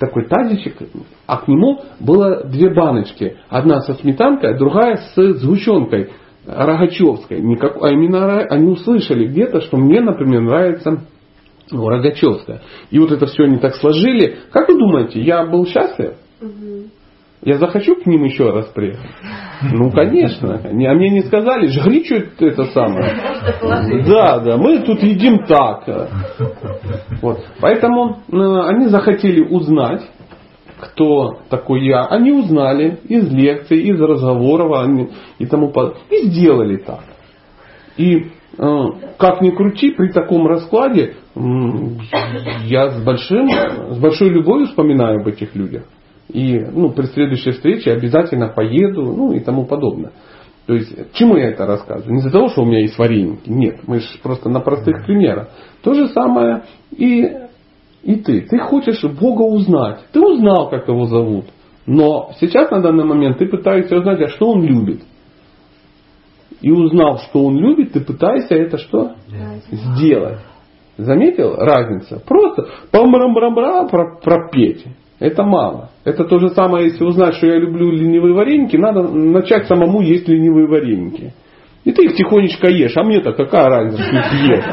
такой 0.00 0.26
тазичек, 0.26 0.78
а 1.26 1.36
к 1.36 1.46
нему 1.46 1.82
было 2.00 2.42
две 2.44 2.74
баночки. 2.74 3.36
Одна 3.48 3.80
со 3.82 3.94
сметанкой, 3.94 4.58
другая 4.58 4.96
с 4.96 5.34
сгущенкой 5.34 6.10
рогачевской. 6.46 7.40
Никак, 7.40 7.76
а 7.80 7.90
именно 7.90 8.42
они 8.44 8.70
услышали 8.72 9.26
где-то, 9.26 9.60
что 9.60 9.76
мне, 9.76 10.00
например, 10.00 10.40
нравится 10.40 11.04
ну, 11.70 11.86
Рогачевская. 11.86 12.62
И 12.90 12.98
вот 12.98 13.12
это 13.12 13.26
все 13.26 13.44
они 13.44 13.58
так 13.58 13.76
сложили. 13.76 14.38
Как 14.50 14.68
вы 14.68 14.78
думаете, 14.78 15.20
я 15.20 15.44
был 15.44 15.66
счастлив? 15.66 16.14
Я 17.42 17.56
захочу 17.56 17.96
к 17.96 18.06
ним 18.06 18.24
еще 18.24 18.50
раз 18.50 18.66
приехать? 18.66 19.10
Ну, 19.62 19.90
конечно. 19.90 20.60
А 20.62 20.68
мне 20.68 21.08
не 21.08 21.22
сказали, 21.22 21.68
жри 21.68 22.04
что 22.04 22.46
это 22.46 22.64
самое. 22.66 23.14
Да, 24.06 24.40
да, 24.40 24.56
мы 24.58 24.80
тут 24.80 25.02
едим 25.02 25.46
так. 25.46 26.10
Вот. 27.22 27.38
Поэтому 27.60 28.18
э, 28.30 28.36
они 28.68 28.88
захотели 28.88 29.40
узнать, 29.40 30.02
кто 30.80 31.38
такой 31.48 31.86
я. 31.86 32.04
Они 32.04 32.32
узнали 32.32 33.00
из 33.08 33.32
лекций, 33.32 33.80
из 33.82 33.98
разговоров 34.00 34.88
и 35.38 35.46
тому 35.46 35.70
подобное. 35.70 36.00
И 36.10 36.26
сделали 36.26 36.76
так. 36.76 37.04
И 37.96 38.26
э, 38.58 38.84
как 39.18 39.40
ни 39.40 39.50
крути, 39.50 39.92
при 39.92 40.10
таком 40.12 40.46
раскладе 40.46 41.14
я 42.64 42.90
с, 42.90 43.02
большим, 43.02 43.48
с 43.48 43.98
большой 43.98 44.28
любовью 44.28 44.66
вспоминаю 44.66 45.20
об 45.20 45.28
этих 45.28 45.54
людях. 45.54 45.84
И 46.32 46.58
ну, 46.58 46.90
при 46.90 47.06
следующей 47.06 47.52
встрече 47.52 47.92
обязательно 47.92 48.48
поеду, 48.48 49.02
ну 49.02 49.32
и 49.32 49.40
тому 49.40 49.66
подобное. 49.66 50.12
То 50.66 50.74
есть, 50.74 51.14
чему 51.14 51.36
я 51.36 51.48
это 51.48 51.66
рассказываю? 51.66 52.12
Не 52.12 52.18
из-за 52.20 52.30
того, 52.30 52.48
что 52.48 52.62
у 52.62 52.64
меня 52.64 52.80
есть 52.80 52.96
вареники. 52.96 53.48
Нет, 53.48 53.80
мы 53.86 54.00
же 54.00 54.06
просто 54.22 54.48
на 54.48 54.60
простых 54.60 55.04
примерах. 55.04 55.48
То 55.82 55.94
же 55.94 56.08
самое 56.08 56.62
и, 56.96 57.28
и 58.02 58.14
ты. 58.16 58.42
Ты 58.42 58.58
хочешь 58.58 59.02
Бога 59.02 59.42
узнать. 59.42 60.00
Ты 60.12 60.20
узнал, 60.20 60.70
как 60.70 60.86
его 60.86 61.06
зовут. 61.06 61.46
Но 61.86 62.30
сейчас 62.38 62.70
на 62.70 62.80
данный 62.80 63.04
момент 63.04 63.38
ты 63.38 63.46
пытаешься 63.46 63.96
узнать, 63.96 64.20
а 64.20 64.28
что 64.28 64.50
он 64.50 64.62
любит. 64.62 65.02
И 66.60 66.70
узнав, 66.70 67.22
что 67.22 67.44
он 67.46 67.56
любит, 67.56 67.92
ты 67.92 68.00
пытаешься 68.00 68.54
это 68.54 68.78
что? 68.78 69.14
Сделать. 69.70 70.38
Заметил 70.98 71.56
разницу? 71.56 72.20
Просто 72.24 72.68
пам-рам-рам-рам 72.92 73.88
пропеть. 74.22 74.84
Это 75.20 75.44
мало. 75.44 75.90
Это 76.04 76.24
то 76.24 76.38
же 76.38 76.48
самое, 76.50 76.86
если 76.86 77.04
узнать, 77.04 77.34
что 77.34 77.46
я 77.46 77.58
люблю 77.58 77.90
ленивые 77.90 78.32
вареники, 78.32 78.76
надо 78.76 79.02
начать 79.02 79.66
самому 79.66 80.00
есть 80.00 80.26
ленивые 80.26 80.66
вареники. 80.66 81.34
И 81.84 81.92
ты 81.92 82.06
их 82.06 82.14
тихонечко 82.14 82.68
ешь, 82.68 82.96
а 82.96 83.02
мне-то 83.02 83.32
какая 83.32 83.68
разница, 83.68 84.02
что 84.02 84.16
их 84.16 84.32
ешь? 84.48 84.64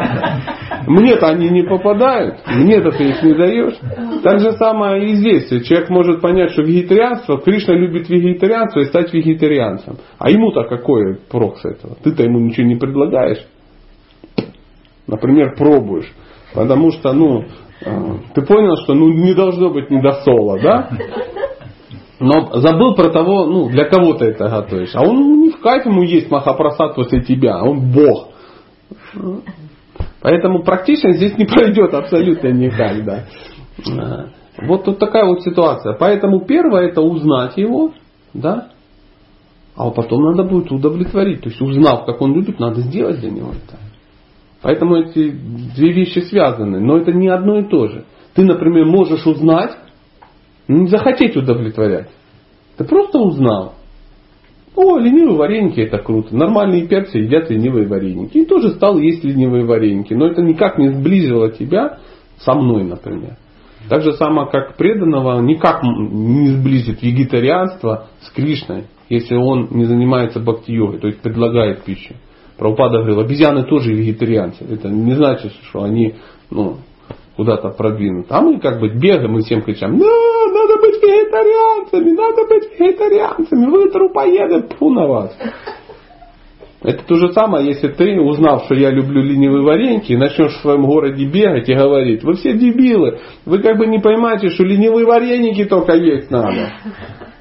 Мне-то 0.87 1.27
они 1.27 1.49
не 1.49 1.63
попадают, 1.63 2.39
мне-то 2.47 2.91
ты 2.91 3.09
их 3.09 3.23
не 3.23 3.33
даешь. 3.33 3.75
Так 4.23 4.39
же 4.39 4.53
самое 4.53 5.05
и 5.05 5.15
здесь. 5.15 5.49
Человек 5.65 5.89
может 5.89 6.21
понять, 6.21 6.51
что 6.51 6.61
вегетарианство, 6.61 7.39
Кришна 7.39 7.75
любит 7.75 8.09
вегетарианство 8.09 8.79
и 8.79 8.85
стать 8.85 9.13
вегетарианцем. 9.13 9.97
А 10.17 10.31
ему-то 10.31 10.63
какой 10.63 11.17
прок 11.29 11.59
с 11.59 11.65
этого? 11.65 11.95
Ты-то 12.03 12.23
ему 12.23 12.39
ничего 12.39 12.65
не 12.65 12.75
предлагаешь. 12.75 13.45
Например, 15.07 15.55
пробуешь. 15.57 16.11
Потому 16.53 16.91
что, 16.91 17.11
ну, 17.13 17.45
ты 17.80 18.41
понял, 18.41 18.75
что 18.84 18.93
ну, 18.93 19.09
не 19.09 19.34
должно 19.34 19.69
быть 19.69 19.89
недосола, 19.89 20.59
да? 20.59 20.89
Но 22.19 22.59
забыл 22.59 22.95
про 22.95 23.09
того, 23.09 23.45
ну, 23.45 23.69
для 23.69 23.86
кого 23.86 24.13
ты 24.13 24.25
это 24.25 24.49
готовишь. 24.49 24.95
А 24.95 25.03
он 25.03 25.41
не 25.41 25.51
в 25.51 25.59
кайф 25.59 25.86
ему 25.86 26.01
есть 26.01 26.32
махапрасад 26.32 26.95
после 26.95 27.21
тебя, 27.21 27.61
он 27.63 27.91
Бог. 27.91 28.30
Поэтому 30.21 30.63
практично 30.63 31.13
здесь 31.13 31.38
не 31.38 31.45
пройдет 31.45 31.93
абсолютно 31.93 32.47
никак, 32.47 33.05
да. 33.05 33.25
А, 33.99 34.25
вот 34.65 34.86
тут 34.86 34.97
такая 34.97 35.25
вот 35.25 35.43
ситуация. 35.43 35.93
Поэтому 35.93 36.41
первое 36.41 36.89
это 36.89 37.01
узнать 37.01 37.55
его, 37.57 37.91
да, 38.34 38.69
а 39.75 39.91
потом 39.91 40.23
надо 40.23 40.43
будет 40.43 40.71
удовлетворить. 40.71 41.41
То 41.41 41.49
есть 41.49 41.61
узнав, 41.61 42.05
как 42.05 42.19
он 42.19 42.34
любит, 42.34 42.59
надо 42.59 42.82
сделать 42.82 43.19
для 43.19 43.30
него 43.30 43.51
это. 43.51 43.78
Поэтому 44.61 44.95
эти 44.97 45.29
две 45.29 45.91
вещи 45.91 46.19
связаны, 46.19 46.79
но 46.79 46.97
это 46.97 47.11
не 47.11 47.27
одно 47.27 47.59
и 47.59 47.69
то 47.69 47.87
же. 47.87 48.05
Ты, 48.33 48.43
например, 48.43 48.85
можешь 48.85 49.25
узнать, 49.25 49.77
не 50.67 50.87
захотеть 50.87 51.35
удовлетворять. 51.35 52.09
Ты 52.77 52.83
просто 52.83 53.19
узнал. 53.19 53.73
О, 54.75 54.99
ленивые 54.99 55.37
вареники 55.37 55.79
это 55.79 55.97
круто. 55.97 56.35
Нормальные 56.35 56.87
перцы 56.87 57.17
едят 57.17 57.49
ленивые 57.49 57.87
вареники. 57.87 58.37
И 58.37 58.45
тоже 58.45 58.71
стал 58.71 58.99
есть 58.99 59.23
ленивые 59.23 59.65
вареники. 59.65 60.13
Но 60.13 60.27
это 60.27 60.43
никак 60.43 60.77
не 60.77 60.89
сблизило 60.89 61.51
тебя 61.51 61.99
со 62.37 62.53
мной, 62.53 62.83
например. 62.83 63.37
Так 63.89 64.03
же 64.03 64.13
самое, 64.13 64.49
как 64.49 64.75
преданного 64.75 65.41
никак 65.41 65.81
не 65.83 66.49
сблизит 66.49 67.01
вегетарианство 67.01 68.07
с 68.21 68.29
Кришной, 68.31 68.85
если 69.09 69.35
он 69.35 69.69
не 69.71 69.85
занимается 69.85 70.39
бхакти-йогой, 70.39 70.99
то 70.99 71.07
есть 71.07 71.21
предлагает 71.21 71.83
пищу. 71.83 72.15
Прабхупада 72.57 72.99
говорил, 72.99 73.19
обезьяны 73.19 73.63
тоже 73.65 73.93
вегетарианцы. 73.93 74.63
Это 74.63 74.89
не 74.89 75.13
значит, 75.13 75.53
что 75.69 75.83
они 75.83 76.15
ну, 76.49 76.77
куда-то 77.35 77.69
продвинуты. 77.69 78.27
А 78.31 78.41
мы 78.41 78.59
как 78.59 78.79
бы 78.79 78.89
бегаем 78.89 79.37
и 79.37 79.43
всем 79.43 79.61
кричим, 79.61 79.97
да, 79.99 80.05
надо 80.05 80.81
быть 80.81 81.01
вегетарианцами, 81.01 82.11
надо 82.15 82.47
быть 82.47 82.79
вегетарианцами, 82.79 83.65
вы 83.69 83.89
трупоеды, 83.91 84.63
пу 84.77 84.89
на 84.89 85.07
вас. 85.07 85.37
Это 86.83 87.03
то 87.05 87.15
же 87.15 87.33
самое, 87.33 87.67
если 87.67 87.89
ты, 87.89 88.19
узнав, 88.21 88.65
что 88.65 88.75
я 88.75 88.91
люблю 88.91 89.21
ленивые 89.21 89.63
вареники, 89.63 90.13
начнешь 90.13 90.53
в 90.53 90.61
своем 90.61 90.85
городе 90.85 91.25
бегать 91.25 91.67
и 91.67 91.73
говорить, 91.73 92.23
вы 92.23 92.33
все 92.33 92.53
дебилы, 92.53 93.19
вы 93.45 93.59
как 93.59 93.77
бы 93.77 93.87
не 93.87 93.99
поймаете, 93.99 94.49
что 94.49 94.63
ленивые 94.63 95.05
вареники 95.05 95.65
только 95.65 95.93
есть 95.93 96.29
надо. 96.29 96.73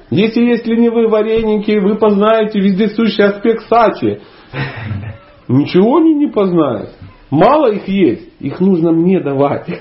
Если 0.09 0.41
есть 0.41 0.65
ленивые 0.65 1.07
вареники, 1.07 1.79
вы 1.79 1.95
познаете 1.95 2.59
вездесущий 2.59 3.23
аспект 3.23 3.67
сати. 3.67 4.19
Ничего 5.47 5.97
они 5.97 6.13
не 6.13 6.27
познают. 6.27 6.89
Мало 7.29 7.73
их 7.73 7.87
есть, 7.87 8.29
их 8.39 8.59
нужно 8.59 8.91
мне 8.91 9.19
давать. 9.19 9.67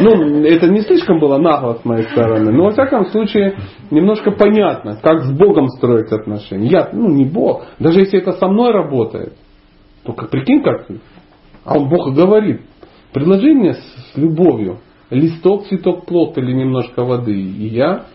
Ну, 0.00 0.44
это 0.44 0.68
не 0.68 0.82
слишком 0.82 1.18
было 1.18 1.38
нагло 1.38 1.74
с 1.74 1.84
моей 1.84 2.04
стороны, 2.04 2.52
но 2.52 2.64
во 2.64 2.70
всяком 2.70 3.06
случае 3.06 3.58
немножко 3.90 4.30
понятно, 4.30 4.96
как 5.02 5.24
с 5.24 5.32
Богом 5.32 5.68
строить 5.70 6.12
отношения. 6.12 6.68
Я, 6.68 6.90
ну, 6.92 7.08
не 7.08 7.24
Бог, 7.24 7.64
даже 7.80 8.00
если 8.00 8.20
это 8.20 8.32
со 8.32 8.46
мной 8.46 8.72
работает, 8.72 9.34
только 10.04 10.26
прикинь 10.26 10.62
как, 10.62 10.86
а 11.64 11.78
он 11.78 11.88
Бог 11.88 12.14
говорит, 12.14 12.62
предложи 13.12 13.52
мне 13.52 13.74
с 13.74 14.16
любовью 14.16 14.78
листок, 15.10 15.66
цветок, 15.66 16.06
плод 16.06 16.38
или 16.38 16.52
немножко 16.52 17.04
воды, 17.04 17.34
и 17.34 17.66
я 17.66 18.06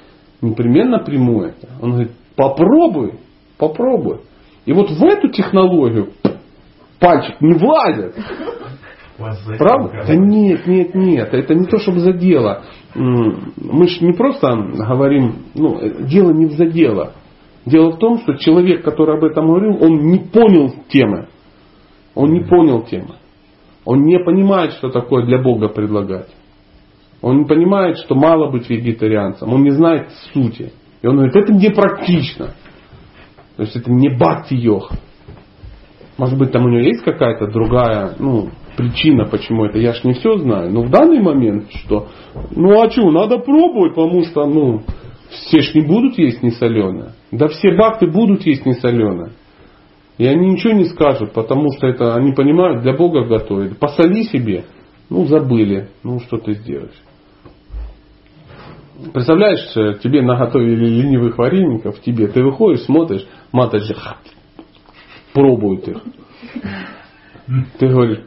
непременно 0.41 0.99
приму 0.99 1.43
это. 1.43 1.67
Он 1.81 1.91
говорит, 1.91 2.11
попробуй, 2.35 3.13
Попробуй. 3.57 4.19
И 4.65 4.73
вот 4.73 4.89
в 4.89 5.03
эту 5.03 5.29
технологию 5.29 6.11
пальчик 6.99 7.39
не 7.41 7.53
влазит. 7.53 8.15
Правда? 9.57 10.03
Да 10.07 10.15
нет, 10.15 10.65
нет, 10.65 10.95
нет. 10.95 11.33
Это 11.33 11.53
не 11.53 11.65
то, 11.65 11.77
чтобы 11.77 11.99
за 11.99 12.13
дело. 12.13 12.63
Мы 12.95 13.87
же 13.87 14.03
не 14.05 14.13
просто 14.13 14.53
говорим, 14.53 15.45
ну, 15.53 15.79
дело 16.07 16.31
не 16.31 16.47
в 16.47 16.53
за 16.53 16.65
дело. 16.65 17.13
Дело 17.65 17.91
в 17.91 17.99
том, 17.99 18.19
что 18.19 18.33
человек, 18.33 18.83
который 18.83 19.17
об 19.17 19.23
этом 19.23 19.47
говорил, 19.47 19.81
он 19.81 20.07
не 20.07 20.19
понял 20.19 20.73
темы. 20.89 21.27
Он 22.15 22.33
не 22.33 22.41
понял 22.41 22.83
темы. 22.83 23.15
Он 23.85 24.01
не 24.01 24.19
понимает, 24.19 24.73
что 24.73 24.89
такое 24.89 25.25
для 25.25 25.41
Бога 25.41 25.69
предлагать. 25.69 26.29
Он 27.21 27.39
не 27.39 27.45
понимает, 27.45 27.97
что 27.99 28.15
мало 28.15 28.51
быть 28.51 28.69
вегетарианцем. 28.69 29.53
Он 29.53 29.63
не 29.63 29.71
знает 29.71 30.09
сути. 30.33 30.73
И 31.03 31.07
он 31.07 31.17
говорит, 31.17 31.35
это 31.35 31.53
непрактично. 31.53 32.55
То 33.57 33.63
есть 33.63 33.75
это 33.75 33.91
не 33.91 34.09
бхакти-йог. 34.09 34.89
Может 36.17 36.39
быть, 36.39 36.51
там 36.51 36.65
у 36.65 36.69
него 36.69 36.81
есть 36.81 37.03
какая-то 37.03 37.47
другая 37.47 38.15
ну, 38.17 38.49
причина, 38.77 39.25
почему 39.25 39.65
это. 39.65 39.77
Я 39.79 39.93
ж 39.93 40.03
не 40.05 40.13
все 40.13 40.37
знаю. 40.37 40.71
Но 40.71 40.83
в 40.83 40.89
данный 40.89 41.21
момент, 41.21 41.65
что, 41.73 42.07
ну 42.51 42.81
а 42.81 42.89
что, 42.89 43.11
надо 43.11 43.39
пробовать, 43.39 43.95
потому 43.95 44.23
что, 44.23 44.45
ну, 44.45 44.81
все 45.29 45.61
ж 45.61 45.73
не 45.75 45.81
будут 45.81 46.17
есть 46.17 46.41
несоленое. 46.41 47.11
Да 47.31 47.47
все 47.49 47.75
бхакты 47.75 48.07
будут 48.07 48.45
есть 48.45 48.65
несоленое. 48.65 49.33
И 50.17 50.25
они 50.25 50.51
ничего 50.51 50.73
не 50.73 50.85
скажут, 50.85 51.33
потому 51.33 51.71
что 51.75 51.87
это 51.87 52.15
они 52.15 52.31
понимают, 52.31 52.81
для 52.81 52.93
Бога 52.93 53.25
готовят. 53.25 53.77
Посоли 53.77 54.23
себе, 54.23 54.65
ну 55.09 55.25
забыли, 55.25 55.89
ну 56.03 56.19
что 56.19 56.37
ты 56.37 56.53
сделаешь. 56.53 57.01
Представляешь, 59.11 59.75
э, 59.75 59.99
тебе 60.01 60.21
наготовили 60.21 60.85
ленивых 60.85 61.37
вареников, 61.37 61.99
тебе, 62.01 62.27
ты 62.27 62.43
выходишь, 62.43 62.85
смотришь, 62.85 63.25
матаджи 63.51 63.95
пробуют 65.33 65.87
их. 65.87 65.97
Ты 67.79 67.87
говоришь, 67.87 68.21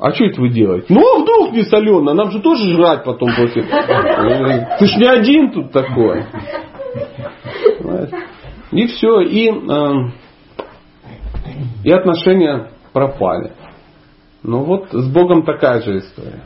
а 0.00 0.12
что 0.12 0.24
это 0.24 0.40
вы 0.40 0.50
делаете? 0.50 0.86
Ну, 0.88 1.00
а 1.00 1.22
вдруг 1.22 1.52
не 1.52 1.62
солено, 1.64 2.14
нам 2.14 2.30
же 2.30 2.40
тоже 2.40 2.72
жрать 2.72 3.04
потом 3.04 3.30
после. 3.36 3.62
Ты 3.62 4.86
ж 4.86 4.96
не 4.96 5.06
один 5.06 5.50
тут 5.50 5.72
такой. 5.72 6.24
И 8.70 8.86
все, 8.86 9.20
и, 9.20 9.50
э, 9.50 9.92
и 11.84 11.90
отношения 11.90 12.70
пропали. 12.92 13.52
Ну 14.42 14.64
вот 14.64 14.92
с 14.92 15.12
Богом 15.12 15.42
такая 15.42 15.82
же 15.82 15.98
история. 15.98 16.44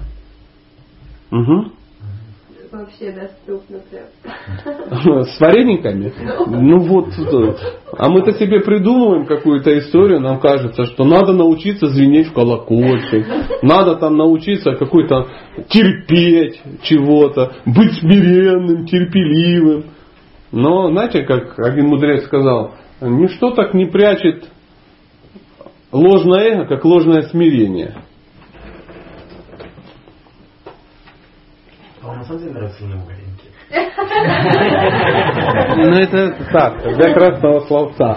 Угу 1.31 1.82
вообще 2.73 3.13
доступно 3.13 3.79
прям. 3.91 5.25
С 5.25 5.41
варениками? 5.41 6.13
Ну 6.47 6.79
вот, 6.79 7.09
А 7.97 8.09
мы-то 8.09 8.33
себе 8.33 8.61
придумываем 8.61 9.27
какую-то 9.27 9.79
историю, 9.79 10.21
нам 10.21 10.41
кажется, 10.41 10.87
что 10.87 11.05
надо 11.05 11.33
научиться 11.33 11.87
звенеть 11.89 12.29
в 12.29 12.33
колокольчик, 12.33 13.27
надо 13.63 13.97
там 13.97 14.17
научиться 14.17 14.73
какой-то 14.75 15.29
терпеть 15.69 16.61
чего-то, 16.83 17.53
быть 17.67 17.93
смиренным, 17.99 18.87
терпеливым. 18.87 19.85
Но 20.51 20.91
знаете, 20.91 21.23
как 21.23 21.59
один 21.59 21.89
мудрец 21.89 22.25
сказал, 22.25 22.75
ничто 23.01 23.51
так 23.53 23.75
не 23.75 23.87
прячет 23.87 24.49
ложное 25.91 26.55
эго, 26.55 26.67
как 26.67 26.85
ложное 26.85 27.23
смирение. 27.23 27.97
А 32.03 32.07
вам 32.09 32.19
на 32.19 32.25
самом 32.25 32.41
деле 32.41 32.53
нравятся 32.53 32.85
немаленькие? 32.85 33.53
Ну 35.75 35.95
это 35.95 36.37
так, 36.53 36.83
для 36.97 37.15
красного 37.15 37.61
словца. 37.61 38.17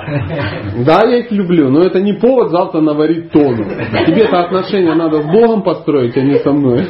Да, 0.86 1.04
я 1.04 1.20
их 1.20 1.32
люблю, 1.32 1.70
но 1.70 1.84
это 1.84 2.02
не 2.02 2.14
повод 2.14 2.52
завтра 2.52 2.82
наварить 2.82 3.32
тону. 3.32 3.64
Тебе-то 4.06 4.46
отношения 4.46 4.94
надо 4.96 5.22
с 5.22 5.26
Богом 5.26 5.64
построить, 5.64 6.18
а 6.18 6.22
не 6.22 6.38
со 6.40 6.52
мной. 6.52 6.86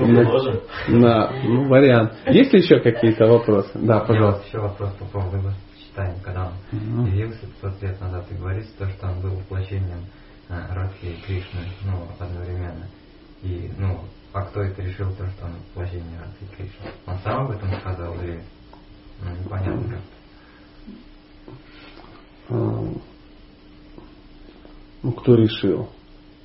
Ну, 0.00 0.24
тоже. 0.24 0.62
Да, 0.88 1.30
ну 1.44 1.68
вариант. 1.68 2.12
Есть 2.26 2.52
ли 2.52 2.60
еще 2.60 2.80
какие-то 2.80 3.26
вопросы? 3.26 3.70
Да, 3.74 4.00
пожалуйста. 4.00 4.46
Еще 4.46 4.58
вопрос 4.58 4.90
по 4.92 5.04
поводу 5.06 5.50
читания, 5.78 6.16
когда 6.22 6.50
он 6.72 7.06
явился 7.06 7.46
500 7.62 7.82
лет 7.82 8.00
назад 8.00 8.24
и 8.30 8.34
говорится 8.34 8.70
то, 8.78 8.86
что 8.86 9.06
он 9.06 9.20
был 9.20 9.30
воплощением 9.38 10.04
э, 10.48 10.54
Радхи 10.74 11.06
и 11.06 11.22
Кришны, 11.26 11.60
ну, 11.84 11.92
одновременно. 12.18 12.86
И, 13.42 13.70
ну, 13.78 13.98
а 14.34 14.42
кто 14.42 14.60
это 14.62 14.82
решил, 14.82 15.06
то, 15.16 15.26
что 15.28 15.46
он 15.46 15.52
воплощение 15.70 16.18
Радхи 16.18 16.42
и 16.42 16.56
Кришны? 16.56 16.90
Он 17.06 17.14
сам 17.24 17.44
об 17.46 17.50
этом 17.52 17.72
сказал 17.80 18.14
или, 18.22 18.40
ну, 19.22 19.44
непонятно 19.44 19.90
как. 19.90 20.00
А, 22.50 22.84
Ну, 25.02 25.12
кто 25.12 25.34
решил? 25.34 25.88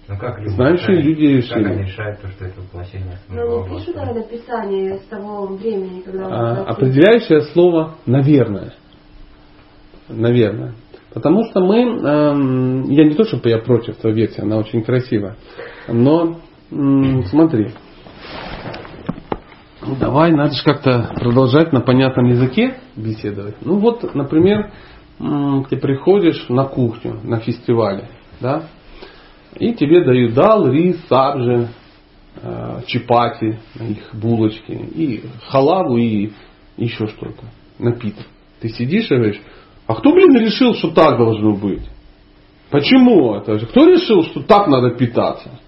Ну, 0.07 0.17
как 0.17 0.39
люди 0.39 0.49
Знающие 0.55 0.97
решают- 0.97 1.05
люди 1.05 1.25
решили. 1.25 1.63
Как 1.63 1.71
они 1.71 1.83
решают 1.83 2.21
то, 2.21 2.27
что 2.29 2.45
это 2.45 2.61
воплощение 2.61 3.17
Ну, 3.29 3.67
не 3.67 3.77
пишут 3.77 3.95
наверное, 3.95 4.23
Писание 4.23 4.97
с 4.99 5.03
того 5.03 5.45
времени, 5.47 6.01
когда 6.01 6.27
он 6.27 6.33
А, 6.33 6.63
определяющее 6.65 7.41
слово 7.53 7.95
«наверное». 8.05 8.73
Наверное. 10.09 10.73
Потому 11.13 11.43
что 11.45 11.61
мы, 11.61 11.81
эм, 11.81 12.83
я 12.89 13.05
не 13.05 13.13
то, 13.15 13.23
чтобы 13.23 13.49
я 13.49 13.59
против 13.59 13.97
твоей 13.97 14.15
версии, 14.15 14.41
она 14.41 14.57
очень 14.57 14.83
красивая, 14.83 15.37
но 15.87 16.39
смотри, 16.69 17.71
ну, 19.81 19.95
давай, 19.95 20.31
надо 20.31 20.53
же 20.53 20.63
как-то 20.63 21.11
продолжать 21.15 21.73
на 21.73 21.81
понятном 21.81 22.25
языке 22.25 22.75
беседовать. 22.95 23.55
Ну 23.61 23.79
вот, 23.79 24.13
например, 24.13 24.71
ты 25.17 25.77
приходишь 25.77 26.47
на 26.49 26.65
кухню, 26.65 27.19
на 27.23 27.39
фестивале, 27.39 28.09
да, 28.39 28.63
и 29.57 29.73
тебе 29.73 30.03
дают 30.03 30.33
дал, 30.33 30.69
рис, 30.69 30.97
сабжи, 31.07 31.69
э, 32.41 32.81
чипати, 32.85 33.59
их 33.75 34.13
булочки, 34.13 34.71
и 34.71 35.23
халаву, 35.47 35.97
и 35.97 36.31
еще 36.77 37.07
что-то, 37.07 37.45
напиток. 37.79 38.27
Ты 38.61 38.69
сидишь 38.69 39.09
и 39.09 39.15
говоришь, 39.15 39.41
а 39.87 39.95
кто, 39.95 40.13
блин, 40.13 40.37
решил, 40.37 40.75
что 40.75 40.91
так 40.91 41.17
должно 41.17 41.55
быть? 41.55 41.89
Почему 42.69 43.33
это? 43.35 43.57
Кто 43.65 43.87
решил, 43.87 44.23
что 44.23 44.43
так 44.43 44.67
надо 44.67 44.91
питаться? 44.91 45.59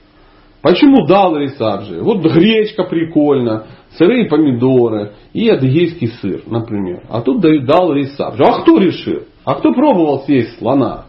Почему 0.62 1.08
дал 1.08 1.36
рисаджи? 1.36 2.02
Вот 2.02 2.22
гречка 2.22 2.84
прикольно, 2.84 3.66
сырые 3.98 4.30
помидоры 4.30 5.14
и 5.34 5.50
адыгейский 5.50 6.10
сыр, 6.22 6.44
например. 6.46 7.04
А 7.10 7.22
тут 7.22 7.42
дают 7.42 7.66
дал 7.66 7.92
рисаджи. 7.94 8.44
А 8.44 8.62
кто 8.62 8.78
решил? 8.78 9.24
А 9.44 9.56
кто 9.56 9.74
пробовал 9.74 10.22
съесть 10.22 10.60
слона? 10.60 11.06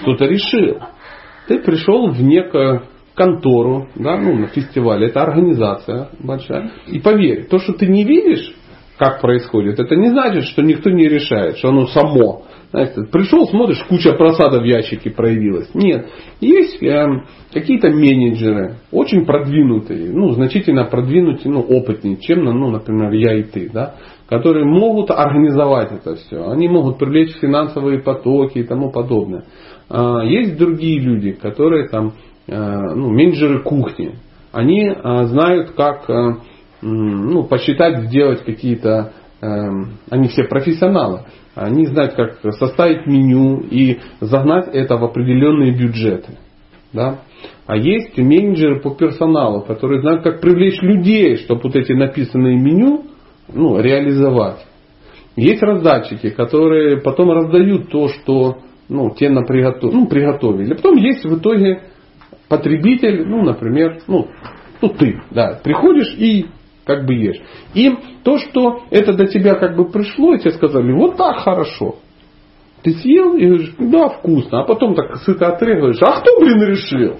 Кто-то 0.00 0.24
решил. 0.24 0.78
Ты 1.46 1.60
пришел 1.60 2.10
в 2.10 2.20
некую 2.20 2.82
контору, 3.14 3.88
да, 3.94 4.16
ну, 4.16 4.34
на 4.36 4.46
фестивале, 4.48 5.08
это 5.08 5.22
организация 5.22 6.08
большая. 6.18 6.72
И 6.88 6.98
поверь, 6.98 7.46
то, 7.46 7.58
что 7.58 7.74
ты 7.74 7.86
не 7.86 8.04
видишь, 8.04 8.54
как 8.98 9.20
происходит, 9.20 9.78
это 9.78 9.96
не 9.96 10.08
значит, 10.08 10.44
что 10.44 10.62
никто 10.62 10.90
не 10.90 11.08
решает, 11.08 11.58
что 11.58 11.68
оно 11.68 11.86
само. 11.86 12.44
Знаете, 12.72 13.02
пришел, 13.12 13.46
смотришь, 13.46 13.84
куча 13.86 14.14
просада 14.14 14.60
в 14.60 14.64
ящике 14.64 15.10
проявилась. 15.10 15.68
Нет. 15.74 16.08
Есть 16.40 16.82
э, 16.82 17.06
какие-то 17.52 17.90
менеджеры, 17.90 18.76
очень 18.90 19.26
продвинутые, 19.26 20.10
ну, 20.10 20.30
значительно 20.30 20.84
продвинутые, 20.84 21.52
ну, 21.52 21.60
опытнее, 21.60 22.16
чем, 22.16 22.44
ну, 22.44 22.70
например, 22.70 23.12
я 23.12 23.34
и 23.34 23.42
ты, 23.42 23.68
да, 23.70 23.96
которые 24.26 24.64
могут 24.64 25.10
организовать 25.10 25.92
это 25.92 26.14
все. 26.14 26.50
Они 26.50 26.66
могут 26.66 26.96
привлечь 26.98 27.36
финансовые 27.42 27.98
потоки 27.98 28.60
и 28.60 28.64
тому 28.64 28.90
подобное. 28.90 29.44
А, 29.90 30.24
Есть 30.24 30.56
другие 30.56 30.98
люди, 30.98 31.32
которые 31.32 31.88
там, 31.90 32.14
э, 32.46 32.56
ну, 32.56 33.10
менеджеры 33.10 33.62
кухни. 33.62 34.14
Они 34.50 34.88
э, 34.88 35.24
знают, 35.24 35.72
как 35.72 36.08
э, 36.08 36.36
ну, 36.80 37.44
посчитать, 37.44 38.04
сделать 38.08 38.42
какие-то, 38.44 39.12
они 39.42 40.28
все 40.28 40.44
профессионалы. 40.44 41.22
Они 41.54 41.84
знают, 41.86 42.14
как 42.14 42.38
составить 42.54 43.06
меню 43.06 43.60
и 43.60 43.98
загнать 44.20 44.68
это 44.72 44.96
в 44.96 45.04
определенные 45.04 45.72
бюджеты. 45.72 46.38
Да? 46.92 47.20
А 47.66 47.76
есть 47.76 48.16
менеджеры 48.16 48.80
по 48.80 48.90
персоналу, 48.90 49.62
которые 49.62 50.00
знают, 50.00 50.22
как 50.22 50.40
привлечь 50.40 50.80
людей, 50.80 51.36
чтобы 51.38 51.62
вот 51.64 51.76
эти 51.76 51.92
написанные 51.92 52.56
меню 52.56 53.04
ну, 53.52 53.80
реализовать. 53.80 54.64
Есть 55.34 55.62
раздатчики, 55.62 56.30
которые 56.30 57.00
потом 57.00 57.30
раздают 57.32 57.90
то, 57.90 58.08
что 58.08 58.58
ну, 58.88 59.10
те 59.10 59.28
на 59.28 59.42
приготов... 59.42 59.92
ну, 59.92 60.06
приготовили. 60.06 60.74
Потом 60.74 60.96
есть 60.96 61.24
в 61.24 61.38
итоге 61.38 61.82
потребитель, 62.48 63.26
ну, 63.26 63.42
например, 63.42 64.00
ну, 64.06 64.28
ну 64.80 64.88
ты, 64.88 65.20
да, 65.30 65.58
приходишь 65.62 66.14
и 66.16 66.46
как 66.84 67.06
бы 67.06 67.14
ешь. 67.14 67.40
И 67.74 67.94
то, 68.24 68.38
что 68.38 68.82
это 68.90 69.12
до 69.12 69.26
тебя 69.26 69.54
как 69.54 69.76
бы 69.76 69.88
пришло, 69.90 70.34
и 70.34 70.38
тебе 70.38 70.52
сказали, 70.52 70.92
вот 70.92 71.16
так 71.16 71.38
хорошо. 71.38 71.96
Ты 72.82 72.92
съел 72.94 73.34
и 73.34 73.46
говоришь, 73.46 73.74
да, 73.78 74.08
вкусно. 74.08 74.62
А 74.62 74.64
потом 74.64 74.94
так 74.94 75.16
сыто 75.18 75.48
отрезаешь, 75.48 76.02
а 76.02 76.20
кто, 76.20 76.40
блин, 76.40 76.62
решил? 76.62 77.16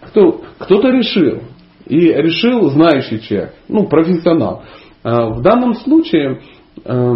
Кто, 0.00 0.42
кто-то 0.58 0.88
решил. 0.88 1.42
И 1.86 2.00
решил 2.00 2.70
знающий 2.70 3.20
человек, 3.20 3.54
ну, 3.68 3.86
профессионал. 3.86 4.62
А 5.02 5.28
В 5.28 5.42
данном 5.42 5.74
случае, 5.74 6.40
э, 6.84 7.12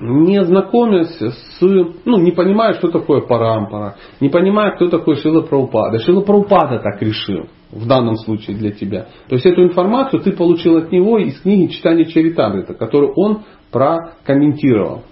не 0.00 0.44
знакомясь 0.44 1.20
с, 1.20 1.60
ну, 1.60 2.18
не 2.18 2.30
понимая, 2.30 2.74
что 2.74 2.88
такое 2.88 3.20
парампара, 3.20 3.96
не 4.20 4.28
понимая, 4.28 4.76
кто 4.76 4.88
такой 4.88 5.16
Шила 5.16 5.42
Праупада. 5.42 5.98
Шила 5.98 6.20
Праупада 6.20 6.78
так 6.78 7.02
решил 7.02 7.46
в 7.72 7.86
данном 7.86 8.16
случае 8.16 8.56
для 8.56 8.70
тебя. 8.70 9.08
То 9.28 9.34
есть 9.34 9.44
эту 9.44 9.62
информацию 9.62 10.22
ты 10.22 10.32
получил 10.32 10.76
от 10.76 10.92
него 10.92 11.18
из 11.18 11.40
книги 11.40 11.72
читания 11.72 12.04
Чаритамрита, 12.04 12.74
которую 12.74 13.12
он 13.16 13.42
прокомментировал. 13.72 15.02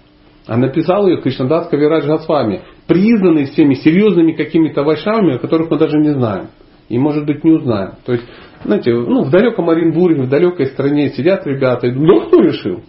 А 0.47 0.55
написал 0.55 1.07
ее 1.07 1.21
Кришнадас 1.21 1.67
Кавирадж 1.67 2.07
Госвами, 2.07 2.61
признанный 2.87 3.45
всеми 3.45 3.73
серьезными 3.73 4.31
какими-то 4.31 4.83
вайшавами, 4.83 5.35
о 5.35 5.39
которых 5.39 5.69
мы 5.69 5.77
даже 5.77 5.97
не 5.97 6.13
знаем. 6.13 6.47
И, 6.87 6.97
может 6.97 7.25
быть, 7.25 7.43
не 7.43 7.51
узнаем. 7.51 7.95
То 8.05 8.13
есть, 8.13 8.23
знаете, 8.63 8.93
ну, 8.93 9.25
в 9.25 9.29
далеком 9.29 9.69
Оренбурге, 9.69 10.21
в 10.21 10.29
далекой 10.29 10.67
стране 10.67 11.09
сидят 11.09 11.45
ребята 11.45 11.87
и 11.87 11.91
думают, 11.91 12.23
ну, 12.23 12.27
кто 12.27 12.41
решил? 12.41 12.81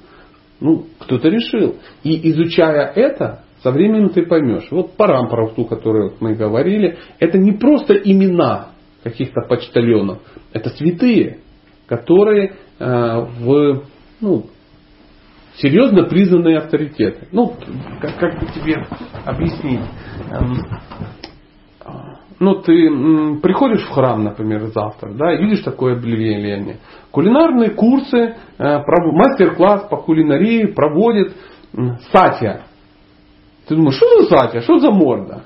Ну, 0.61 0.87
кто-то 0.99 1.29
решил. 1.29 1.77
И 2.03 2.31
изучая 2.31 2.93
это, 2.95 3.45
со 3.63 3.71
временем 3.71 4.11
ты 4.11 4.27
поймешь. 4.27 4.69
Вот 4.71 4.97
парампара, 4.97 5.49
ту, 5.49 5.65
которую 5.65 6.15
мы 6.21 6.35
говорили, 6.35 6.99
это 7.19 7.39
не 7.39 7.53
просто 7.53 7.95
имена 7.95 8.71
каких-то 9.03 9.43
почтальонов. 9.43 10.19
Это 10.53 10.71
святые, 10.71 11.39
которые 11.87 12.55
э, 12.79 12.85
в, 13.41 13.85
ну, 14.21 14.47
серьезно 15.57 16.05
признанные 16.05 16.59
авторитеты. 16.59 17.29
Ну, 17.33 17.55
как, 18.01 18.17
как 18.19 18.41
бы 18.41 18.47
тебе 18.53 18.85
объяснить? 19.25 19.81
Эм, 20.31 20.57
ну, 22.41 22.55
ты 22.63 22.73
приходишь 23.43 23.85
в 23.85 23.91
храм, 23.91 24.23
например, 24.23 24.67
завтра, 24.69 25.13
да, 25.13 25.35
и 25.35 25.43
видишь 25.43 25.61
такое 25.61 25.97
объявление. 25.97 26.79
Кулинарные 27.11 27.71
курсы, 27.71 28.17
э, 28.17 28.35
мастер-класс 28.59 29.89
по 29.89 29.97
кулинарии 29.97 30.67
проводит 30.67 31.35
Сатья. 32.13 32.63
Ты 33.67 33.75
думаешь, 33.75 33.97
что 33.97 34.21
за 34.21 34.29
Сатья, 34.29 34.61
что 34.63 34.79
за 34.79 34.91
морда? 34.91 35.43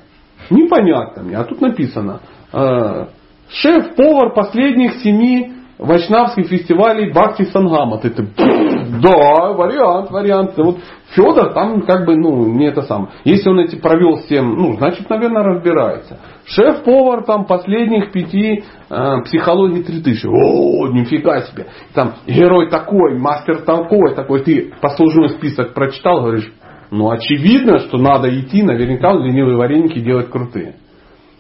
Непонятно 0.51 1.23
мне. 1.23 1.37
А 1.37 1.45
тут 1.45 1.61
написано, 1.61 2.21
э, 2.53 3.07
шеф-повар 3.49 4.35
последних 4.35 4.97
семи 4.97 5.53
вайшнавских 5.83 6.47
фестивалей 6.47 7.11
Бхакти 7.11 7.45
Сангама. 7.45 7.99
Ты, 7.99 8.11
ты 8.11 8.23
да, 8.37 9.53
вариант, 9.53 10.11
вариант. 10.11 10.53
Вот 10.57 10.79
Федор 11.15 11.53
там 11.53 11.83
как 11.83 12.07
бы, 12.07 12.17
ну, 12.17 12.47
не 12.55 12.67
это 12.67 12.83
самое. 12.83 13.11
Если 13.25 13.49
он 13.49 13.61
эти 13.61 13.77
провел 13.77 14.19
7, 14.19 14.43
ну, 14.43 14.77
значит, 14.77 15.11
наверное, 15.11 15.43
разбирается. 15.43 16.19
Шеф-повар 16.47 17.25
там 17.25 17.45
последних 17.45 18.13
пяти 18.13 18.65
э, 18.91 19.23
психологии 19.25 19.83
3000. 19.83 20.27
О, 20.27 20.89
нифига 20.89 21.43
себе. 21.43 21.67
Там 21.95 22.15
герой 22.27 22.71
такой, 22.71 23.19
мастер 23.19 23.63
такой, 23.63 24.15
такой. 24.15 24.43
Ты 24.43 24.73
послужной 24.81 25.31
список 25.31 25.75
прочитал, 25.75 26.23
говоришь, 26.23 26.51
Ну, 26.91 27.11
очевидно, 27.11 27.79
что 27.79 27.99
надо 27.99 28.29
идти, 28.29 28.63
наверняка 28.63 29.13
ленивые 29.13 29.57
вареники 29.57 29.99
делать 29.99 30.31
крутые. 30.31 30.77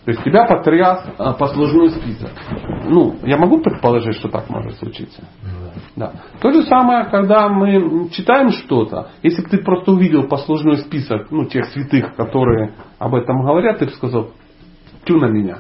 То 0.05 0.11
есть 0.11 0.25
тебя 0.25 0.47
потряс 0.47 1.05
а, 1.17 1.33
послужной 1.35 1.91
список. 1.91 2.31
Ну, 2.89 3.17
я 3.23 3.37
могу 3.37 3.61
предположить, 3.61 4.17
что 4.17 4.29
так 4.29 4.51
может 4.51 4.77
случиться. 4.79 5.23
Да. 5.95 6.13
То 6.41 6.51
же 6.51 6.63
самое, 6.65 7.05
когда 7.05 7.49
мы 7.49 8.09
читаем 8.11 8.51
что-то, 8.51 9.11
если 9.23 9.43
бы 9.43 9.49
ты 9.49 9.59
просто 9.59 9.93
увидел 9.93 10.27
послужной 10.27 10.79
список 10.79 11.31
ну, 11.31 11.45
тех 11.45 11.67
святых, 11.67 12.17
которые 12.17 12.75
об 12.99 13.15
этом 13.15 13.43
говорят, 13.43 13.79
ты 13.79 13.87
бы 13.87 13.93
сказал, 13.93 14.31
тю 15.05 15.19
на 15.19 15.27
меня. 15.27 15.59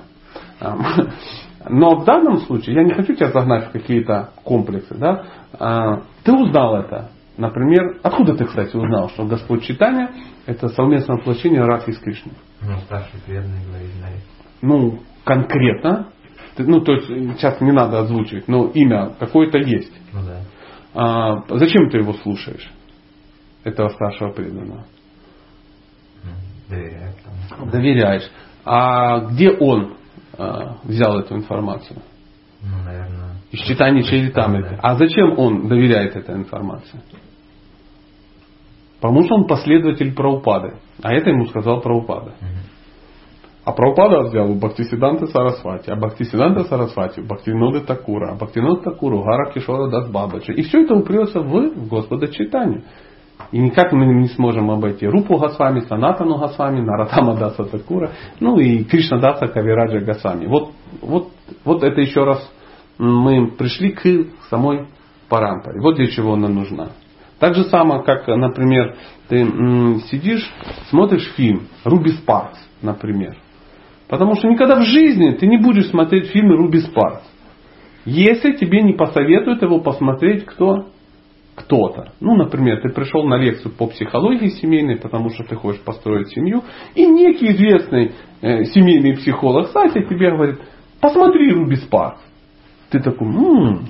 Но 1.68 2.00
в 2.00 2.04
данном 2.04 2.38
случае, 2.38 2.74
я 2.74 2.82
не 2.82 2.92
хочу 2.92 3.14
тебя 3.14 3.30
загнать 3.30 3.68
в 3.68 3.70
какие-то 3.70 4.30
комплексы, 4.42 4.96
да, 4.96 5.24
а, 5.58 6.00
ты 6.24 6.32
узнал 6.32 6.76
это. 6.76 7.10
Например, 7.36 7.98
откуда 8.02 8.34
ты, 8.34 8.44
кстати, 8.44 8.76
узнал, 8.76 9.08
что 9.10 9.24
Господь 9.24 9.62
читания 9.62 10.10
это 10.46 10.68
совместное 10.68 11.16
воплощение 11.16 11.64
Радхи 11.64 11.92
с 11.92 11.98
Кришной? 11.98 12.34
Ну, 12.64 12.78
старший 12.84 13.20
преданный 13.26 13.64
говорит, 13.66 13.90
да. 14.00 14.08
Ну, 14.60 15.00
конкретно, 15.24 16.08
ну, 16.58 16.80
то 16.80 16.92
есть 16.92 17.06
сейчас 17.38 17.60
не 17.60 17.72
надо 17.72 18.00
озвучивать, 18.00 18.46
но 18.48 18.66
имя 18.66 19.14
какое-то 19.18 19.58
есть. 19.58 19.92
Ну 20.12 20.20
да. 20.24 20.40
А, 20.94 21.44
зачем 21.58 21.90
ты 21.90 21.98
его 21.98 22.12
слушаешь, 22.14 22.70
этого 23.64 23.88
старшего 23.88 24.32
преданного? 24.32 24.84
Тому. 26.68 27.70
Доверяешь. 27.70 28.30
А 28.64 29.20
где 29.26 29.50
он 29.50 29.94
а, 30.38 30.78
взял 30.84 31.18
эту 31.18 31.34
информацию? 31.34 32.00
Ну, 32.60 32.82
наверное. 32.84 33.36
Из 33.50 33.60
читания 33.60 34.02
Чаритамриты. 34.02 34.76
Да. 34.76 34.78
А 34.82 34.94
зачем 34.96 35.38
он 35.38 35.68
доверяет 35.68 36.16
этой 36.16 36.36
информации? 36.36 37.00
Потому 39.02 39.24
что 39.24 39.34
он 39.34 39.46
последователь 39.48 40.14
Праупады. 40.14 40.74
А 41.02 41.12
это 41.12 41.30
ему 41.30 41.46
сказал 41.46 41.80
Праупада. 41.80 42.34
А 43.64 43.72
Прабхупада 43.72 44.28
взял 44.28 44.50
у 44.50 44.54
Бхактисиданта 44.54 45.26
Сарасвати, 45.26 45.90
а 45.90 45.96
Бхактисиданта 45.96 46.64
Сарасвати 46.64 47.20
у 47.20 47.24
Бхактиноды 47.24 47.80
Такура, 47.80 48.30
а 48.30 48.34
Бхактинода 48.36 48.82
Такура 48.82 49.16
у 49.16 49.24
Гара 49.24 49.52
Кишора 49.52 49.88
Дас 49.88 50.08
Бабаджи. 50.08 50.54
И 50.54 50.62
все 50.62 50.82
это 50.82 50.94
упрется 50.94 51.40
в 51.40 51.88
Господа 51.88 52.28
читание. 52.28 52.84
И 53.50 53.58
никак 53.58 53.92
мы 53.92 54.06
не 54.06 54.28
сможем 54.28 54.70
обойти 54.70 55.06
Рупу 55.06 55.36
Госвами, 55.36 55.80
Санатану 55.80 56.38
Госвами, 56.38 56.80
Наратама 56.80 57.36
Даса 57.36 57.64
Такура, 57.64 58.12
ну 58.38 58.58
и 58.58 58.84
Кришна 58.84 59.18
Даса 59.18 59.48
Кавираджа 59.48 59.98
Госвами. 59.98 60.46
Вот, 60.46 60.70
вот, 61.00 61.28
вот 61.64 61.82
это 61.82 62.00
еще 62.00 62.24
раз 62.24 62.48
мы 62.98 63.48
пришли 63.50 63.90
к 63.90 64.26
самой 64.48 64.86
Парампаре. 65.28 65.80
Вот 65.80 65.96
для 65.96 66.06
чего 66.06 66.34
она 66.34 66.48
нужна. 66.48 66.90
Так 67.42 67.56
же 67.56 67.64
самое, 67.64 68.04
как, 68.04 68.28
например, 68.28 68.94
ты 69.26 69.44
сидишь, 70.12 70.48
смотришь 70.90 71.28
фильм 71.34 71.66
Руби 71.82 72.10
Спаркс, 72.10 72.56
например. 72.82 73.36
Потому 74.08 74.36
что 74.36 74.46
никогда 74.46 74.76
в 74.76 74.84
жизни 74.84 75.32
ты 75.32 75.48
не 75.48 75.56
будешь 75.56 75.88
смотреть 75.88 76.28
фильм 76.28 76.52
Руби 76.52 76.78
Спаркс. 76.78 77.28
Если 78.04 78.52
тебе 78.52 78.82
не 78.82 78.92
посоветуют 78.92 79.60
его 79.60 79.80
посмотреть 79.80 80.46
кто? 80.46 80.90
Кто-то. 81.56 82.12
Ну, 82.20 82.36
например, 82.36 82.80
ты 82.80 82.90
пришел 82.90 83.24
на 83.24 83.34
лекцию 83.38 83.74
по 83.74 83.88
психологии 83.88 84.50
семейной, 84.60 84.98
потому 84.98 85.30
что 85.30 85.42
ты 85.42 85.56
хочешь 85.56 85.82
построить 85.82 86.28
семью, 86.28 86.62
и 86.94 87.04
некий 87.06 87.50
известный 87.50 88.12
э, 88.40 88.66
семейный 88.66 89.16
психолог 89.16 89.66
Сатя 89.70 90.04
тебе 90.04 90.30
говорит, 90.30 90.60
посмотри 91.00 91.52
Руби 91.52 91.74
Спаркс. 91.74 92.22
Ты 92.90 93.00
такой, 93.00 93.26
«М, 93.26 93.88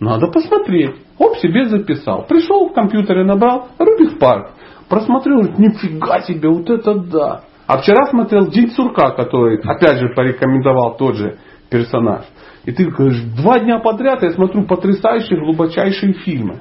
надо 0.00 0.28
посмотреть. 0.28 1.05
Оп, 1.18 1.36
себе 1.38 1.66
записал. 1.66 2.26
Пришел 2.26 2.68
в 2.68 2.72
компьютере, 2.72 3.24
набрал 3.24 3.68
Руби 3.78 4.10
Спаркс. 4.10 4.52
Просмотрел, 4.88 5.42
нифига 5.58 6.20
себе, 6.20 6.48
вот 6.48 6.68
это 6.70 6.94
да. 6.94 7.42
А 7.66 7.78
вчера 7.78 8.06
смотрел 8.06 8.46
День 8.48 8.70
сурка, 8.70 9.10
который, 9.10 9.58
опять 9.58 9.98
же, 9.98 10.14
порекомендовал 10.14 10.96
тот 10.96 11.16
же 11.16 11.38
персонаж. 11.68 12.24
И 12.64 12.72
ты 12.72 12.84
говоришь, 12.86 13.22
два 13.36 13.58
дня 13.58 13.78
подряд 13.78 14.22
я 14.22 14.30
смотрю 14.30 14.66
потрясающие, 14.66 15.40
глубочайшие 15.40 16.12
фильмы. 16.12 16.60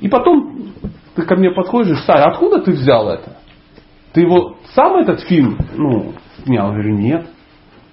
И 0.00 0.08
потом 0.08 0.72
ты 1.14 1.22
ко 1.22 1.36
мне 1.36 1.50
подходишь, 1.50 2.02
Сай, 2.04 2.22
откуда 2.22 2.60
ты 2.60 2.72
взял 2.72 3.08
это? 3.08 3.38
Ты 4.12 4.22
его 4.22 4.56
сам 4.74 4.96
этот 4.96 5.20
фильм, 5.20 5.56
ну, 5.74 6.12
снял? 6.44 6.68
Я 6.68 6.72
говорю, 6.72 6.94
нет. 6.96 7.26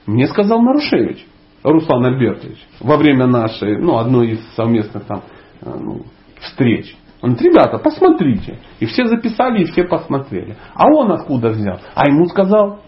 Мне 0.06 0.28
сказал 0.28 0.62
Нарушевич, 0.62 1.26
Руслан 1.64 2.06
Альбертович, 2.06 2.58
во 2.80 2.98
время 2.98 3.28
нашей, 3.28 3.78
ну, 3.78 3.98
одной 3.98 4.32
из 4.32 4.56
совместных 4.56 5.06
там 5.06 5.24
э, 5.62 5.74
ну, 5.80 6.02
встреч. 6.40 6.96
Он 7.22 7.34
говорит, 7.34 7.52
ребята, 7.52 7.78
посмотрите. 7.78 8.60
И 8.80 8.86
все 8.88 9.06
записали, 9.06 9.62
и 9.62 9.66
все 9.66 9.84
посмотрели. 9.84 10.58
А 10.74 10.88
он 10.88 11.12
откуда 11.12 11.50
взял? 11.50 11.80
А 11.94 12.08
ему 12.08 12.26
сказал, 12.26 12.80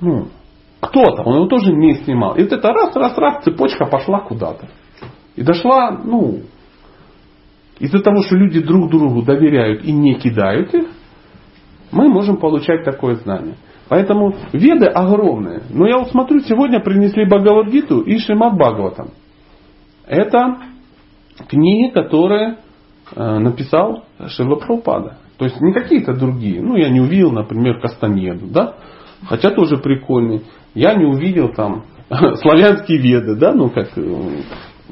ну, 0.00 0.28
кто-то, 0.80 1.22
он 1.22 1.36
его 1.36 1.46
тоже 1.46 1.72
не 1.72 1.94
снимал. 1.94 2.36
И 2.36 2.42
вот 2.42 2.52
это 2.52 2.68
раз, 2.68 2.94
раз, 2.94 3.18
раз, 3.18 3.42
цепочка 3.42 3.86
пошла 3.86 4.20
куда-то. 4.20 4.68
И 5.34 5.42
дошла, 5.42 5.90
ну, 5.90 6.42
из-за 7.80 7.98
того, 8.00 8.22
что 8.22 8.36
люди 8.36 8.60
друг 8.60 8.90
другу 8.90 9.22
доверяют 9.22 9.84
и 9.84 9.90
не 9.90 10.14
кидают 10.14 10.72
их, 10.72 10.86
мы 11.90 12.08
можем 12.08 12.36
получать 12.36 12.84
такое 12.84 13.16
знание. 13.16 13.56
Поэтому 13.88 14.34
веды 14.52 14.86
огромные. 14.86 15.62
Но 15.70 15.86
я 15.86 15.98
вот 15.98 16.08
смотрю, 16.10 16.40
сегодня 16.40 16.80
принесли 16.80 17.26
Бхагавадгиту 17.26 18.00
и 18.00 18.18
Шримад 18.18 18.54
Бхагаватам. 18.54 19.10
Это 20.06 20.58
книги, 21.48 21.92
которые 21.92 22.58
э, 23.14 23.38
написал 23.38 24.04
Шила 24.28 24.56
Прабхупада. 24.56 25.18
То 25.38 25.44
есть 25.44 25.60
не 25.60 25.72
какие-то 25.72 26.14
другие. 26.14 26.62
Ну, 26.62 26.76
я 26.76 26.88
не 26.88 27.00
увидел, 27.00 27.32
например, 27.32 27.80
Кастанеду, 27.80 28.46
да? 28.46 28.76
Хотя 29.26 29.50
тоже 29.50 29.78
прикольный. 29.78 30.42
Я 30.74 30.94
не 30.94 31.04
увидел 31.04 31.48
там 31.52 31.84
славянские 32.42 32.98
веды, 32.98 33.36
да, 33.36 33.52
ну 33.52 33.70
как, 33.70 33.96
э, 33.96 34.42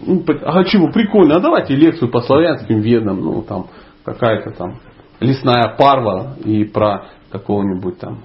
ну, 0.04 0.24
а 0.44 0.64
чего, 0.64 0.90
прикольно, 0.90 1.36
а 1.36 1.40
давайте 1.40 1.74
лекцию 1.74 2.10
по 2.10 2.20
славянским 2.20 2.80
ведам, 2.80 3.20
ну 3.20 3.42
там 3.42 3.66
какая-то 4.04 4.50
там 4.52 4.78
лесная 5.20 5.76
парва 5.76 6.34
и 6.44 6.64
про 6.64 7.06
какого-нибудь 7.30 7.98
там 7.98 8.22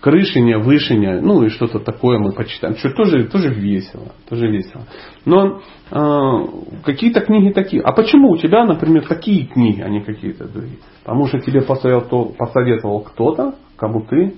крышине, 0.00 0.58
вышине, 0.58 1.20
ну 1.20 1.42
и 1.44 1.48
что-то 1.48 1.80
такое 1.80 2.18
мы 2.18 2.32
почитаем. 2.32 2.76
Что 2.76 2.90
тоже, 2.90 3.24
тоже 3.28 3.52
весело, 3.52 4.12
тоже 4.28 4.48
весело. 4.48 4.84
Но 5.24 5.60
э, 5.90 6.82
какие-то 6.84 7.20
книги 7.20 7.52
такие. 7.52 7.82
А 7.82 7.92
почему 7.92 8.30
у 8.30 8.36
тебя, 8.36 8.64
например, 8.64 9.06
такие 9.06 9.46
книги, 9.46 9.80
а 9.80 9.88
не 9.88 10.02
какие-то 10.02 10.46
другие? 10.48 10.78
Потому 11.02 11.26
что 11.26 11.40
тебе 11.40 11.62
посоветовал, 11.62 12.34
посоветовал 12.38 13.00
кто-то, 13.00 13.54
кому 13.76 14.02
ты 14.02 14.34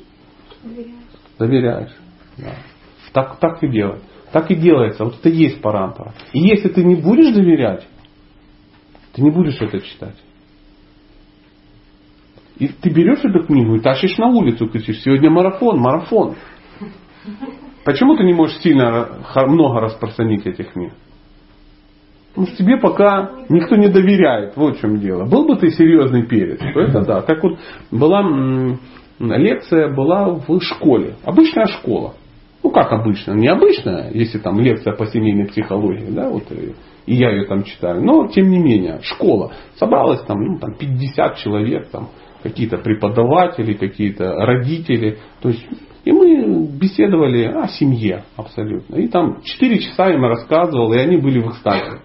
Доверяю. 0.63 0.95
доверяешь. 1.39 1.97
Да. 2.39 2.55
Так, 3.13 3.39
так 3.39 3.63
и 3.63 3.69
делать. 3.69 4.03
Так 4.33 4.51
и 4.51 4.55
делается. 4.55 5.05
Вот 5.05 5.17
это 5.19 5.29
и 5.29 5.37
есть 5.37 5.61
парампара. 5.61 6.15
И 6.33 6.39
если 6.41 6.69
ты 6.69 6.85
не 6.85 6.95
будешь 6.95 7.35
доверять, 7.35 7.87
ты 9.13 9.23
не 9.23 9.31
будешь 9.31 9.61
это 9.61 9.81
читать. 9.81 10.17
И 12.61 12.69
ты 12.69 12.91
берешь 12.91 13.25
эту 13.25 13.43
книгу 13.45 13.77
и 13.77 13.81
тащишь 13.81 14.19
на 14.19 14.29
улицу, 14.29 14.69
кричишь, 14.69 15.03
сегодня 15.03 15.31
марафон, 15.31 15.81
марафон. 15.81 16.37
Почему 17.85 18.17
ты 18.17 18.25
не 18.25 18.35
можешь 18.35 18.59
сильно 18.59 19.09
много 19.35 19.81
распространить 19.81 20.47
этих 20.47 20.73
книг? 20.73 20.93
Потому 22.29 22.47
что 22.47 22.57
тебе 22.59 22.77
пока 22.77 23.31
никто 23.49 23.77
не 23.77 23.89
доверяет. 23.89 24.57
Вот 24.57 24.77
в 24.77 24.81
чем 24.81 25.01
дело. 25.01 25.25
Был 25.25 25.47
бы 25.47 25.57
ты 25.57 25.71
серьезный 25.71 26.27
перец, 26.27 26.59
то 26.59 26.81
это 26.81 27.01
да. 27.01 27.23
Как 27.23 27.43
вот 27.43 27.59
была 27.91 28.23
лекция 29.19 29.93
была 29.93 30.29
в 30.29 30.61
школе. 30.61 31.17
Обычная 31.25 31.67
школа. 31.67 32.15
Ну 32.63 32.71
как 32.71 32.93
обычно? 32.93 33.33
Необычная, 33.33 34.11
если 34.13 34.39
там 34.39 34.61
лекция 34.61 34.95
по 34.95 35.07
семейной 35.07 35.47
психологии, 35.47 36.11
да, 36.11 36.29
вот 36.29 36.45
э, 36.51 36.75
и 37.07 37.15
я 37.15 37.31
ее 37.31 37.47
там 37.47 37.65
читаю. 37.65 38.05
Но 38.05 38.29
тем 38.29 38.51
не 38.51 38.59
менее, 38.59 39.01
школа. 39.03 39.53
Собралось 39.77 40.21
там, 40.25 40.39
ну, 40.39 40.59
там 40.59 40.75
50 40.75 41.37
человек, 41.37 41.89
там 41.89 42.11
какие-то 42.43 42.79
преподаватели, 42.79 43.75
какие-то 43.75 44.35
родители. 44.45 45.19
То 45.41 45.51
есть 45.51 45.65
и 46.05 46.13
мы 46.13 46.67
беседовали 46.79 47.45
о 47.45 47.69
семье 47.69 48.25
абсолютно. 48.37 48.97
И 48.97 49.09
там 49.09 49.43
4 49.43 49.79
часа 49.81 50.11
им 50.11 50.25
рассказывал, 50.25 50.93
и 50.95 50.99
они 50.99 51.19
были 51.19 51.41
в 51.41 51.51
экстазе. 51.51 52.01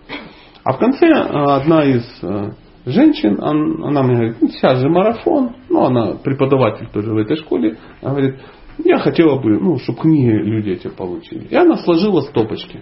А 0.64 0.74
в 0.74 0.80
конце 0.80 1.06
э, 1.08 1.12
одна 1.14 1.84
из 1.86 2.04
э, 2.22 2.52
женщин, 2.86 3.42
он- 3.42 3.84
она 3.86 4.04
мне 4.04 4.16
говорит, 4.16 4.38
ну, 4.42 4.50
сейчас 4.50 4.80
же 4.80 4.90
марафон, 4.90 5.56
ну, 5.70 5.86
она 5.86 6.16
преподаватель 6.16 6.88
тоже 6.92 7.14
в 7.14 7.18
этой 7.18 7.38
школе, 7.38 7.78
она 8.02 8.12
говорит, 8.12 8.40
я 8.84 8.98
хотела 8.98 9.40
бы, 9.40 9.58
ну, 9.60 9.78
чтобы 9.78 10.00
книги 10.02 10.28
люди 10.28 10.72
эти 10.72 10.90
получили. 10.90 11.46
И 11.50 11.56
она 11.56 11.78
сложила 11.78 12.20
стопочки. 12.22 12.82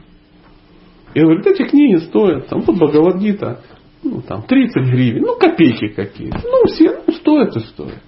И 1.13 1.19
говорит, 1.19 1.45
эти 1.45 1.63
книги 1.63 1.97
стоят, 1.97 2.47
там, 2.47 2.61
вот 2.61 2.75
Бхагавадгита, 2.75 3.61
ну, 4.03 4.21
там, 4.21 4.43
30 4.43 4.75
гривен, 4.85 5.21
ну, 5.21 5.35
копейки 5.37 5.87
какие-то. 5.87 6.39
Ну, 6.43 6.65
все, 6.67 7.01
ну, 7.05 7.13
стоят 7.13 7.55
и 7.55 7.59
стоят. 7.61 8.03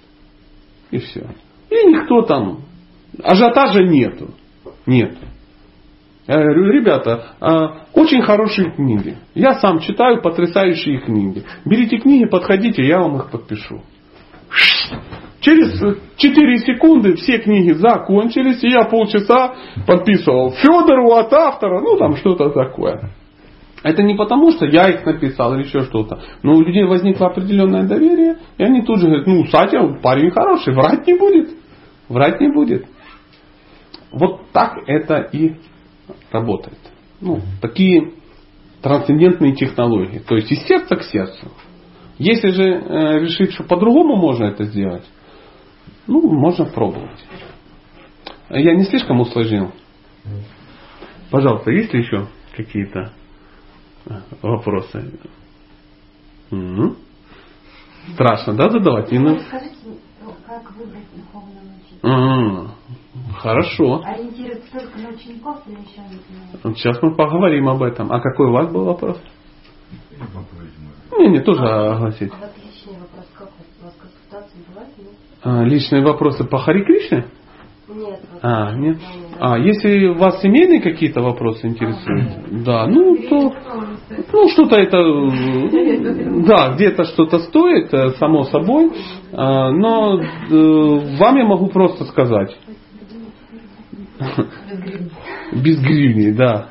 И 0.90 0.98
все. 0.98 1.26
И 1.70 1.74
никто 1.88 2.22
там, 2.22 2.60
ажиотажа 3.22 3.82
нету. 3.82 4.30
Нету. 4.86 5.16
Я 6.26 6.42
говорю, 6.42 6.70
ребята, 6.72 7.36
а, 7.40 7.86
очень 7.94 8.22
хорошие 8.22 8.72
книги. 8.72 9.16
Я 9.34 9.54
сам 9.54 9.78
читаю 9.78 10.20
потрясающие 10.22 10.98
книги. 10.98 11.44
Берите 11.64 11.98
книги, 11.98 12.24
подходите, 12.24 12.84
я 12.84 12.98
вам 12.98 13.16
их 13.16 13.30
подпишу. 13.30 13.82
Через 15.40 15.80
4 16.16 16.58
секунды 16.58 17.14
все 17.14 17.38
книги 17.38 17.70
закончились, 17.72 18.64
и 18.64 18.68
я 18.70 18.84
полчаса 18.84 19.54
подписывал 19.86 20.50
Федору 20.52 21.12
от 21.12 21.32
автора, 21.32 21.80
ну 21.80 21.96
там 21.96 22.16
что-то 22.16 22.50
такое. 22.50 23.10
Это 23.86 24.02
не 24.02 24.14
потому, 24.14 24.50
что 24.50 24.66
я 24.66 24.88
их 24.90 25.06
написал 25.06 25.54
или 25.54 25.62
еще 25.62 25.82
что-то. 25.82 26.20
Но 26.42 26.56
у 26.56 26.60
людей 26.60 26.82
возникло 26.82 27.28
определенное 27.28 27.86
доверие, 27.86 28.38
и 28.58 28.64
они 28.64 28.82
тут 28.82 28.98
же 28.98 29.06
говорят, 29.06 29.28
ну, 29.28 29.46
Сатя, 29.46 29.80
парень 30.02 30.32
хороший, 30.32 30.74
врать 30.74 31.06
не 31.06 31.14
будет. 31.14 31.50
Врать 32.08 32.40
не 32.40 32.48
будет. 32.48 32.84
Вот 34.10 34.50
так 34.50 34.78
это 34.88 35.28
и 35.32 35.54
работает. 36.32 36.78
Ну, 37.20 37.38
такие 37.62 38.14
трансцендентные 38.82 39.54
технологии. 39.54 40.18
То 40.18 40.34
есть 40.34 40.50
из 40.50 40.66
сердца 40.66 40.96
к 40.96 41.04
сердцу. 41.04 41.52
Если 42.18 42.48
же 42.48 42.64
э, 42.64 43.20
решить, 43.20 43.52
что 43.52 43.62
по-другому 43.62 44.16
можно 44.16 44.46
это 44.46 44.64
сделать, 44.64 45.04
ну, 46.08 46.28
можно 46.28 46.64
пробовать. 46.64 47.24
Я 48.50 48.74
не 48.74 48.82
слишком 48.82 49.20
усложнил? 49.20 49.70
Пожалуйста, 51.30 51.70
есть 51.70 51.94
ли 51.94 52.00
еще 52.00 52.26
какие-то 52.56 53.12
вопросы? 54.42 55.12
Угу. 56.50 56.96
Страшно, 58.14 58.54
да, 58.54 58.70
задавать? 58.70 59.10
Не 59.10 59.18
ну, 59.18 59.38
Скажите, 59.40 59.76
как 60.46 60.70
выбрать 60.76 61.04
духовного 61.14 61.66
учителя? 61.82 62.70
Хорошо. 63.38 64.02
Ориентироваться 64.04 64.72
только 64.72 64.98
на 64.98 65.08
учеников 65.08 65.60
или 65.66 65.76
еще 65.76 66.02
на 66.62 66.74
Сейчас 66.74 67.02
мы 67.02 67.14
поговорим 67.14 67.68
об 67.68 67.82
этом. 67.82 68.12
А 68.12 68.20
какой 68.20 68.48
у 68.48 68.52
вас 68.52 68.70
был 68.70 68.84
вопрос? 68.84 69.20
Не, 71.18 71.28
не, 71.28 71.40
тоже 71.40 71.62
а, 71.62 71.96
огласить. 71.96 72.32
А 72.32 72.36
вот 72.36 72.50
личный 72.56 72.98
вопрос, 72.98 73.26
как 73.34 73.48
у 73.48 73.84
вас 73.84 73.94
консультации 73.94 74.58
бывают? 74.68 74.98
Нет? 74.98 75.08
А, 75.42 75.62
личные 75.64 76.04
вопросы 76.04 76.44
по 76.44 76.58
Хари 76.58 76.84
Кришне? 76.84 77.26
Нет. 77.88 78.20
А, 78.42 78.74
нет. 78.74 78.96
А, 79.38 79.58
если 79.58 80.08
вас 80.08 80.42
семейные 80.42 80.80
какие-то 80.80 81.20
вопросы 81.20 81.68
интересуют, 81.68 82.30
а, 82.32 82.64
да, 82.64 82.86
ну 82.88 83.16
то, 83.28 83.54
ну 84.32 84.48
что-то 84.48 84.76
это, 84.76 84.98
да, 86.46 86.74
где-то 86.74 87.04
что-то 87.04 87.38
стоит, 87.40 87.94
э, 87.94 88.10
само 88.18 88.42
собой, 88.44 88.90
а, 89.32 89.70
но 89.70 90.20
э, 90.20 91.16
вам 91.20 91.36
я 91.36 91.44
могу 91.44 91.68
просто 91.68 92.04
сказать, 92.06 92.56
без 95.52 95.80
гривни, 95.80 96.32
да. 96.32 96.70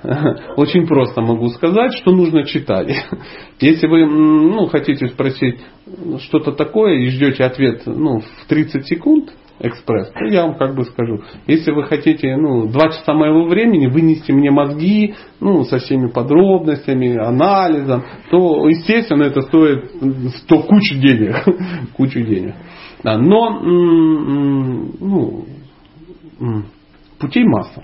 Очень 0.58 0.86
просто 0.86 1.22
могу 1.22 1.48
сказать, 1.50 1.94
что 1.94 2.12
нужно 2.12 2.44
читать. 2.44 2.94
Если 3.62 3.88
вы 3.88 4.06
ну, 4.06 4.66
хотите 4.68 5.08
спросить 5.08 5.60
что-то 6.24 6.52
такое 6.52 6.96
и 6.96 7.08
ждете 7.10 7.44
ответ 7.46 7.84
ну, 7.86 8.20
в 8.20 8.48
30 8.48 8.86
секунд, 8.86 9.32
экспресс, 9.60 10.12
то 10.12 10.26
я 10.26 10.44
вам 10.46 10.56
как 10.56 10.76
бы 10.76 10.84
скажу. 10.86 11.22
Если 11.48 11.72
вы 11.72 11.86
хотите 11.86 12.36
ну, 12.36 12.68
два 12.68 12.90
часа 12.90 13.14
моего 13.14 13.46
времени 13.46 13.88
вынести 13.88 14.32
мне 14.32 14.52
мозги 14.52 15.16
ну, 15.40 15.64
со 15.64 15.78
всеми 15.78 16.08
подробностями, 16.08 17.16
анализом, 17.18 18.04
то, 18.30 18.68
естественно, 18.68 19.24
это 19.24 19.42
стоит 19.42 19.92
100 20.44 20.64
кучу 20.64 20.96
денег. 20.96 21.36
кучу 21.96 22.22
денег. 22.22 22.56
Да, 23.04 23.18
но 23.18 23.60
ну, 23.62 25.46
путей 27.20 27.46
масса. 27.46 27.84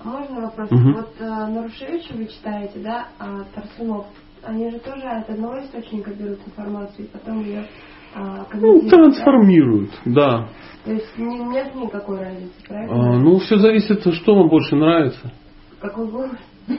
А 0.00 0.08
можно 0.08 0.40
вопрос? 0.42 0.70
Угу. 0.70 0.92
Вот 0.92 1.14
э, 1.18 1.24
Нарушевича 1.24 2.14
вы 2.14 2.26
читаете, 2.26 2.78
да, 2.80 3.08
а 3.18 3.44
Тарсунов, 3.54 4.06
они 4.42 4.70
же 4.70 4.78
тоже 4.78 5.02
от 5.02 5.30
одного 5.30 5.60
источника 5.60 6.10
берут 6.10 6.40
информацию 6.46 7.06
и 7.06 7.08
потом 7.08 7.40
ее 7.42 7.66
а, 8.14 8.46
ну, 8.54 8.88
трансформируют, 8.88 9.90
да. 10.04 10.48
То 10.84 10.92
есть 10.92 11.18
не, 11.18 11.38
нет 11.38 11.74
никакой 11.74 12.20
разницы, 12.20 12.52
правильно? 12.68 12.94
А, 12.94 13.18
ну, 13.18 13.38
все 13.38 13.56
зависит, 13.58 14.06
что 14.14 14.34
вам 14.34 14.48
больше 14.48 14.76
нравится. 14.76 15.32
Какой 15.80 16.06
голос? 16.08 16.36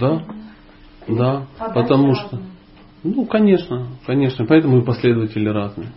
Да, 0.00 0.24
да, 1.06 1.46
потому 1.74 2.14
что... 2.14 2.40
Ну, 3.04 3.26
конечно, 3.26 3.88
конечно, 4.06 4.46
поэтому 4.46 4.78
и 4.78 4.84
последователи 4.84 5.48
разные. 5.48 5.88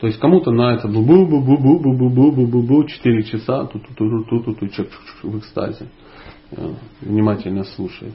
То 0.00 0.08
есть 0.08 0.18
кому-то 0.18 0.50
нравится 0.50 0.88
бу 0.88 1.02
бу 1.02 1.26
бу 1.26 1.40
бу 1.40 1.56
бу 1.56 1.78
бу 1.78 1.94
бу 1.96 2.10
бу 2.10 2.32
бу 2.32 2.46
бу 2.46 2.62
бу 2.62 2.84
4 2.84 3.22
часа, 3.22 3.64
тут 3.66 3.82
тут 3.96 4.28
тут 4.28 4.44
тут 4.44 4.58
тут 4.58 4.72
в 5.22 5.38
экстазе 5.38 5.86
внимательно 7.00 7.64
слушает. 7.64 8.14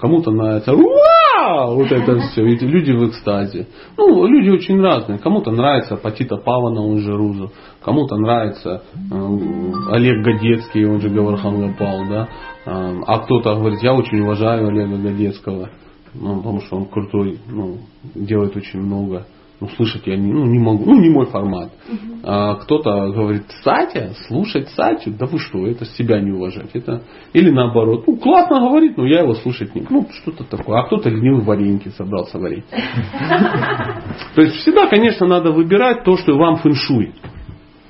Кому-то 0.00 0.30
нравится 0.30 0.72
Вау! 0.74 1.76
вот 1.76 1.90
это 1.90 2.18
все, 2.18 2.46
эти 2.46 2.64
люди 2.64 2.92
в 2.92 3.08
экстазе. 3.08 3.66
Ну, 3.96 4.26
люди 4.26 4.50
очень 4.50 4.80
разные. 4.80 5.18
Кому-то 5.18 5.50
нравится 5.50 5.96
Патита 5.96 6.36
Павана, 6.36 6.82
он 6.82 6.98
же 6.98 7.16
Рузу. 7.16 7.52
Кому-то 7.82 8.16
нравится 8.16 8.82
э, 8.94 9.72
Олег 9.90 10.24
Годецкий, 10.24 10.84
он 10.84 11.00
же 11.00 11.08
Гавархан 11.08 11.68
Гапал, 11.68 12.04
да. 12.08 12.28
А 12.66 13.18
кто-то 13.20 13.54
говорит, 13.54 13.82
я 13.82 13.94
очень 13.94 14.20
уважаю 14.20 14.68
Олега 14.68 14.98
Годецкого, 14.98 15.70
ну, 16.12 16.36
потому 16.36 16.60
что 16.60 16.76
он 16.76 16.84
крутой, 16.84 17.38
ну, 17.48 17.78
делает 18.14 18.54
очень 18.56 18.80
много 18.80 19.24
ну, 19.60 19.68
слышать 19.70 20.06
я 20.06 20.16
не, 20.16 20.32
ну, 20.32 20.44
не 20.44 20.58
могу, 20.58 20.84
ну, 20.84 21.00
не 21.00 21.10
мой 21.10 21.26
формат. 21.26 21.72
Угу. 21.88 22.20
А 22.22 22.54
кто-то 22.56 22.90
говорит, 23.10 23.44
Сатя, 23.64 24.12
слушать 24.28 24.68
Сатю, 24.70 25.10
да 25.10 25.26
вы 25.26 25.40
что, 25.40 25.66
это 25.66 25.84
себя 25.84 26.20
не 26.20 26.30
уважать. 26.30 26.70
Это... 26.74 27.02
Или 27.32 27.50
наоборот, 27.50 28.04
ну, 28.06 28.16
классно 28.16 28.60
говорит, 28.60 28.96
но 28.96 29.04
я 29.04 29.22
его 29.22 29.34
слушать 29.34 29.74
не 29.74 29.84
Ну, 29.90 30.06
что-то 30.22 30.44
такое. 30.44 30.78
А 30.78 30.84
кто-то 30.84 31.10
ленивый 31.10 31.42
вареньки 31.42 31.88
собрался 31.88 32.38
варить. 32.38 32.66
То 34.34 34.42
есть 34.42 34.56
всегда, 34.56 34.86
конечно, 34.86 35.26
надо 35.26 35.50
выбирать 35.50 36.04
то, 36.04 36.16
что 36.16 36.36
вам 36.36 36.56
фэншуй. 36.56 37.14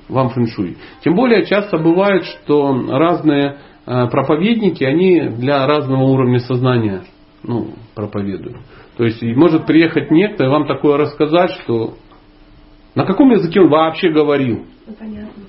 Вам 0.08 0.30
фэншуй. 0.30 0.78
Тем 1.04 1.14
более 1.14 1.44
часто 1.44 1.76
бывает, 1.76 2.24
что 2.24 2.72
разные 2.88 3.58
э, 3.86 4.06
проповедники, 4.08 4.84
они 4.84 5.28
для 5.36 5.66
разного 5.66 6.04
уровня 6.04 6.38
сознания 6.38 7.02
ну, 7.42 7.74
проповедуют. 7.94 8.56
То 8.99 9.05
есть 9.05 9.22
может 9.22 9.64
приехать 9.64 10.11
некто 10.11 10.44
и 10.44 10.49
вам 10.49 10.66
такое 10.66 10.96
рассказать, 10.96 11.53
что 11.62 11.94
на 12.96 13.07
каком 13.07 13.30
языке 13.30 13.61
он 13.61 13.70
вообще 13.70 14.11
говорил. 14.11 14.66
Ну, 14.86 14.92
понятно. 14.99 15.44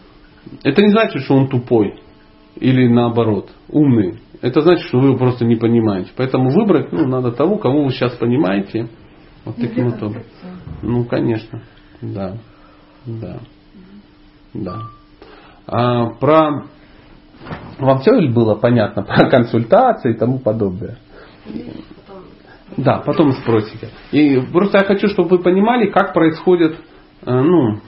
Это 0.63 0.83
не 0.83 0.91
значит, 0.91 1.23
что 1.23 1.33
он 1.33 1.47
тупой 1.47 1.99
или 2.57 2.87
наоборот 2.87 3.49
умный. 3.67 4.19
Это 4.43 4.61
значит, 4.61 4.85
что 4.85 4.99
вы 4.99 5.07
его 5.09 5.17
просто 5.17 5.45
не 5.45 5.55
понимаете. 5.55 6.11
Поэтому 6.15 6.51
выбрать 6.51 6.91
ну, 6.91 7.07
надо 7.07 7.31
того, 7.31 7.57
кого 7.57 7.85
вы 7.85 7.91
сейчас 7.91 8.13
понимаете. 8.17 8.87
Вот 9.45 9.55
таким 9.55 9.89
вот 9.89 10.03
образом. 10.03 10.29
Ну, 10.83 11.05
конечно. 11.05 11.63
Да. 12.01 12.37
Да. 13.07 13.39
Да. 14.53 14.81
А, 15.65 16.11
про 16.19 16.65
вам 17.79 17.99
все 18.01 18.11
было 18.29 18.53
понятно 18.53 19.01
про 19.01 19.27
консультации 19.27 20.13
и 20.13 20.17
тому 20.17 20.37
подобное? 20.37 20.99
Да, 22.77 22.99
потом 23.05 23.31
спросите. 23.33 23.89
И 24.11 24.39
просто 24.51 24.79
я 24.79 24.83
хочу, 24.85 25.07
чтобы 25.07 25.37
вы 25.37 25.39
понимали, 25.39 25.89
как 25.89 26.13
происходит, 26.13 26.79
э, 27.25 27.31
ну, 27.31 27.79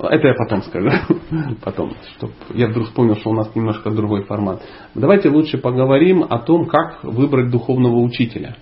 это 0.00 0.28
я 0.28 0.34
потом 0.34 0.62
скажу. 0.62 0.90
Потом, 1.64 1.92
чтобы 2.16 2.32
я 2.54 2.68
вдруг 2.68 2.86
вспомнил, 2.86 3.16
что 3.16 3.30
у 3.30 3.34
нас 3.34 3.54
немножко 3.54 3.90
другой 3.90 4.22
формат. 4.24 4.62
Давайте 4.94 5.28
лучше 5.28 5.58
поговорим 5.58 6.22
о 6.22 6.38
том, 6.38 6.66
как 6.66 7.02
выбрать 7.02 7.50
духовного 7.50 7.96
учителя. 7.96 8.56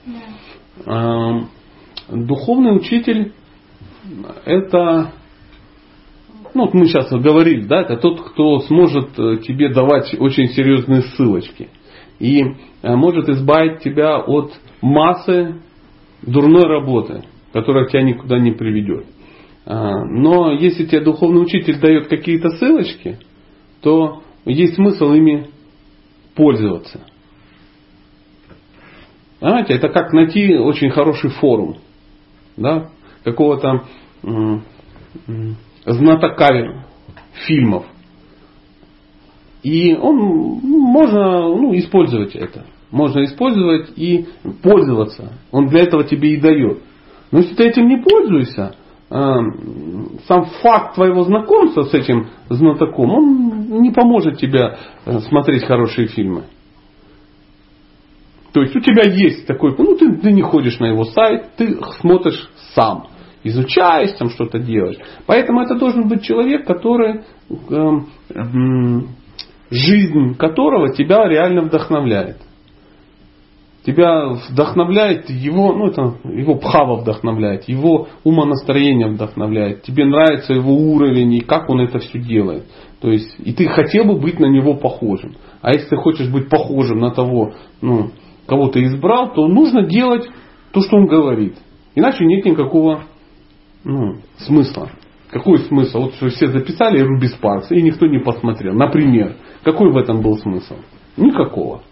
Да. 0.86 1.42
Духовный 2.08 2.74
учитель 2.74 3.32
это, 4.44 5.12
ну, 6.54 6.70
мы 6.72 6.86
сейчас 6.86 7.10
говорили, 7.10 7.66
да, 7.66 7.82
это 7.82 7.96
тот, 7.96 8.20
кто 8.30 8.60
сможет 8.60 9.18
э, 9.18 9.38
тебе 9.38 9.72
давать 9.72 10.14
очень 10.18 10.48
серьезные 10.48 11.02
ссылочки 11.02 11.68
и 12.18 12.42
э, 12.42 12.94
может 12.94 13.28
избавить 13.28 13.80
тебя 13.80 14.18
от 14.18 14.52
массы 14.80 15.60
дурной 16.22 16.64
работы, 16.64 17.24
которая 17.52 17.86
тебя 17.86 18.02
никуда 18.02 18.38
не 18.38 18.52
приведет. 18.52 19.06
А, 19.64 20.04
но 20.04 20.52
если 20.52 20.86
тебе 20.86 21.00
духовный 21.00 21.42
учитель 21.42 21.80
дает 21.80 22.08
какие-то 22.08 22.50
ссылочки, 22.50 23.18
то 23.82 24.22
есть 24.44 24.74
смысл 24.74 25.12
ими 25.12 25.50
пользоваться. 26.34 27.00
Знаете, 29.40 29.74
это 29.74 29.88
как 29.88 30.12
найти 30.12 30.56
очень 30.56 30.90
хороший 30.90 31.30
форум, 31.30 31.78
да, 32.56 32.90
какого-то 33.22 33.84
знатока 35.84 36.84
фильмов, 37.46 37.86
и 39.66 39.96
он, 39.96 40.16
можно 40.62 41.40
ну, 41.40 41.76
использовать 41.76 42.36
это. 42.36 42.66
Можно 42.92 43.24
использовать 43.24 43.90
и 43.96 44.26
пользоваться. 44.62 45.32
Он 45.50 45.66
для 45.66 45.80
этого 45.80 46.04
тебе 46.04 46.34
и 46.34 46.40
дает. 46.40 46.82
Но 47.32 47.38
если 47.38 47.56
ты 47.56 47.64
этим 47.64 47.88
не 47.88 47.96
пользуешься, 47.96 48.76
а, 49.10 49.40
сам 50.28 50.44
факт 50.62 50.94
твоего 50.94 51.22
знакомства 51.24 51.82
с 51.82 51.94
этим 51.94 52.28
знатоком, 52.48 53.10
он 53.10 53.82
не 53.82 53.90
поможет 53.90 54.38
тебе 54.38 54.76
э, 55.04 55.18
смотреть 55.18 55.64
хорошие 55.64 56.06
фильмы. 56.06 56.44
То 58.52 58.62
есть 58.62 58.76
у 58.76 58.80
тебя 58.80 59.02
есть 59.02 59.48
такой, 59.48 59.74
ну 59.76 59.96
ты, 59.96 60.14
ты 60.18 60.30
не 60.30 60.42
ходишь 60.42 60.78
на 60.78 60.86
его 60.86 61.06
сайт, 61.06 61.56
ты 61.56 61.76
смотришь 62.00 62.48
сам, 62.76 63.08
изучаешь, 63.42 64.16
там 64.16 64.30
что-то 64.30 64.60
делаешь. 64.60 64.98
Поэтому 65.26 65.62
это 65.62 65.74
должен 65.74 66.06
быть 66.06 66.22
человек, 66.22 66.66
который, 66.66 67.22
э, 67.50 67.74
э, 68.30 68.42
жизнь 69.70 70.34
которого 70.36 70.92
тебя 70.94 71.28
реально 71.28 71.62
вдохновляет. 71.62 72.38
Тебя 73.84 74.30
вдохновляет 74.30 75.30
его, 75.30 75.72
ну 75.72 75.86
это 75.86 76.16
его 76.24 76.56
пхава 76.56 76.96
вдохновляет, 76.96 77.68
его 77.68 78.08
умонастроение 78.24 79.06
вдохновляет. 79.06 79.82
Тебе 79.82 80.04
нравится 80.04 80.54
его 80.54 80.74
уровень 80.74 81.34
и 81.34 81.40
как 81.40 81.70
он 81.70 81.80
это 81.80 82.00
все 82.00 82.18
делает. 82.18 82.64
То 83.00 83.12
есть, 83.12 83.36
и 83.38 83.52
ты 83.52 83.68
хотел 83.68 84.04
бы 84.04 84.18
быть 84.18 84.40
на 84.40 84.46
него 84.46 84.74
похожим. 84.74 85.36
А 85.62 85.72
если 85.72 85.88
ты 85.88 85.96
хочешь 85.96 86.28
быть 86.28 86.48
похожим 86.48 86.98
на 86.98 87.12
того, 87.12 87.52
ну, 87.80 88.10
кого 88.46 88.68
ты 88.68 88.82
избрал, 88.84 89.32
то 89.32 89.46
нужно 89.46 89.86
делать 89.86 90.28
то, 90.72 90.80
что 90.80 90.96
он 90.96 91.06
говорит. 91.06 91.56
Иначе 91.94 92.24
нет 92.24 92.44
никакого 92.44 93.04
ну, 93.84 94.16
смысла. 94.38 94.90
Какой 95.30 95.58
смысл? 95.58 96.10
Вот 96.10 96.14
все 96.14 96.48
записали 96.48 97.00
Руби 97.00 97.28
Спаркс, 97.28 97.70
и 97.70 97.82
никто 97.82 98.06
не 98.06 98.18
посмотрел. 98.18 98.74
Например, 98.74 99.36
какой 99.66 99.90
в 99.90 99.96
этом 99.96 100.22
был 100.22 100.38
смысл? 100.38 100.76
Никакого. 101.16 101.82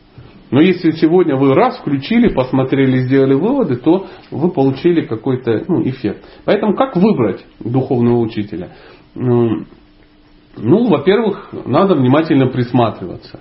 Но 0.53 0.61
если 0.61 0.93
сегодня 0.93 1.35
вы 1.35 1.55
раз 1.55 1.77
включили, 1.79 2.29
посмотрели, 2.33 2.99
сделали 3.01 3.35
выводы, 3.35 3.75
то 3.77 4.07
вы 4.31 4.51
получили 4.51 5.05
какой-то 5.05 5.65
ну, 5.67 5.83
эффект. 5.83 6.25
Поэтому 6.45 6.77
как 6.77 6.95
выбрать 6.95 7.45
духовного 7.59 8.21
учителя? 8.21 8.71
Ну, 9.17 9.65
во-первых, 10.57 11.53
надо 11.67 11.97
внимательно 11.97 12.47
присматриваться. 12.47 13.41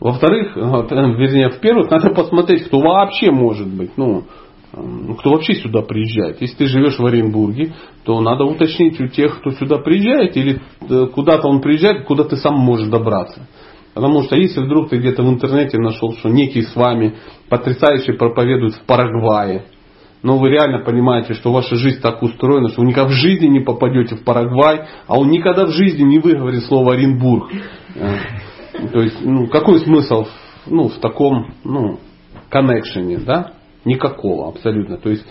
Во-вторых, 0.00 0.56
вернее, 0.56 1.50
в-первых, 1.50 1.90
надо 1.90 2.14
посмотреть, 2.14 2.64
кто 2.64 2.80
вообще 2.80 3.30
может 3.30 3.68
быть. 3.68 3.90
Ну, 3.98 4.24
кто 5.18 5.30
вообще 5.30 5.54
сюда 5.54 5.82
приезжает. 5.82 6.40
Если 6.40 6.56
ты 6.56 6.66
живешь 6.66 6.98
в 6.98 7.06
Оренбурге, 7.06 7.74
то 8.04 8.20
надо 8.20 8.44
уточнить 8.44 9.00
у 9.00 9.08
тех, 9.08 9.38
кто 9.40 9.52
сюда 9.52 9.78
приезжает, 9.78 10.36
или 10.36 10.60
э, 10.88 11.06
куда-то 11.14 11.48
он 11.48 11.60
приезжает, 11.60 12.06
куда 12.06 12.24
ты 12.24 12.36
сам 12.36 12.56
можешь 12.56 12.88
добраться. 12.88 13.46
Потому 13.94 14.22
что 14.24 14.34
если 14.34 14.60
вдруг 14.60 14.90
ты 14.90 14.96
где-то 14.96 15.22
в 15.22 15.28
интернете 15.28 15.78
нашел, 15.78 16.12
что 16.14 16.28
некий 16.28 16.62
с 16.62 16.74
вами 16.74 17.14
потрясающе 17.48 18.14
проповедует 18.14 18.74
в 18.74 18.84
Парагвае, 18.86 19.66
но 20.22 20.38
вы 20.38 20.48
реально 20.48 20.80
понимаете, 20.80 21.34
что 21.34 21.52
ваша 21.52 21.76
жизнь 21.76 22.00
так 22.00 22.22
устроена, 22.22 22.70
что 22.70 22.80
вы 22.80 22.88
никогда 22.88 23.10
в 23.10 23.12
жизни 23.12 23.46
не 23.46 23.60
попадете 23.60 24.16
в 24.16 24.24
Парагвай, 24.24 24.86
а 25.06 25.18
он 25.18 25.28
никогда 25.28 25.66
в 25.66 25.70
жизни 25.70 26.02
не 26.02 26.18
выговорит 26.18 26.64
слово 26.64 26.94
Оренбург. 26.94 27.52
Э, 27.94 28.16
то 28.90 29.00
есть, 29.00 29.18
ну, 29.22 29.46
какой 29.46 29.80
смысл 29.80 30.26
ну, 30.66 30.88
в 30.88 30.94
таком 30.94 31.52
ну, 31.62 32.00
коннекшене, 32.48 33.18
да? 33.18 33.52
Никакого 33.84 34.48
абсолютно. 34.48 34.96
То 34.96 35.10
есть, 35.10 35.26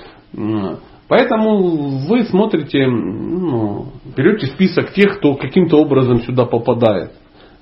поэтому 1.08 1.98
вы 2.08 2.24
смотрите, 2.24 2.86
ну, 2.88 3.88
берете 4.16 4.48
список 4.48 4.94
тех, 4.94 5.18
кто 5.18 5.36
каким-то 5.36 5.78
образом 5.78 6.22
сюда 6.22 6.46
попадает. 6.46 7.12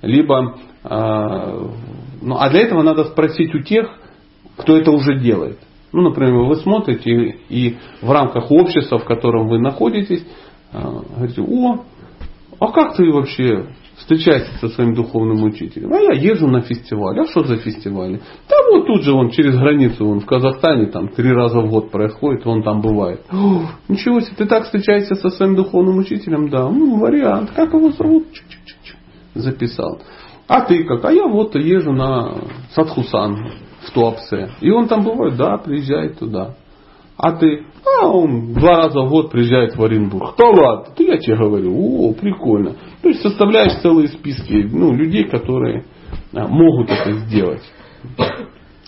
Либо, 0.02 0.58
а, 0.84 1.70
ну, 2.22 2.36
а 2.38 2.50
для 2.50 2.62
этого 2.62 2.82
надо 2.82 3.06
спросить 3.06 3.54
у 3.56 3.60
тех, 3.60 3.88
кто 4.58 4.78
это 4.78 4.92
уже 4.92 5.20
делает. 5.20 5.60
Ну, 5.94 6.02
например, 6.02 6.34
вы 6.46 6.56
смотрите 6.56 7.12
и, 7.12 7.36
и 7.50 7.78
в 8.02 8.12
рамках 8.12 8.52
общества, 8.52 8.98
в 8.98 9.06
котором 9.06 9.48
вы 9.48 9.60
находитесь, 9.60 10.26
а, 10.72 11.02
говорите, 11.16 11.42
о, 11.42 11.84
а 12.60 12.72
как 12.72 12.96
ты 12.96 13.12
вообще 13.12 13.68
встречаешься 14.12 14.58
со 14.60 14.70
своим 14.70 14.94
духовным 14.94 15.44
учителем. 15.44 15.94
А 15.94 15.98
я 15.98 16.14
езжу 16.14 16.48
на 16.48 16.62
фестиваль. 16.62 17.20
А 17.20 17.26
что 17.28 17.46
за 17.46 17.58
фестивали? 17.58 18.22
Да 18.50 18.56
вот 18.72 18.88
тут 18.88 19.04
же 19.04 19.14
он 19.14 19.30
через 19.30 19.56
границу, 19.56 20.06
он 20.06 20.20
в 20.20 20.26
Казахстане 20.26 20.88
там 20.88 21.10
три 21.10 21.32
раза 21.32 21.62
в 21.62 21.70
год 21.70 21.92
происходит, 21.92 22.46
он 22.46 22.64
там 22.64 22.82
бывает. 22.82 23.22
О, 23.32 23.64
ничего 23.88 24.20
себе, 24.20 24.36
ты 24.38 24.46
так 24.46 24.66
встречаешься 24.66 25.16
со 25.16 25.30
своим 25.30 25.56
духовным 25.56 25.98
учителем? 25.98 26.50
Да, 26.50 26.70
ну 26.70 27.00
вариант. 27.00 27.52
Как 27.56 27.74
его 27.74 27.92
зовут? 27.92 28.32
Чу-чу-чу. 28.34 28.98
Записал. 29.36 30.02
А 30.48 30.62
ты 30.62 30.84
как? 30.84 31.06
А 31.06 31.12
я 31.14 31.28
вот 31.28 31.56
езжу 31.56 31.94
на 31.94 32.34
Садхусан 32.76 33.54
в 33.86 33.92
Туапсе. 33.92 34.50
И 34.60 34.70
он 34.70 34.88
там 34.88 35.04
бывает? 35.04 35.38
Да, 35.38 35.58
приезжает 35.58 36.20
туда. 36.20 36.56
А 37.22 37.34
ты, 37.34 37.66
а 37.86 38.08
он 38.08 38.54
два 38.54 38.78
раза 38.78 39.02
в 39.02 39.10
год 39.10 39.30
приезжает 39.30 39.76
в 39.76 39.84
Оренбург. 39.84 40.34
Да 40.40 40.48
ладно, 40.48 40.94
ты 40.98 41.04
я 41.04 41.18
тебе 41.18 41.36
говорю, 41.36 41.72
о, 41.72 42.14
прикольно. 42.14 42.76
То 43.04 43.10
есть 43.10 43.22
составляешь 43.22 43.80
целые 43.84 44.08
списки 44.08 44.68
ну, 44.72 44.92
людей, 44.92 45.26
которые 45.26 45.86
а, 46.34 46.48
могут 46.48 46.90
это 46.90 47.12
сделать. 47.20 47.62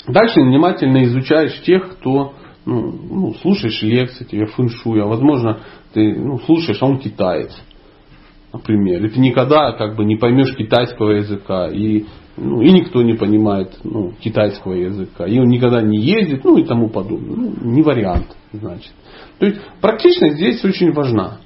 Дальше 0.07 0.41
внимательно 0.41 1.03
изучаешь 1.03 1.61
тех, 1.61 1.91
кто 1.91 2.33
ну, 2.65 2.91
ну, 2.91 3.33
слушаешь 3.35 3.83
лекции, 3.83 4.23
тебе 4.23 4.47
фэншуй, 4.47 5.03
а 5.03 5.05
возможно 5.05 5.59
ты 5.93 6.15
ну, 6.17 6.39
слушаешь, 6.39 6.81
а 6.81 6.87
он 6.87 6.97
китаец, 6.97 7.55
например. 8.51 9.05
И 9.05 9.09
ты 9.09 9.19
никогда 9.19 9.73
как 9.73 9.95
бы 9.95 10.05
не 10.05 10.15
поймешь 10.15 10.55
китайского 10.55 11.11
языка. 11.11 11.67
И 11.67 12.05
ну, 12.35 12.61
и 12.61 12.71
никто 12.71 13.03
не 13.03 13.13
понимает 13.13 13.77
ну, 13.83 14.11
китайского 14.19 14.73
языка, 14.73 15.25
и 15.25 15.37
он 15.39 15.47
никогда 15.47 15.81
не 15.81 15.99
ездит, 15.99 16.43
ну 16.43 16.57
и 16.57 16.63
тому 16.63 16.89
подобное. 16.89 17.35
Ну, 17.35 17.53
не 17.61 17.81
вариант, 17.81 18.35
значит. 18.51 18.91
То 19.39 19.45
есть 19.45 19.61
практичность 19.81 20.37
здесь 20.37 20.63
очень 20.65 20.91
важна. 20.93 21.39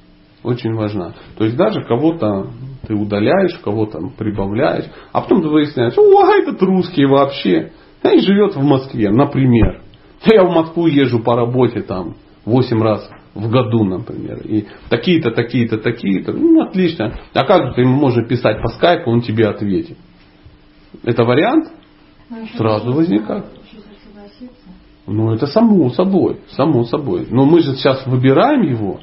Очень 0.44 0.76
важна. 0.76 1.14
То 1.38 1.46
есть 1.46 1.58
даже 1.58 1.84
кого-то 1.84 2.52
ты 2.88 2.96
удаляешь, 2.96 3.58
кого-то 3.64 4.00
прибавляешь, 4.18 4.86
а 5.12 5.22
потом 5.22 5.42
ты 5.42 5.50
выясняешь, 5.50 5.98
о, 5.98 6.22
а 6.24 6.38
этот 6.38 6.62
русский 6.62 7.06
вообще, 7.06 7.72
и 8.04 8.20
живет 8.20 8.56
в 8.56 8.64
Москве, 8.64 9.10
например. 9.10 9.82
Я 10.26 10.44
в 10.44 10.54
Москву 10.54 10.88
езжу 10.88 11.20
по 11.20 11.36
работе 11.36 11.82
там 11.82 12.16
8 12.46 12.82
раз 12.82 13.10
в 13.34 13.50
году, 13.50 13.84
например. 13.84 14.40
И 14.46 14.66
такие-то, 14.90 15.32
такие-то, 15.32 15.78
такие-то. 15.78 16.32
Ну, 16.32 16.62
отлично. 16.64 17.14
А 17.34 17.44
как 17.44 17.76
ты 17.76 17.82
ему 17.82 17.96
можно 17.98 18.24
писать 18.24 18.62
по 18.62 18.70
скайпу, 18.70 19.12
он 19.12 19.22
тебе 19.22 19.48
ответит. 19.48 19.98
Это 21.04 21.24
вариант 21.24 21.70
сразу 22.56 22.94
возникает. 22.94 23.46
Ну, 25.06 25.32
это 25.34 25.48
само 25.48 25.90
собой, 25.90 26.42
само 26.50 26.84
собой. 26.84 27.28
Но 27.30 27.46
мы 27.46 27.62
же 27.62 27.76
сейчас 27.76 28.06
выбираем 28.06 28.62
его. 28.62 29.00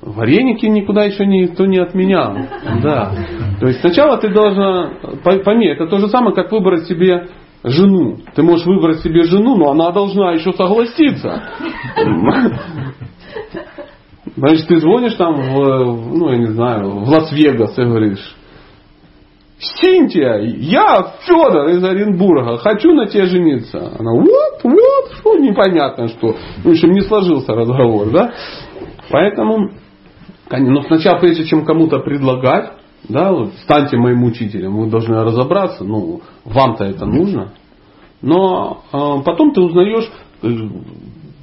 Вареники 0.00 0.66
никуда 0.66 1.04
еще 1.04 1.26
никто 1.26 1.66
не 1.66 1.78
отменял. 1.78 2.36
Да. 2.82 3.14
То 3.60 3.68
есть 3.68 3.80
сначала 3.80 4.16
ты 4.18 4.28
должна, 4.30 4.90
пойми, 5.22 5.66
это 5.66 5.86
то 5.86 5.98
же 5.98 6.08
самое, 6.08 6.34
как 6.34 6.50
выбрать 6.50 6.86
себе 6.86 7.28
жену. 7.62 8.18
Ты 8.34 8.42
можешь 8.42 8.66
выбрать 8.66 9.00
себе 9.00 9.24
жену, 9.24 9.56
но 9.56 9.70
она 9.70 9.90
должна 9.92 10.32
еще 10.32 10.52
согласиться. 10.52 11.42
Значит, 14.36 14.66
ты 14.66 14.80
звонишь 14.80 15.14
там 15.14 15.34
в, 15.34 16.16
ну, 16.16 16.30
я 16.30 16.38
не 16.38 16.46
знаю, 16.46 16.90
в 16.90 17.08
Лас-Вегас 17.08 17.78
и 17.78 17.82
говоришь, 17.82 18.36
Синтия, 19.58 20.40
я 20.40 21.14
Федор 21.20 21.68
из 21.68 21.82
Оренбурга, 21.84 22.58
хочу 22.58 22.92
на 22.92 23.06
тебе 23.06 23.26
жениться. 23.26 23.78
Она, 23.98 24.12
вот, 24.12 24.60
вот, 24.64 25.12
что 25.18 25.36
непонятно 25.38 26.08
что. 26.08 26.34
В 26.64 26.68
общем, 26.68 26.90
не 26.90 27.02
сложился 27.02 27.52
разговор, 27.54 28.10
да? 28.10 28.34
Поэтому, 29.10 29.70
но 30.50 30.82
сначала, 30.82 31.18
прежде 31.18 31.44
чем 31.44 31.64
кому-то 31.64 32.00
предлагать, 32.00 32.72
да, 33.08 33.32
вот, 33.32 33.52
станьте 33.64 33.96
моим 33.96 34.24
учителем, 34.24 34.76
вы 34.76 34.90
должны 34.90 35.22
разобраться, 35.22 35.84
ну, 35.84 36.22
вам-то 36.44 36.84
это 36.84 37.04
нужно. 37.06 37.52
Но 38.22 38.82
э, 38.92 39.22
потом 39.24 39.52
ты 39.52 39.60
узнаешь, 39.60 40.10
э, 40.42 40.48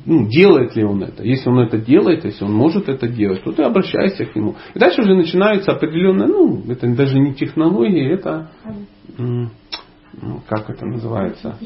ну, 0.06 0.28
делает 0.28 0.76
ли 0.76 0.84
он 0.84 1.04
это. 1.04 1.24
Если 1.24 1.50
он 1.50 1.60
это 1.60 1.78
делает, 1.78 2.26
если 2.26 2.44
он 2.44 2.54
может 2.54 2.90
это 2.90 3.08
делать, 3.08 3.44
то 3.44 3.52
ты 3.52 3.64
обращайся 3.64 4.26
к 4.26 4.36
нему. 4.36 4.56
И 4.74 4.80
дальше 4.80 5.02
уже 5.02 5.16
начинаются 5.16 5.72
определенные, 5.72 6.28
ну, 6.28 6.62
это 6.70 6.88
даже 6.96 7.20
не 7.20 7.34
технологии, 7.34 8.12
это, 8.14 8.52
ну, 9.18 9.50
как 10.48 10.70
это 10.70 10.86
называется, 10.86 11.58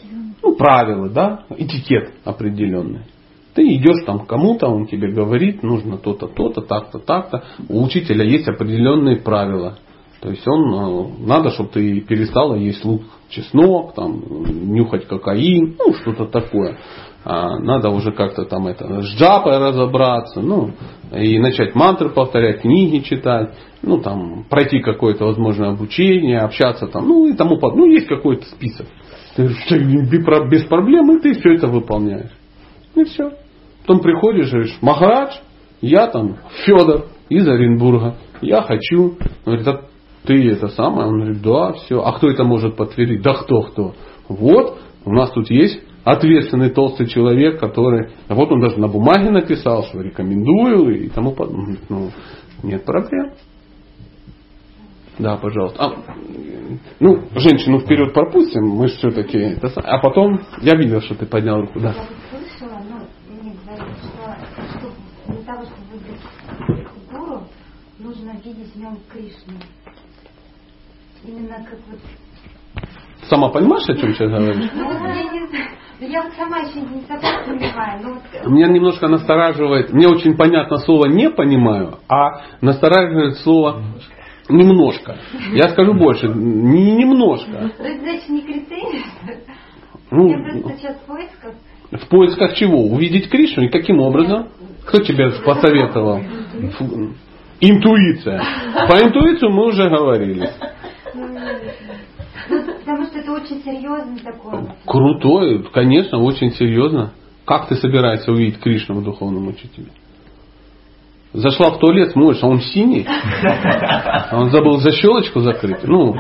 ну, 0.41 0.55
правила, 0.55 1.09
да, 1.09 1.45
этикет 1.57 2.11
определенный. 2.23 3.01
Ты 3.53 3.63
идешь 3.75 4.03
там 4.05 4.25
к 4.25 4.27
кому-то, 4.27 4.67
он 4.67 4.85
тебе 4.85 5.11
говорит, 5.11 5.63
нужно 5.63 5.97
то-то, 5.97 6.27
то-то, 6.27 6.61
так-то, 6.61 6.99
так-то. 6.99 7.45
У 7.69 7.83
учителя 7.83 8.25
есть 8.25 8.47
определенные 8.49 9.21
правила. 9.21 9.77
То 10.19 10.29
есть 10.29 10.45
он, 10.47 10.73
э, 10.73 11.25
надо, 11.25 11.51
чтобы 11.51 11.69
ты 11.69 12.01
перестала 12.01 12.55
есть 12.55 12.83
лук, 12.83 13.03
чеснок, 13.29 13.93
там, 13.93 14.23
нюхать 14.73 15.07
кокаин, 15.07 15.75
ну, 15.77 15.93
что-то 15.93 16.25
такое. 16.25 16.77
А, 17.27 17.57
надо 17.57 17.89
уже 17.89 18.11
как-то 18.11 18.45
там 18.45 18.67
это 18.67 19.01
с 19.01 19.15
джапой 19.15 19.57
разобраться, 19.57 20.41
ну, 20.41 20.73
и 21.11 21.39
начать 21.39 21.73
мантры 21.73 22.09
повторять, 22.09 22.61
книги 22.61 22.99
читать, 22.99 23.55
ну, 23.81 23.97
там, 23.97 24.43
пройти 24.47 24.79
какое-то, 24.79 25.25
возможно, 25.25 25.69
обучение, 25.69 26.41
общаться 26.41 26.85
там, 26.85 27.07
ну, 27.07 27.25
и 27.25 27.33
тому 27.33 27.57
подобное. 27.57 27.87
Ну, 27.87 27.91
есть 27.93 28.07
какой-то 28.07 28.45
список. 28.45 28.85
Ты 29.35 29.47
без 29.47 30.65
проблем, 30.65 31.17
и 31.17 31.19
ты 31.19 31.33
все 31.33 31.55
это 31.55 31.65
выполняешь. 31.65 32.31
И 32.93 33.03
все. 33.05 33.31
Потом 33.81 34.03
приходишь 34.03 34.49
и 34.49 34.51
говоришь, 34.51 34.77
Махарадж, 34.81 35.33
я 35.81 36.05
там 36.05 36.37
Федор 36.63 37.07
из 37.29 37.47
Оренбурга, 37.47 38.17
я 38.41 38.61
хочу. 38.61 39.17
Говорит, 39.43 39.67
а 39.67 39.81
ты 40.25 40.51
это 40.51 40.67
самое? 40.67 41.07
Он 41.07 41.21
говорит, 41.21 41.41
да, 41.41 41.73
все. 41.73 42.01
А 42.03 42.13
кто 42.13 42.29
это 42.29 42.43
может 42.43 42.75
подтвердить? 42.75 43.23
Да 43.23 43.33
кто, 43.33 43.61
кто? 43.61 43.95
Вот, 44.29 44.77
у 45.05 45.11
нас 45.11 45.31
тут 45.31 45.49
есть 45.49 45.81
ответственный 46.05 46.69
толстый 46.69 47.07
человек, 47.07 47.59
который, 47.59 48.11
а 48.27 48.35
вот 48.35 48.51
он 48.51 48.61
даже 48.61 48.79
на 48.79 48.87
бумаге 48.87 49.31
написал, 49.31 49.83
что 49.83 50.01
рекомендую 50.01 51.03
и 51.03 51.09
тому 51.09 51.33
подобное. 51.33 51.79
Ну, 51.89 52.11
нет 52.63 52.85
проблем. 52.85 53.33
Да, 55.17 55.37
пожалуйста. 55.37 55.83
А, 55.83 55.95
ну, 56.99 57.23
женщину 57.35 57.79
вперед 57.79 58.13
пропустим, 58.13 58.63
мы 58.67 58.87
же 58.87 58.95
все-таки... 58.97 59.57
А 59.75 59.97
потом, 59.99 60.41
я 60.61 60.75
видел, 60.77 61.01
что 61.01 61.15
ты 61.15 61.25
поднял 61.25 61.61
руку, 61.61 61.79
да. 61.79 61.93
Слышала, 62.29 62.79
ну, 62.89 62.97
мне 63.41 63.53
что, 63.63 64.77
что 64.77 65.33
для 65.33 65.41
того, 65.43 65.63
чтобы 65.63 65.85
выбрать 65.93 66.87
гуру, 67.11 67.43
нужно 67.99 68.31
видеть 68.43 68.73
в 68.73 68.79
нем 68.79 68.97
Кришну. 69.11 69.57
Именно 71.25 71.65
как 71.67 71.79
вот... 71.89 71.99
Сама 73.27 73.49
понимаешь, 73.49 73.89
о 73.89 73.95
чем 73.95 74.13
сейчас 74.13 74.29
говоришь? 74.29 74.69
Ну, 75.99 76.07
вот 76.07 76.11
я. 76.11 76.23
Ну, 76.23 76.29
вот 76.29 76.33
сама 76.37 76.57
еще 76.59 76.79
не 76.81 77.01
совсем 77.07 77.45
понимаю. 77.45 77.99
Ну, 78.03 78.13
вот, 78.13 78.51
Меня 78.51 78.67
немножко 78.67 79.07
настораживает, 79.07 79.91
мне 79.93 80.07
очень 80.07 80.35
понятно 80.35 80.77
слово 80.77 81.07
«не 81.07 81.29
понимаю», 81.29 81.99
а 82.09 82.41
настораживает 82.61 83.37
слово 83.37 83.81
«немножко». 84.49 85.17
Я 85.53 85.69
скажу 85.69 85.93
больше, 85.93 86.27
не 86.27 86.91
немножко. 86.95 87.71
то 87.77 87.83
есть, 87.83 88.01
значит, 88.01 88.29
не 88.29 88.41
критерий. 88.41 89.05
Ну, 90.11 90.29
Я 90.29 90.37
просто 90.37 90.77
сейчас 90.77 90.97
в 90.97 91.05
поисках. 91.07 91.53
в 91.91 92.07
поисках 92.09 92.53
чего? 92.53 92.83
Увидеть 92.83 93.27
Кришну? 93.27 93.63
И 93.63 93.69
каким 93.69 93.99
образом? 93.99 94.49
Кто 94.85 94.99
тебе 94.99 95.31
посоветовал? 95.43 96.21
Интуиция. 97.59 98.41
По 98.87 99.01
интуицию 99.01 99.49
мы 99.51 99.65
уже 99.65 99.89
говорили. 99.89 100.47
Ну, 102.49 102.63
потому 102.79 103.05
что 103.05 103.19
это 103.19 103.31
очень 103.31 103.61
серьезный 103.63 104.19
такой. 104.19 104.59
вот. 104.59 104.69
Крутой, 104.85 105.63
конечно, 105.73 106.19
очень 106.19 106.51
серьезно. 106.51 107.11
Как 107.45 107.67
ты 107.67 107.75
собираешься 107.75 108.31
увидеть 108.31 108.59
Кришну 108.59 108.95
в 108.95 109.03
духовном 109.03 109.47
учителе? 109.47 109.87
Зашла 111.33 111.71
в 111.71 111.79
туалет, 111.79 112.11
смотришь, 112.11 112.41
а 112.41 112.47
он 112.47 112.61
синий. 112.61 113.05
А 113.07 114.37
он 114.37 114.51
забыл 114.51 114.77
защелочку 114.77 115.41
закрыть. 115.41 115.83
Ну, 115.83 116.15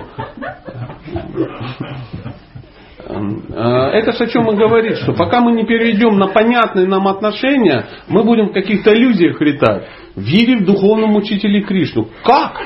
э, 3.07 3.19
это 3.93 4.11
же 4.11 4.25
о 4.25 4.27
чем 4.27 4.43
мы 4.43 4.55
говорим, 4.55 4.95
что 4.95 5.13
пока 5.13 5.39
мы 5.39 5.53
не 5.53 5.65
перейдем 5.65 6.17
на 6.17 6.27
понятные 6.27 6.85
нам 6.85 7.07
отношения, 7.07 7.85
мы 8.09 8.23
будем 8.23 8.49
в 8.49 8.53
каких-то 8.53 8.93
иллюзиях 8.93 9.39
летать. 9.39 9.87
Верим 10.17 10.63
в 10.63 10.65
духовном 10.65 11.15
учителе 11.15 11.61
Кришну. 11.61 12.09
Как? 12.23 12.61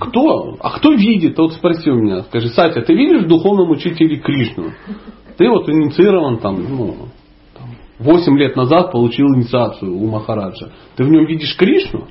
Кто? 0.00 0.56
А 0.60 0.78
кто 0.78 0.92
видит? 0.92 1.38
Вот 1.38 1.52
спроси 1.52 1.90
у 1.90 1.96
меня. 1.96 2.22
Скажи, 2.22 2.48
Сатя, 2.48 2.82
ты 2.82 2.94
видишь 2.94 3.24
в 3.24 3.28
духовном 3.28 3.70
учителе 3.70 4.16
Кришну? 4.18 4.72
Ты 5.36 5.48
вот 5.48 5.68
инициирован 5.68 6.38
там, 6.38 6.56
ну, 6.68 6.94
там, 7.54 7.68
8 7.98 8.38
лет 8.38 8.56
назад 8.56 8.92
получил 8.92 9.26
инициацию 9.34 9.94
у 9.96 10.06
Махараджа. 10.08 10.72
Ты 10.96 11.04
в 11.04 11.08
нем 11.08 11.26
видишь 11.26 11.56
Кришну? 11.56 12.08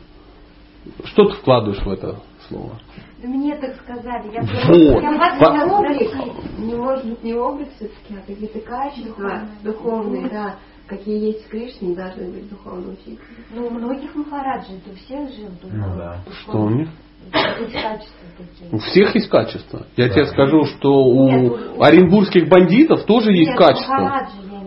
Что 1.04 1.26
ты 1.26 1.36
вкладываешь 1.36 1.84
в 1.84 1.90
это 1.90 2.20
слово? 2.48 2.80
Да 3.22 3.28
Мне 3.28 3.56
так 3.58 3.76
сказали. 3.82 4.32
Я, 4.34 4.42
Вот. 4.42 5.02
я 5.02 5.18
вас 5.18 5.40
По- 5.40 5.46
хотела 5.52 5.80
Облик, 5.80 6.60
не 6.60 6.76
может 6.76 7.06
быть 7.06 7.24
не 7.24 7.34
облик 7.34 7.68
все-таки, 7.76 8.14
а 8.16 8.26
какие-то 8.26 8.60
качества 8.60 9.42
духовные, 9.64 10.30
да, 10.30 10.56
какие 10.86 11.20
есть 11.28 11.46
в 11.46 11.50
Кришне, 11.50 11.96
должны 11.96 12.32
быть 12.32 12.48
духовные 12.50 12.94
учитель. 12.94 13.20
Ну, 13.54 13.68
у 13.68 13.72
многих 13.72 14.14
махараджей, 14.16 14.80
у 14.90 14.96
всех 14.96 15.30
же 15.32 15.48
в 15.48 15.60
духовном. 15.62 15.90
Ну 15.90 15.98
да. 15.98 16.20
Что 16.44 16.58
у 16.60 16.70
них? 16.70 16.90
Есть 17.34 17.74
качества 17.74 18.72
У 18.72 18.78
всех 18.80 19.16
есть 19.16 19.30
качества. 19.30 19.86
Я 19.96 20.08
Да. 20.08 20.14
тебе 20.14 20.26
скажу, 20.26 20.66
что 20.66 21.04
у 21.04 21.30
Нет, 21.30 21.54
оренбургских 21.80 22.48
бандитов 22.48 23.04
тоже 23.06 23.32
есть 23.32 23.50
Нет, 23.50 23.58
качества. 23.58 24.28
Виду. 24.44 24.58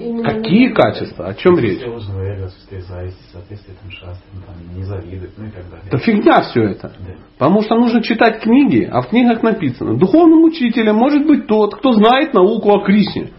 Именно 0.00 0.24
Какие 0.24 0.68
качества? 0.72 1.26
О 1.26 1.34
чем 1.34 1.58
речь? 1.58 1.82
Ну. 1.84 1.98
Да 5.90 5.98
фигня 5.98 6.40
все 6.42 6.62
это. 6.62 6.88
Да. 6.88 7.14
Потому 7.38 7.62
что 7.62 7.74
нужно 7.74 8.02
читать 8.02 8.40
книги, 8.40 8.88
а 8.90 9.02
в 9.02 9.08
книгах 9.08 9.42
написано, 9.42 9.98
духовным 9.98 10.44
учителем 10.44 10.96
может 10.96 11.26
быть 11.26 11.46
тот, 11.46 11.74
кто 11.76 11.92
знает 11.92 12.32
науку 12.32 12.70
о 12.70 12.82
Кришне. 12.84 13.30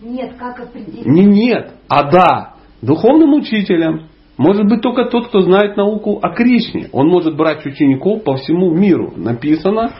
Нет, 0.00 0.34
как 0.38 0.60
определить? 0.60 1.06
Не 1.06 1.24
нет, 1.24 1.72
а 1.88 2.10
да. 2.10 2.54
Духовным 2.82 3.32
учителем 3.34 4.08
может 4.36 4.66
быть 4.66 4.82
только 4.82 5.06
тот, 5.06 5.28
кто 5.28 5.40
знает 5.40 5.76
науку 5.76 6.18
о 6.22 6.30
Кришне. 6.30 6.88
Он 6.92 7.08
может 7.08 7.36
брать 7.36 7.64
учеников 7.64 8.22
по 8.22 8.36
всему 8.36 8.70
миру. 8.74 9.12
Написано 9.16 9.92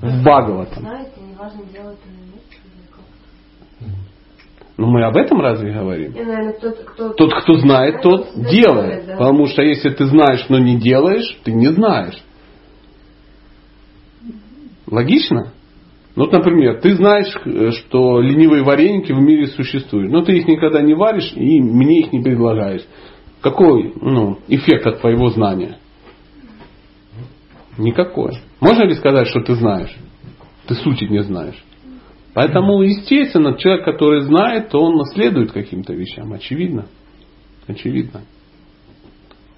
в 0.00 0.22
Бхагаватам. 0.22 0.86
Но 4.78 4.86
мы 4.86 5.04
об 5.04 5.16
этом 5.16 5.40
разве 5.40 5.72
говорим? 5.72 6.12
И, 6.12 6.24
наверное, 6.24 6.54
тот, 6.54 6.76
кто... 6.78 7.12
Тот, 7.12 7.34
кто 7.42 7.56
знает, 7.56 8.00
тот 8.02 8.28
делает. 8.50 9.06
да. 9.06 9.16
Потому 9.16 9.46
что 9.46 9.62
если 9.62 9.90
ты 9.90 10.06
знаешь, 10.06 10.46
но 10.48 10.58
не 10.58 10.76
делаешь, 10.78 11.38
ты 11.44 11.52
не 11.52 11.68
знаешь. 11.68 12.20
Логично? 14.90 15.52
Ну, 16.14 16.24
Вот, 16.24 16.32
например, 16.32 16.80
ты 16.80 16.94
знаешь, 16.94 17.32
что 17.76 18.20
ленивые 18.20 18.62
вареники 18.62 19.12
в 19.12 19.20
мире 19.20 19.46
существуют, 19.46 20.10
но 20.10 20.22
ты 20.22 20.36
их 20.36 20.46
никогда 20.46 20.82
не 20.82 20.94
варишь 20.94 21.32
и 21.34 21.60
мне 21.60 22.00
их 22.00 22.12
не 22.12 22.20
предлагаешь. 22.20 22.82
Какой 23.42 23.92
ну, 24.00 24.38
эффект 24.46 24.86
от 24.86 25.00
твоего 25.00 25.30
знания? 25.30 25.78
Никакой. 27.76 28.38
Можно 28.60 28.84
ли 28.84 28.94
сказать, 28.94 29.28
что 29.28 29.40
ты 29.40 29.56
знаешь? 29.56 29.94
Ты 30.66 30.74
сути 30.76 31.04
не 31.04 31.24
знаешь. 31.24 31.62
Поэтому, 32.34 32.82
естественно, 32.82 33.58
человек, 33.58 33.84
который 33.84 34.22
знает, 34.22 34.70
то 34.70 34.80
он 34.80 34.96
наследует 34.96 35.50
каким-то 35.50 35.92
вещам. 35.92 36.32
Очевидно. 36.32 36.86
Очевидно. 37.66 38.22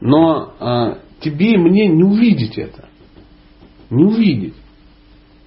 Но 0.01 0.55
а, 0.59 0.99
тебе 1.21 1.53
и 1.53 1.59
мне 1.59 1.87
не 1.87 2.05
увидеть 2.05 2.57
это. 2.57 2.89
Не 3.91 4.05
увидеть. 4.05 4.55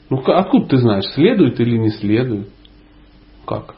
Ну, 0.10 0.20
ка- 0.20 0.38
откуда 0.38 0.68
ты 0.68 0.78
знаешь, 0.78 1.06
следует 1.16 1.60
или 1.60 1.78
не 1.78 1.90
следует? 1.90 2.50
Как? 3.46 3.77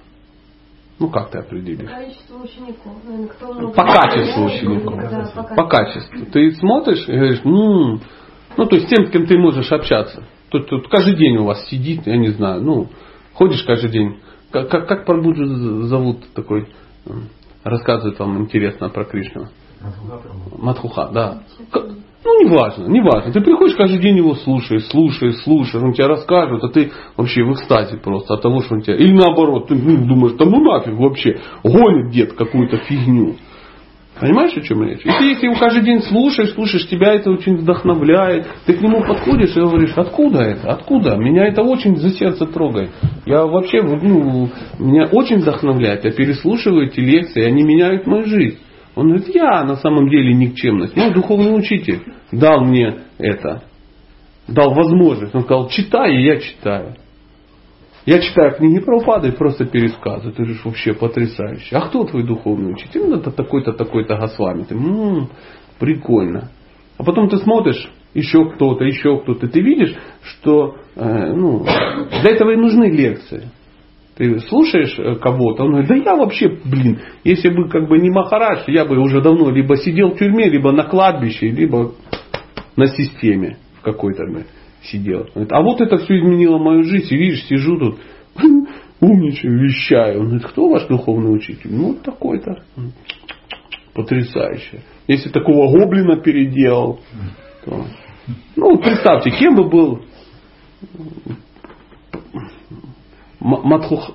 Ну, 0.99 1.09
как 1.09 1.31
ты 1.31 1.39
определишь? 1.39 1.89
Количество 1.89 2.37
учеников. 2.43 2.93
Наверное, 3.05 3.27
кто 3.29 3.53
много 3.53 3.73
По 3.73 3.83
качеству 3.83 4.45
учеников. 4.45 4.95
Да, 4.97 5.31
по 5.35 5.55
По 5.55 5.63
качеству. 5.69 6.25
Ты 6.25 6.51
смотришь 6.51 7.07
и 7.07 7.11
говоришь, 7.11 7.41
«М, 7.45 8.01
ну, 8.57 8.65
то 8.65 8.75
есть 8.75 8.89
тем, 8.89 9.07
с 9.07 9.11
кем 9.11 9.25
ты 9.25 9.37
можешь 9.37 9.71
общаться. 9.71 10.23
Тут, 10.49 10.67
тут 10.67 10.89
каждый 10.89 11.15
день 11.15 11.37
у 11.37 11.45
вас 11.45 11.65
сидит, 11.67 12.05
я 12.05 12.17
не 12.17 12.29
знаю, 12.29 12.61
ну, 12.61 12.87
ходишь 13.33 13.63
каждый 13.63 13.91
день. 13.91 14.19
Как, 14.51 14.69
как, 14.69 14.87
как 14.87 15.05
Прабхуджи 15.05 15.45
зовут 15.85 16.33
такой, 16.33 16.67
рассказывает 17.63 18.19
вам 18.19 18.41
интересно 18.41 18.89
про 18.89 19.05
Кришну? 19.05 19.47
Матхуха, 20.57 21.09
да. 21.13 21.43
Ну, 22.23 22.43
неважно, 22.43 22.87
неважно. 22.87 23.31
Ты 23.31 23.41
приходишь 23.41 23.75
каждый 23.75 23.99
день 23.99 24.17
его 24.17 24.35
слушаешь, 24.35 24.85
слушаешь, 24.87 25.37
слушаешь, 25.37 25.83
он 25.83 25.93
тебе 25.93 26.07
расскажет, 26.07 26.63
а 26.63 26.67
ты 26.67 26.91
вообще 27.15 27.43
в 27.43 27.53
экстазе 27.53 27.97
просто 27.97 28.33
от 28.33 28.41
того, 28.41 28.61
что 28.61 28.75
он 28.75 28.81
тебя... 28.81 28.95
Или 28.95 29.13
наоборот, 29.13 29.67
ты 29.67 29.75
ну, 29.75 30.05
думаешь, 30.05 30.35
да 30.37 30.45
ну 30.45 30.61
нафиг 30.61 30.95
вообще, 30.95 31.39
гонит 31.63 32.11
дед 32.11 32.33
какую-то 32.33 32.77
фигню. 32.77 33.35
Понимаешь, 34.19 34.51
о 34.57 34.61
чем 34.61 34.83
речь? 34.83 34.99
И 35.05 35.09
ты, 35.09 35.25
если 35.25 35.45
его 35.45 35.55
каждый 35.55 35.83
день 35.83 36.01
слушаешь, 36.01 36.51
слушаешь, 36.53 36.87
тебя 36.89 37.13
это 37.13 37.31
очень 37.31 37.55
вдохновляет. 37.55 38.47
Ты 38.65 38.73
к 38.73 38.81
нему 38.81 39.01
подходишь 39.01 39.55
и 39.55 39.61
говоришь, 39.61 39.93
откуда 39.95 40.41
это? 40.41 40.73
Откуда? 40.73 41.15
Меня 41.15 41.47
это 41.47 41.61
очень 41.61 41.95
за 41.95 42.09
сердце 42.09 42.45
трогает. 42.45 42.89
Я 43.25 43.45
вообще, 43.45 43.81
ну, 43.81 44.49
меня 44.77 45.05
очень 45.05 45.37
вдохновляет. 45.37 46.03
Я 46.03 46.11
переслушиваю 46.11 46.87
эти 46.87 46.99
лекции, 46.99 47.43
они 47.43 47.63
меняют 47.63 48.07
мою 48.07 48.25
жизнь. 48.25 48.57
Он 48.99 49.07
говорит, 49.07 49.33
я 49.33 49.63
на 49.63 49.75
самом 49.77 50.09
деле 50.09 50.33
никчемность. 50.33 50.93
Мой 50.97 51.13
духовный 51.13 51.57
учитель 51.57 52.01
дал 52.33 52.65
мне 52.65 53.03
это. 53.17 53.63
Дал 54.45 54.73
возможность. 54.73 55.33
Он 55.33 55.43
сказал, 55.43 55.69
читай, 55.69 56.17
и 56.17 56.25
я 56.25 56.37
читаю. 56.39 56.95
Я 58.05 58.19
читаю 58.19 58.55
книги 58.55 58.79
про 58.79 58.97
упады 58.97 59.29
и 59.29 59.31
просто 59.31 59.63
пересказываю. 59.65 60.33
Ты 60.33 60.45
же 60.45 60.59
вообще 60.65 60.93
потрясающий. 60.93 61.73
А 61.75 61.81
кто 61.81 62.03
твой 62.03 62.23
духовный 62.23 62.73
учитель? 62.73 63.03
Ну, 63.07 63.15
это 63.17 63.31
такой-то, 63.31 63.71
такой-то 63.71 64.17
Госвами. 64.17 64.63
Ты, 64.63 64.75
«М, 64.75 65.29
прикольно. 65.79 66.49
А 66.97 67.03
потом 67.03 67.29
ты 67.29 67.37
смотришь, 67.37 67.89
еще 68.13 68.49
кто-то, 68.49 68.83
еще 68.83 69.21
кто-то. 69.21 69.47
Ты 69.47 69.61
видишь, 69.61 69.95
что 70.23 70.75
э, 70.95 71.33
ну, 71.33 71.63
для 71.63 72.31
этого 72.31 72.51
и 72.51 72.57
нужны 72.57 72.91
лекции. 72.91 73.47
Ты 74.19 74.37
слушаешь 74.41 74.99
э, 74.99 75.15
кого-то, 75.15 75.63
он 75.63 75.69
говорит, 75.69 75.87
да 75.87 75.95
я 75.95 76.15
вообще, 76.17 76.49
блин, 76.49 76.99
если 77.23 77.47
бы 77.47 77.69
как 77.69 77.87
бы 77.87 77.97
не 77.99 78.09
Махарадж, 78.09 78.63
я 78.67 78.83
бы 78.83 78.99
уже 78.99 79.21
давно 79.21 79.49
либо 79.49 79.77
сидел 79.77 80.09
в 80.09 80.17
тюрьме, 80.17 80.49
либо 80.49 80.73
на 80.73 80.83
кладбище, 80.83 81.47
либо 81.47 81.93
на 82.75 82.87
системе 82.87 83.59
в 83.79 83.81
какой-то 83.81 84.23
сидел. 84.83 85.29
Говорит, 85.33 85.53
а 85.53 85.61
вот 85.61 85.79
это 85.79 85.95
все 85.99 86.19
изменило 86.19 86.57
мою 86.57 86.83
жизнь, 86.83 87.07
и 87.13 87.17
видишь, 87.17 87.45
сижу 87.45 87.79
тут, 87.79 87.99
умничаю, 88.99 89.57
вещаю. 89.57 90.19
Он 90.19 90.25
говорит, 90.25 90.47
кто 90.47 90.67
ваш 90.67 90.85
духовный 90.87 91.33
учитель? 91.33 91.69
Ну, 91.71 91.93
такой-то. 91.93 92.63
Потрясающе. 93.93 94.81
Если 95.07 95.29
такого 95.29 95.71
гоблина 95.71 96.17
переделал, 96.17 96.99
то 97.63 97.85
Ну, 98.57 98.79
представьте, 98.79 99.29
кем 99.31 99.55
бы 99.55 99.69
был 99.69 100.01
Матхух... 103.39 104.11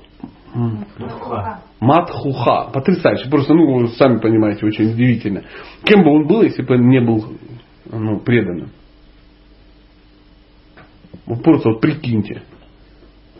Матхуха. 1.80 2.70
Потрясающе. 2.72 3.28
Просто, 3.28 3.54
ну, 3.54 3.80
вы 3.80 3.88
сами 3.88 4.18
понимаете, 4.18 4.66
очень 4.66 4.92
удивительно. 4.92 5.44
Кем 5.84 6.02
бы 6.04 6.10
он 6.10 6.26
был, 6.26 6.42
если 6.42 6.62
бы 6.62 6.78
не 6.78 7.00
был 7.00 7.24
ну, 7.90 8.20
преданным? 8.20 8.70
Вот 11.26 11.42
просто 11.42 11.70
вот 11.70 11.80
прикиньте. 11.80 12.42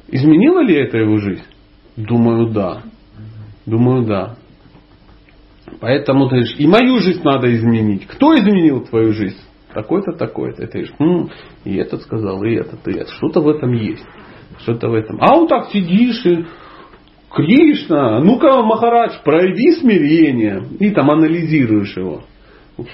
Изменила 0.08 0.60
ли 0.60 0.74
это 0.74 0.98
его 0.98 1.18
жизнь? 1.18 1.44
Думаю, 1.96 2.48
да. 2.48 2.82
Думаю, 3.66 4.04
да. 4.04 4.36
Поэтому 5.80 6.28
ты 6.28 6.36
говоришь, 6.36 6.56
и 6.58 6.66
мою 6.66 6.98
жизнь 7.00 7.22
надо 7.22 7.52
изменить. 7.54 8.06
Кто 8.06 8.34
изменил 8.36 8.84
твою 8.84 9.12
жизнь? 9.12 9.38
Такой-то, 9.72 10.12
такой-то. 10.12 10.62
И 10.62 10.66
ты 10.66 10.72
говоришь, 10.72 10.94
М, 10.98 11.30
и 11.64 11.76
этот 11.76 12.02
сказал, 12.02 12.42
и 12.44 12.54
этот, 12.54 12.86
и 12.86 12.92
этот. 12.92 13.10
Что-то 13.10 13.40
в 13.40 13.48
этом 13.48 13.72
есть. 13.72 14.04
Что-то 14.58 14.88
в 14.88 14.94
этом. 14.94 15.18
А 15.20 15.34
вот 15.34 15.48
так 15.48 15.70
сидишь 15.70 16.24
и 16.26 16.44
Кришна, 17.30 18.20
ну-ка, 18.20 18.62
Махарадж, 18.62 19.22
прояви 19.24 19.72
смирение. 19.72 20.62
И 20.78 20.90
там 20.90 21.10
анализируешь 21.10 21.96
его. 21.96 22.22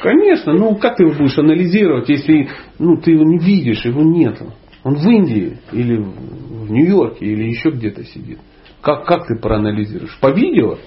Конечно, 0.03 0.53
ну 0.53 0.77
как 0.77 0.97
ты 0.97 1.05
его 1.05 1.15
будешь 1.15 1.39
анализировать, 1.39 2.09
если 2.09 2.49
ну, 2.79 2.97
ты 2.97 3.13
его 3.13 3.25
не 3.25 3.39
видишь, 3.39 3.85
его 3.85 4.03
нету. 4.03 4.53
Он 4.83 4.95
в 4.95 5.07
Индии 5.07 5.59
или 5.73 5.97
в 5.97 6.71
Нью-Йорке 6.71 7.27
или 7.27 7.45
еще 7.45 7.71
где-то 7.71 8.05
сидит. 8.05 8.39
Как, 8.81 9.05
как 9.05 9.27
ты 9.27 9.39
проанализируешь? 9.41 10.17
По 10.21 10.31
видео? 10.31 10.79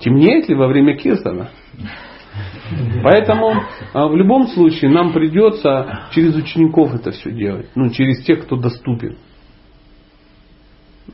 Темнеет 0.00 0.48
ли 0.48 0.54
во 0.54 0.68
время 0.68 0.96
кирсана? 0.96 1.50
Поэтому 3.02 3.62
а, 3.94 4.08
в 4.08 4.16
любом 4.16 4.48
случае 4.48 4.90
нам 4.90 5.12
придется 5.12 6.08
через 6.12 6.36
учеников 6.36 6.94
это 6.94 7.10
все 7.12 7.30
делать. 7.30 7.68
Ну, 7.74 7.90
через 7.90 8.24
тех, 8.24 8.44
кто 8.44 8.56
доступен. 8.56 9.16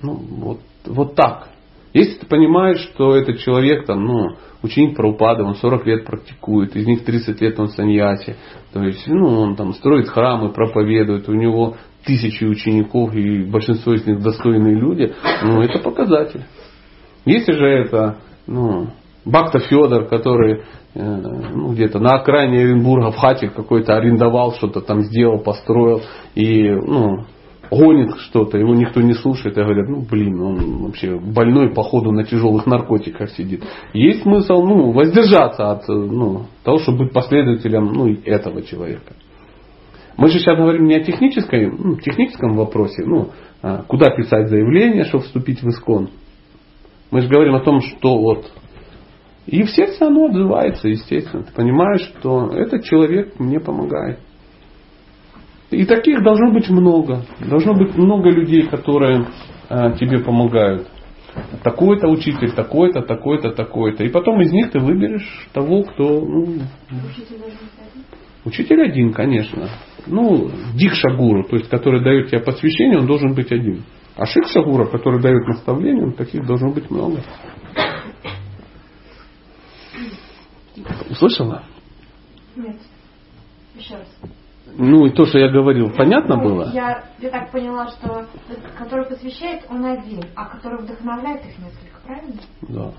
Ну, 0.05 0.15
вот, 0.15 0.61
вот 0.85 1.15
так. 1.15 1.49
Если 1.95 2.19
ты 2.19 2.27
понимаешь, 2.27 2.81
что 2.81 3.17
этот 3.17 3.39
человек, 3.39 3.87
там, 3.87 4.05
ну, 4.05 4.37
ученик 4.63 4.97
Прабхупады, 4.97 5.45
он 5.45 5.55
40 5.55 5.87
лет 5.87 6.05
практикует, 6.05 6.77
из 6.77 6.87
них 6.87 7.05
30 7.05 7.41
лет 7.41 7.59
он 7.59 7.69
саньяси, 7.69 8.37
то 8.73 8.83
есть, 8.83 9.07
ну, 9.07 9.41
он 9.41 9.57
там 9.57 9.73
строит 9.73 10.09
храмы, 10.09 10.51
проповедует, 10.51 11.29
у 11.29 11.35
него 11.35 11.77
тысячи 12.05 12.45
учеников, 12.45 13.15
и 13.15 13.45
большинство 13.45 13.95
из 13.95 14.05
них 14.07 14.21
достойные 14.21 14.75
люди, 14.75 15.15
ну, 15.43 15.63
это 15.63 15.79
показатель. 15.79 16.45
Если 17.25 17.53
же 17.53 17.67
это, 17.67 18.19
ну, 18.47 18.89
Бакта 19.25 19.59
Федор, 19.59 20.07
который 20.07 20.65
э, 20.95 21.01
ну, 21.01 21.73
где-то 21.73 21.99
на 21.99 22.17
окраине 22.17 22.65
Оренбурга 22.65 23.11
в 23.11 23.17
хате 23.17 23.49
какой-то 23.49 23.97
арендовал, 23.97 24.53
что-то 24.53 24.83
там 24.83 25.01
сделал, 25.01 25.39
построил, 25.39 26.03
и 26.35 26.69
ну, 26.69 27.25
гонит 27.71 28.17
что-то, 28.19 28.59
его 28.59 28.75
никто 28.75 29.01
не 29.01 29.15
слушает, 29.15 29.57
и 29.57 29.61
говорят, 29.61 29.89
ну 29.89 30.03
блин, 30.03 30.41
он 30.41 30.85
вообще 30.85 31.19
больной, 31.19 31.73
походу 31.75 32.13
на 32.13 32.25
тяжелых 32.25 32.67
наркотиках 32.67 33.31
сидит. 33.31 33.63
Есть 33.93 34.23
смысл 34.23 34.63
ну, 34.63 34.93
воздержаться 34.93 35.71
от 35.71 35.89
ну, 35.89 36.47
того, 36.63 36.79
чтобы 36.79 37.05
быть 37.05 37.13
последователем 37.13 37.93
ну, 37.93 38.13
этого 38.25 38.63
человека. 38.63 39.15
Мы 40.17 40.29
же 40.29 40.39
сейчас 40.39 40.57
говорим 40.57 40.85
не 40.85 40.97
о 40.97 41.05
технической, 41.05 41.71
ну, 41.71 41.97
техническом 41.97 42.55
вопросе, 42.55 43.05
ну, 43.05 43.31
а 43.63 43.83
куда 43.83 44.11
писать 44.11 44.49
заявление, 44.49 45.05
чтобы 45.05 45.25
вступить 45.25 45.63
в 45.63 45.69
ИСКОН. 45.69 46.11
Мы 47.11 47.21
же 47.21 47.29
говорим 47.29 47.55
о 47.55 47.61
том, 47.61 47.81
что 47.81 48.19
вот 48.19 48.51
и 49.47 49.63
в 49.63 49.71
сердце 49.71 50.07
оно 50.07 50.27
отзывается, 50.27 50.89
естественно. 50.89 51.43
Ты 51.43 51.53
понимаешь, 51.53 52.13
что 52.19 52.49
этот 52.55 52.85
человек 52.85 53.39
мне 53.39 53.61
помогает. 53.61 54.19
И 55.71 55.85
таких 55.87 56.23
должно 56.23 56.53
быть 56.53 56.69
много. 56.69 57.25
Должно 57.41 57.75
быть 57.75 57.97
много 57.97 58.31
людей, 58.31 58.67
которые 58.67 59.27
а, 59.69 59.93
тебе 59.93 60.21
помогают. 60.21 60.89
Такой-то 61.63 62.09
учитель, 62.09 62.53
такой-то, 62.53 63.03
такой-то, 63.03 63.51
такой-то. 63.51 64.05
И 64.05 64.09
потом 64.09 64.41
из 64.41 64.53
них 64.53 64.71
ты 64.71 64.79
выберешь 64.79 65.49
того, 65.53 65.83
кто... 65.83 66.21
Ну, 66.21 66.61
учитель 67.09 67.43
один? 67.43 68.05
Учитель 68.45 68.83
один, 68.83 69.13
конечно. 69.13 69.69
Ну, 70.07 70.51
Дикшагуру, 70.75 71.45
то 71.45 71.57
есть, 71.57 71.69
который 71.69 72.05
дает 72.05 72.29
тебе 72.29 72.41
посвящение, 72.41 72.99
он 72.99 73.07
должен 73.07 73.35
быть 73.35 73.51
один. 73.51 73.85
А 74.17 74.27
Шикшагура, 74.27 74.87
который 74.87 75.21
дает 75.21 75.47
наставление, 75.47 76.13
таких 76.13 76.47
должно 76.47 76.71
быть 76.71 76.89
много. 76.91 77.21
Услышала? 81.11 81.65
Нет. 82.55 82.77
Еще 83.77 83.95
раз. 83.95 84.09
Ну 84.77 85.07
и 85.07 85.11
то, 85.11 85.27
что 85.27 85.39
я 85.39 85.51
говорил, 85.51 85.91
понятно 85.91 86.37
ну, 86.37 86.43
было? 86.43 86.71
Я, 86.73 87.05
я 87.21 87.31
так 87.31 87.53
поняла, 87.53 87.89
что 87.89 88.27
который 88.77 89.07
посвящает, 89.07 89.63
он 89.71 89.85
один, 89.85 90.21
а 90.35 90.47
который 90.47 90.83
вдохновляет 90.83 91.43
их 91.43 91.59
несколько, 91.59 92.01
правильно? 92.05 92.41
Да. 92.69 92.91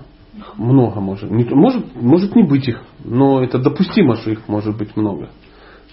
Много 0.56 1.00
может. 1.00 1.30
Не, 1.30 1.44
может. 1.44 1.94
Может 1.94 2.34
не 2.34 2.42
быть 2.42 2.68
их, 2.68 2.82
но 3.04 3.42
это 3.42 3.58
допустимо, 3.58 4.16
что 4.16 4.30
их 4.30 4.48
может 4.48 4.76
быть 4.76 4.96
много. 4.96 5.30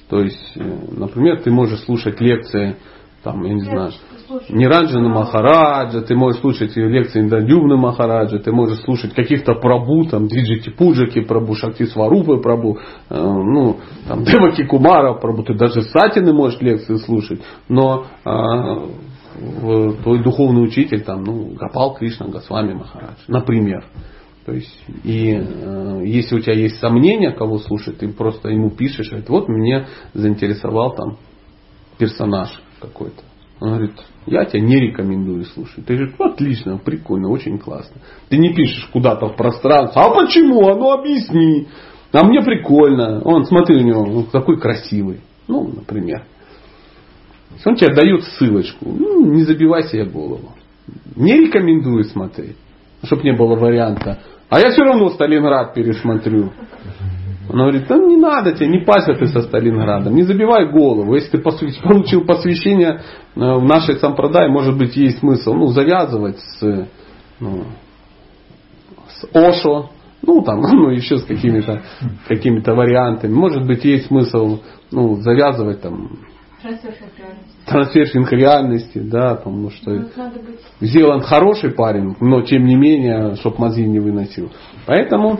То 0.09 0.19
есть, 0.21 0.53
э, 0.55 0.61
например, 0.97 1.41
ты 1.41 1.51
можешь 1.51 1.79
слушать 1.81 2.19
лекции 2.19 2.77
там, 3.23 3.43
я 3.43 3.53
не 3.53 3.61
знаю, 3.61 3.91
Ниранджана 4.49 5.09
Махараджа, 5.09 6.01
ты 6.01 6.15
можешь 6.15 6.41
слушать 6.41 6.75
лекции 6.75 7.21
Индрадьюмны 7.21 7.77
Махараджа, 7.77 8.39
ты 8.39 8.51
можешь 8.51 8.79
слушать 8.81 9.13
каких-то 9.13 9.55
прабху, 9.55 10.05
там, 10.05 10.27
Диджити 10.27 10.69
Пуджаки 10.69 11.21
прабху, 11.21 11.55
Шакти 11.55 11.85
Сварупы 11.85 12.37
прабху, 12.37 12.77
э, 13.09 13.15
ну, 13.15 13.77
там, 14.07 14.23
Деваки 14.25 14.65
Кумара 14.65 15.13
прабу, 15.15 15.43
ты 15.43 15.53
даже 15.53 15.81
Сатины 15.83 16.33
можешь 16.33 16.59
лекции 16.61 16.95
слушать, 16.97 17.41
но 17.67 18.05
э, 18.25 18.29
твой 20.03 20.23
духовный 20.23 20.63
учитель, 20.63 21.01
там, 21.01 21.23
ну, 21.23 21.53
Гапал 21.55 21.95
Кришна 21.95 22.27
Госвами 22.27 22.73
Махарадж, 22.73 23.19
например. 23.27 23.85
То 24.45 24.51
есть, 24.51 24.83
и 25.03 25.31
э, 25.31 26.01
если 26.05 26.35
у 26.35 26.39
тебя 26.39 26.53
есть 26.53 26.79
сомнения, 26.79 27.31
кого 27.31 27.59
слушать, 27.59 27.99
ты 27.99 28.09
просто 28.09 28.49
ему 28.49 28.71
пишешь, 28.71 29.09
говорит, 29.09 29.29
вот 29.29 29.47
меня 29.47 29.87
заинтересовал 30.13 30.93
там 30.95 31.17
персонаж 31.97 32.61
какой-то. 32.81 33.21
Он 33.61 33.69
говорит, 33.69 33.93
я 34.25 34.45
тебя 34.45 34.61
не 34.61 34.79
рекомендую 34.79 35.45
слушать. 35.45 35.85
Ты 35.85 35.95
говоришь, 35.95 36.15
отлично, 36.19 36.77
прикольно, 36.77 37.29
очень 37.29 37.57
классно. 37.57 38.01
Ты 38.29 38.37
не 38.37 38.53
пишешь 38.53 38.89
куда-то 38.91 39.27
в 39.27 39.35
пространство, 39.35 40.03
а 40.03 40.13
почему? 40.13 40.67
А 40.67 40.75
ну 40.75 40.91
объясни. 40.91 41.67
А 42.11 42.23
мне 42.25 42.41
прикольно. 42.41 43.21
Он, 43.23 43.45
смотри, 43.45 43.77
у 43.77 43.81
него 43.81 44.01
он 44.01 44.25
такой 44.27 44.59
красивый. 44.59 45.21
Ну, 45.47 45.67
например. 45.75 46.25
Он 47.65 47.75
тебе 47.75 47.93
дает 47.93 48.23
ссылочку. 48.23 48.85
Ну, 48.85 49.25
не 49.31 49.43
забивай 49.43 49.83
себе 49.83 50.05
голову. 50.05 50.53
Не 51.15 51.37
рекомендую 51.37 52.03
смотреть. 52.05 52.57
Чтобы 53.03 53.23
не 53.23 53.33
было 53.33 53.55
варианта. 53.55 54.19
А 54.49 54.59
я 54.59 54.71
все 54.71 54.83
равно 54.83 55.09
Сталинград 55.09 55.73
пересмотрю. 55.73 56.51
Он 57.53 57.59
говорит, 57.59 57.85
да 57.87 57.97
не 57.99 58.17
надо 58.17 58.53
тебе, 58.53 58.67
не 58.67 58.79
пася 58.79 59.13
ты 59.13 59.27
со 59.27 59.43
Сталинградом, 59.43 60.15
не 60.15 60.23
забивай 60.23 60.71
голову. 60.71 61.13
Если 61.13 61.37
ты 61.37 61.37
получил 61.83 62.25
посвящение 62.25 62.99
э, 62.99 62.99
в 63.35 63.63
нашей 63.63 63.97
сампрадай, 63.97 64.49
может 64.49 64.75
быть, 64.75 64.95
есть 64.95 65.19
смысл 65.19 65.53
ну, 65.53 65.67
завязывать 65.67 66.39
с, 66.39 66.87
ну, 67.39 67.65
с 69.07 69.35
Ошо, 69.35 69.91
ну 70.23 70.41
там, 70.41 70.61
ну 70.71 70.89
еще 70.89 71.19
с 71.19 71.25
какими-то 71.25 71.83
какими 72.27 72.59
вариантами. 72.59 73.31
Может 73.31 73.67
быть, 73.67 73.85
есть 73.85 74.07
смысл 74.07 74.61
ну, 74.89 75.17
завязывать 75.17 75.79
там 75.81 76.09
трансфершинг 77.67 78.31
реальности, 78.31 78.97
да, 78.97 79.35
потому 79.35 79.69
что 79.69 79.91
ну, 79.91 80.07
сделан 80.81 81.21
хороший 81.21 81.69
парень, 81.69 82.15
но 82.19 82.41
тем 82.41 82.65
не 82.65 82.75
менее, 82.75 83.35
чтоб 83.35 83.59
мозги 83.59 83.85
не 83.85 83.99
выносил. 83.99 84.51
Поэтому, 84.85 85.39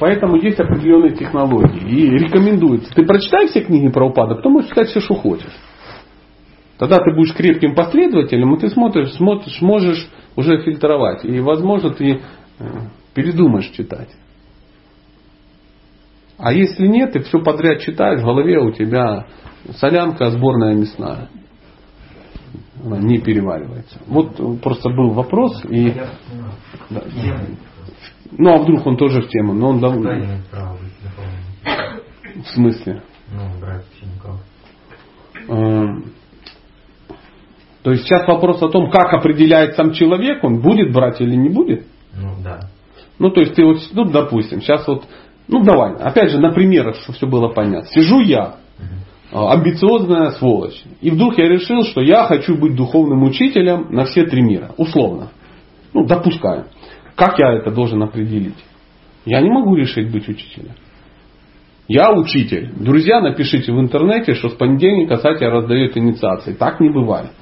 поэтому 0.00 0.36
есть 0.36 0.58
определенные 0.58 1.14
технологии. 1.14 1.88
И 1.88 2.10
рекомендуется. 2.18 2.92
Ты 2.94 3.04
прочитай 3.04 3.46
все 3.48 3.60
книги 3.62 3.88
про 3.88 4.08
упадок, 4.08 4.38
потом 4.38 4.54
можешь 4.54 4.70
читать 4.70 4.88
все, 4.88 5.00
что 5.00 5.14
хочешь. 5.14 5.54
Тогда 6.78 6.96
ты 6.96 7.14
будешь 7.14 7.34
крепким 7.34 7.74
последователем, 7.74 8.54
и 8.54 8.58
ты 8.58 8.70
смотришь, 8.70 9.12
смотришь, 9.12 9.60
можешь 9.60 10.08
уже 10.34 10.62
фильтровать. 10.62 11.24
И, 11.24 11.38
возможно, 11.40 11.90
ты 11.90 12.20
э, 12.58 12.64
передумаешь 13.14 13.68
читать. 13.70 14.08
А 16.38 16.52
если 16.52 16.86
нет, 16.86 17.12
ты 17.12 17.20
все 17.20 17.38
подряд 17.40 17.80
читаешь, 17.80 18.22
в 18.22 18.24
голове 18.24 18.58
у 18.58 18.72
тебя 18.72 19.26
солянка 19.74 20.30
сборная 20.30 20.74
мясная. 20.74 21.28
Она 22.82 22.98
не 22.98 23.18
переваривается. 23.18 23.98
Вот 24.06 24.60
просто 24.62 24.88
был 24.88 25.10
вопрос 25.10 25.62
и... 25.66 25.92
Да. 26.88 27.04
Ну 28.32 28.50
а 28.54 28.58
вдруг 28.58 28.86
он 28.86 28.96
тоже 28.96 29.22
в 29.22 29.28
тему, 29.28 29.54
но 29.54 29.70
он 29.70 29.80
довольно. 29.80 30.40
В 32.34 32.48
смысле? 32.54 33.02
Ну, 33.32 33.60
брать 33.60 33.84
учеников. 33.94 34.40
Эм, 35.48 36.12
то 37.82 37.92
есть 37.92 38.04
сейчас 38.04 38.26
вопрос 38.26 38.62
о 38.62 38.68
том, 38.68 38.90
как 38.90 39.12
определяет 39.14 39.74
сам 39.76 39.92
человек, 39.92 40.44
он 40.44 40.60
будет 40.60 40.92
брать 40.92 41.20
или 41.20 41.34
не 41.34 41.48
будет? 41.48 41.86
Ну 42.14 42.34
да. 42.42 42.68
Ну 43.18 43.30
то 43.30 43.40
есть 43.40 43.54
ты 43.54 43.64
вот, 43.64 43.78
ну 43.92 44.04
допустим, 44.04 44.60
сейчас 44.60 44.86
вот, 44.86 45.04
ну 45.48 45.62
давай, 45.62 45.94
опять 45.94 46.30
же 46.30 46.38
на 46.38 46.52
примерах, 46.52 46.96
чтобы 46.96 47.16
все 47.16 47.26
было 47.26 47.48
понятно. 47.48 47.88
Сижу 47.90 48.20
я, 48.20 48.56
а, 49.32 49.52
амбициозная 49.52 50.30
сволочь. 50.32 50.82
И 51.00 51.10
вдруг 51.10 51.38
я 51.38 51.48
решил, 51.48 51.82
что 51.84 52.00
я 52.00 52.24
хочу 52.24 52.56
быть 52.56 52.74
духовным 52.74 53.22
учителем 53.22 53.86
на 53.90 54.04
все 54.04 54.24
три 54.24 54.42
мира. 54.42 54.72
Условно. 54.76 55.30
Ну, 55.92 56.04
допускаю. 56.06 56.66
Как 57.20 57.38
я 57.38 57.52
это 57.52 57.70
должен 57.70 58.02
определить? 58.02 58.56
Я 59.26 59.42
не 59.42 59.50
могу 59.50 59.74
решить 59.74 60.10
быть 60.10 60.26
учителем. 60.26 60.72
Я 61.86 62.12
учитель. 62.12 62.72
Друзья, 62.74 63.20
напишите 63.20 63.72
в 63.72 63.78
интернете, 63.78 64.32
что 64.32 64.48
с 64.48 64.54
понедельника 64.54 65.18
Сатя 65.18 65.50
раздает 65.50 65.98
инициации. 65.98 66.54
Так 66.54 66.80
не 66.80 66.88
бывает. 66.88 67.32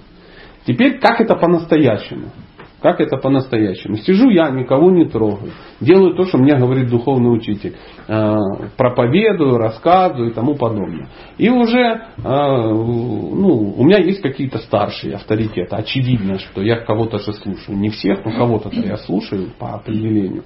Теперь, 0.66 0.98
как 0.98 1.20
это 1.20 1.36
по-настоящему? 1.36 2.32
Как 2.80 3.00
это 3.00 3.16
по-настоящему? 3.16 3.96
Сижу 3.96 4.30
я, 4.30 4.50
никого 4.50 4.90
не 4.90 5.04
трогаю. 5.04 5.52
Делаю 5.80 6.14
то, 6.14 6.24
что 6.24 6.38
мне 6.38 6.56
говорит 6.56 6.88
духовный 6.88 7.34
учитель. 7.34 7.74
Э, 8.06 8.36
проповедую, 8.76 9.58
рассказываю 9.58 10.30
и 10.30 10.32
тому 10.34 10.54
подобное. 10.54 11.08
И 11.38 11.50
уже 11.50 11.78
э, 11.78 12.22
ну, 12.22 13.74
у 13.76 13.84
меня 13.84 13.98
есть 13.98 14.22
какие-то 14.22 14.58
старшие 14.58 15.16
авторитеты. 15.16 15.74
Очевидно, 15.74 16.38
что 16.38 16.62
я 16.62 16.76
кого-то 16.76 17.18
же 17.18 17.32
слушаю. 17.32 17.76
Не 17.76 17.90
всех, 17.90 18.24
но 18.24 18.30
кого-то 18.30 18.70
я 18.72 18.96
слушаю 18.98 19.48
по 19.58 19.74
определению. 19.74 20.44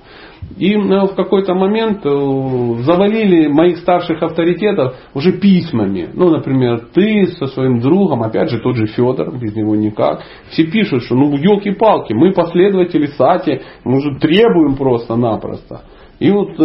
И 0.57 0.75
э, 0.75 0.79
в 0.79 1.15
какой-то 1.15 1.55
момент 1.55 2.03
завалили 2.03 3.49
моих 3.49 3.79
старших 3.79 4.23
авторитетов 4.23 4.97
уже 5.13 5.33
письмами. 5.33 6.09
Ну, 6.15 6.31
например, 6.31 6.87
ты 6.95 7.27
со 7.39 7.47
своим 7.47 7.81
другом, 7.81 8.23
опять 8.23 8.51
же, 8.51 8.59
тот 8.59 8.77
же 8.77 8.87
Федор, 8.87 9.39
без 9.39 9.55
него 9.55 9.77
никак. 9.77 10.23
Все 10.51 10.65
пишут, 10.65 11.03
что 11.05 11.15
ну 11.15 11.37
елки-палки, 11.37 12.13
мы 12.23 12.33
последователи 12.33 13.07
Сати, 13.07 13.63
мы 13.85 14.01
же 14.01 14.19
требуем 14.21 14.77
просто-напросто. 14.77 15.83
И 16.21 16.31
вот 16.31 16.51
э, 16.51 16.63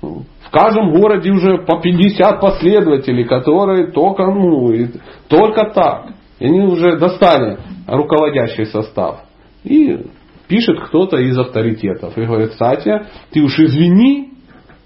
в 0.00 0.50
каждом 0.50 0.92
городе 0.92 1.30
уже 1.30 1.58
по 1.58 1.78
50 1.80 2.40
последователей, 2.40 3.24
которые 3.24 3.92
только, 3.92 4.24
ну, 4.26 4.72
и, 4.72 4.88
только 5.28 5.70
так. 5.74 6.12
И 6.38 6.46
они 6.46 6.60
уже 6.60 6.96
достали 6.96 7.58
руководящий 7.86 8.64
состав. 8.64 9.24
И 9.62 10.06
пишет 10.46 10.80
кто-то 10.86 11.18
из 11.18 11.36
авторитетов. 11.38 12.16
И 12.16 12.24
говорит, 12.24 12.52
Сатя, 12.54 13.08
ты 13.30 13.42
уж 13.42 13.58
извини, 13.58 14.32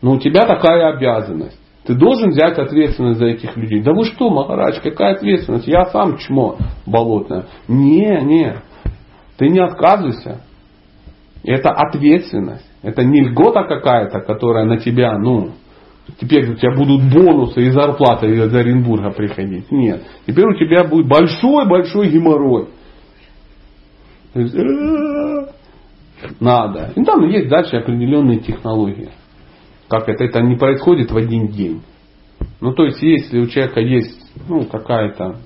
но 0.00 0.14
у 0.14 0.18
тебя 0.18 0.46
такая 0.46 0.96
обязанность. 0.96 1.60
Ты 1.84 1.94
должен 1.94 2.30
взять 2.30 2.58
ответственность 2.58 3.20
за 3.20 3.26
этих 3.26 3.56
людей. 3.56 3.82
Да 3.82 3.92
вы 3.92 4.04
что, 4.04 4.30
Махарадж, 4.30 4.80
какая 4.82 5.14
ответственность? 5.14 5.68
Я 5.68 5.84
сам 5.86 6.16
чмо 6.16 6.56
болотное. 6.86 7.46
Не, 7.68 8.20
не. 8.22 8.56
Ты 9.36 9.48
не 9.48 9.60
отказывайся. 9.60 10.42
Это 11.44 11.70
ответственность. 11.70 12.68
Это 12.82 13.04
не 13.04 13.22
льгота 13.22 13.64
какая-то, 13.64 14.20
которая 14.20 14.64
на 14.64 14.78
тебя, 14.78 15.18
ну, 15.18 15.52
теперь 16.20 16.50
у 16.50 16.54
тебя 16.54 16.74
будут 16.74 17.12
бонусы 17.12 17.62
и 17.62 17.70
зарплата 17.70 18.26
из 18.26 18.54
Оренбурга 18.54 19.10
приходить. 19.10 19.70
Нет. 19.70 20.02
Теперь 20.26 20.46
у 20.46 20.54
тебя 20.54 20.84
будет 20.84 21.09
большой-большой 21.09 22.10
геморрой. 22.10 22.68
Надо. 26.38 26.92
И 26.94 27.04
там 27.04 27.28
есть 27.28 27.48
дальше 27.48 27.76
определенные 27.76 28.38
технологии. 28.38 29.10
Как 29.88 30.09
это? 30.09 30.24
Это 30.24 30.40
не 30.40 30.56
происходит 30.56 31.10
в 31.10 31.16
один 31.16 31.48
день. 31.48 31.82
Ну, 32.60 32.72
то 32.72 32.84
есть, 32.84 33.02
если 33.02 33.40
у 33.40 33.46
человека 33.46 33.80
есть 33.80 34.18
ну, 34.48 34.64
какая-то 34.64 35.40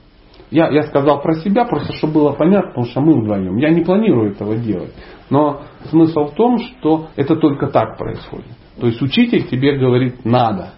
я, 0.50 0.70
я 0.70 0.82
сказал 0.84 1.22
про 1.22 1.34
себя, 1.34 1.64
просто 1.64 1.92
чтобы 1.94 2.14
было 2.14 2.32
понятно, 2.32 2.68
потому 2.68 2.86
что 2.86 3.00
мы 3.00 3.20
вдвоем. 3.20 3.56
Я 3.56 3.70
не 3.70 3.82
планирую 3.82 4.32
этого 4.32 4.56
делать. 4.56 4.92
Но 5.28 5.62
смысл 5.90 6.26
в 6.26 6.34
том, 6.34 6.58
что 6.58 7.08
это 7.16 7.36
только 7.36 7.68
так 7.68 7.98
происходит. 7.98 8.52
То 8.78 8.86
есть 8.86 9.02
учитель 9.02 9.48
тебе 9.48 9.76
говорит 9.76 10.24
надо. 10.24 10.74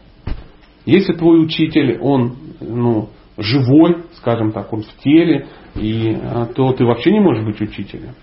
Если 0.86 1.12
твой 1.12 1.42
учитель, 1.44 1.98
он 2.00 2.36
ну, 2.60 3.10
живой, 3.36 4.04
скажем 4.14 4.52
так, 4.52 4.72
он 4.72 4.82
в 4.82 4.96
теле, 5.02 5.48
и, 5.74 6.16
а, 6.22 6.46
то 6.46 6.72
ты 6.72 6.84
вообще 6.84 7.12
не 7.12 7.20
можешь 7.20 7.44
быть 7.44 7.60
учителем. 7.60 8.14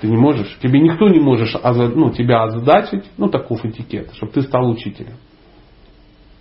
Ты 0.00 0.08
не 0.08 0.16
можешь, 0.16 0.58
тебе 0.62 0.80
никто 0.80 1.08
не 1.08 1.18
может 1.18 1.48
ну, 1.64 2.10
тебя 2.10 2.44
озадачить, 2.44 3.04
ну 3.16 3.28
таков 3.28 3.64
этикет, 3.64 4.12
чтобы 4.14 4.32
ты 4.32 4.42
стал 4.42 4.68
учителем. 4.70 5.14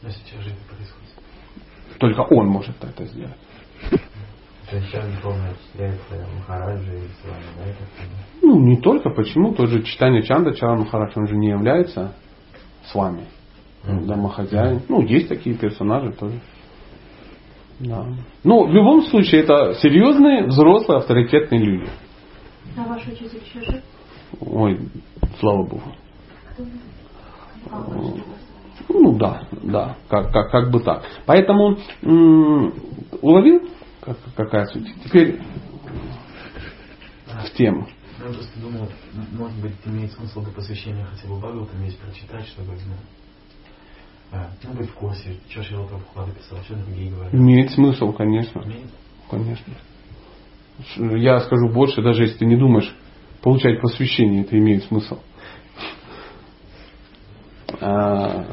Но 0.04 0.10
сейчас 0.10 0.44
же 0.44 0.52
происходит. 0.70 0.98
Только 1.98 2.22
он 2.22 2.48
может 2.48 2.76
это 2.84 3.06
сделать. 3.06 3.38
То 4.70 4.76
есть 4.76 4.90
сейчас 4.90 5.06
духовно 5.16 5.50
отчисляется 5.50 6.28
Махараджи 6.36 6.98
и 6.98 7.08
с 7.08 7.24
вами, 7.26 7.46
да? 7.58 7.66
Это? 7.70 7.84
Ну, 8.42 8.60
не 8.60 8.76
только. 8.78 9.10
Почему? 9.10 9.54
Тот 9.54 9.70
же 9.70 9.82
читание 9.84 10.24
Чанда 10.24 10.54
Чара 10.54 10.76
Махарадж, 10.76 11.14
он 11.16 11.28
же 11.28 11.38
не 11.38 11.50
является 11.50 12.14
с 12.86 12.94
вами. 12.94 13.28
Mm-hmm. 13.86 14.06
Домохозяин. 14.06 14.82
Ну, 14.90 15.02
есть 15.02 15.30
такие 15.30 15.56
персонажи 15.56 16.12
тоже. 16.12 16.42
Да. 17.80 18.06
Ну, 18.44 18.66
в 18.68 18.72
любом 18.72 19.04
случае, 19.04 19.44
это 19.44 19.76
серьезные, 19.76 20.48
взрослые, 20.48 20.98
авторитетные 20.98 21.64
люди. 21.64 21.90
А 22.76 22.84
ваш 22.90 23.08
учитель 23.08 23.42
еще 23.46 23.62
жив? 23.72 23.84
Ой, 24.42 24.80
слава 25.40 25.64
Богу. 25.64 25.84
Ну 28.90 29.18
да, 29.18 29.44
да, 29.64 29.96
как, 30.10 30.32
как, 30.32 30.52
как 30.52 30.72
бы 30.72 30.80
так. 30.82 31.04
Поэтому 31.26 31.78
м- 32.02 32.74
уловил 33.22 33.62
как, 34.08 34.18
какая 34.36 34.66
суть? 34.68 34.88
Теперь 35.04 35.42
в 37.26 37.52
тему. 37.58 37.88
Я 38.20 38.34
просто 38.34 38.60
думал, 38.60 38.90
может 39.34 39.62
быть, 39.62 39.74
имеет 39.86 40.12
смысл 40.14 40.42
до 40.42 40.52
посвящения 40.52 41.06
хотя 41.06 41.28
бы 41.28 41.38
Бхагаватам 41.40 41.84
есть 41.84 42.00
прочитать, 42.00 42.48
чтобы 42.48 42.72
ну, 42.72 42.96
а, 44.32 44.50
ну, 44.64 44.74
быть 44.74 44.90
в 44.90 44.94
курсе, 44.94 45.36
что 45.50 45.62
Шила 45.62 45.86
Прабхупада 45.86 46.32
писал, 46.32 46.58
что 46.64 46.76
другие 46.76 47.12
говорят. 47.12 47.34
Имеет 47.34 47.72
смысл, 47.72 48.14
конечно. 48.14 48.62
Имеет? 48.62 48.90
Конечно. 49.30 49.74
Я 51.18 51.40
скажу 51.42 51.70
больше, 51.70 52.02
даже 52.02 52.24
если 52.24 52.38
ты 52.40 52.46
не 52.46 52.56
думаешь 52.56 52.96
получать 53.42 53.82
посвящение, 53.82 54.44
это 54.44 54.58
имеет 54.58 54.84
смысл. 54.86 55.20
А, 57.82 58.46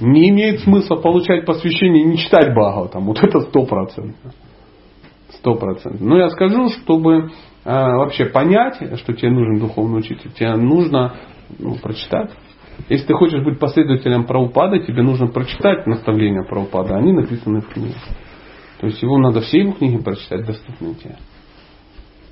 не 0.00 0.28
имеет 0.28 0.60
смысла 0.60 0.96
получать 0.96 1.46
посвящение 1.46 2.02
и 2.04 2.06
не 2.06 2.18
читать 2.18 2.54
Бхагаватам. 2.54 3.06
Вот 3.06 3.18
это 3.22 3.40
сто 3.40 3.64
процентов. 3.64 4.34
Сто 5.40 5.54
процентов. 5.54 6.00
Но 6.00 6.18
я 6.18 6.28
скажу, 6.28 6.68
чтобы 6.68 7.14
э, 7.14 7.28
вообще 7.64 8.26
понять, 8.26 8.76
что 8.98 9.14
тебе 9.14 9.30
нужен 9.30 9.58
духовный 9.58 10.00
учитель, 10.00 10.30
тебе 10.32 10.54
нужно 10.54 11.14
ну, 11.58 11.76
прочитать. 11.76 12.30
Если 12.88 13.06
ты 13.06 13.14
хочешь 13.14 13.42
быть 13.42 13.58
последователем 13.58 14.24
Праупада, 14.24 14.78
тебе 14.80 15.02
нужно 15.02 15.28
прочитать 15.28 15.86
наставления 15.86 16.44
Праупада. 16.44 16.96
Они 16.96 17.12
написаны 17.12 17.62
в 17.62 17.68
книге. 17.68 17.94
То 18.80 18.86
есть 18.86 19.02
его 19.02 19.18
надо 19.18 19.40
все 19.40 19.60
его 19.60 19.72
книги 19.72 19.96
прочитать, 19.96 20.46
доступные 20.46 20.94
тебе. 20.94 21.16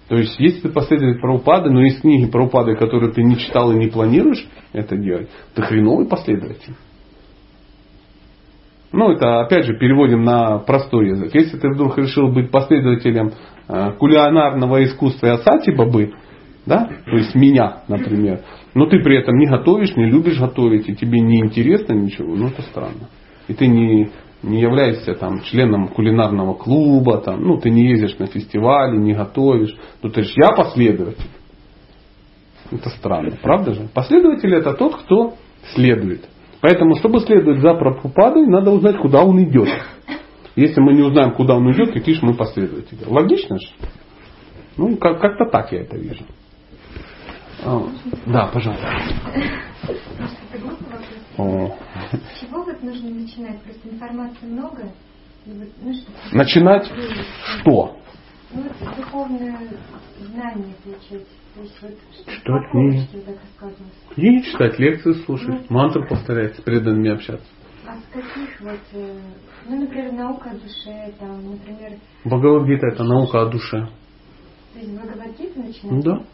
То 0.09 0.17
есть, 0.17 0.39
если 0.39 0.61
ты 0.61 0.69
последователь 0.71 1.21
Праупады, 1.21 1.71
но 1.71 1.83
есть 1.83 2.01
книги 2.01 2.31
Праупады, 2.31 2.77
которые 2.77 3.13
ты 3.13 3.23
не 3.23 3.39
читал 3.39 3.73
и 3.73 3.77
не 3.77 3.89
планируешь 3.89 4.47
это 4.73 4.97
делать, 4.97 5.29
ты 5.55 5.63
хреновый 5.63 6.07
последователь. 6.07 6.75
Ну, 8.93 9.13
это 9.13 9.41
опять 9.41 9.67
же 9.67 9.77
переводим 9.79 10.25
на 10.25 10.59
простой 10.59 11.09
язык. 11.09 11.35
Если 11.35 11.59
ты 11.59 11.69
вдруг 11.69 11.99
решил 11.99 12.33
быть 12.33 12.51
последователем 12.51 13.33
э, 13.69 13.93
кулинарного 13.99 14.83
искусства 14.85 15.33
Асати 15.33 15.71
Бабы, 15.71 16.13
да, 16.65 16.89
то 17.07 17.17
есть 17.17 17.35
меня, 17.35 17.83
например, 17.89 18.41
но 18.75 18.87
ты 18.87 19.01
при 19.03 19.19
этом 19.19 19.37
не 19.39 19.47
готовишь, 19.47 19.97
не 19.97 20.07
любишь 20.07 20.39
готовить, 20.39 20.89
и 20.89 20.95
тебе 20.95 21.21
не 21.21 21.41
интересно 21.41 21.95
ничего, 21.95 22.35
ну 22.35 22.49
это 22.49 22.63
странно. 22.63 23.09
И 23.47 23.55
ты 23.55 23.67
не, 23.67 24.11
не 24.43 24.61
являешься 24.61 25.15
там 25.15 25.43
членом 25.43 25.89
кулинарного 25.89 26.55
клуба, 26.55 27.19
там, 27.19 27.43
ну 27.43 27.59
ты 27.59 27.71
не 27.71 27.89
ездишь 27.89 28.19
на 28.19 28.27
фестивали, 28.27 28.97
не 28.97 29.15
готовишь. 29.15 29.75
Ну 30.03 30.11
ты 30.11 30.23
же 30.23 30.33
я 30.37 30.53
последователь. 30.53 31.31
Это 32.71 32.91
странно, 32.91 33.37
правда 33.43 33.75
же? 33.75 33.89
Последователь 33.95 34.55
это 34.55 34.75
тот, 34.75 34.97
кто 34.97 35.35
следует. 35.75 36.29
Поэтому, 36.61 36.97
чтобы 36.97 37.21
следовать 37.21 37.61
за 37.61 37.75
Прабхупадой, 37.75 38.47
надо 38.47 38.71
узнать, 38.71 38.99
куда 38.99 39.23
он 39.23 39.43
идет. 39.45 39.69
Если 40.57 40.81
мы 40.81 40.93
не 40.93 41.03
узнаем, 41.03 41.33
куда 41.35 41.55
он 41.55 41.71
идет, 41.73 41.93
какие 41.93 42.15
же 42.17 42.27
мы 42.27 42.35
последователи. 42.35 43.05
Логично 43.07 43.59
же? 43.61 43.69
Ну, 44.77 44.97
как- 44.97 45.21
как-то 45.21 45.45
так 45.51 45.71
я 45.73 45.83
это 45.83 45.97
вижу. 45.97 46.25
А, 47.65 47.83
да, 48.27 48.47
пожалуйста. 48.53 48.87
О. 51.37 51.77
С 52.13 52.41
чего 52.41 52.65
вот 52.65 52.83
нужно 52.83 53.11
начинать? 53.11 53.61
Просто 53.63 53.89
информации 53.89 54.47
много. 54.47 54.83
И 55.47 55.51
вот, 55.51 55.69
ну, 55.83 55.93
что, 55.95 56.37
Начинать 56.37 56.87
что? 57.61 57.97
Ну, 58.51 58.63
духовное 58.97 59.59
знание 60.21 60.75
получать. 60.83 61.27
Вот 61.57 61.69
Читать 62.27 62.71
книги. 62.71 63.07
Книги 64.15 64.43
читать, 64.45 64.79
лекции 64.79 65.13
слушать, 65.25 65.69
мантры 65.71 66.07
повторять, 66.07 66.57
с 66.57 66.61
преданными 66.63 67.11
общаться. 67.11 67.47
А 67.87 67.97
с 67.97 68.05
каких 68.13 68.61
вот, 68.61 68.79
э, 68.93 69.19
ну, 69.67 69.81
например, 69.81 70.13
наука 70.13 70.51
о 70.51 70.55
душе, 70.55 71.13
там, 71.19 71.51
например, 71.51 71.99
Бхагавадгита 72.25 72.87
это 72.89 73.03
наука 73.03 73.43
о 73.43 73.47
душе. 73.47 73.89
то 74.73 74.79
есть 74.79 74.93
Бхагавадгиту 74.95 75.61
начинать? 75.61 75.93
Ну 75.93 76.03
да. 76.03 76.25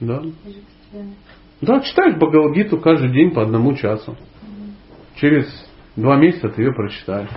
Да. 0.00 0.22
Да, 1.62 1.80
читаешь 1.80 2.16
Бхагавадгиту 2.16 2.78
каждый 2.78 3.12
день 3.12 3.32
по 3.32 3.42
одному 3.42 3.74
часу. 3.74 4.16
Через 5.16 5.46
два 5.96 6.16
месяца 6.16 6.48
ты 6.48 6.62
ее 6.62 6.72
прочитаешь. 6.72 7.30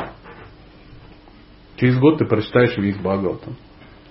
Через 1.77 1.97
год 1.99 2.19
ты 2.19 2.25
прочитаешь 2.25 2.77
весь 2.77 2.97
Бхагаватам. 2.97 3.55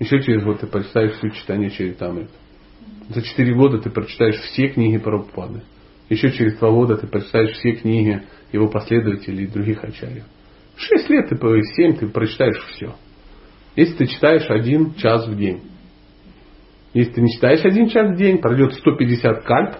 Еще 0.01 0.23
через 0.23 0.43
год 0.43 0.61
ты 0.61 0.67
прочитаешь 0.67 1.13
все 1.19 1.31
читание 1.31 1.71
Чаритамрита. 1.71 2.33
За 3.11 3.23
четыре 3.23 3.55
года 3.55 3.79
ты 3.79 3.91
прочитаешь 3.91 4.37
все 4.37 4.69
книги 4.69 4.97
Прабхупады. 4.97 5.63
Еще 6.09 6.33
через 6.33 6.59
два 6.59 6.71
года 6.71 6.97
ты 6.97 7.07
прочитаешь 7.07 7.53
все 7.53 7.73
книги 7.73 8.23
его 8.51 8.69
последователей 8.69 9.45
и 9.45 9.47
других 9.47 9.85
ачарьев. 9.85 10.25
Шесть 10.77 11.11
лет, 11.11 11.29
ты, 11.29 11.37
семь 11.77 11.97
ты 11.97 12.09
прочитаешь 12.09 12.59
все. 12.71 12.95
Если 13.77 13.95
ты 13.95 14.07
читаешь 14.07 14.49
один 14.49 14.95
час 14.95 15.29
в 15.29 15.37
день. 15.37 15.63
Если 16.95 17.13
ты 17.13 17.21
не 17.21 17.33
читаешь 17.35 17.65
один 17.65 17.89
час 17.89 18.15
в 18.15 18.17
день, 18.17 18.39
пройдет 18.39 18.73
150 18.75 19.45
кальп, 19.45 19.77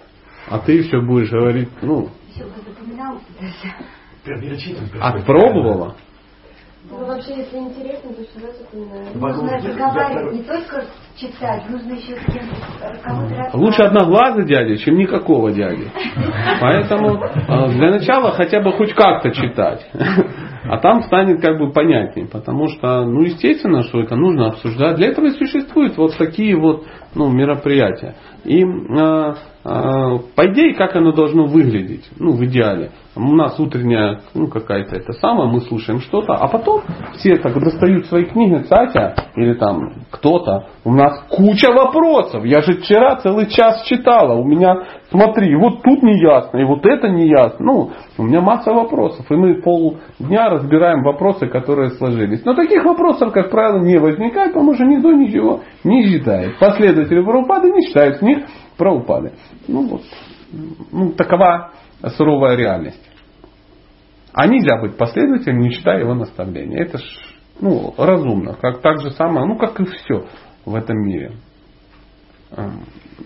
а 0.49 0.59
ты 0.59 0.83
все 0.83 1.01
будешь 1.01 1.31
говорить, 1.31 1.71
ну... 1.81 2.11
Все, 2.33 2.45
запоминал 2.45 3.19
Отпробовала? 5.01 5.97
Ну, 6.91 7.05
вообще, 7.07 7.37
если 7.37 7.59
интересно, 7.59 8.13
то 8.13 8.25
всегда 8.25 8.49
запоминаю. 8.53 9.07
Нужно 9.15 9.59
разговаривать, 9.59 10.35
не 10.35 10.43
только 10.43 10.85
читать, 11.21 11.69
нужно 11.69 11.93
еще 11.93 12.17
с 12.17 12.33
кем-то 12.33 12.57
кого-то 13.03 13.57
Лучше 13.57 13.83
одноглазый 13.83 14.47
дядя, 14.47 14.77
чем 14.79 14.97
никакого 14.97 15.53
дяди. 15.53 15.91
Поэтому 16.61 17.23
э, 17.23 17.69
для 17.73 17.91
начала 17.91 18.33
хотя 18.33 18.61
бы 18.61 18.73
хоть 18.73 18.95
как-то 18.95 19.31
читать. 19.31 19.87
А 20.63 20.79
там 20.79 21.03
станет 21.03 21.41
как 21.41 21.59
бы 21.59 21.73
понятнее. 21.73 22.27
Потому 22.27 22.69
что, 22.69 23.05
ну, 23.05 23.23
естественно, 23.23 23.83
что 23.83 24.01
это 24.01 24.15
нужно 24.15 24.49
обсуждать. 24.49 24.97
Для 24.97 25.09
этого 25.09 25.27
и 25.27 25.31
существуют 25.31 25.97
вот 25.97 26.17
такие 26.17 26.57
вот 26.57 26.85
ну, 27.15 27.31
мероприятия. 27.31 28.15
И 28.45 28.63
э, 28.63 29.35
а, 29.63 30.19
по 30.37 30.51
идее, 30.51 30.75
как 30.75 30.97
оно 30.97 31.13
должно 31.13 31.45
выглядеть, 31.45 32.09
ну, 32.19 32.33
в 32.33 32.45
идеале. 32.47 32.93
У 33.15 33.35
нас 33.35 33.59
утренняя, 33.61 34.21
ну, 34.33 34.49
какая-то 34.49 34.97
это 34.97 35.13
самое, 35.15 35.51
мы 35.51 35.61
слушаем 35.61 36.01
что-то, 36.01 36.35
а 36.35 36.49
потом 36.49 36.83
все 37.19 37.37
так 37.37 37.61
достают 37.63 38.07
свои 38.07 38.25
книги, 38.25 38.63
Цатя, 38.63 39.15
или 39.37 39.53
там 39.55 40.05
кто-то, 40.11 40.69
у 40.85 40.95
нас 40.95 41.10
куча 41.29 41.71
вопросов. 41.73 42.45
Я 42.45 42.61
же 42.63 42.75
вчера 42.75 43.17
целый 43.17 43.49
час 43.49 43.85
читала, 43.85 44.35
у 44.35 44.45
меня, 44.45 44.75
смотри, 45.11 45.55
вот 45.57 45.83
тут 45.83 46.03
не 46.03 46.19
ясно, 46.21 46.59
и 46.59 46.65
вот 46.65 46.85
это 46.87 47.09
не 47.09 47.29
ясно. 47.29 47.59
Ну, 47.65 47.91
у 48.19 48.23
меня 48.23 48.41
масса 48.41 48.73
вопросов, 48.73 49.27
и 49.31 49.35
мы 49.35 49.61
полдня 49.63 50.49
разбираем 50.49 51.03
вопросы, 51.03 51.47
которые 51.47 51.91
сложились. 51.91 52.45
Но 52.45 52.55
таких 52.55 52.85
вопросов, 52.85 53.33
как 53.33 53.51
правило, 53.51 53.83
не 53.83 53.99
возникает, 53.99 54.53
потому 54.53 54.75
что 54.75 54.85
никто 54.85 55.13
ничего 55.13 55.61
не 55.85 56.03
считает. 56.07 56.59
Последователи 56.59 57.23
Прабхупады 57.23 57.71
не 57.71 57.87
считают 57.87 58.17
с 58.19 58.23
них 58.23 58.39
Прабхупады. 58.77 59.33
Ну 59.69 59.89
вот, 59.89 60.03
ну, 60.93 61.13
такова 61.13 61.73
суровая 62.17 62.57
реальность. 62.57 63.07
А 64.33 64.47
нельзя 64.47 64.81
быть 64.81 64.97
последователем, 64.97 65.59
не 65.59 65.71
читая 65.71 66.01
его 66.01 66.15
наставления. 66.15 66.83
Это 66.83 66.99
ж 66.99 67.03
ну, 67.61 67.95
разумно. 67.97 68.55
Как, 68.55 68.81
так 68.81 69.01
же 69.01 69.11
самое, 69.11 69.47
ну 69.47 69.57
как 69.57 69.79
и 69.81 69.85
все 69.85 70.27
в 70.71 70.75
этом 70.75 70.97
мире. 70.99 71.33
Эм, 72.53 72.85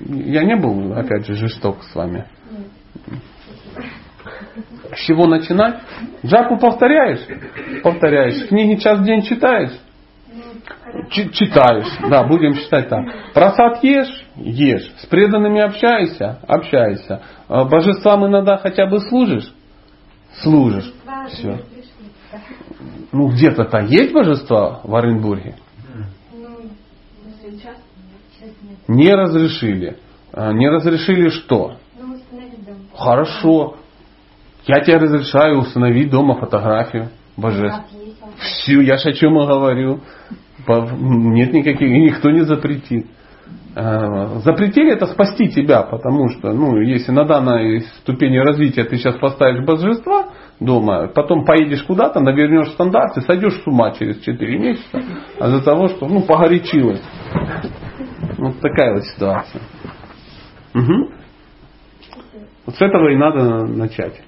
я 0.09 0.45
не 0.45 0.57
был, 0.57 0.93
опять 0.95 1.27
же, 1.27 1.35
жесток 1.35 1.83
с 1.85 1.95
вами. 1.95 2.27
С 4.95 5.07
чего 5.07 5.27
начинать? 5.27 5.81
Джапу 6.25 6.57
повторяешь? 6.59 7.21
Повторяешь. 7.83 8.47
Книги 8.49 8.81
час 8.81 9.01
в 9.01 9.05
день 9.05 9.23
читаешь? 9.23 9.73
читаешь, 11.11 11.87
да, 12.09 12.25
будем 12.25 12.55
считать 12.55 12.89
так. 12.89 13.05
Просад 13.35 13.83
ешь, 13.83 14.25
ешь. 14.37 14.93
С 14.99 15.07
преданными 15.07 15.61
общаешься, 15.61 16.39
общаешься. 16.47 17.23
А 17.49 17.65
божествам 17.65 18.27
иногда 18.27 18.57
хотя 18.57 18.87
бы 18.87 19.01
служишь, 19.01 19.53
служишь. 20.41 20.93
Все. 21.29 21.61
Ну 23.13 23.29
где-то-то 23.29 23.81
есть 23.81 24.13
божества 24.13 24.81
в 24.83 24.95
Оренбурге? 24.95 25.57
Не 28.89 29.15
разрешили. 29.15 29.97
А, 30.33 30.53
не 30.53 30.69
разрешили 30.69 31.29
что? 31.29 31.77
Хорошо. 32.97 33.77
Я 34.67 34.81
тебе 34.81 34.97
разрешаю 34.97 35.59
установить 35.59 36.11
дома 36.11 36.37
фотографию 36.37 37.11
божеств. 37.37 37.83
Все, 38.39 38.81
я 38.81 38.97
же 38.97 39.11
о 39.11 39.13
чем 39.13 39.39
и 39.39 39.47
говорю. 39.47 40.01
Нет 40.67 41.53
никаких, 41.53 41.89
и 41.89 42.01
никто 42.01 42.31
не 42.31 42.43
запретит. 42.43 43.07
А, 43.77 44.39
запретили 44.39 44.93
это 44.93 45.07
спасти 45.07 45.49
тебя, 45.49 45.83
потому 45.83 46.29
что, 46.29 46.53
ну, 46.53 46.81
если 46.81 47.11
на 47.11 47.25
данной 47.25 47.81
ступени 48.01 48.39
развития 48.39 48.85
ты 48.85 48.97
сейчас 48.97 49.17
поставишь 49.17 49.65
божества 49.65 50.29
дома, 50.61 51.09
потом 51.09 51.45
поедешь 51.45 51.83
куда-то, 51.83 52.21
навернешь 52.21 52.71
стандарты, 52.71 53.21
сойдешь 53.23 53.61
с 53.63 53.67
ума 53.67 53.91
через 53.91 54.21
4 54.21 54.59
месяца, 54.59 55.03
а 55.41 55.51
за 55.51 55.63
того, 55.63 55.89
что, 55.89 56.07
ну, 56.07 56.23
погорячилась. 56.23 57.03
Вот 58.39 58.61
такая 58.61 58.95
вот 58.95 59.05
ситуация. 59.05 59.63
Угу. 60.75 61.13
Вот 62.67 62.77
с 62.77 62.81
этого 62.81 63.11
и 63.11 63.17
надо 63.17 63.67
начать. 63.67 64.21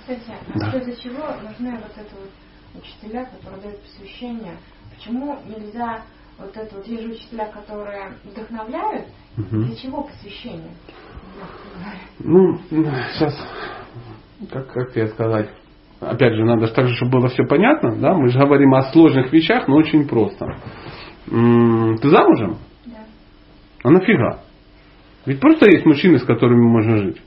Кстати, 0.00 0.32
а 0.54 0.58
да. 0.58 0.78
из-за 0.78 1.02
чего 1.02 1.26
нужны 1.42 1.72
вот 1.72 1.92
это 1.96 2.14
вот 2.14 2.82
учителя, 2.82 3.24
которые 3.24 3.62
дают 3.62 3.82
посвящение 3.82 4.56
Почему 4.96 5.38
нельзя 5.46 6.02
вот 6.38 6.56
это 6.56 6.76
вот, 6.76 6.86
есть 6.86 7.06
учителя, 7.06 7.46
которые 7.46 8.14
вдохновляют, 8.24 9.06
угу. 9.36 9.62
для 9.62 9.76
чего 9.76 10.02
посвящение? 10.02 10.72
Ну, 12.18 12.58
сейчас, 12.68 13.34
как, 14.50 14.72
как 14.72 14.92
тебе 14.92 15.08
сказать, 15.08 15.50
опять 16.00 16.34
же, 16.34 16.44
надо 16.44 16.68
так 16.68 16.88
же, 16.88 16.94
чтобы 16.96 17.20
было 17.20 17.28
все 17.28 17.44
понятно, 17.44 17.96
да, 17.96 18.14
мы 18.14 18.28
же 18.28 18.38
говорим 18.38 18.74
о 18.74 18.82
сложных 18.92 19.32
вещах, 19.32 19.68
но 19.68 19.76
очень 19.76 20.08
просто. 20.08 20.46
Ты 21.26 22.08
замужем? 22.08 22.58
А 23.86 23.90
нафига? 23.90 24.40
Ведь 25.26 25.38
просто 25.38 25.70
есть 25.70 25.86
мужчины, 25.86 26.18
с 26.18 26.24
которыми 26.24 26.60
можно 26.60 26.96
жить. 26.96 27.22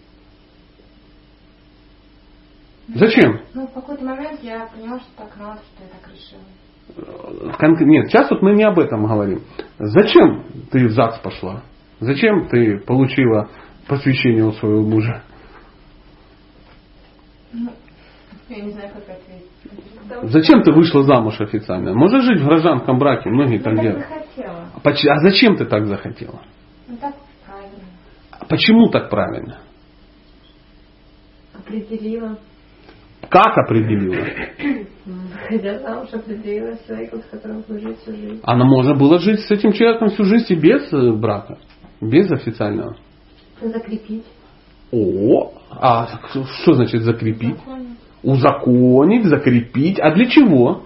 Зачем? 2.89 3.39
Ну, 3.53 3.65
в 3.65 3.71
какой-то 3.71 4.03
момент 4.03 4.41
я 4.43 4.65
поняла, 4.65 4.99
что 4.99 5.09
так 5.15 5.37
надо, 5.37 5.61
что 5.61 5.83
я 5.85 5.89
так 5.89 6.11
решила. 6.11 7.87
Нет, 7.87 8.09
сейчас 8.09 8.29
вот 8.29 8.41
мы 8.41 8.55
не 8.55 8.63
об 8.63 8.77
этом 8.77 9.05
говорим. 9.05 9.43
Зачем 9.77 10.43
ты 10.69 10.85
в 10.87 10.91
ЗАГС 10.91 11.19
пошла? 11.19 11.63
Зачем 12.01 12.49
ты 12.49 12.79
получила 12.79 13.49
посвящение 13.87 14.43
у 14.43 14.51
своего 14.51 14.81
мужа? 14.81 15.23
Ну, 17.53 17.69
я 18.49 18.63
не 18.65 18.71
знаю, 18.71 18.89
как 18.95 19.03
ответить. 19.03 20.29
Зачем 20.29 20.63
ты 20.63 20.73
вышла 20.73 21.03
замуж 21.03 21.39
официально? 21.39 21.93
Можно 21.93 22.19
жить 22.19 22.41
в 22.41 22.45
гражданском 22.45 22.99
браке, 22.99 23.29
многие 23.29 23.59
я 23.59 23.63
так 23.63 23.79
делают. 23.79 24.05
А 24.83 25.19
зачем 25.19 25.57
ты 25.57 25.65
так 25.65 25.85
захотела? 25.87 26.41
Ну 26.87 26.97
так 26.97 27.15
правильно. 27.45 27.79
А 28.31 28.45
почему 28.45 28.89
так 28.89 29.09
правильно? 29.09 29.59
Определила. 31.53 32.37
Как 33.29 33.57
определила? 33.57 34.25
Хотя 35.47 35.79
замуж 35.79 36.09
определила 36.13 36.75
с 36.75 36.85
человеком, 36.85 37.21
с 37.21 37.25
которым 37.25 37.61
будет 37.61 37.81
жить 37.81 37.99
всю 37.99 38.11
жизнь. 38.11 38.39
Она 38.43 38.65
можно 38.65 38.95
было 38.95 39.19
жить 39.19 39.41
с 39.41 39.51
этим 39.51 39.71
человеком 39.73 40.09
всю 40.09 40.23
жизнь 40.23 40.45
и 40.49 40.55
без 40.55 40.91
э, 40.93 41.11
брака, 41.11 41.57
без 42.01 42.31
официального. 42.31 42.95
Закрепить. 43.61 44.25
О, 44.91 45.53
а 45.69 46.07
что 46.61 46.73
значит 46.73 47.03
закрепить? 47.03 47.57
Узаконить, 48.23 49.25
закрепить. 49.25 49.99
А 49.99 50.11
для 50.11 50.25
чего? 50.25 50.83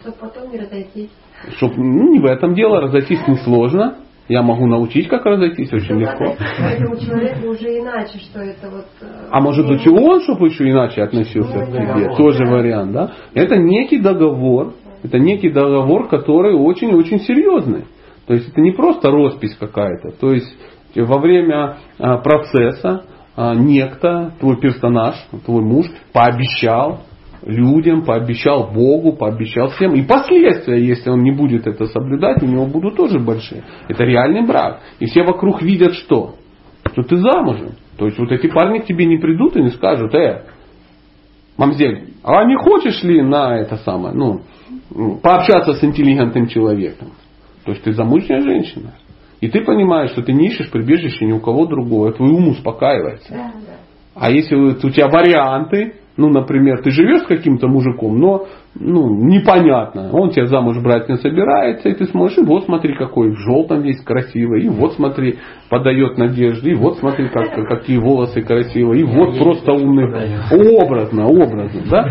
Чтобы 0.00 0.16
потом 0.18 0.50
не 0.50 0.58
разойтись. 0.58 1.10
Чтоб, 1.56 1.76
ну, 1.76 2.12
не 2.12 2.20
в 2.20 2.24
этом 2.24 2.54
дело, 2.54 2.80
разойтись 2.80 3.26
несложно. 3.26 3.96
Я 4.28 4.42
могу 4.42 4.66
научить, 4.66 5.08
как 5.08 5.26
разойтись 5.26 5.72
очень 5.72 5.94
ну, 5.94 6.00
легко. 6.00 6.36
Этому 6.58 6.96
человеку 6.96 7.48
уже 7.48 7.80
иначе, 7.80 8.18
что 8.18 8.40
это 8.40 8.70
вот... 8.70 8.86
Э, 9.00 9.28
а 9.30 9.40
может 9.40 9.66
быть 9.66 9.84
и 9.84 9.90
он, 9.90 10.22
чтобы 10.22 10.46
еще 10.46 10.70
иначе 10.70 11.02
относился 11.02 11.58
ну, 11.58 11.66
к 11.66 11.68
тебе? 11.68 12.08
Да. 12.08 12.14
Тоже 12.14 12.46
вариант, 12.46 12.92
да? 12.92 13.12
Это 13.34 13.56
некий 13.56 13.98
договор, 13.98 14.74
это 15.02 15.18
некий 15.18 15.50
договор, 15.50 16.08
который 16.08 16.54
очень-очень 16.54 17.18
серьезный. 17.20 17.84
То 18.26 18.34
есть 18.34 18.48
это 18.48 18.60
не 18.60 18.70
просто 18.70 19.10
роспись 19.10 19.56
какая-то. 19.58 20.12
То 20.12 20.32
есть 20.32 20.56
во 20.94 21.18
время 21.18 21.78
а, 21.98 22.18
процесса 22.18 23.04
а, 23.34 23.54
некто, 23.54 24.34
твой 24.38 24.58
персонаж, 24.60 25.16
твой 25.44 25.62
муж 25.62 25.86
пообещал 26.12 27.00
людям, 27.44 28.04
пообещал 28.04 28.70
Богу, 28.72 29.12
пообещал 29.12 29.68
всем. 29.68 29.94
И 29.94 30.02
последствия, 30.02 30.84
если 30.84 31.10
он 31.10 31.20
не 31.20 31.32
будет 31.32 31.66
это 31.66 31.86
соблюдать, 31.86 32.42
у 32.42 32.46
него 32.46 32.66
будут 32.66 32.96
тоже 32.96 33.18
большие. 33.18 33.64
Это 33.88 34.04
реальный 34.04 34.46
брак. 34.46 34.80
И 35.00 35.06
все 35.06 35.22
вокруг 35.22 35.62
видят 35.62 35.94
что? 35.94 36.36
Что 36.92 37.02
ты 37.02 37.16
замужем. 37.16 37.70
То 37.98 38.06
есть 38.06 38.18
вот 38.18 38.30
эти 38.30 38.48
парни 38.48 38.78
к 38.78 38.86
тебе 38.86 39.06
не 39.06 39.18
придут 39.18 39.56
и 39.56 39.62
не 39.62 39.70
скажут, 39.70 40.14
э, 40.14 40.44
мамзель, 41.56 42.14
а 42.24 42.44
не 42.44 42.56
хочешь 42.56 43.02
ли 43.02 43.22
на 43.22 43.58
это 43.58 43.76
самое, 43.76 44.14
ну, 44.14 44.40
пообщаться 45.22 45.74
с 45.74 45.84
интеллигентным 45.84 46.48
человеком? 46.48 47.12
То 47.64 47.72
есть 47.72 47.84
ты 47.84 47.92
замужняя 47.92 48.40
женщина. 48.40 48.94
И 49.40 49.48
ты 49.48 49.62
понимаешь, 49.64 50.10
что 50.10 50.22
ты 50.22 50.32
не 50.32 50.48
ищешь 50.48 50.70
прибежище 50.70 51.26
ни 51.26 51.32
у 51.32 51.40
кого 51.40 51.66
другого, 51.66 52.12
твой 52.12 52.30
ум 52.30 52.48
успокаивается. 52.48 53.52
А 54.14 54.30
если 54.30 54.54
у 54.54 54.90
тебя 54.90 55.08
варианты, 55.08 55.94
Ну, 56.16 56.28
например, 56.28 56.82
ты 56.82 56.90
живешь 56.90 57.22
с 57.22 57.26
каким-то 57.26 57.68
мужиком, 57.68 58.18
но 58.18 58.46
ну, 58.74 59.14
непонятно. 59.14 60.10
Он 60.12 60.30
тебя 60.30 60.46
замуж 60.46 60.78
брать 60.82 61.08
не 61.08 61.16
собирается, 61.16 61.88
и 61.88 61.94
ты 61.94 62.06
смотришь, 62.06 62.38
и 62.38 62.42
вот 62.42 62.64
смотри, 62.64 62.94
какой 62.94 63.30
в 63.30 63.38
желтом 63.38 63.82
весь 63.82 64.00
красивый, 64.02 64.62
и 64.62 64.68
вот 64.68 64.94
смотри, 64.94 65.38
подает 65.68 66.18
надежды, 66.18 66.70
и 66.70 66.74
вот 66.74 66.98
смотри, 66.98 67.28
как, 67.28 67.54
какие 67.68 67.98
волосы 67.98 68.42
красивые, 68.42 69.02
и 69.02 69.04
вот 69.04 69.38
просто 69.38 69.72
умный. 69.72 70.04
Образно, 70.82 71.26
образно, 71.26 71.82
да? 71.90 72.06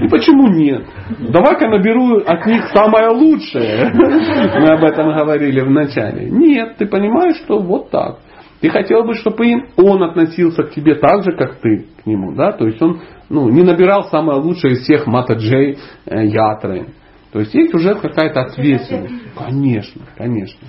И 0.00 0.08
почему 0.08 0.48
нет? 0.48 0.84
Давай-ка 1.30 1.68
наберу 1.68 2.18
от 2.26 2.46
них 2.46 2.64
самое 2.72 3.08
лучшее. 3.08 3.90
Мы 4.60 4.68
об 4.68 4.84
этом 4.84 5.16
говорили 5.16 5.60
в 5.60 5.70
начале. 5.70 6.28
Нет, 6.30 6.76
ты 6.78 6.86
понимаешь, 6.86 7.36
что 7.44 7.58
вот 7.58 7.90
так. 7.90 8.18
Ты 8.62 8.70
хотел 8.70 9.02
бы, 9.02 9.14
чтобы 9.14 9.44
он 9.76 10.04
относился 10.04 10.62
к 10.62 10.70
тебе 10.70 10.94
так 10.94 11.24
же, 11.24 11.32
как 11.32 11.56
ты 11.56 11.88
к 12.00 12.06
нему, 12.06 12.32
да? 12.32 12.52
То 12.52 12.68
есть 12.68 12.80
он 12.80 13.02
ну, 13.28 13.48
не 13.48 13.62
набирал 13.62 14.04
самое 14.04 14.38
лучшее 14.38 14.74
из 14.74 14.82
всех 14.82 15.08
Мата 15.08 15.34
Джей, 15.34 15.78
э, 16.06 16.26
Ятры. 16.26 16.86
То 17.32 17.40
есть 17.40 17.52
есть 17.54 17.74
уже 17.74 17.96
какая-то 17.96 18.42
ответственность. 18.42 19.34
Конечно, 19.36 20.02
конечно, 20.16 20.68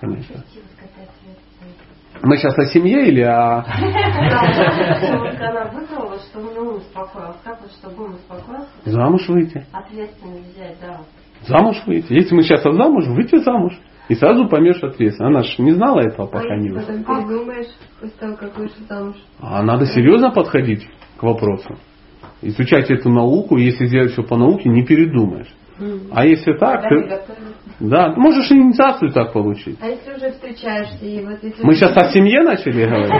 конечно. 0.00 0.44
Мы 2.22 2.36
сейчас 2.36 2.58
о 2.58 2.66
семье 2.66 3.08
или 3.08 3.22
о... 3.22 3.64
Она 3.64 5.64
выбрала, 5.72 6.18
чтобы 6.30 6.60
он 6.60 6.76
успокоился. 6.76 7.38
Как 7.42 7.58
вот, 7.62 7.72
чтобы 7.72 8.04
он 8.04 8.14
успокоился? 8.16 8.68
Замуж 8.84 9.26
выйти. 9.28 9.64
Ответственность 9.72 10.54
взять, 10.54 10.76
да. 10.82 11.00
Замуж 11.46 11.82
выйти. 11.86 12.12
Если 12.12 12.34
мы 12.34 12.42
сейчас 12.42 12.62
замуж, 12.62 13.06
выйти 13.06 13.36
замуж. 13.36 13.80
И 14.10 14.14
сразу 14.16 14.48
поймешь 14.48 14.82
ответственность. 14.82 15.20
Она 15.20 15.42
же 15.44 15.62
не 15.62 15.70
знала 15.70 16.00
этого, 16.00 16.26
пока 16.26 16.56
не 16.56 16.70
как 18.34 18.58
вышел 18.58 18.84
замуж. 18.88 19.14
А 19.38 19.62
надо 19.62 19.86
серьезно 19.86 20.32
подходить 20.32 20.84
к 21.16 21.22
вопросу. 21.22 21.76
Изучать 22.42 22.90
эту 22.90 23.08
науку, 23.08 23.56
если 23.56 23.86
сделать 23.86 24.10
все 24.10 24.24
по 24.24 24.36
науке, 24.36 24.68
не 24.68 24.84
передумаешь. 24.84 25.54
А 26.12 26.26
если 26.26 26.54
так, 26.54 26.88
ты, 26.88 27.20
да, 27.78 28.12
можешь 28.16 28.50
инициацию 28.50 29.12
так 29.12 29.32
получить. 29.32 29.78
А 29.80 29.86
если 29.86 30.12
уже 30.12 30.32
встречаешься 30.32 31.04
и 31.04 31.24
вот 31.24 31.38
если... 31.42 31.64
Мы 31.64 31.74
сейчас 31.74 31.96
о 31.96 32.10
семье 32.10 32.42
начали 32.42 32.84
говорить. 32.84 33.12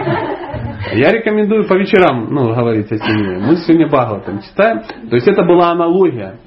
Я 0.94 1.12
рекомендую 1.12 1.68
по 1.68 1.74
вечерам 1.74 2.26
ну, 2.34 2.52
говорить 2.52 2.90
о 2.90 2.98
семье. 2.98 3.38
Мы 3.38 3.56
сегодня 3.58 3.86
Бхагаватам 3.86 4.40
читаем. 4.42 4.82
То 5.08 5.14
есть 5.14 5.28
это 5.28 5.44
была 5.44 5.70
аналогия. 5.70 6.40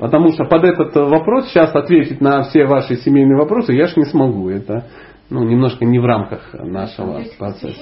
Потому 0.00 0.32
что 0.32 0.44
под 0.44 0.64
этот 0.64 0.94
вопрос 0.94 1.48
сейчас 1.48 1.74
ответить 1.74 2.20
на 2.20 2.42
все 2.42 2.66
ваши 2.66 2.96
семейные 2.96 3.36
вопросы 3.36 3.72
я 3.72 3.86
ж 3.86 3.96
не 3.96 4.04
смогу. 4.04 4.50
Это 4.50 4.86
ну, 5.30 5.42
немножко 5.42 5.84
не 5.84 5.98
в 5.98 6.04
рамках 6.04 6.52
нашего 6.52 7.22
процесса. 7.38 7.80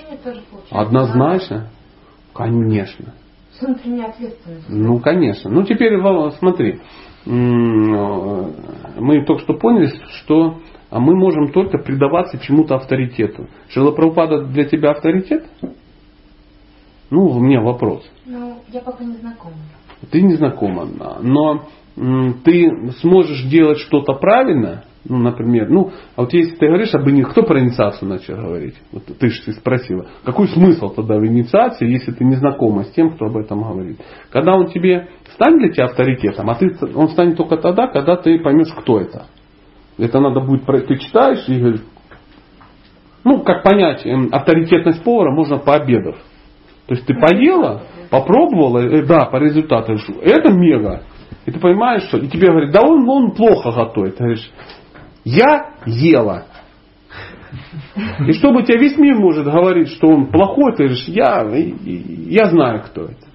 Однозначно. 0.71 1.71
Конечно. 2.33 3.15
Ну, 4.69 5.01
конечно. 5.01 5.51
Ну, 5.51 5.65
теперь 5.65 6.01
смотри. 6.39 6.81
Мы 7.25 9.25
только 9.25 9.43
что 9.43 9.55
поняли, 9.55 9.93
что 10.23 10.59
мы 10.91 11.17
можем 11.17 11.53
только 11.53 11.79
предаваться 11.79 12.39
чему-то 12.39 12.77
авторитету. 12.77 13.49
Шила 13.69 13.93
Прабхупада 13.93 14.45
для 14.45 14.65
тебя 14.65 14.91
авторитет? 14.91 15.47
Ну, 17.11 17.27
у 17.27 17.41
меня 17.41 17.61
вопрос. 17.61 18.09
Ну, 18.25 18.57
я 18.69 18.81
пока 18.81 19.05
не 19.05 19.17
знакома. 19.17 19.55
Ты 20.13 20.21
не 20.23 20.35
знакома, 20.35 20.87
но 21.23 21.65
ты 22.45 22.71
сможешь 23.01 23.45
делать 23.45 23.79
что-то 23.79 24.13
правильно, 24.13 24.85
ну, 25.09 25.19
например, 25.19 25.69
ну, 25.69 25.91
а 26.15 26.23
вот 26.23 26.33
если 26.33 26.55
ты 26.55 26.67
говоришь 26.67 26.95
об 26.95 27.09
инициации, 27.09 27.33
кто 27.33 27.43
про 27.43 27.61
инициацию 27.61 28.09
начал 28.09 28.37
говорить? 28.37 28.77
Вот 28.93 29.05
ты 29.07 29.29
же 29.31 29.53
спросила. 29.55 30.07
Какой 30.25 30.47
смысл 30.49 30.91
тогда 30.91 31.17
в 31.17 31.27
инициации, 31.27 31.91
если 31.91 32.13
ты 32.13 32.25
не 32.25 32.37
знакома 32.37 32.85
с 32.85 32.93
тем, 32.93 33.11
кто 33.11 33.27
об 33.27 33.37
этом 33.37 33.63
говорит? 33.63 33.99
Когда 34.31 34.55
он 34.55 34.69
тебе 34.69 35.09
станет 35.35 35.59
для 35.59 35.71
тебя 35.71 35.85
авторитетом, 35.87 36.49
а 36.51 36.55
ты, 36.55 36.73
он 36.95 37.09
станет 37.09 37.37
только 37.37 37.57
тогда, 37.57 37.89
когда 37.89 38.17
ты 38.17 38.39
поймешь, 38.39 38.73
кто 38.79 39.01
это. 39.01 39.27
Это 39.99 40.21
надо 40.21 40.41
будет, 40.41 40.65
ты 40.67 40.97
читаешь 40.99 41.49
и 41.49 41.59
говоришь, 41.59 41.83
ну, 43.25 43.41
как 43.41 43.63
понять, 43.63 44.07
эм, 44.07 44.29
авторитетность 44.31 45.03
повара 45.03 45.33
можно 45.33 45.59
по 45.59 45.75
обедов. 45.75 46.17
То 46.87 46.95
есть 46.95 47.07
ты 47.07 47.15
поела, 47.15 47.83
попробовала, 48.11 48.79
э, 48.79 49.07
да, 49.07 49.27
по 49.27 49.37
результату, 49.37 49.95
это 50.23 50.53
мега. 50.53 51.03
И 51.47 51.51
ты 51.51 51.59
понимаешь, 51.59 52.05
что, 52.05 52.19
и 52.19 52.29
тебе 52.29 52.49
говорят, 52.49 52.73
да 52.73 52.83
он, 52.83 53.09
он 53.09 53.33
плохо 53.33 53.73
готовит. 53.73 54.17
Ты 54.17 54.25
говоришь, 54.25 54.51
я 55.25 55.75
ела. 55.87 56.47
И 58.27 58.33
чтобы 58.33 58.63
тебе 58.63 58.79
весь 58.79 58.97
мир 58.97 59.17
может 59.17 59.45
говорить, 59.45 59.89
что 59.89 60.09
он 60.09 60.27
плохой, 60.29 60.73
ты 60.73 60.85
говоришь, 60.85 61.05
я, 61.09 61.47
я 61.85 62.47
знаю, 62.47 62.83
кто 62.83 63.05
это. 63.05 63.27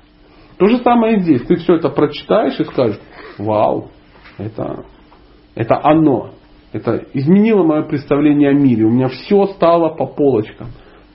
То 0.58 0.66
же 0.68 0.80
самое 0.80 1.18
и 1.18 1.20
здесь. 1.20 1.44
Ты 1.44 1.58
все 1.58 1.76
это 1.76 1.90
прочитаешь 1.90 2.60
и 2.60 2.64
скажешь, 2.64 3.00
вау, 3.38 3.92
это, 4.38 4.86
это 5.56 5.80
оно. 5.84 6.32
Это 6.74 7.06
изменило 7.14 7.64
мое 7.64 7.84
представление 7.84 8.50
о 8.50 8.54
мире. 8.54 8.86
У 8.86 8.90
меня 8.90 9.08
все 9.08 9.46
стало 9.48 9.90
по 9.90 10.06
полочкам. 10.06 10.68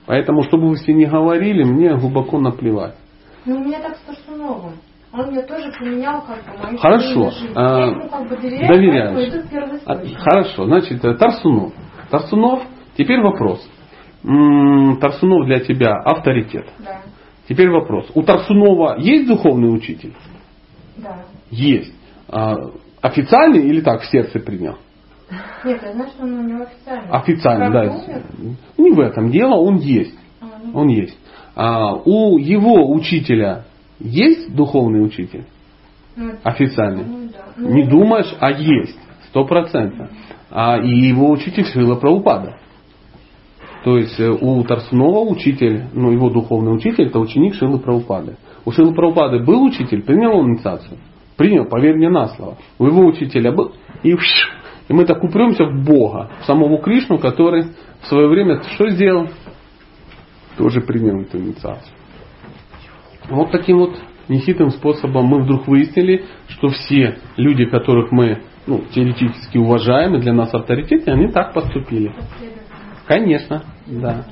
Поэтому, 0.05 0.43
чтобы 0.43 0.69
вы 0.69 0.75
все 0.75 0.93
не 0.93 1.05
говорили, 1.05 1.63
мне 1.63 1.95
глубоко 1.95 2.39
наплевать. 2.39 2.95
Ну, 3.45 3.57
у 3.57 3.63
меня 3.63 3.81
так 3.81 3.95
с 3.95 3.99
Парсуновым. 3.99 4.73
Он 5.13 5.27
мне 5.27 5.43
тоже 5.43 5.71
поменял 5.79 6.23
как 6.23 6.43
бы 6.43 6.63
мою 6.63 6.77
Хорошо. 6.77 7.31
А, 7.55 7.79
Я 7.79 7.85
ему 7.85 8.09
как 8.09 8.29
бы 8.29 8.35
доверяю, 8.35 8.67
доверяешь. 8.67 9.81
А, 9.85 9.95
хорошо. 10.17 10.65
Значит, 10.65 11.05
э, 11.05 11.13
Тарсунов. 11.15 11.73
Тарсунов, 12.09 12.63
теперь 12.97 13.21
вопрос. 13.21 13.61
Тарсунов 14.23 15.45
для 15.45 15.59
тебя 15.59 15.93
авторитет. 16.03 16.67
Да. 16.79 17.01
Теперь 17.47 17.69
вопрос. 17.69 18.09
У 18.15 18.23
Тарсунова 18.23 18.97
есть 18.97 19.27
духовный 19.27 19.73
учитель? 19.75 20.13
Да. 20.97 21.25
Есть. 21.51 21.93
А, 22.29 22.55
официальный 23.01 23.67
или 23.67 23.81
так 23.81 24.01
в 24.01 24.05
сердце 24.05 24.39
принял? 24.39 24.77
Нет, 25.65 25.81
я 25.83 25.93
знаю, 25.93 26.09
что 26.09 26.23
он 26.23 26.33
у 26.33 26.43
него 26.43 26.63
официальный. 26.63 27.09
Официальный, 27.09 27.71
да. 27.71 28.21
Не 28.77 28.91
в 28.91 28.99
этом 28.99 29.31
дело, 29.31 29.55
он 29.55 29.77
есть. 29.77 30.15
А, 30.41 30.45
ну. 30.63 30.79
Он 30.79 30.87
есть. 30.87 31.17
А, 31.55 31.93
у 31.93 32.37
его 32.37 32.91
учителя 32.91 33.65
есть 33.99 34.53
духовный 34.55 35.05
учитель? 35.05 35.45
Ну, 36.15 36.31
Официальный? 36.43 37.05
Ну, 37.05 37.29
да. 37.31 37.45
ну, 37.57 37.69
Не 37.69 37.83
думаешь, 37.87 38.33
а 38.39 38.51
есть. 38.51 38.97
Сто 39.29 39.45
процентов. 39.45 40.09
А, 40.51 40.77
и 40.77 40.89
его 40.89 41.31
учитель 41.31 41.65
Шрила 41.65 41.95
Прабхупада. 41.95 42.57
То 43.83 43.97
есть 43.97 44.17
э, 44.19 44.29
у 44.29 44.63
Тарсунова 44.63 45.29
учитель, 45.29 45.85
ну 45.93 46.11
его 46.11 46.29
духовный 46.29 46.73
учитель, 46.73 47.07
это 47.07 47.19
ученик 47.19 47.55
Шилы 47.55 47.79
Прабхупады. 47.79 48.37
У 48.65 48.71
Шилы 48.71 48.93
Прабхупады 48.93 49.39
был 49.39 49.63
учитель, 49.63 50.03
принял 50.03 50.37
он 50.37 50.51
инициацию. 50.51 50.97
Принял, 51.35 51.65
поверь 51.65 51.95
мне 51.95 52.09
на 52.09 52.27
слово. 52.29 52.57
У 52.79 52.85
его 52.85 53.05
учителя 53.05 53.51
был. 53.51 53.73
И, 54.03 54.15
и 54.87 54.93
мы 54.93 55.05
так 55.05 55.23
упремся 55.23 55.65
в 55.65 55.83
Бога, 55.83 56.31
в 56.41 56.45
самого 56.45 56.81
Кришну, 56.81 57.17
который 57.17 57.67
в 58.01 58.07
свое 58.07 58.27
время 58.27 58.61
что 58.73 58.89
сделал? 58.89 59.29
Тоже 60.57 60.81
принял 60.81 61.21
эту 61.21 61.39
инициацию. 61.39 61.95
Вот 63.29 63.51
таким 63.51 63.77
вот 63.77 63.97
нехитрым 64.27 64.69
способом 64.71 65.25
мы 65.25 65.43
вдруг 65.43 65.67
выяснили, 65.67 66.25
что 66.47 66.69
все 66.69 67.17
люди, 67.37 67.65
которых 67.65 68.11
мы 68.11 68.43
ну, 68.67 68.81
теоретически 68.93 69.57
уважаем 69.57 70.15
и 70.15 70.19
для 70.19 70.33
нас 70.33 70.53
авторитеты, 70.53 71.11
они 71.11 71.27
так 71.27 71.53
поступили. 71.53 72.13
Конечно, 73.07 73.63
да. 73.87 74.25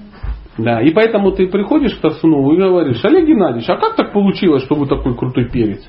Да, 0.58 0.82
и 0.82 0.92
поэтому 0.92 1.32
ты 1.32 1.48
приходишь 1.48 1.96
к 1.96 2.02
Тарсунову 2.02 2.54
и 2.54 2.58
говоришь, 2.58 3.04
Олег 3.04 3.26
Геннадьевич, 3.26 3.70
а 3.70 3.78
как 3.78 3.96
так 3.96 4.12
получилось, 4.12 4.64
что 4.64 4.76
вы 4.76 4.86
такой 4.86 5.16
крутой 5.16 5.50
перец? 5.50 5.82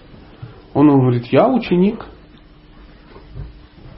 Он 0.72 0.88
говорит, 0.88 1.26
я 1.26 1.48
ученик 1.48 2.06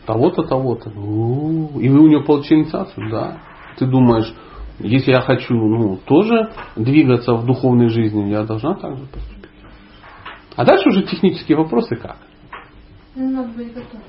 того-то, 0.07 0.43
того-то. 0.43 0.91
И 0.91 1.89
вы 1.89 2.01
у 2.01 2.07
него 2.07 2.23
получили 2.23 2.61
инициацию? 2.61 3.11
Да. 3.11 3.39
Ты 3.79 3.87
думаешь, 3.87 4.33
если 4.79 5.13
я 5.13 5.21
хочу 5.21 5.55
ну, 5.55 5.99
тоже 6.05 6.51
двигаться 6.77 7.35
в 7.35 7.45
духовной 7.47 7.89
жизни, 7.89 8.31
я 8.31 8.45
должна 8.45 8.75
так 8.75 8.97
же 8.97 9.07
поступить. 9.07 9.51
А 10.57 10.65
дальше 10.65 10.89
уже 10.89 11.03
технические 11.03 11.59
вопросы 11.59 11.97
как? 11.97 12.19
Ну, 13.17 13.31
надо 13.31 13.53
быть 13.57 13.73
готовым, 13.73 14.03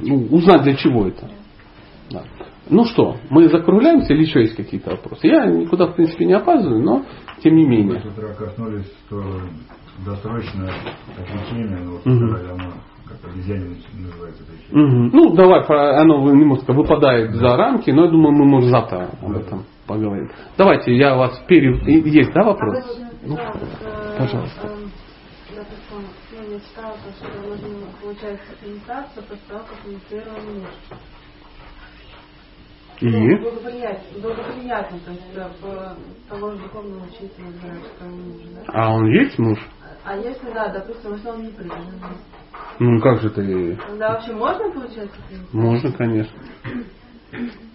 ну, 0.00 0.36
узнать 0.36 0.62
для 0.62 0.74
чего 0.76 1.06
это. 1.06 1.30
Да. 2.10 2.24
Ну 2.68 2.84
что, 2.84 3.16
мы 3.30 3.48
закругляемся 3.48 4.12
или 4.12 4.22
еще 4.22 4.40
есть 4.40 4.54
какие-то 4.54 4.90
вопросы? 4.90 5.26
Я 5.26 5.46
никуда, 5.46 5.86
в 5.86 5.94
принципе, 5.94 6.24
не 6.24 6.34
опаздываю, 6.34 6.82
но 6.82 7.04
тем 7.42 7.56
не 7.56 7.64
менее. 7.64 8.00
Мы 8.04 8.10
с 8.10 8.36
коснулись, 8.36 8.92
что 9.06 9.22
досрочное 10.04 10.72
отличение, 11.18 11.80
но 11.80 11.92
вот 11.92 12.06
угу. 12.06 12.34
оно 12.52 12.72
как 13.10 13.32
обезьянин 13.32 13.76
называется. 13.94 14.42
Угу. 14.70 15.10
Ну, 15.12 15.34
давай, 15.34 15.64
оно 16.00 16.30
немножко 16.32 16.72
выпадает 16.72 17.34
за 17.34 17.56
рамки, 17.56 17.90
но 17.90 18.04
я 18.04 18.10
думаю, 18.10 18.32
мы 18.32 18.44
можем 18.44 18.70
завтра 18.70 19.10
об 19.20 19.36
этом 19.36 19.64
поговорим. 19.86 20.30
Давайте, 20.56 20.96
я 20.96 21.16
вас 21.16 21.38
пере... 21.48 21.78
Есть, 21.86 22.32
да, 22.32 22.44
вопрос? 22.44 23.00
Ну, 23.22 23.36
пожалуйста. 24.18 24.70
Допустим, 25.54 26.06
я 26.32 26.54
не 26.54 26.60
читала, 26.60 26.96
что 27.18 27.48
нужно 27.48 27.86
получается 28.00 28.46
инициация 28.64 29.22
после 29.22 29.44
того, 29.48 29.60
как 29.68 29.92
инициирован 29.92 30.54
мир. 30.54 30.68
И? 33.00 33.06
Ну, 33.08 33.42
благоприятно, 33.42 34.20
благоприятно, 34.20 34.98
то 35.00 35.10
есть 35.10 35.34
да, 35.34 35.50
по 35.60 35.96
того 36.28 36.52
же 36.52 36.58
духовного 36.58 37.04
учителя, 37.06 37.50
что 37.96 38.04
он 38.04 38.12
муж, 38.12 38.42
да? 38.54 38.62
А 38.68 38.92
он 38.92 39.06
есть 39.06 39.38
муж? 39.38 39.58
А 40.04 40.16
если, 40.16 40.52
да, 40.52 40.68
допустим, 40.68 41.16
что 41.18 41.30
он 41.32 41.44
не 41.44 41.50
преданный? 41.50 41.98
Ну 42.78 43.00
как 43.00 43.20
же 43.20 43.30
ты... 43.30 43.76
Тогда 43.88 44.14
вообще 44.14 44.32
можно, 44.32 44.70
получается? 44.70 45.16
Можно, 45.52 45.92
конечно. 45.92 46.38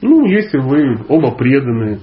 Ну, 0.01 0.25
если 0.25 0.57
вы 0.57 1.05
оба 1.07 1.31
преданные, 1.31 1.99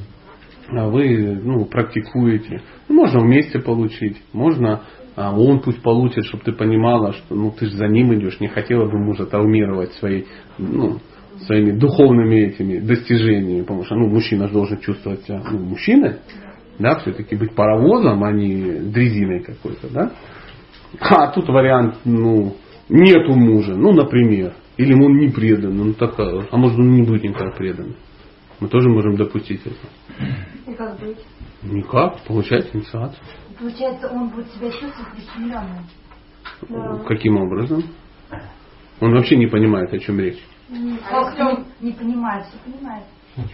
а 0.68 0.88
вы 0.88 1.38
ну, 1.42 1.64
практикуете, 1.66 2.62
можно 2.88 3.20
вместе 3.20 3.58
получить, 3.58 4.22
можно 4.32 4.82
а 5.14 5.36
он 5.36 5.60
пусть 5.60 5.82
получит, 5.82 6.24
чтобы 6.24 6.42
ты 6.44 6.52
понимала, 6.52 7.12
что 7.12 7.34
ну 7.34 7.50
ты 7.50 7.66
же 7.66 7.76
за 7.76 7.86
ним 7.86 8.14
идешь, 8.14 8.40
не 8.40 8.48
хотела 8.48 8.86
бы 8.86 8.98
мужа 8.98 9.26
травмировать 9.26 9.92
своей, 9.94 10.26
ну, 10.56 11.00
своими 11.46 11.72
духовными 11.72 12.36
этими 12.36 12.78
достижениями, 12.78 13.62
потому 13.62 13.84
что 13.84 13.94
ну, 13.94 14.08
мужчина 14.08 14.46
же 14.46 14.54
должен 14.54 14.78
чувствовать 14.80 15.22
себя 15.24 15.42
ну, 15.50 15.58
мужчиной, 15.58 16.16
да, 16.78 16.98
все-таки 17.00 17.36
быть 17.36 17.54
паровозом, 17.54 18.24
а 18.24 18.32
не 18.32 18.80
дрезиной 18.80 19.40
какой-то, 19.40 19.88
да. 19.90 20.12
А 21.00 21.30
тут 21.32 21.48
вариант, 21.48 21.96
ну, 22.04 22.56
нету 22.92 23.34
мужа, 23.34 23.74
ну, 23.74 23.92
например, 23.92 24.54
или 24.76 24.92
он 24.94 25.18
не 25.18 25.28
предан, 25.28 25.76
ну, 25.76 25.94
так, 25.94 26.14
а 26.18 26.56
может 26.56 26.78
он 26.78 26.90
не 26.92 27.02
будет 27.02 27.24
никогда 27.24 27.50
предан. 27.56 27.96
Мы 28.60 28.68
тоже 28.68 28.88
можем 28.88 29.16
допустить 29.16 29.60
это. 29.64 30.70
И 30.70 30.74
как 30.74 31.00
быть? 31.00 31.18
Никак, 31.62 32.20
получать 32.24 32.74
инициацию. 32.74 33.18
Получается, 33.58 34.08
он 34.08 34.28
будет 34.28 34.46
себя 34.52 34.70
чувствовать 34.70 35.12
прищемленным. 35.14 35.84
Да. 36.68 36.98
Каким 37.06 37.36
образом? 37.36 37.82
Он 39.00 39.12
вообще 39.12 39.36
не 39.36 39.46
понимает, 39.46 39.92
о 39.92 39.98
чем 39.98 40.20
речь. 40.20 40.38
А 40.70 40.74
если 40.74 41.42
он 41.42 41.64
не 41.80 41.92
понимает, 41.92 42.46
все 42.46 42.58
понимает. 42.58 43.04
Ну, 43.36 43.44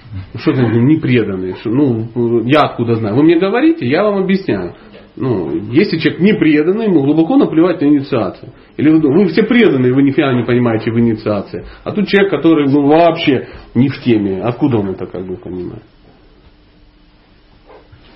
Что 0.40 0.54
значит 0.54 0.82
не 0.82 0.96
преданный? 0.96 1.54
Что, 1.56 1.70
ну, 1.70 2.42
я 2.44 2.60
откуда 2.62 2.96
знаю? 2.96 3.14
Вы 3.16 3.22
мне 3.22 3.38
говорите, 3.38 3.86
я 3.86 4.02
вам 4.02 4.22
объясняю. 4.24 4.74
Ну, 5.14 5.56
если 5.72 5.98
человек 5.98 6.20
не 6.20 6.32
преданный, 6.34 6.86
ему 6.86 7.02
глубоко 7.02 7.36
наплевать 7.36 7.80
на 7.80 7.86
инициацию. 7.86 8.52
Или 8.76 8.90
вы, 8.90 9.00
вы 9.00 9.28
все 9.28 9.42
преданные, 9.42 9.92
вы 9.92 10.02
нифига 10.02 10.32
не 10.32 10.44
понимаете 10.44 10.92
в 10.92 10.98
инициации. 10.98 11.64
А 11.82 11.92
тут 11.92 12.06
человек, 12.06 12.30
который 12.30 12.68
ну, 12.68 12.86
вообще 12.86 13.48
не 13.74 13.88
в 13.88 14.00
теме. 14.00 14.40
Откуда 14.42 14.78
он 14.78 14.90
это 14.90 15.06
как 15.06 15.26
бы 15.26 15.36
понимает? 15.36 15.82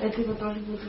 Это 0.01 0.20
его 0.20 0.34
тоже 0.34 0.59
будет. 0.60 0.80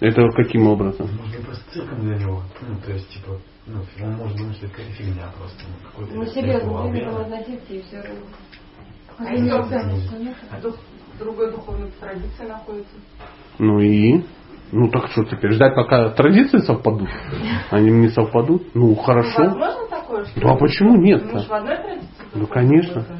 Это 0.00 0.28
каким 0.36 0.66
образом? 0.66 1.06
Можно 1.06 1.44
просто 1.44 1.64
цирком 1.72 2.00
для 2.00 2.18
него. 2.18 2.42
Ну, 2.66 2.76
то 2.84 2.92
есть, 2.92 3.08
типа, 3.08 3.38
ну, 3.66 3.80
он 4.02 4.12
может 4.12 4.36
думать, 4.36 4.56
что 4.56 4.66
это 4.66 4.76
фигня 4.92 5.32
просто. 5.38 5.64
Ну, 5.66 5.90
какой-то 5.90 6.14
Ну, 6.14 6.26
серьезно, 6.26 6.68
верно? 6.68 6.90
будем 6.90 7.16
относиться 7.16 7.72
и 7.72 7.82
все 7.82 7.96
равно. 7.96 8.26
А 9.18 9.32
если 9.32 9.50
в 9.50 10.62
дух- 10.62 10.76
в 11.14 11.18
другой 11.18 11.50
духовной 11.50 11.90
традиции 12.00 12.46
находится? 12.46 12.94
Ну 13.58 13.80
и? 13.80 14.22
Ну 14.70 14.88
так 14.90 15.08
что 15.10 15.24
теперь, 15.24 15.52
ждать 15.52 15.74
пока 15.74 16.10
традиции 16.10 16.58
совпадут? 16.58 17.08
Они 17.70 17.90
не 17.90 18.08
совпадут? 18.08 18.74
Ну 18.74 18.94
хорошо. 18.94 19.44
Возможно 19.44 19.88
такое, 19.90 20.24
что 20.26 20.40
Ну 20.40 20.50
а 20.52 20.56
почему 20.56 20.96
нет? 20.96 21.24
муж 21.32 21.46
в 21.46 21.52
одной 21.52 21.76
традиции? 21.76 22.08
Ну, 22.34 22.46
конечно. 22.46 23.04
а? 23.08 23.14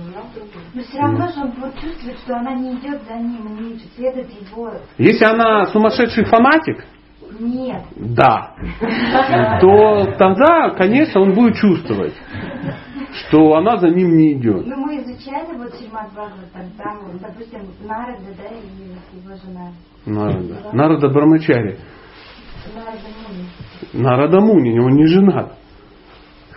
Но 0.74 0.82
все 0.82 0.98
равно 0.98 1.28
же 1.28 1.40
он 1.40 1.50
будет 1.52 1.74
чувствовать, 1.80 2.18
что 2.18 2.36
она 2.36 2.54
не 2.54 2.74
идет 2.74 3.02
за 3.08 3.14
ним, 3.14 3.70
не 3.70 3.78
следует 3.96 4.28
его. 4.50 4.72
Если 4.98 5.24
она 5.24 5.64
сумасшедший 5.66 6.24
фанатик, 6.26 6.84
Нет. 7.40 7.82
да, 7.96 8.54
то 9.60 10.04
тогда, 10.18 10.70
конечно, 10.76 11.22
он 11.22 11.32
будет 11.32 11.56
чувствовать, 11.56 12.14
что 13.12 13.54
она 13.54 13.76
за 13.78 13.88
ним 13.88 14.16
не 14.16 14.32
идет. 14.34 14.66
Ну, 14.66 14.76
мы 14.76 14.96
изучали 14.98 15.56
вот 15.56 15.74
Шримад 15.78 16.10
Бхагаватам, 16.12 16.70
там, 16.76 17.18
допустим, 17.20 17.60
Нарада, 17.86 18.18
да, 18.36 18.48
и 18.48 19.18
его 19.18 19.36
жена. 19.36 19.72
Нарада. 20.06 20.70
Нарада 20.72 21.08
Брамачари. 21.08 21.78
Нарада 22.74 23.08
Муни. 23.26 24.04
Нарада 24.04 24.40
Муни, 24.40 24.78
он 24.78 24.92
не 24.92 25.06
женат. 25.06 25.54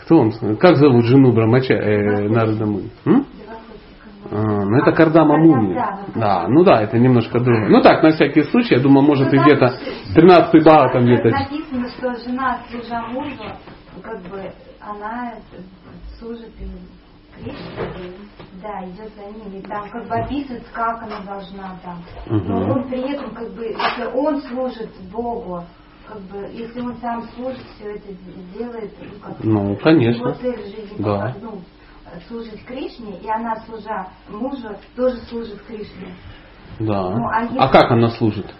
Кто 0.03 0.17
он? 0.17 0.31
Как 0.57 0.77
зовут 0.77 1.05
жену 1.05 1.31
Брамачари? 1.31 1.79
Э, 1.79 2.29
Нарада 2.29 2.65
Муни? 2.65 2.89
М? 3.05 3.25
А, 4.33 4.37
ну 4.37 4.77
это 4.77 4.93
Кардама 4.93 5.37
Муни. 5.37 5.73
Да, 6.15 6.47
ну 6.47 6.63
да, 6.63 6.81
это 6.81 6.97
немножко 6.97 7.39
другое. 7.39 7.69
Ну 7.69 7.81
так, 7.81 8.01
на 8.01 8.11
всякий 8.11 8.43
случай, 8.43 8.75
я 8.75 8.81
думаю, 8.81 9.05
может 9.05 9.33
и 9.33 9.35
Ну, 9.35 9.43
где-то 9.43 9.67
там 9.67 10.13
13 10.15 10.63
бал 10.63 10.89
там 10.93 11.03
где-то. 11.03 11.29
Написано, 11.29 11.89
что 11.89 12.15
жена, 12.23 12.59
служа 12.69 13.01
мужу, 13.07 13.43
как 14.01 14.21
бы 14.29 14.51
она 14.79 15.33
служит 16.21 16.51
им 16.59 16.71
Кришне, 17.35 18.13
да, 18.61 18.85
идет 18.89 19.11
за 19.15 19.25
ним. 19.25 19.57
И 19.57 19.61
там 19.61 19.89
как 19.89 20.05
бы 20.07 20.15
описывается, 20.15 20.69
как 20.73 21.01
она 21.03 21.19
должна 21.21 21.79
там. 21.83 22.03
Но 22.27 22.37
Мгм. 22.37 22.71
он 22.71 22.89
при 22.89 22.99
этом, 23.13 23.33
как 23.33 23.49
бы, 23.53 23.65
если 23.65 24.05
он 24.13 24.41
служит 24.43 24.89
Богу, 25.11 25.63
как 26.07 26.19
бы, 26.23 26.37
если 26.51 26.81
он 26.81 26.95
сам 26.97 27.23
служит, 27.35 27.63
все 27.75 27.95
это 27.95 28.13
делает, 28.57 28.93
ну, 28.99 29.19
как 29.21 29.43
Ну, 29.43 29.75
конечно. 29.77 30.21
его 30.27 30.33
цель 30.33 30.63
жизни, 30.65 30.97
Да. 30.99 31.33
ну, 31.41 31.61
служить 32.27 32.63
Кришне, 32.65 33.17
и 33.19 33.29
она, 33.29 33.55
служа 33.65 34.07
мужу, 34.29 34.75
тоже 34.95 35.17
служит 35.29 35.61
Кришне. 35.63 36.13
Да. 36.79 37.11
Ну, 37.11 37.25
а 37.33 37.43
если- 37.43 37.57
А 37.59 37.69
как 37.69 37.91
она 37.91 38.09
служит? 38.09 38.53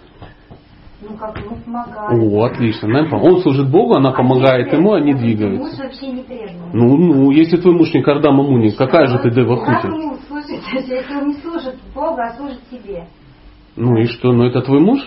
Ну, 1.02 1.16
как 1.16 1.36
ему 1.38 1.56
помогает. 1.56 2.32
О, 2.32 2.44
отлично. 2.44 3.18
Он 3.18 3.40
служит 3.40 3.70
Богу, 3.70 3.94
она 3.94 4.12
помогает 4.12 4.66
если, 4.66 4.78
ему, 4.78 4.92
они 4.92 5.14
двигаются. 5.14 5.64
Муж 5.64 5.78
вообще 5.78 6.06
не 6.12 6.22
преданный. 6.22 6.70
Ну, 6.72 6.96
ну, 6.96 7.30
если 7.32 7.56
твой 7.56 7.74
муж 7.74 7.92
не 7.92 8.02
Кардама 8.02 8.42
Муни, 8.44 8.70
какая 8.70 9.06
же 9.06 9.18
ты 9.18 9.24
Как 9.24 9.34
Девахути? 9.34 9.86
ему 9.86 10.16
служить, 10.28 10.62
если 10.72 11.14
он 11.14 11.28
не 11.28 11.34
служит 11.34 11.76
Богу, 11.94 12.18
а 12.18 12.36
служит 12.36 12.60
себе? 12.70 13.06
Ну 13.74 13.96
и 13.96 14.04
что, 14.04 14.32
ну 14.32 14.44
это 14.44 14.60
твой 14.60 14.80
муж? 14.80 15.00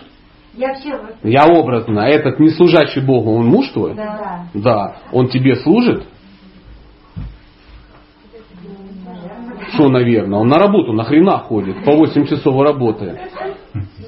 Я 0.53 0.69
вообще. 0.69 0.97
Я 1.23 1.45
образно, 1.47 1.99
этот 2.01 2.39
не 2.39 2.49
служащий 2.49 3.01
Богу, 3.01 3.31
он 3.33 3.47
муж 3.47 3.69
твой? 3.69 3.95
Да. 3.95 4.47
Да. 4.53 4.95
Он 5.11 5.27
тебе 5.27 5.55
служит? 5.57 6.07
Что, 9.73 9.89
наверное? 9.89 10.39
Он 10.39 10.47
на 10.47 10.57
работу 10.57 10.93
нахрена 10.93 11.39
ходит? 11.39 11.83
По 11.83 11.91
8 11.91 12.25
часов 12.27 12.61
работает. 12.61 13.19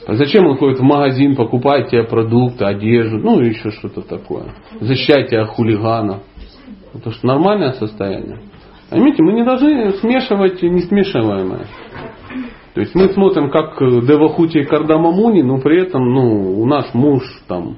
А 0.07 0.15
зачем 0.15 0.47
он 0.47 0.55
ходит 0.55 0.79
в 0.79 0.83
магазин, 0.83 1.35
покупает 1.35 1.89
тебе 1.89 2.03
продукты, 2.03 2.63
одежду, 2.63 3.17
ну 3.17 3.41
и 3.41 3.49
еще 3.49 3.71
что-то 3.71 4.01
такое. 4.01 4.53
Защищает 4.79 5.27
тебя 5.27 5.45
хулигана. 5.45 6.21
Это 6.93 7.11
что, 7.11 7.27
нормальное 7.27 7.73
состояние? 7.73 8.39
Поймите, 8.89 9.21
мы 9.21 9.33
не 9.33 9.43
должны 9.43 9.91
смешивать 9.95 10.63
несмешиваемое. 10.63 11.65
То 12.73 12.79
есть 12.81 12.95
мы 12.95 13.09
смотрим, 13.09 13.49
как 13.49 13.77
Девахути 13.79 14.59
и 14.59 14.63
Кардама 14.63 15.11
Муни, 15.11 15.41
но 15.41 15.59
при 15.59 15.81
этом 15.81 16.01
ну, 16.13 16.57
у 16.57 16.65
нас 16.65 16.93
муж 16.93 17.23
там 17.49 17.75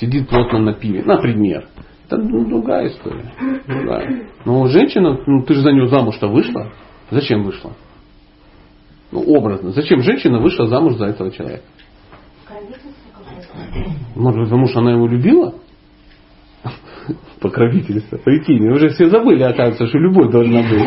сидит 0.00 0.28
плотно 0.28 0.58
на 0.58 0.72
пиве. 0.72 1.04
Например. 1.04 1.66
Это 2.06 2.16
ну, 2.16 2.44
другая 2.44 2.88
история. 2.88 3.32
Другая. 3.68 4.26
Но 4.44 4.66
женщина, 4.66 5.16
ну 5.26 5.44
ты 5.44 5.54
же 5.54 5.60
за 5.60 5.70
нее 5.70 5.86
замуж-то 5.86 6.26
вышла. 6.26 6.72
Зачем 7.10 7.44
вышла? 7.44 7.72
Ну, 9.10 9.22
образно. 9.26 9.70
Зачем 9.70 10.02
женщина 10.02 10.38
вышла 10.38 10.66
замуж 10.66 10.94
за 10.96 11.06
этого 11.06 11.30
человека? 11.30 11.62
Покровительство 12.46 12.90
какое-то. 13.14 13.90
Может, 14.16 14.44
потому 14.44 14.66
что 14.66 14.80
она 14.80 14.92
его 14.92 15.06
любила? 15.06 15.54
Покровительство. 17.40 18.18
Прикинь, 18.18 18.68
уже 18.68 18.88
все 18.90 19.06
забыли, 19.08 19.42
оказывается, 19.44 19.86
что 19.86 19.98
любовь 19.98 20.30
должна 20.30 20.60
быть. 20.60 20.84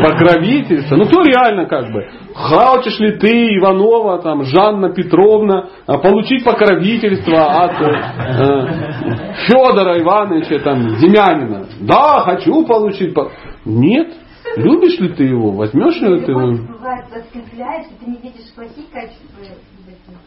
Покровительство. 0.00 0.96
Ну, 0.96 1.04
то 1.04 1.22
реально 1.22 1.66
как 1.66 1.92
бы. 1.92 2.08
Хочешь 2.34 2.98
ли 3.00 3.18
ты, 3.18 3.56
Иванова, 3.58 4.22
там, 4.22 4.44
Жанна 4.44 4.90
Петровна, 4.94 5.68
а, 5.86 5.98
получить 5.98 6.44
покровительство 6.44 7.64
от 7.64 7.72
э, 7.82 9.34
Федора 9.46 10.00
Ивановича, 10.00 10.58
там, 10.60 10.86
Демянина? 10.96 11.66
Да, 11.80 12.20
хочу 12.20 12.64
получить. 12.64 13.12
по- 13.12 13.30
Нет. 13.66 14.14
Любишь 14.56 14.98
ли 14.98 15.08
ты 15.14 15.24
его? 15.24 15.52
Возьмешь 15.52 16.00
ли 16.00 16.20
ты 16.20 16.32
его? 16.32 16.50
Любовь 16.50 16.68
бывает 16.68 17.04
если 17.12 17.94
ты 17.96 18.10
не 18.10 18.16
видишь 18.18 18.52
плохие 18.54 18.86
качества. 18.92 19.26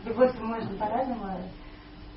Любовь 0.06 0.32
можно 0.42 0.70
по-разному. 0.78 1.42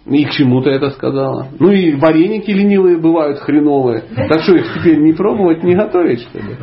И 0.06 0.24
к 0.24 0.30
чему 0.30 0.62
ты 0.62 0.70
это 0.70 0.90
сказала? 0.90 1.48
Ну 1.58 1.70
и 1.70 1.94
вареники 1.94 2.50
ленивые 2.50 2.98
бывают 2.98 3.40
хреновые. 3.40 4.04
Так 4.28 4.40
что 4.40 4.54
их 4.54 4.64
теперь 4.74 4.98
не 5.00 5.12
пробовать, 5.12 5.62
не 5.62 5.74
готовить, 5.74 6.20
что 6.20 6.38
ли? 6.38 6.56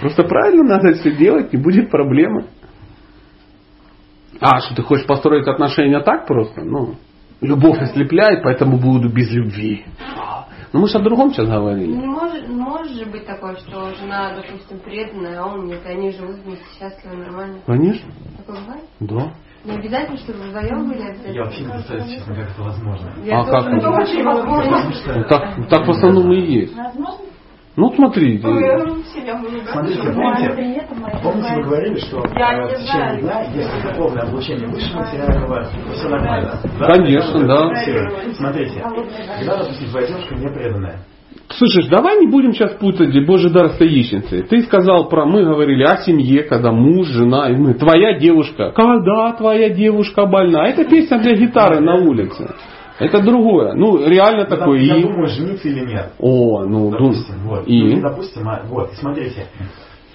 Просто 0.00 0.24
правильно 0.24 0.64
надо 0.64 0.94
все 0.94 1.12
делать, 1.12 1.52
не 1.52 1.60
будет 1.60 1.90
проблемы. 1.90 2.46
А, 4.40 4.60
что 4.60 4.74
ты 4.74 4.82
хочешь 4.82 5.06
построить 5.06 5.46
отношения 5.46 6.00
так 6.00 6.26
просто? 6.26 6.62
Ну, 6.62 6.94
любовь 7.40 7.78
ослепляет, 7.78 8.42
поэтому 8.42 8.78
буду 8.78 9.08
без 9.08 9.30
любви. 9.30 9.84
Ну 10.72 10.80
мы 10.80 10.88
же 10.88 10.98
о 10.98 11.02
другом 11.02 11.32
сейчас 11.32 11.48
говорили. 11.48 11.92
Не 11.96 12.06
может, 12.06 12.48
может 12.48 12.92
же 12.92 13.04
быть 13.06 13.26
такое, 13.26 13.56
что 13.56 13.92
жена, 13.94 14.34
допустим, 14.36 14.78
преданная, 14.80 15.40
а 15.42 15.46
он 15.46 15.66
нет, 15.66 15.80
и 15.84 15.88
они 15.88 16.10
живут 16.12 16.36
вместе 16.44 16.64
счастливо, 16.78 17.14
нормально. 17.14 17.58
Конечно, 17.66 18.12
Такое 18.38 18.60
бывает? 18.60 18.84
да. 19.00 19.32
Не 19.62 19.72
обязательно, 19.76 20.16
чтобы 20.18 20.38
вдвоем 20.38 20.88
были, 20.88 21.02
обязательно. 21.02 21.32
Я 21.34 21.44
вообще 21.44 21.64
не 21.64 21.70
представляю, 21.72 22.10
честно, 22.10 22.34
как 22.34 22.50
это 22.50 22.62
возможно. 22.62 23.12
Я 23.24 23.40
А 23.40 23.44
тоже 23.44 23.64
как 23.64 23.74
это? 23.74 23.90
очень 23.90 24.24
возможно. 24.24 24.92
Ну, 25.16 25.24
так, 25.24 25.68
так 25.68 25.86
в 25.86 25.90
основном 25.90 26.32
и 26.32 26.40
есть. 26.40 26.74
Возможно? 26.76 27.24
Ну 27.76 27.92
смотрите. 27.94 28.42
Смотрите, 28.42 30.12
помните, 30.12 30.88
помните, 31.22 31.54
вы 31.56 31.62
говорили, 31.62 31.98
что 32.00 32.24
Я 32.36 32.58
э, 32.58 32.66
в 32.66 32.78
течение 32.78 33.20
знаю. 33.20 33.20
дня, 33.20 33.42
если 33.54 33.88
духовное 33.88 34.22
облучение 34.22 34.68
выше 34.68 34.96
материального, 34.96 35.64
то 35.64 35.92
все 35.92 36.08
нормально. 36.08 36.58
Да? 36.78 36.86
Конечно, 36.86 37.46
да. 37.46 37.74
Смотрите, 38.34 38.82
когда, 39.38 39.56
допустим, 39.58 39.90
твоя 39.90 40.06
девушка 40.08 40.34
не 40.34 40.48
преданная, 40.48 40.98
Слушай, 41.52 41.88
давай 41.88 42.18
не 42.20 42.28
будем 42.28 42.52
сейчас 42.52 42.72
путать 42.74 43.26
Божий 43.26 43.50
дар 43.50 43.70
с 43.70 43.80
яичницей. 43.80 44.42
Ты 44.42 44.62
сказал 44.62 45.08
про, 45.08 45.26
мы 45.26 45.44
говорили 45.44 45.82
о 45.82 45.96
семье, 45.98 46.44
когда 46.44 46.70
муж, 46.70 47.08
жена, 47.08 47.50
и 47.50 47.56
мы, 47.56 47.74
твоя 47.74 48.18
девушка. 48.18 48.70
Когда 48.70 49.32
твоя 49.32 49.68
девушка 49.70 50.26
больна? 50.26 50.66
Это 50.68 50.84
песня 50.84 51.18
для 51.18 51.34
гитары 51.34 51.80
на 51.80 51.96
улице. 51.96 52.54
Это 53.00 53.22
другое. 53.22 53.72
Ну, 53.74 54.06
реально 54.06 54.46
ну, 54.48 54.56
такое. 54.56 54.80
я 54.80 54.96
И... 54.96 55.02
думаю, 55.02 55.26
жениться 55.26 55.68
или 55.68 55.86
нет. 55.86 56.12
О, 56.18 56.64
ну, 56.64 56.90
Допустим, 56.90 57.42
ду- 57.42 57.48
вот. 57.48 57.66
И? 57.66 57.94
Ну, 57.96 58.00
допустим, 58.02 58.48
а, 58.48 58.62
вот, 58.66 58.90
смотрите, 58.94 59.46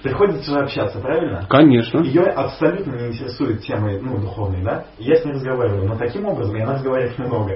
приходится 0.02 0.52
же 0.52 0.58
общаться, 0.60 1.00
правильно? 1.00 1.46
Конечно. 1.50 1.98
Ее 2.00 2.22
абсолютно 2.22 2.92
не 2.92 3.08
интересует 3.08 3.62
темы 3.62 4.00
ну, 4.00 4.18
духовной, 4.18 4.62
да? 4.62 4.86
Я 4.98 5.16
с 5.16 5.24
ней 5.24 5.32
разговариваю, 5.32 5.88
но 5.88 5.96
таким 5.96 6.26
образом, 6.26 6.56
и 6.56 6.60
она 6.60 6.74
разговаривает 6.74 7.18
много. 7.18 7.54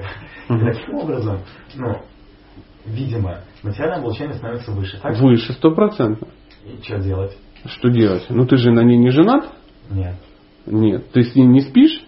И 0.49 0.53
Мгм. 0.53 0.65
таким 0.65 0.95
образом, 0.95 1.39
ну, 1.75 1.95
видимо, 2.85 3.39
материальное 3.63 3.99
облучение 3.99 4.33
становится 4.33 4.71
выше. 4.71 4.99
Так? 5.01 5.17
Выше, 5.17 5.53
сто 5.53 5.71
процентов. 5.71 6.27
И 6.65 6.83
что 6.83 6.97
делать? 6.99 7.37
Что 7.65 7.89
делать? 7.89 8.25
Ну, 8.29 8.45
ты 8.45 8.57
же 8.57 8.71
на 8.71 8.83
ней 8.83 8.97
не 8.97 9.11
женат? 9.11 9.45
Нет. 9.89 10.15
Нет. 10.65 11.09
Ты 11.11 11.23
с 11.23 11.35
ней 11.35 11.45
не 11.45 11.61
спишь? 11.61 12.03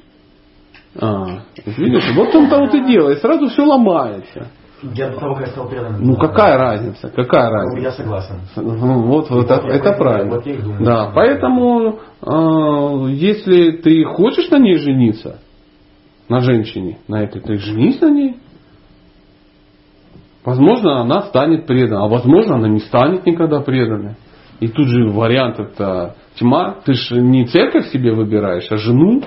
А, 0.99 1.39
видишь, 1.65 2.13
вот 2.15 2.33
он-то 2.35 2.59
вот 2.59 2.73
и 2.75 2.85
делает. 2.85 3.19
Сразу 3.19 3.47
все 3.47 3.63
ломается. 3.63 4.47
Я 4.83 5.09
до 5.11 5.19
того, 5.19 5.35
как 5.35 5.47
стал 5.47 5.69
преданным. 5.69 6.03
Ну, 6.03 6.15
какая 6.17 6.57
разница? 6.57 7.09
Какая 7.09 7.49
Ну, 7.49 7.55
разница? 7.55 7.81
Я 7.83 7.91
согласен. 7.91 8.35
Ну, 8.57 9.01
вот, 9.03 9.29
вот, 9.29 9.49
Вот 9.49 9.51
это, 9.51 9.67
это 9.67 9.93
правильно. 9.93 10.35
вот 10.35 10.45
я 10.45 10.53
и 10.53 10.61
думаю. 10.61 10.83
да, 10.85 11.11
поэтому 11.15 11.99
э, 12.21 13.11
если 13.11 13.71
ты 13.77 14.03
хочешь 14.03 14.49
на 14.49 14.59
ней 14.59 14.75
жениться, 14.75 15.39
на 16.27 16.41
женщине, 16.41 16.97
на 17.07 17.23
этой, 17.23 17.41
ты 17.41 17.57
женись 17.57 18.01
на 18.01 18.09
ней. 18.11 18.35
Возможно, 20.45 20.99
она 20.99 21.21
станет 21.23 21.65
преданной, 21.65 22.03
а 22.05 22.07
возможно, 22.09 22.55
она 22.55 22.67
не 22.67 22.79
станет 22.79 23.25
никогда 23.25 23.61
преданной. 23.61 24.15
И 24.59 24.67
тут 24.67 24.87
же 24.87 25.09
вариант 25.09 25.59
это 25.59 26.15
тьма. 26.35 26.75
Ты 26.85 26.93
же 26.93 27.21
не 27.21 27.45
церковь 27.45 27.87
себе 27.91 28.13
выбираешь, 28.13 28.67
а 28.69 28.77
жену. 28.77 29.21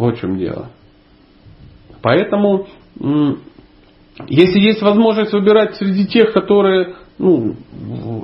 Вот 0.00 0.16
в 0.16 0.20
чем 0.20 0.38
дело. 0.38 0.70
Поэтому, 2.00 2.64
если 4.28 4.58
есть 4.58 4.80
возможность 4.80 5.34
выбирать 5.34 5.74
среди 5.74 6.06
тех, 6.06 6.32
которые 6.32 6.94
ну, 7.18 7.54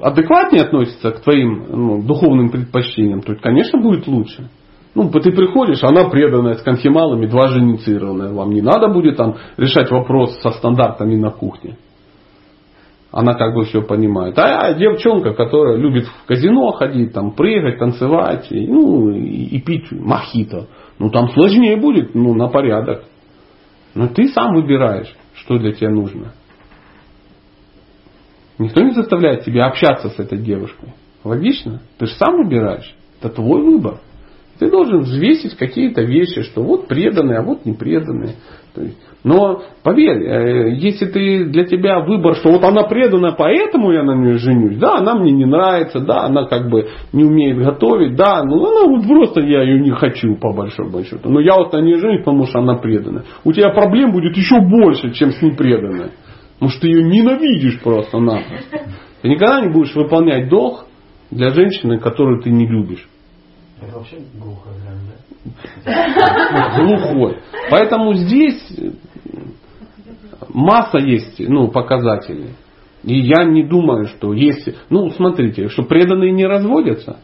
адекватнее 0.03 0.63
относятся 0.63 1.11
к 1.11 1.21
твоим 1.21 1.67
ну, 1.69 2.03
духовным 2.03 2.49
предпочтениям, 2.49 3.21
то, 3.21 3.35
конечно, 3.35 3.79
будет 3.79 4.07
лучше. 4.07 4.49
Ну, 4.95 5.11
ты 5.11 5.31
приходишь, 5.31 5.85
она 5.85 6.09
преданная 6.09 6.55
с 6.55 6.63
конфималами, 6.63 7.27
два 7.27 7.49
женицированная. 7.49 8.33
Вам 8.33 8.53
не 8.53 8.63
надо 8.63 8.89
будет 8.89 9.19
там 9.19 9.37
решать 9.59 9.91
вопрос 9.91 10.41
со 10.41 10.53
стандартами 10.53 11.17
на 11.17 11.31
кухне. 11.31 11.77
Она 13.13 13.35
как 13.35 13.55
бы 13.55 13.65
все 13.65 13.83
понимает. 13.83 14.39
А 14.39 14.73
девчонка, 14.73 15.35
которая 15.35 15.77
любит 15.77 16.07
в 16.07 16.27
казино 16.27 16.73
ходить, 16.73 17.13
там 17.13 17.33
прыгать, 17.33 17.79
танцевать, 17.79 18.47
и, 18.51 18.67
ну 18.67 19.11
и, 19.11 19.57
и 19.57 19.61
пить 19.61 19.93
мохито. 19.93 20.69
Ну 20.99 21.11
там 21.11 21.29
сложнее 21.31 21.77
будет, 21.77 22.15
ну 22.15 22.35
на 22.35 22.49
порядок. 22.49 23.05
Но 23.95 24.09
ты 24.09 24.29
сам 24.29 24.55
выбираешь, 24.55 25.15
что 25.35 25.59
для 25.59 25.73
тебя 25.73 25.91
нужно. 25.91 26.33
Никто 28.59 28.83
не 28.83 28.93
заставляет 28.93 29.45
тебя 29.45 29.67
общаться 29.67 30.09
с 30.09 30.19
этой 30.19 30.39
девушкой. 30.39 30.95
Логично? 31.25 31.83
Ты 31.99 32.07
же 32.07 32.15
сам 32.15 32.37
выбираешь. 32.43 32.95
Это 33.21 33.31
твой 33.31 33.63
выбор. 33.63 34.01
Ты 34.59 34.71
должен 34.71 35.01
взвесить 35.01 35.57
какие-то 35.57 36.03
вещи, 36.03 36.43
что 36.43 36.63
вот 36.63 36.89
преданные, 36.89 37.39
а 37.39 37.43
вот 37.43 37.67
не 37.67 37.75
преданные. 37.75 38.37
То 38.75 38.83
есть, 38.83 38.97
но 39.27 39.61
поверь, 39.83 40.23
э, 40.23 40.75
если 40.77 41.07
ты 41.07 41.47
для 41.47 41.65
тебя 41.65 41.99
выбор, 41.99 42.37
что 42.37 42.53
вот 42.53 42.63
она 42.63 42.85
преданная, 42.85 43.33
поэтому 43.33 43.91
я 43.91 44.05
на 44.05 44.13
нее 44.13 44.39
женюсь, 44.39 44.79
да, 44.79 44.99
она 44.99 45.17
мне 45.17 45.33
не 45.33 45.45
нравится, 45.45 45.99
да, 45.99 46.27
она 46.27 46.45
как 46.45 46.71
бы 46.71 46.91
не 47.13 47.25
умеет 47.25 47.59
готовить, 47.59 48.15
да, 48.15 48.45
ну 48.45 48.65
она 48.65 48.87
вот 48.87 49.05
просто 49.05 49.41
я 49.41 49.63
ее 49.63 49.81
не 49.81 49.91
хочу 49.91 50.37
по 50.37 50.53
большому 50.53 51.03
счету. 51.03 51.29
Но 51.29 51.41
я 51.41 51.57
вот 51.57 51.73
на 51.73 51.79
нее 51.79 51.99
женюсь, 51.99 52.21
потому 52.21 52.47
что 52.47 52.61
она 52.61 52.77
преданная. 52.77 53.25
У 53.43 53.53
тебя 53.53 53.71
проблем 53.71 54.13
будет 54.13 54.37
еще 54.37 54.61
больше, 54.61 55.11
чем 55.11 55.33
с 55.33 55.43
непреданной. 55.43 56.13
Потому 56.55 56.71
что 56.71 56.83
ты 56.83 56.87
ее 56.87 57.03
ненавидишь 57.03 57.81
просто-напросто. 57.83 58.79
Ты 59.23 59.29
никогда 59.29 59.61
не 59.61 59.73
будешь 59.73 59.93
выполнять 59.97 60.49
долг 60.49 60.87
для 61.33 61.51
женщины, 61.51 61.99
которую 61.99 62.43
ты 62.43 62.51
не 62.51 62.69
любишь. 62.69 63.09
Это 63.83 63.99
вообще 63.99 64.19
глухо, 64.41 64.69
да? 64.85 64.97
глухой. 66.77 67.39
Поэтому 67.71 68.15
здесь 68.15 68.61
масса 70.53 70.99
есть 70.99 71.39
ну, 71.39 71.69
показателей. 71.69 72.51
И 73.03 73.21
я 73.21 73.45
не 73.45 73.63
думаю, 73.63 74.07
что 74.07 74.33
есть... 74.33 74.69
Ну, 74.91 75.11
смотрите, 75.11 75.69
что 75.69 75.85
преданные 75.85 76.33
не 76.33 76.45
разводятся, 76.45 77.19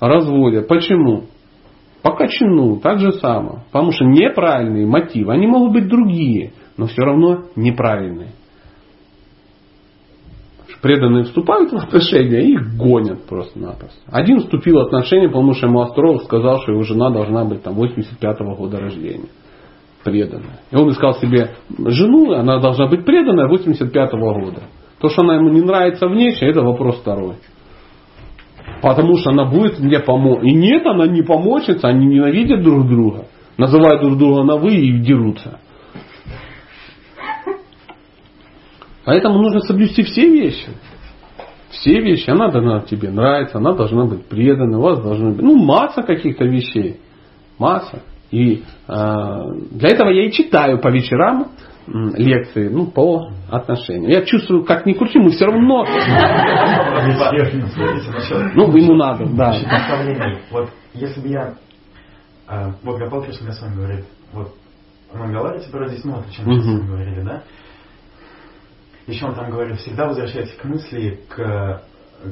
а 0.00 0.08
разводят. 0.08 0.68
Почему? 0.68 1.24
По 2.02 2.12
качану, 2.12 2.78
так 2.80 3.00
же 3.00 3.12
само. 3.12 3.64
Потому 3.70 3.92
что 3.92 4.04
неправильные 4.04 4.86
мотивы, 4.86 5.32
они 5.32 5.46
могут 5.46 5.72
быть 5.72 5.88
другие, 5.88 6.52
но 6.76 6.86
все 6.86 7.02
равно 7.02 7.44
неправильные. 7.56 8.32
Преданные 10.82 11.24
вступают 11.24 11.72
в 11.72 11.76
отношения 11.76 12.42
и 12.42 12.56
гонят 12.56 13.24
просто-напросто. 13.26 13.98
Один 14.06 14.38
вступил 14.38 14.76
в 14.76 14.86
отношения, 14.86 15.26
потому 15.26 15.52
что 15.52 15.66
ему 15.66 15.80
астролог 15.80 16.22
сказал, 16.22 16.60
что 16.60 16.72
его 16.72 16.82
жена 16.84 17.10
должна 17.10 17.44
быть 17.44 17.64
там 17.64 17.76
85-го 17.80 18.54
года 18.54 18.78
рождения. 18.78 19.28
Преданная. 20.06 20.60
И 20.70 20.76
он 20.76 20.88
искал 20.92 21.14
себе 21.14 21.56
жену, 21.84 22.32
она 22.32 22.60
должна 22.60 22.86
быть 22.86 23.04
преданная 23.04 23.48
85-го 23.48 24.34
года. 24.34 24.62
То, 25.00 25.08
что 25.08 25.22
она 25.22 25.34
ему 25.34 25.48
не 25.48 25.62
нравится 25.62 26.06
внешне, 26.06 26.48
это 26.48 26.62
вопрос 26.62 27.00
второй. 27.00 27.34
Потому 28.80 29.16
что 29.16 29.30
она 29.30 29.46
будет 29.46 29.80
мне 29.80 29.98
помочь. 29.98 30.44
И 30.44 30.54
нет, 30.54 30.86
она 30.86 31.08
не 31.08 31.22
помочится, 31.22 31.88
они 31.88 32.06
ненавидят 32.06 32.62
друг 32.62 32.86
друга. 32.86 33.26
Называют 33.58 34.00
друг 34.00 34.16
друга 34.16 34.44
на 34.44 34.58
вы 34.58 34.76
и 34.76 34.96
дерутся. 35.00 35.58
Поэтому 39.04 39.42
нужно 39.42 39.60
соблюсти 39.62 40.04
все 40.04 40.30
вещи. 40.30 40.68
Все 41.70 42.00
вещи. 42.00 42.30
Она 42.30 42.52
должна 42.52 42.80
тебе 42.82 43.10
нравиться, 43.10 43.58
она 43.58 43.72
должна 43.72 44.04
быть 44.04 44.26
предана, 44.26 44.78
у 44.78 44.82
вас 44.82 45.02
должна 45.02 45.30
быть, 45.30 45.42
ну, 45.42 45.56
масса 45.56 46.02
каких-то 46.04 46.44
вещей. 46.44 47.00
Масса. 47.58 48.02
И 48.30 48.62
э, 48.88 48.94
для 49.70 49.88
этого 49.88 50.10
я 50.10 50.26
и 50.26 50.32
читаю 50.32 50.80
по 50.80 50.88
вечерам 50.88 51.48
лекции 51.86 52.68
ну, 52.68 52.86
по 52.86 53.30
отношениям. 53.50 54.10
Я 54.10 54.22
чувствую, 54.24 54.64
как 54.64 54.86
ни 54.86 54.92
крути, 54.92 55.18
мы 55.18 55.30
все 55.30 55.46
равно... 55.46 55.84
Ну, 58.54 58.76
ему 58.76 58.94
надо, 58.96 59.26
да. 59.26 59.52
Вот 60.50 60.70
если 60.94 61.20
бы 61.20 61.28
я... 61.28 61.54
а, 62.48 62.72
Вот 62.82 62.98
Гопал 62.98 63.22
Кришна 63.22 63.52
с 63.52 63.62
вами 63.62 63.76
говорит, 63.76 64.04
вот 64.32 64.54
Мангаларе 65.14 65.60
типа 65.60 65.78
родить, 65.78 66.04
ну, 66.04 66.14
вот 66.16 66.26
о 66.26 66.30
чем 66.32 66.46
мы 66.46 66.60
с 66.60 66.66
вами 66.66 66.86
говорили, 66.86 67.22
да? 67.22 67.42
Еще 69.06 69.24
он 69.24 69.34
там 69.34 69.50
говорит, 69.50 69.76
всегда 69.78 70.08
возвращайтесь 70.08 70.56
к 70.56 70.64
мысли, 70.64 71.20
к, 71.28 71.82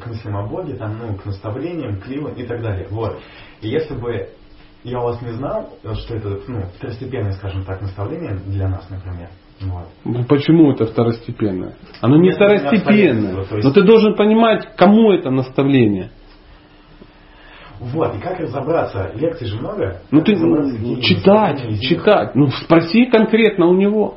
к 0.00 0.06
мыслям 0.06 0.36
о 0.36 0.46
Боге, 0.48 0.74
там, 0.74 0.98
ну, 0.98 1.14
к 1.14 1.24
наставлениям, 1.24 2.00
к 2.00 2.08
ливам 2.08 2.34
и 2.34 2.42
так 2.42 2.60
далее. 2.60 2.88
Вот. 2.90 3.20
И 3.60 3.68
если 3.68 3.94
бы 3.94 4.30
я 4.84 5.00
у 5.00 5.04
вас 5.04 5.20
не 5.22 5.32
знал, 5.32 5.70
что 5.94 6.14
это, 6.14 6.38
ну, 6.46 6.62
второстепенное, 6.76 7.32
скажем 7.32 7.64
так, 7.64 7.80
наставление 7.80 8.38
для 8.46 8.68
нас, 8.68 8.88
например, 8.90 9.30
вот. 9.60 9.86
Ну, 10.04 10.24
Почему 10.24 10.72
это 10.72 10.86
второстепенное? 10.86 11.74
Оно 12.00 12.16
не 12.16 12.28
Нет, 12.28 12.36
второстепенное. 12.36 13.40
есть- 13.40 13.64
Но 13.64 13.70
ты 13.72 13.82
должен 13.82 14.14
понимать, 14.14 14.76
кому 14.76 15.12
это 15.12 15.30
наставление. 15.30 16.10
Вот, 17.80 18.14
и 18.14 18.18
как 18.18 18.38
разобраться? 18.40 19.12
Лекций 19.14 19.46
же 19.46 19.58
много. 19.58 20.00
Ну 20.10 20.18
Как 20.20 20.26
ты 20.26 20.36
ну, 20.36 21.00
читать, 21.00 21.80
читать. 21.80 22.34
Ну 22.34 22.48
спроси 22.48 23.06
конкретно 23.06 23.66
у 23.66 23.74
него. 23.74 24.16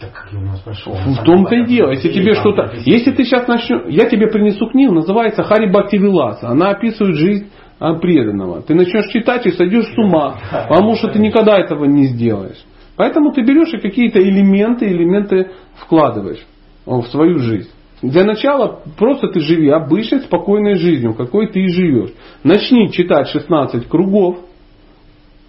Так 0.00 0.12
как 0.12 0.32
я 0.32 0.38
у 0.38 0.42
него 0.42 0.56
спрошу? 0.56 0.90
В 0.90 1.22
том-то 1.22 1.54
и 1.54 1.66
дело. 1.66 1.90
Если 1.90 2.10
тебе 2.10 2.34
что-то... 2.34 2.72
Если 2.84 3.12
ты 3.12 3.24
сейчас 3.24 3.46
начнешь... 3.46 3.84
Я 3.88 4.08
тебе 4.08 4.26
принесу 4.28 4.66
книгу, 4.68 4.94
называется 4.94 5.42
Хари 5.42 5.70
Бхакти 5.70 5.96
Виласа. 5.96 6.48
Она 6.48 6.70
описывает 6.70 7.16
жизнь 7.16 7.50
преданного. 8.00 8.62
Ты 8.62 8.74
начнешь 8.74 9.08
читать 9.08 9.46
и 9.46 9.50
сойдешь 9.52 9.86
с 9.86 9.98
ума, 9.98 10.38
потому 10.68 10.94
что 10.96 11.08
ты 11.08 11.18
никогда 11.18 11.58
этого 11.58 11.84
не 11.84 12.06
сделаешь. 12.06 12.62
Поэтому 12.96 13.32
ты 13.32 13.42
берешь 13.42 13.72
и 13.74 13.78
какие-то 13.78 14.22
элементы, 14.22 14.86
элементы 14.86 15.50
вкладываешь 15.76 16.44
в 16.86 17.02
свою 17.04 17.38
жизнь. 17.38 17.70
Для 18.02 18.24
начала 18.24 18.80
просто 18.98 19.28
ты 19.28 19.40
живи 19.40 19.70
обычной 19.70 20.20
спокойной 20.20 20.74
жизнью, 20.74 21.14
какой 21.14 21.46
ты 21.46 21.60
и 21.60 21.68
живешь. 21.68 22.10
Начни 22.42 22.90
читать 22.90 23.28
16 23.28 23.88
кругов, 23.88 24.38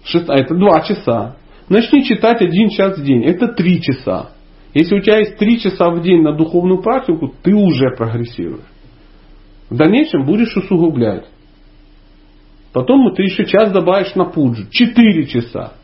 шест- 0.04 0.28
а 0.28 0.36
это 0.38 0.54
2 0.54 0.80
часа. 0.82 1.36
Начни 1.68 2.04
читать 2.04 2.40
один 2.42 2.68
час 2.68 2.98
в 2.98 3.04
день, 3.04 3.24
это 3.24 3.48
3 3.48 3.80
часа. 3.80 4.30
Если 4.74 4.96
у 4.96 5.00
тебя 5.00 5.18
есть 5.18 5.36
три 5.36 5.60
часа 5.60 5.88
в 5.90 6.02
день 6.02 6.22
на 6.22 6.36
духовную 6.36 6.82
практику, 6.82 7.32
ты 7.42 7.54
уже 7.54 7.94
прогрессируешь. 7.96 8.66
В 9.70 9.76
дальнейшем 9.76 10.26
будешь 10.26 10.56
усугублять. 10.56 11.26
Потом 12.74 13.14
ты 13.14 13.22
еще 13.22 13.46
час 13.46 13.70
добавишь 13.70 14.16
на 14.16 14.24
пуджу. 14.24 14.64
Четыре 14.68 15.26
часа. 15.26 15.74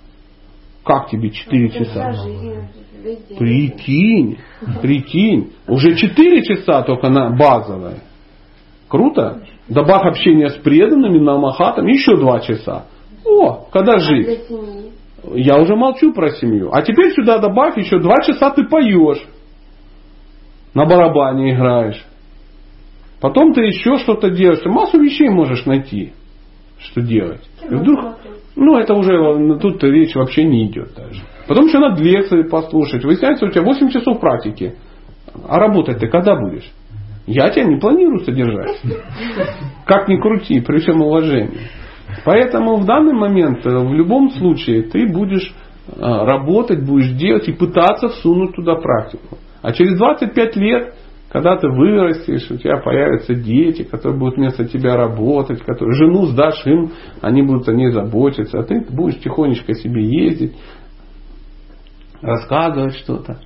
Как 0.84 1.08
тебе 1.08 1.30
четыре 1.30 1.70
часа? 1.70 2.12
Прикинь, 3.38 4.38
прикинь. 4.82 5.52
Уже 5.68 5.94
четыре 5.94 6.42
часа 6.42 6.82
только 6.82 7.08
на 7.08 7.30
базовое. 7.30 8.00
Круто? 8.88 9.44
Добавь 9.68 10.04
общение 10.04 10.50
с 10.50 10.54
преданными, 10.54 11.18
на 11.18 11.34
намахатом, 11.34 11.86
еще 11.86 12.16
два 12.16 12.40
часа. 12.40 12.86
О, 13.24 13.68
когда 13.70 13.98
жить? 13.98 14.40
Я 15.32 15.58
уже 15.58 15.76
молчу 15.76 16.12
про 16.12 16.30
семью. 16.30 16.70
А 16.72 16.82
теперь 16.82 17.14
сюда 17.14 17.38
добавь 17.38 17.78
еще 17.78 18.00
два 18.00 18.16
часа 18.24 18.50
ты 18.50 18.64
поешь. 18.64 19.24
На 20.74 20.86
барабане 20.86 21.54
играешь. 21.54 22.04
Потом 23.20 23.52
ты 23.52 23.60
еще 23.60 23.98
что-то 23.98 24.30
делаешь. 24.30 24.60
Ты 24.60 24.70
массу 24.70 24.98
вещей 24.98 25.28
можешь 25.28 25.66
найти, 25.66 26.14
что 26.82 27.00
делать. 27.00 27.42
И 27.68 27.74
вдруг, 27.74 28.16
ну 28.56 28.78
это 28.78 28.94
уже, 28.94 29.58
тут 29.58 29.82
речь 29.84 30.14
вообще 30.14 30.44
не 30.44 30.66
идет 30.66 30.94
даже. 30.96 31.22
Потом 31.46 31.66
еще 31.66 31.78
надо 31.78 32.02
лекции 32.02 32.42
послушать. 32.42 33.04
Выясняется, 33.04 33.46
у 33.46 33.50
тебя 33.50 33.62
8 33.62 33.90
часов 33.90 34.20
практики. 34.20 34.74
А 35.48 35.58
работать 35.58 35.98
ты 35.98 36.08
когда 36.08 36.36
будешь? 36.36 36.70
Я 37.26 37.50
тебя 37.50 37.64
не 37.64 37.76
планирую 37.76 38.20
содержать. 38.20 38.80
Как 39.84 40.08
ни 40.08 40.16
крути, 40.16 40.60
при 40.60 40.78
всем 40.78 41.00
уважении. 41.00 41.58
Поэтому 42.24 42.76
в 42.76 42.86
данный 42.86 43.14
момент, 43.14 43.64
э, 43.64 43.70
в 43.70 43.92
любом 43.94 44.30
случае, 44.30 44.82
ты 44.82 45.06
будешь 45.06 45.54
э, 45.86 46.00
работать, 46.00 46.84
будешь 46.84 47.12
делать 47.12 47.48
и 47.48 47.52
пытаться 47.52 48.08
всунуть 48.08 48.56
туда 48.56 48.74
практику. 48.76 49.38
А 49.62 49.72
через 49.72 49.96
25 49.96 50.56
лет, 50.56 50.94
когда 51.30 51.56
ты 51.56 51.68
вырастешь, 51.68 52.50
у 52.50 52.56
тебя 52.56 52.78
появятся 52.78 53.34
дети, 53.34 53.84
которые 53.84 54.18
будут 54.18 54.36
вместо 54.36 54.64
тебя 54.64 54.96
работать, 54.96 55.62
которые 55.62 55.94
жену 55.94 56.26
сдашь 56.26 56.66
им, 56.66 56.90
они 57.20 57.42
будут 57.42 57.68
о 57.68 57.72
ней 57.72 57.92
заботиться, 57.92 58.58
а 58.58 58.64
ты 58.64 58.84
будешь 58.90 59.20
тихонечко 59.20 59.74
себе 59.74 60.02
ездить, 60.04 60.56
рассказывать 62.20 62.96
что-то, 62.96 63.40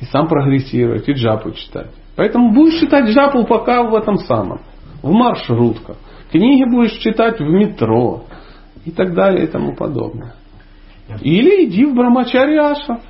и 0.00 0.06
сам 0.06 0.26
прогрессировать, 0.26 1.06
и 1.06 1.12
джапу 1.12 1.50
читать. 1.50 1.90
Поэтому 2.16 2.52
будешь 2.54 2.80
читать 2.80 3.10
джапу 3.10 3.44
пока 3.44 3.82
в 3.82 3.94
этом 3.94 4.16
самом, 4.16 4.62
в 5.02 5.12
маршрутках. 5.12 5.98
Книги 6.30 6.64
будешь 6.64 6.96
читать 6.98 7.40
в 7.40 7.44
метро 7.44 8.24
и 8.86 8.90
так 8.90 9.12
далее 9.12 9.44
и 9.44 9.48
тому 9.48 9.76
подобное. 9.76 10.34
Или 11.20 11.66
иди 11.66 11.84
в 11.84 11.94
Брамачариаша. 11.94 13.00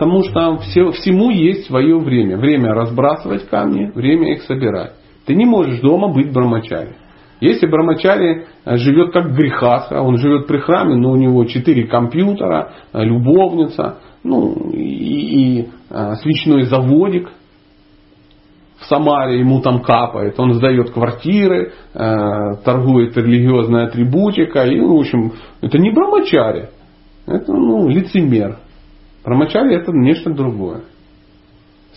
Потому 0.00 0.22
что 0.22 0.56
все, 0.60 0.92
всему 0.92 1.28
есть 1.30 1.66
свое 1.66 1.98
время. 1.98 2.38
Время 2.38 2.72
разбрасывать 2.72 3.46
камни, 3.50 3.92
время 3.94 4.32
их 4.32 4.44
собирать. 4.44 4.94
Ты 5.26 5.34
не 5.34 5.44
можешь 5.44 5.80
дома 5.80 6.08
быть 6.08 6.32
брамачари. 6.32 6.96
Если 7.42 7.66
брамачари 7.66 8.46
э, 8.64 8.76
живет 8.78 9.12
как 9.12 9.34
грехаха, 9.34 10.00
он 10.00 10.16
живет 10.16 10.46
при 10.46 10.56
храме, 10.56 10.94
но 10.94 11.10
у 11.10 11.16
него 11.16 11.44
четыре 11.44 11.86
компьютера, 11.86 12.72
э, 12.94 13.04
любовница, 13.04 13.98
ну 14.24 14.70
и, 14.72 15.58
и 15.58 15.68
а, 15.90 16.14
свечной 16.14 16.62
заводик, 16.64 17.30
в 18.78 18.86
Самаре 18.86 19.38
ему 19.38 19.60
там 19.60 19.82
капает, 19.82 20.40
он 20.40 20.54
сдает 20.54 20.92
квартиры, 20.92 21.72
э, 21.92 22.54
торгует 22.64 23.14
религиозной 23.18 23.84
атрибутикой, 23.84 24.76
и, 24.76 24.80
в 24.80 24.94
общем, 24.94 25.32
это 25.60 25.76
не 25.78 25.90
брамачари, 25.90 26.70
это 27.26 27.52
ну, 27.52 27.86
лицемер. 27.88 28.56
Брамачари 29.24 29.76
это 29.76 29.92
нечто 29.92 30.30
другое. 30.30 30.82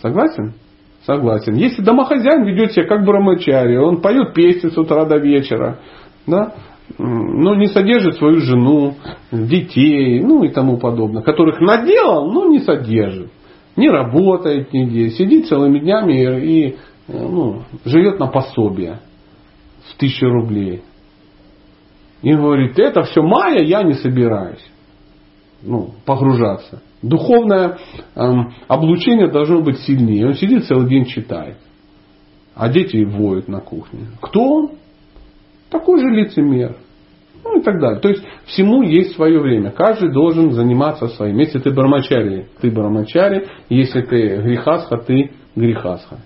Согласен? 0.00 0.54
Согласен. 1.04 1.54
Если 1.54 1.82
домохозяин 1.82 2.44
ведет 2.44 2.72
себя 2.72 2.86
как 2.86 3.04
брамачари, 3.04 3.76
он 3.76 4.00
поет 4.00 4.34
песни 4.34 4.68
с 4.68 4.76
утра 4.76 5.04
до 5.04 5.18
вечера, 5.18 5.78
да, 6.26 6.54
но 6.98 7.54
не 7.54 7.66
содержит 7.66 8.16
свою 8.16 8.40
жену, 8.40 8.94
детей, 9.32 10.20
ну 10.20 10.44
и 10.44 10.50
тому 10.50 10.78
подобное, 10.78 11.22
которых 11.22 11.60
наделал, 11.60 12.30
но 12.30 12.46
не 12.46 12.60
содержит 12.60 13.30
не 13.76 13.90
работает 13.90 14.72
нигде, 14.72 15.10
сидит 15.10 15.48
целыми 15.48 15.78
днями 15.80 16.12
и 16.44 16.68
э, 16.68 16.76
ну, 17.08 17.62
живет 17.84 18.18
на 18.18 18.28
пособие 18.28 19.00
в 19.88 19.96
тысячу 19.96 20.28
рублей. 20.28 20.82
И 22.22 22.32
говорит, 22.32 22.78
это 22.78 23.02
все 23.02 23.22
майя, 23.22 23.62
я 23.62 23.82
не 23.82 23.94
собираюсь 23.94 24.64
ну, 25.62 25.90
погружаться. 26.06 26.82
Духовное 27.04 27.76
эм, 28.14 28.54
облучение 28.66 29.30
должно 29.30 29.60
быть 29.60 29.78
сильнее. 29.80 30.26
Он 30.26 30.34
сидит 30.34 30.64
целый 30.64 30.88
день 30.88 31.04
читает. 31.04 31.58
А 32.54 32.70
дети 32.70 33.04
воют 33.04 33.46
на 33.46 33.60
кухне. 33.60 34.06
Кто 34.22 34.40
он? 34.40 34.70
Такой 35.70 36.00
же 36.00 36.06
лицемер. 36.08 36.76
Ну 37.44 37.60
и 37.60 37.62
так 37.62 37.78
далее. 37.78 38.00
То 38.00 38.08
есть 38.08 38.24
всему 38.46 38.82
есть 38.82 39.16
свое 39.16 39.38
время. 39.38 39.70
Каждый 39.70 40.12
должен 40.12 40.52
заниматься 40.52 41.08
своим. 41.08 41.36
Если 41.36 41.58
ты 41.58 41.72
брамачари, 41.72 42.48
ты 42.62 42.70
брамачари. 42.70 43.48
Если 43.68 44.00
ты 44.00 44.36
грехасха, 44.42 44.96
ты 44.96 45.32
грехасха. 45.54 46.20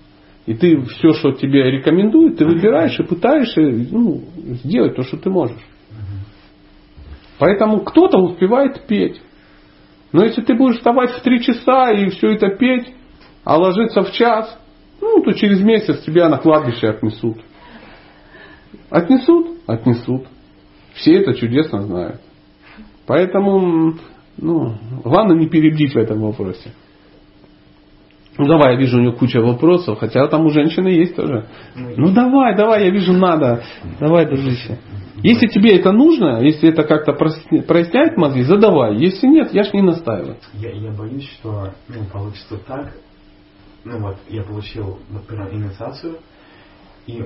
И 0.45 0.53
ты 0.53 0.79
все, 0.81 1.11
что 1.11 1.33
тебе 1.33 1.71
рекомендуют, 1.71 2.37
ты 2.37 2.45
выбираешь 2.45 2.97
и 2.97 3.03
пытаешься 3.03 3.61
ну, 3.61 4.21
сделать 4.63 4.95
то, 4.95 5.03
что 5.03 5.17
ты 5.17 5.29
можешь. 5.29 5.57
Поэтому 7.37 7.81
кто-то 7.81 8.17
успевает 8.17 8.85
петь. 8.87 9.21
Но 10.11 10.23
если 10.23 10.41
ты 10.41 10.55
будешь 10.55 10.77
вставать 10.77 11.11
в 11.11 11.21
три 11.21 11.41
часа 11.41 11.91
и 11.91 12.09
все 12.09 12.31
это 12.31 12.49
петь, 12.49 12.93
а 13.43 13.57
ложиться 13.57 14.01
в 14.01 14.11
час, 14.11 14.57
ну, 15.01 15.21
то 15.21 15.33
через 15.33 15.61
месяц 15.61 16.01
тебя 16.03 16.29
на 16.29 16.37
кладбище 16.37 16.89
отнесут. 16.89 17.37
Отнесут? 18.89 19.59
Отнесут. 19.67 20.27
Все 20.93 21.19
это 21.21 21.33
чудесно 21.35 21.81
знают. 21.83 22.21
Поэтому, 23.05 23.95
ну, 24.37 24.75
главное 25.03 25.37
не 25.37 25.47
перебдить 25.47 25.93
в 25.93 25.97
этом 25.97 26.21
вопросе. 26.21 26.71
Ну 28.37 28.45
давай, 28.45 28.75
я 28.75 28.79
вижу 28.79 28.97
у 28.97 29.01
него 29.01 29.13
куча 29.13 29.41
вопросов, 29.41 29.99
хотя 29.99 30.25
там 30.27 30.45
у 30.45 30.49
женщины 30.49 30.87
есть 30.87 31.15
тоже. 31.15 31.47
Ну 31.75 32.13
давай, 32.13 32.55
давай, 32.55 32.85
я 32.85 32.89
вижу, 32.89 33.13
надо. 33.13 33.63
Давай, 33.99 34.25
дружище. 34.25 34.77
Если 35.23 35.47
тебе 35.47 35.77
это 35.77 35.91
нужно, 35.91 36.41
если 36.41 36.69
это 36.69 36.83
как-то 36.83 37.13
проясняет 37.13 38.17
мозги, 38.17 38.43
задавай. 38.43 38.97
Если 38.97 39.27
нет, 39.27 39.53
я 39.53 39.63
ж 39.63 39.73
не 39.73 39.81
настаиваю. 39.81 40.37
Я, 40.53 40.71
я 40.71 40.91
боюсь, 40.91 41.29
что 41.39 41.73
ну, 41.87 42.05
получится 42.11 42.57
так. 42.65 42.93
Ну 43.85 43.99
вот, 43.99 44.17
я 44.27 44.43
получил, 44.43 44.99
например, 45.09 45.53
инициацию, 45.53 46.17
и 47.07 47.25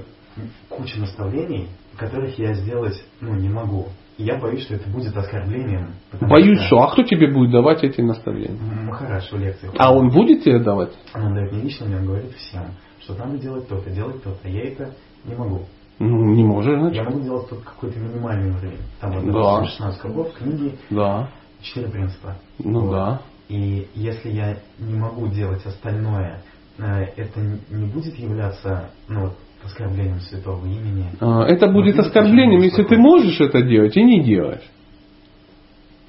куча 0.69 0.99
наставлений, 0.99 1.67
которых 1.97 2.37
я 2.37 2.53
сделать 2.53 3.03
ну, 3.21 3.35
не 3.35 3.49
могу. 3.49 3.87
Я 4.17 4.37
боюсь, 4.37 4.63
что 4.63 4.75
это 4.75 4.87
будет 4.89 5.15
оскорблением. 5.17 5.95
Боюсь, 6.21 6.59
что... 6.59 6.67
что? 6.67 6.77
А 6.83 6.91
кто 6.91 7.03
тебе 7.03 7.31
будет 7.33 7.51
давать 7.51 7.83
эти 7.83 8.01
наставления? 8.01 8.59
Махараш 8.85 9.31
в 9.31 9.37
лекциях. 9.37 9.73
А 9.77 9.93
он 9.93 10.09
будет 10.09 10.43
тебе 10.43 10.59
давать? 10.59 10.93
Он 11.15 11.33
дает 11.33 11.51
мне 11.51 11.63
лично, 11.63 11.85
он 11.85 12.05
говорит 12.05 12.31
всем, 12.33 12.65
что 12.99 13.15
надо 13.15 13.37
делать 13.39 13.67
то-то, 13.67 13.89
делать 13.89 14.21
то-то. 14.23 14.47
Я 14.47 14.63
это 14.65 14.93
не 15.25 15.35
могу. 15.35 15.65
Ну, 15.99 16.33
не 16.33 16.43
можешь, 16.43 16.77
значит. 16.77 16.97
Я 16.97 17.03
могу 17.03 17.21
делать 17.21 17.49
тут 17.49 17.63
какой-то 17.63 17.99
минимальный 17.99 18.51
уровень. 18.51 18.79
Там 18.99 19.11
вот, 19.11 19.31
да. 19.31 19.65
16 19.65 20.01
кругов, 20.01 20.33
книги, 20.33 20.75
да. 20.89 21.29
4 21.61 21.87
принципа. 21.89 22.35
Ну 22.59 22.81
вот. 22.81 22.91
да. 22.91 23.21
И 23.49 23.87
если 23.93 24.29
я 24.29 24.57
не 24.79 24.95
могу 24.95 25.27
делать 25.27 25.65
остальное, 25.65 26.41
э, 26.77 26.83
это 27.15 27.39
не 27.69 27.85
будет 27.85 28.15
являться 28.17 28.89
ну, 29.07 29.31
оскорблением 29.63 30.19
святого 30.19 30.65
имени. 30.65 31.05
А, 31.19 31.43
это 31.45 31.67
будет 31.67 31.99
оскорблением, 31.99 32.61
если 32.61 32.83
ты 32.83 32.97
можешь 32.97 33.39
это 33.39 33.61
делать 33.61 33.95
и 33.95 34.03
не 34.03 34.23
делаешь. 34.23 34.69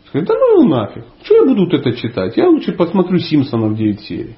Скажи, 0.08 0.26
да 0.26 0.34
ну 0.34 0.68
нафиг. 0.68 1.04
Что 1.22 1.34
я 1.34 1.44
буду 1.44 1.66
это 1.76 1.92
читать? 1.92 2.36
Я 2.36 2.48
лучше 2.48 2.72
посмотрю 2.72 3.18
Симпсонов 3.18 3.76
9 3.76 4.00
серий. 4.00 4.36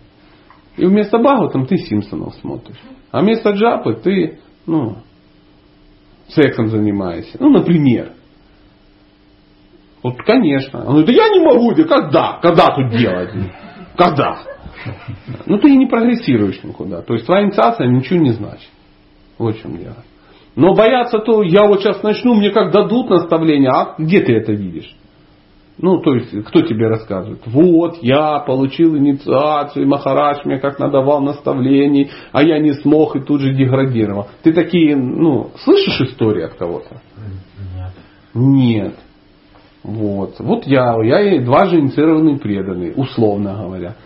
И 0.77 0.85
вместо 0.85 1.19
там 1.19 1.67
ты 1.67 1.79
Симпсонов 1.79 2.35
смотришь. 2.37 2.81
А 3.11 3.21
вместо 3.21 3.51
Джапы 3.51 3.95
ты, 3.95 4.41
ну, 4.67 4.99
сексом 6.29 6.69
занимаешься. 6.69 7.37
Ну, 7.41 7.51
например. 7.51 8.13
Вот, 10.03 10.17
конечно. 10.19 10.81
Он 10.81 10.87
говорит, 10.89 11.07
да 11.07 11.13
я 11.13 11.29
не 11.29 11.41
могу, 11.41 11.75
да 11.75 11.85
когда? 11.85 12.39
Когда 12.41 12.67
тут 12.69 12.91
делать? 12.97 13.31
Когда? 13.97 14.39
Ну, 15.47 15.59
ты 15.59 15.75
не 15.77 15.87
прогрессируешь 15.87 16.63
никуда. 16.63 17.03
То 17.03 17.15
есть, 17.15 17.27
твоя 17.27 17.45
инициация 17.45 17.89
ничего 17.89 18.21
не 18.21 18.33
значит. 18.33 18.69
Вот 19.39 19.57
в 19.57 19.63
чем 19.63 19.77
дело. 19.77 19.97
Но 20.55 20.75
бояться 20.75 21.19
то, 21.19 21.43
я 21.43 21.67
вот 21.67 21.81
сейчас 21.81 22.03
начну, 22.03 22.35
мне 22.35 22.51
как 22.51 22.73
дадут 22.73 23.11
наставление, 23.11 23.71
а 23.71 23.95
где 23.99 24.21
ты 24.21 24.33
это 24.35 24.53
видишь? 24.53 24.95
Ну, 25.79 25.99
то 26.01 26.15
есть, 26.15 26.31
кто 26.47 26.63
тебе 26.63 26.89
рассказывает? 26.89 27.41
Вот, 27.45 27.99
я 28.01 28.39
получил 28.41 28.97
инициацию, 28.97 29.87
Махарадж 29.87 30.41
мне 30.45 30.59
как 30.59 30.79
надавал 30.79 31.21
наставлений, 31.21 32.11
а 32.33 32.43
я 32.43 32.59
не 32.59 32.73
смог 32.73 33.15
и 33.17 33.21
тут 33.21 33.43
же 33.43 33.53
деградировал. 33.53 34.29
Ты 34.43 34.55
такие, 34.55 34.97
ну, 34.97 35.51
слышишь 35.65 36.01
истории 36.01 36.45
от 36.45 36.55
кого-то? 36.55 37.03
Нет. 37.75 37.93
Нет. 38.35 38.95
Вот. 39.83 40.37
Вот 40.41 40.67
я, 40.67 40.97
я 41.05 41.21
и 41.37 41.45
дважды 41.45 41.79
инициированный 41.79 42.39
преданный, 42.39 42.95
условно 42.97 43.55
говоря. 43.55 43.97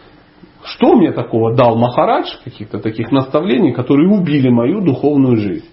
Что 0.63 0.95
мне 0.95 1.13
такого 1.13 1.55
дал 1.55 1.77
Махарадж, 1.77 2.37
каких-то 2.45 2.81
таких 2.81 3.13
наставлений, 3.13 3.73
которые 3.73 4.11
убили 4.11 4.51
мою 4.51 4.83
духовную 4.83 5.37
жизнь? 5.37 5.69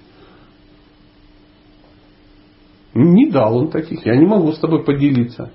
Не 2.94 3.30
дал 3.30 3.58
он 3.58 3.70
таких, 3.70 4.06
я 4.06 4.16
не 4.16 4.26
могу 4.26 4.54
с 4.54 4.60
тобой 4.60 4.84
поделиться. 4.84 5.52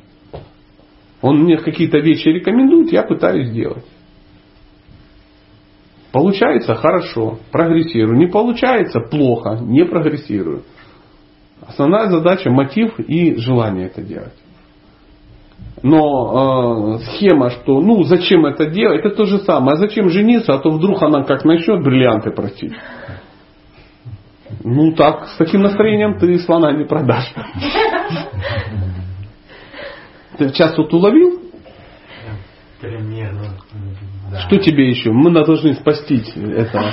Он 1.23 1.45
мне 1.45 1.57
какие-то 1.57 1.99
вещи 1.99 2.29
рекомендует, 2.29 2.93
я 2.93 3.05
пытаюсь 3.05 3.49
сделать. 3.49 3.85
Получается 6.11 6.75
хорошо, 6.75 7.39
прогрессирую. 7.51 8.19
Не 8.19 8.27
получается 8.27 9.01
плохо, 9.01 9.59
не 9.63 9.85
прогрессирую. 9.85 10.65
Основная 11.67 12.11
задача 12.11 12.51
мотив 12.51 12.99
и 12.99 13.37
желание 13.37 13.87
это 13.87 14.03
делать. 14.03 14.35
Но 15.83 16.97
э, 16.97 17.05
схема, 17.05 17.51
что 17.51 17.81
ну 17.81 18.03
зачем 18.03 18.45
это 18.45 18.67
делать, 18.67 19.01
это 19.01 19.17
то 19.17 19.25
же 19.25 19.39
самое. 19.39 19.75
А 19.75 19.79
зачем 19.79 20.11
жениться, 20.11 20.55
а 20.55 20.59
то 20.59 20.71
вдруг 20.71 21.03
она 21.03 21.23
как 21.23 21.45
начнет 21.45 21.83
бриллианты 21.83 22.31
просить. 22.33 22.73
Ну 24.65 24.93
так, 24.93 25.29
с 25.29 25.37
таким 25.37 25.63
настроением 25.63 26.19
ты 26.19 26.39
слона 26.41 26.73
не 26.73 26.85
продашь. 26.85 27.33
Ты 30.39 30.49
сейчас 30.49 30.77
вот 30.77 30.93
уловил? 30.93 31.41
Примерно. 32.81 33.55
Да. 34.31 34.41
Что 34.41 34.59
тебе 34.59 34.91
еще? 34.91 35.13
Мы 35.13 35.31
должны 35.31 35.75
спасти 35.75 36.23
этого. 36.35 36.91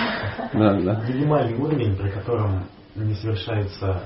Да, 0.53 0.80
да. 0.80 1.03
Минимальный 1.07 1.57
уровень, 1.57 1.95
при 1.95 2.10
котором 2.10 2.66
не 2.95 3.14
совершается... 3.16 4.03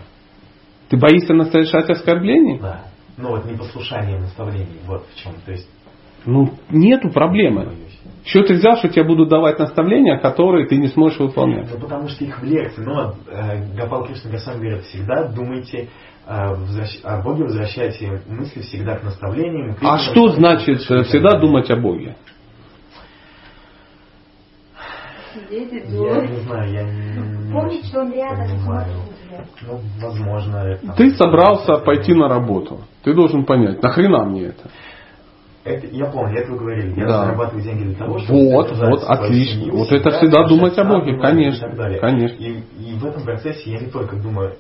Ты 0.89 0.97
боишься 0.97 1.33
совершать 1.51 1.89
оскорблений? 1.89 2.59
Да. 2.59 2.85
Ну 3.17 3.29
вот 3.29 3.45
непослушание 3.45 4.19
наставлений, 4.19 4.79
вот 4.85 5.05
в 5.13 5.21
чем. 5.21 5.33
То 5.45 5.51
есть... 5.51 5.69
Ну, 6.25 6.53
нету 6.69 7.09
проблемы. 7.09 7.73
Что 8.25 8.43
ты 8.43 8.53
взял, 8.53 8.77
что 8.77 8.87
тебе 8.87 9.03
будут 9.03 9.27
давать 9.27 9.59
наставления, 9.59 10.17
которые 10.17 10.65
ты 10.67 10.77
не 10.77 10.87
сможешь 10.87 11.19
выполнять? 11.19 11.69
Ну, 11.69 11.79
потому 11.79 12.07
что 12.07 12.23
их 12.23 12.41
в 12.41 12.45
лекции. 12.45 12.81
Но 12.81 13.15
э, 13.27 13.75
Гапал 13.75 14.05
Кришна 14.05 14.31
Госвами 14.31 14.59
говорит, 14.59 14.83
всегда 14.85 15.27
думайте 15.27 15.89
возвращ... 16.25 16.99
о 17.03 17.21
Боге, 17.21 17.43
возвращайте 17.43 18.21
мысли 18.27 18.61
всегда 18.61 18.97
к 18.97 19.03
наставлениям. 19.03 19.75
а 19.81 19.97
что 19.97 20.29
значит 20.29 20.79
всегда 20.79 21.39
думать 21.39 21.69
о 21.69 21.75
Боге? 21.75 22.15
Сидеть 25.33 25.71
Я 25.89 26.27
не 26.27 26.39
знаю, 26.41 26.71
я 26.71 26.83
не, 26.83 27.51
Помнить, 27.51 27.85
что 27.87 28.01
он 28.01 28.13
рядом 28.13 28.47
смотрит 28.59 28.95
Ну, 29.67 29.79
возможно, 29.99 30.57
это... 30.57 30.93
Ты 30.93 31.11
собрался 31.15 31.77
пойти 31.77 32.13
на 32.13 32.27
работу. 32.27 32.81
Ты 33.03 33.13
должен 33.13 33.45
понять, 33.45 33.81
нахрена 33.81 34.25
мне 34.25 34.45
это? 34.47 34.69
Это, 35.63 35.87
я 35.87 36.05
помню, 36.05 36.39
это 36.39 36.51
вы 36.51 36.59
говорили. 36.59 36.99
Я 36.99 37.07
да. 37.07 37.25
зарабатываю 37.25 37.63
деньги 37.63 37.83
для 37.83 37.95
того, 37.95 38.19
чтобы... 38.19 38.51
Вот, 38.51 38.71
вот, 38.71 39.03
отлично. 39.07 39.61
Семью, 39.61 39.77
вот 39.77 39.91
это 39.91 40.11
всегда 40.11 40.45
думать 40.47 40.77
о 40.77 40.83
Боге, 40.83 41.17
конечно. 41.17 41.67
И 41.67 41.99
конечно. 41.99 42.35
И, 42.35 42.63
и 42.79 42.97
в 42.97 43.05
этом 43.05 43.23
процессе 43.23 43.71
я 43.71 43.79
не 43.79 43.89
только 43.89 44.17
думаю, 44.17 44.55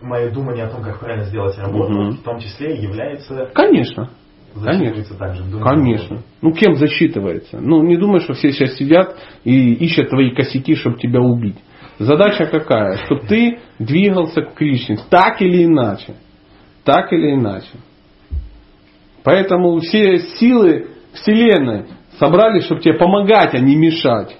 мое 0.00 0.30
думание 0.30 0.64
о 0.64 0.70
том, 0.70 0.82
как 0.82 1.00
правильно 1.00 1.24
сделать 1.24 1.58
работу, 1.58 1.92
угу. 1.92 2.10
в 2.12 2.22
том 2.22 2.38
числе 2.38 2.76
является... 2.76 3.50
Конечно. 3.54 4.10
Конечно. 4.54 5.16
Также, 5.16 5.44
Конечно. 5.62 6.22
Ну, 6.42 6.52
кем 6.52 6.74
засчитывается? 6.74 7.60
Ну, 7.60 7.82
не 7.82 7.96
думай, 7.96 8.20
что 8.20 8.32
все 8.34 8.50
сейчас 8.50 8.74
сидят 8.74 9.16
и 9.44 9.74
ищут 9.74 10.10
твои 10.10 10.34
косяки, 10.34 10.74
чтобы 10.74 10.98
тебя 10.98 11.20
убить. 11.20 11.56
Задача 11.98 12.46
какая? 12.46 12.96
Чтобы 13.04 13.26
ты 13.28 13.60
двигался 13.78 14.42
к 14.42 14.54
Кришне. 14.54 14.98
Так 15.08 15.40
или 15.40 15.64
иначе. 15.64 16.14
Так 16.84 17.12
или 17.12 17.34
иначе. 17.34 17.78
Поэтому 19.22 19.78
все 19.80 20.18
силы 20.18 20.88
Вселенной 21.12 21.86
собрались, 22.18 22.64
чтобы 22.64 22.80
тебе 22.80 22.94
помогать, 22.94 23.54
а 23.54 23.58
не 23.58 23.76
мешать. 23.76 24.36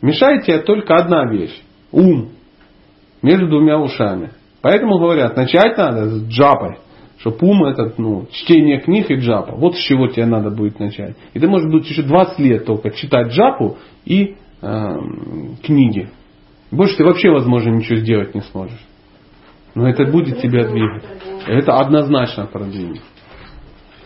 Мешает 0.00 0.44
тебе 0.44 0.58
только 0.58 0.94
одна 0.94 1.30
вещь. 1.30 1.62
Ум. 1.92 2.30
Между 3.22 3.48
двумя 3.48 3.78
ушами. 3.78 4.30
Поэтому 4.62 4.98
говорят, 4.98 5.36
начать 5.36 5.76
надо 5.76 6.08
с 6.08 6.28
джапой. 6.28 6.78
Чтобы 7.18 7.38
ум 7.48 7.64
этот, 7.64 7.98
ну, 7.98 8.26
чтение 8.30 8.80
книг 8.80 9.10
и 9.10 9.16
джапа. 9.16 9.56
Вот 9.56 9.74
с 9.74 9.78
чего 9.78 10.06
тебе 10.06 10.26
надо 10.26 10.50
будет 10.50 10.78
начать. 10.78 11.16
И 11.34 11.40
ты, 11.40 11.48
может 11.48 11.68
быть, 11.70 11.88
еще 11.88 12.02
20 12.02 12.38
лет 12.38 12.64
только 12.64 12.90
читать 12.92 13.32
джапу 13.32 13.76
и 14.04 14.36
э, 14.62 14.98
книги. 15.64 16.10
Больше 16.70 16.96
ты 16.96 17.04
вообще, 17.04 17.30
возможно, 17.30 17.70
ничего 17.70 17.96
сделать 17.96 18.34
не 18.34 18.42
сможешь. 18.42 18.84
Но 19.74 19.88
это 19.88 20.04
будет 20.04 20.40
тебя 20.40 20.68
двигать. 20.68 21.04
Это 21.46 21.78
однозначно 21.78 22.46
продвинет. 22.46 23.02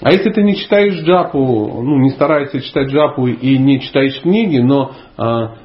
А 0.01 0.11
если 0.11 0.31
ты 0.31 0.43
не 0.43 0.57
читаешь 0.57 0.95
джапу, 1.05 1.81
ну 1.83 1.99
не 1.99 2.11
стараешься 2.11 2.61
читать 2.61 2.89
джапу 2.89 3.29
и 3.29 3.57
не 3.57 3.81
читаешь 3.81 4.20
книги, 4.20 4.59
но 4.59 4.93
а, 5.16 5.59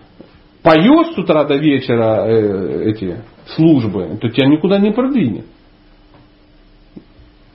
поешь 0.61 1.15
с 1.15 1.17
утра 1.17 1.43
до 1.43 1.55
вечера 1.55 2.27
э, 2.27 2.91
эти 2.91 3.17
службы, 3.55 4.17
то 4.19 4.29
тебя 4.29 4.47
никуда 4.47 4.79
не 4.79 4.91
продвинет. 4.91 5.45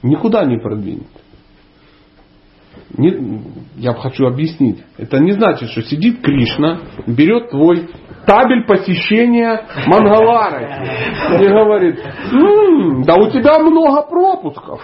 Никуда 0.03 0.45
не 0.45 0.59
продвинет. 0.59 1.07
Не, 2.97 3.43
я 3.77 3.95
хочу 3.95 4.27
объяснить. 4.27 4.83
Это 4.99 5.19
не 5.19 5.33
значит, 5.33 5.71
что 5.71 5.83
сидит 5.83 6.21
Кришна, 6.21 6.81
берет 7.07 7.51
твой 7.51 7.89
табель 8.27 8.67
посещения 8.67 9.67
Мангалары 9.87 11.41
и 11.41 11.49
говорит, 11.49 11.99
м-м, 12.33 13.03
да 13.03 13.17
у 13.17 13.31
тебя 13.31 13.59
много 13.61 14.03
пропусков. 14.03 14.81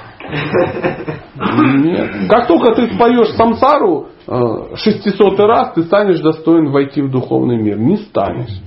Нет. 1.37 2.29
Как 2.29 2.47
только 2.47 2.75
ты 2.75 2.95
споешь 2.95 3.31
самсару 3.37 4.09
600 4.27 5.39
э, 5.39 5.43
раз, 5.45 5.73
ты 5.75 5.83
станешь 5.83 6.21
достоин 6.21 6.71
войти 6.71 7.03
в 7.03 7.11
духовный 7.11 7.63
мир. 7.63 7.79
Не 7.79 7.97
станешь. 7.99 8.61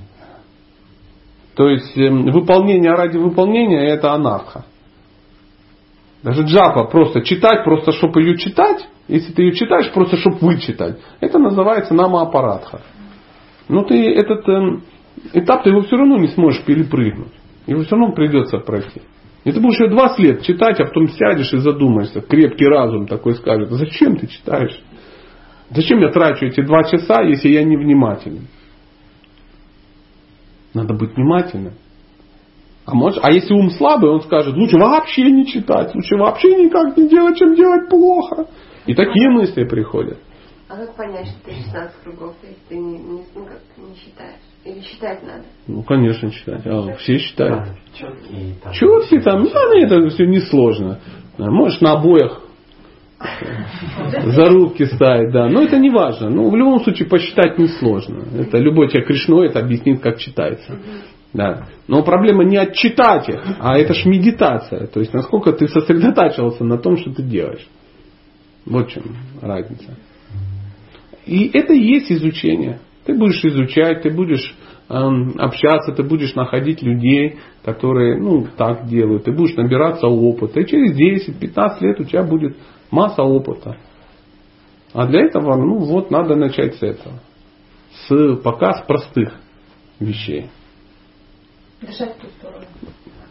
То 1.54 1.68
есть 1.68 1.96
эм, 1.96 2.30
выполнение 2.30 2.92
ради 2.92 3.18
выполнения 3.18 3.88
это 3.88 4.12
анарха. 4.12 4.64
Даже 6.22 6.42
джапа 6.44 6.84
просто 6.84 7.22
читать, 7.22 7.64
просто 7.64 7.92
чтобы 7.92 8.22
ее 8.22 8.38
читать, 8.38 8.88
если 9.08 9.32
ты 9.32 9.42
ее 9.42 9.52
читаешь, 9.52 9.90
просто 9.92 10.16
чтобы 10.16 10.38
вычитать, 10.40 10.98
это 11.20 11.38
называется 11.38 11.94
намаапаратха. 11.94 12.82
Но 13.68 13.82
ты 13.82 14.12
этот 14.14 14.48
э, 14.48 14.80
этап 15.32 15.64
ты 15.64 15.70
его 15.70 15.82
все 15.82 15.96
равно 15.96 16.18
не 16.18 16.28
сможешь 16.28 16.64
перепрыгнуть. 16.64 17.32
Его 17.66 17.82
все 17.82 17.96
равно 17.96 18.14
придется 18.14 18.58
пройти. 18.58 19.02
И 19.44 19.50
ты 19.50 19.60
будешь 19.60 19.80
ее 19.80 19.90
20 19.90 20.18
лет 20.20 20.42
читать, 20.42 20.78
а 20.80 20.84
потом 20.84 21.08
сядешь 21.08 21.52
и 21.52 21.58
задумаешься. 21.58 22.20
Крепкий 22.20 22.66
разум 22.66 23.06
такой 23.08 23.34
скажет, 23.34 23.70
зачем 23.70 24.16
ты 24.16 24.28
читаешь? 24.28 24.80
Зачем 25.70 26.00
я 26.00 26.10
трачу 26.10 26.46
эти 26.46 26.60
два 26.60 26.84
часа, 26.84 27.22
если 27.22 27.48
я 27.48 27.64
не 27.64 27.76
внимателен? 27.76 28.46
Надо 30.74 30.94
быть 30.94 31.14
внимательным. 31.16 31.74
А, 32.84 32.94
может, 32.94 33.22
а 33.22 33.30
если 33.30 33.54
ум 33.54 33.70
слабый, 33.70 34.10
он 34.10 34.22
скажет, 34.22 34.56
лучше 34.56 34.76
вообще 34.76 35.30
не 35.30 35.46
читать, 35.46 35.94
лучше 35.94 36.16
вообще 36.16 36.64
никак 36.64 36.96
не 36.96 37.08
делать, 37.08 37.36
чем 37.38 37.54
делать 37.54 37.88
плохо. 37.88 38.46
И 38.86 38.94
такие 38.94 39.30
мысли 39.30 39.64
приходят. 39.64 40.18
А 40.68 40.76
как 40.76 40.96
понять, 40.96 41.26
что 41.26 41.44
ты 41.44 41.52
16 41.52 41.96
кругов, 42.02 42.34
если 42.42 42.56
ты 42.68 42.76
не, 42.76 42.98
не, 42.98 43.22
ну, 43.34 43.44
как, 43.44 43.60
не 43.76 43.94
считаешь? 43.94 44.40
Или 44.64 44.80
считать 44.80 45.22
надо? 45.22 45.44
Ну, 45.66 45.82
конечно, 45.82 46.30
считать. 46.32 46.66
А, 46.66 46.94
все 46.96 47.18
считают. 47.18 47.58
Да, 47.58 47.74
четкие 47.94 48.54
там. 48.62 48.72
Четкие 48.72 49.20
там, 49.20 49.42
ну, 49.42 49.50
это 49.50 50.08
все 50.08 50.26
несложно. 50.26 50.98
Можешь 51.38 51.80
на 51.80 51.92
обоях 51.92 52.42
за 54.24 54.46
руки 54.46 54.86
да. 54.98 55.48
Но 55.48 55.62
это 55.62 55.78
не 55.78 55.90
важно. 55.90 56.30
Ну, 56.30 56.50
в 56.50 56.56
любом 56.56 56.80
случае, 56.80 57.08
посчитать 57.08 57.58
несложно. 57.58 58.24
Это 58.38 58.58
любой 58.58 58.88
человек 58.88 59.08
Кришной 59.08 59.48
это 59.48 59.60
объяснит, 59.60 60.00
как 60.00 60.18
читается. 60.18 60.78
Да. 61.32 61.68
Но 61.88 62.02
проблема 62.02 62.44
не 62.44 62.58
отчитать 62.58 63.28
их, 63.28 63.42
а 63.58 63.78
это 63.78 63.94
ж 63.94 64.04
медитация. 64.04 64.86
То 64.86 65.00
есть 65.00 65.14
насколько 65.14 65.52
ты 65.52 65.66
сосредотачивался 65.66 66.64
на 66.64 66.78
том, 66.78 66.98
что 66.98 67.12
ты 67.12 67.22
делаешь. 67.22 67.66
Вот 68.66 68.88
в 68.88 68.92
чем 68.92 69.16
разница. 69.40 69.96
И 71.26 71.50
это 71.52 71.72
и 71.72 71.80
есть 71.80 72.12
изучение. 72.12 72.80
Ты 73.04 73.14
будешь 73.14 73.44
изучать, 73.44 74.02
ты 74.02 74.10
будешь 74.10 74.54
эм, 74.88 75.34
общаться, 75.38 75.92
ты 75.92 76.02
будешь 76.02 76.34
находить 76.34 76.82
людей, 76.82 77.38
которые 77.64 78.20
ну, 78.20 78.46
так 78.56 78.86
делают, 78.86 79.24
ты 79.24 79.32
будешь 79.32 79.56
набираться 79.56 80.06
опыта. 80.06 80.60
И 80.60 80.66
через 80.66 80.96
10-15 80.96 81.80
лет 81.80 82.00
у 82.00 82.04
тебя 82.04 82.22
будет 82.22 82.56
масса 82.92 83.22
опыта. 83.22 83.76
А 84.92 85.06
для 85.06 85.22
этого, 85.24 85.56
ну 85.56 85.78
вот, 85.78 86.10
надо 86.10 86.36
начать 86.36 86.76
с 86.76 86.82
этого. 86.82 87.18
С, 88.06 88.36
пока 88.42 88.74
с 88.74 88.86
простых 88.86 89.32
вещей. 89.98 90.50
Лежать 91.80 92.16
в 92.16 92.20
ту 92.20 92.28
сторону. 92.28 92.64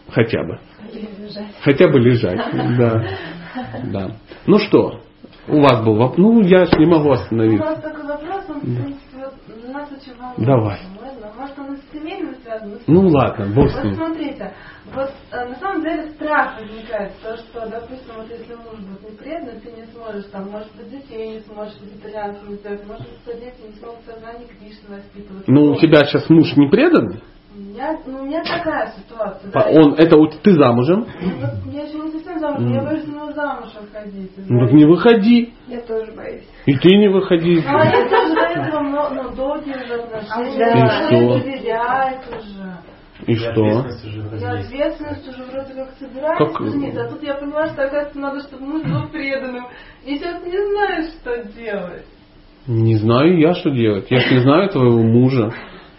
Хотя 0.10 0.44
бы. 0.44 0.60
Или 0.92 1.08
лежать. 1.24 1.56
Хотя 1.62 1.88
бы 1.88 2.00
лежать. 2.00 2.40
Да. 2.78 3.78
да. 3.84 4.16
Ну 4.48 4.60
что, 4.60 5.02
у 5.48 5.60
вас 5.60 5.84
был 5.84 5.96
вопрос? 5.96 6.18
Ну, 6.18 6.42
я 6.42 6.66
ж 6.66 6.72
не 6.78 6.86
могу 6.86 7.12
остановиться. 7.12 7.66
У 7.66 7.70
нас 7.70 7.82
такой 7.82 8.04
вопрос, 8.06 8.46
он, 8.48 8.60
в 8.60 8.62
принципе, 8.62 9.18
вот, 9.18 9.74
нас 9.74 9.90
очень 9.92 10.18
волнует. 10.18 10.46
Давай. 10.48 10.80
Можно? 10.94 11.34
Может, 11.38 11.60
он 11.60 11.78
с 11.78 11.92
семейностью 11.92 12.44
связано 12.44 12.76
с... 12.76 12.82
Ну 12.88 13.08
ладно, 13.10 13.48
бог 13.54 13.70
с 13.70 13.76
Вот 13.76 13.84
ним. 13.84 13.96
смотрите, 13.96 14.54
вот 14.94 15.12
э, 15.32 15.46
на 15.50 15.56
самом 15.56 15.84
деле 15.84 16.10
страх 16.12 16.60
возникает, 16.60 17.14
то, 17.22 17.38
что, 17.38 17.70
допустим, 17.70 18.14
вот 18.18 18.30
если 18.30 18.56
муж 18.56 18.80
будет 18.80 19.12
не 19.12 19.18
предан, 19.18 19.60
ты 19.62 19.72
не 19.72 19.86
сможешь, 19.94 20.26
там, 20.32 20.50
может 20.50 20.76
быть, 20.76 20.90
детей 20.90 21.36
не 21.36 21.40
сможешь 21.42 21.80
вегетарианцами 21.82 22.56
сделать, 22.56 22.86
может 22.86 23.08
быть, 23.08 23.20
что 23.24 23.34
дети 23.34 23.62
не 23.68 23.74
смогут 23.76 24.04
сознание 24.06 24.48
Кришны 24.48 24.98
воспитывать. 24.98 25.48
Ну, 25.48 25.72
у 25.72 25.76
тебя 25.76 26.06
сейчас 26.06 26.30
муж 26.30 26.56
не 26.58 26.68
преданный? 26.70 27.22
У 27.54 27.60
меня, 27.60 27.98
ну, 28.06 28.22
у 28.22 28.26
меня 28.26 28.42
такая 28.44 28.94
ситуация. 28.98 29.52
А 29.54 29.64
да. 29.64 29.70
Он, 29.72 29.94
это 29.96 30.18
вот 30.18 30.42
ты 30.42 30.54
замужем? 30.54 31.06
Ну, 31.22 31.32
вот 31.42 31.74
я 31.74 31.84
еще 31.84 31.98
не 32.00 32.12
совсем 32.12 32.40
замуж, 32.40 32.62
я 32.74 32.82
боюсь 32.82 33.04
ему 33.04 33.32
замуж 33.34 33.70
выходить. 33.80 34.32
Ну 34.38 34.66
так 34.66 34.74
не 34.74 34.86
выходи. 34.86 35.54
Я 35.68 35.82
тоже 35.82 36.14
боюсь. 36.14 36.48
И 36.66 36.78
ты 36.78 36.96
не 36.96 37.10
выходи. 37.10 37.62
Ну, 37.62 37.78
а 37.78 37.86
я 37.86 38.10
тоже 38.10 38.34
до 38.34 38.42
этого 38.42 38.80
много, 38.80 39.24
ну, 39.24 39.36
долгие 39.36 39.76
уже 39.84 39.96
отношения. 39.96 40.72
И 40.72 40.76
Мне 40.76 40.90
что? 40.90 41.40
доверяют 41.40 42.22
уже. 42.30 42.61
И 43.28 43.36
что? 43.36 43.50
ответственность 43.52 44.06
уже 44.06 44.22
вроде 44.22 44.46
ответственность 44.46 45.28
уже 45.28 45.44
вроде 45.44 45.74
как 45.74 45.92
собираюсь 46.00 46.38
Как- 46.38 46.68
жениться, 46.68 47.02
а 47.06 47.10
тут 47.10 47.24
я 47.24 47.36
поняла, 47.36 47.68
что 47.68 47.84
оказывается 47.84 48.20
надо, 48.20 48.40
чтобы 48.42 48.66
муж 48.66 48.84
был 48.84 49.10
преданным. 49.10 49.66
И 50.06 50.18
сейчас 50.18 50.44
не 50.44 50.58
знаю, 50.58 51.04
что 51.04 51.44
делать. 51.54 52.06
Не 52.68 52.96
знаю 52.96 53.40
я, 53.40 53.54
что 53.54 53.70
делать. 53.72 54.10
Я 54.10 54.20
ж 54.20 54.32
не 54.32 54.40
знаю 54.40 54.70
твоего 54.70 55.02
мужа. 55.02 55.52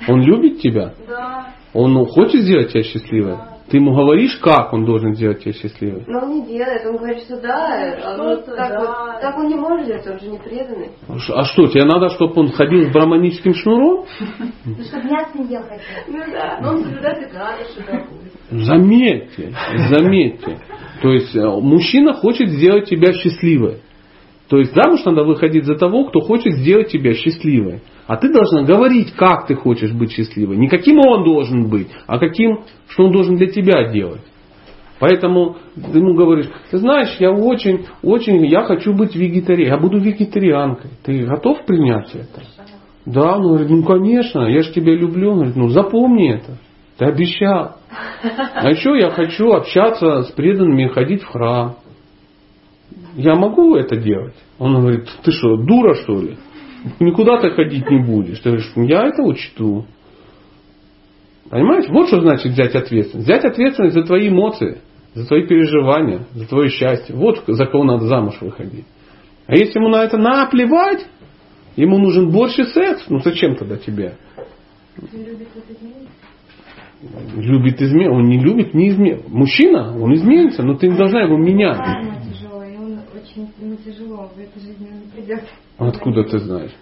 Он 0.08 0.20
любит 0.20 0.60
тебя? 0.60 0.94
Да. 1.08 1.54
Он 1.74 2.04
хочет 2.06 2.42
сделать 2.42 2.72
тебя 2.72 2.82
счастливой? 2.82 3.38
Ты 3.68 3.78
ему 3.78 3.94
говоришь, 3.94 4.36
как 4.42 4.72
он 4.72 4.84
должен 4.84 5.14
сделать 5.14 5.40
тебя 5.42 5.52
счастливой? 5.52 6.04
Но 6.06 6.18
он 6.20 6.40
не 6.40 6.46
делает, 6.46 6.84
он 6.84 6.96
говорит, 6.96 7.22
что 7.22 7.40
да, 7.40 7.94
а 8.04 8.16
вот 8.18 8.42
Что-то 8.42 8.56
так, 8.56 8.70
да. 8.70 8.78
вот, 8.80 9.20
так 9.20 9.38
он 9.38 9.46
не 9.48 9.54
может 9.54 9.86
делать, 9.86 10.06
он 10.06 10.18
же 10.20 10.28
не 10.28 10.38
преданный. 10.38 10.90
Ш- 11.18 11.34
А 11.34 11.44
что, 11.44 11.66
тебе 11.68 11.84
надо, 11.84 12.10
чтобы 12.10 12.34
он 12.40 12.48
ходил 12.52 12.82
с 12.82 12.92
браманическим 12.92 13.54
шнуром? 13.54 14.04
Ну, 14.64 14.74
чтобы 14.84 15.04
мясо 15.04 15.38
не 15.38 15.46
ел 15.54 15.62
хотел. 15.62 15.78
Ну 16.08 16.18
да, 16.32 16.58
но 16.60 16.70
он 16.70 16.84
соблюдает 16.84 17.28
и 17.30 17.80
допустим. 17.80 18.18
Заметьте, 18.50 19.52
заметьте. 19.88 20.58
То 21.00 21.10
есть 21.10 21.34
э, 21.34 21.40
мужчина 21.40 22.12
хочет 22.12 22.48
сделать 22.50 22.84
тебя 22.88 23.12
счастливой. 23.12 23.78
То 24.48 24.58
есть 24.58 24.74
замуж 24.74 25.02
надо 25.06 25.24
выходить 25.24 25.64
за 25.64 25.76
того, 25.76 26.04
кто 26.04 26.20
хочет 26.20 26.52
сделать 26.56 26.88
тебя 26.88 27.14
счастливой. 27.14 27.80
А 28.06 28.16
ты 28.16 28.32
должна 28.32 28.62
говорить, 28.62 29.12
как 29.12 29.46
ты 29.46 29.54
хочешь 29.54 29.92
быть 29.92 30.12
счастливой. 30.12 30.56
Не 30.56 30.68
каким 30.68 30.98
он 30.98 31.24
должен 31.24 31.68
быть, 31.68 31.88
а 32.06 32.18
каким, 32.18 32.64
что 32.88 33.04
он 33.04 33.12
должен 33.12 33.36
для 33.36 33.46
тебя 33.46 33.90
делать. 33.92 34.22
Поэтому 34.98 35.56
ты 35.74 35.98
ему 35.98 36.14
говоришь, 36.14 36.48
ты 36.70 36.78
знаешь, 36.78 37.16
я 37.18 37.32
очень, 37.32 37.86
очень, 38.02 38.44
я 38.46 38.62
хочу 38.62 38.94
быть 38.94 39.16
вегетарианкой, 39.16 39.66
я 39.66 39.76
буду 39.76 39.98
вегетарианкой. 39.98 40.92
Ты 41.02 41.24
готов 41.26 41.64
принять 41.64 42.14
это? 42.14 42.42
Да, 43.04 43.36
он 43.36 43.42
говорит, 43.42 43.68
ну 43.68 43.82
конечно, 43.82 44.42
я 44.42 44.62
же 44.62 44.72
тебя 44.72 44.94
люблю. 44.94 45.30
Он 45.30 45.36
говорит, 45.38 45.56
ну 45.56 45.68
запомни 45.70 46.34
это, 46.34 46.58
ты 46.98 47.04
обещал. 47.06 47.78
А 48.54 48.70
еще 48.70 48.96
я 48.96 49.10
хочу 49.10 49.50
общаться 49.50 50.22
с 50.22 50.30
преданными 50.32 50.86
ходить 50.86 51.22
в 51.22 51.26
храм. 51.26 51.76
Я 53.16 53.34
могу 53.34 53.74
это 53.74 53.96
делать? 53.96 54.34
Он 54.58 54.80
говорит, 54.80 55.08
ты 55.24 55.32
что, 55.32 55.56
дура 55.56 55.94
что 55.94 56.20
ли? 56.20 56.36
Никуда 57.00 57.40
ты 57.40 57.50
ходить 57.50 57.88
не 57.90 57.98
будешь. 58.02 58.38
Ты 58.40 58.50
говоришь, 58.50 58.72
я 58.76 59.06
это 59.06 59.22
учту. 59.22 59.86
Понимаешь? 61.48 61.88
Вот 61.88 62.08
что 62.08 62.20
значит 62.20 62.52
взять 62.52 62.74
ответственность. 62.74 63.28
Взять 63.28 63.44
ответственность 63.44 63.94
за 63.94 64.02
твои 64.02 64.28
эмоции, 64.28 64.78
за 65.14 65.26
твои 65.26 65.46
переживания, 65.46 66.26
за 66.32 66.48
твое 66.48 66.70
счастье. 66.70 67.14
Вот 67.14 67.44
за 67.46 67.66
кого 67.66 67.84
надо 67.84 68.06
замуж 68.06 68.36
выходить. 68.40 68.86
А 69.46 69.54
если 69.54 69.78
ему 69.78 69.88
на 69.88 70.02
это 70.02 70.16
наплевать, 70.16 71.06
ему 71.76 71.98
нужен 71.98 72.30
больше 72.30 72.64
секс, 72.64 73.04
ну 73.08 73.18
зачем 73.20 73.56
тогда 73.56 73.76
тебе? 73.76 74.16
Любит 77.34 77.82
измен, 77.82 78.12
он 78.12 78.24
не 78.24 78.38
любит 78.38 78.74
не 78.74 78.90
измен. 78.90 79.22
Мужчина, 79.28 79.94
он 80.00 80.14
изменится, 80.14 80.62
но 80.62 80.74
ты 80.74 80.88
не 80.88 80.96
должна 80.96 81.22
его 81.22 81.36
менять. 81.36 81.80
Тяжелая, 82.32 82.72
и 82.72 82.76
он 82.76 83.00
очень 83.14 83.50
ему 83.60 83.76
тяжело 83.76 84.30
в 84.34 84.38
этой 84.38 84.60
жизни 84.60 84.88
он 84.88 85.00
не 85.00 85.06
придет. 85.08 85.44
Откуда 85.88 86.24
ты 86.24 86.38
знаешь? 86.38 86.72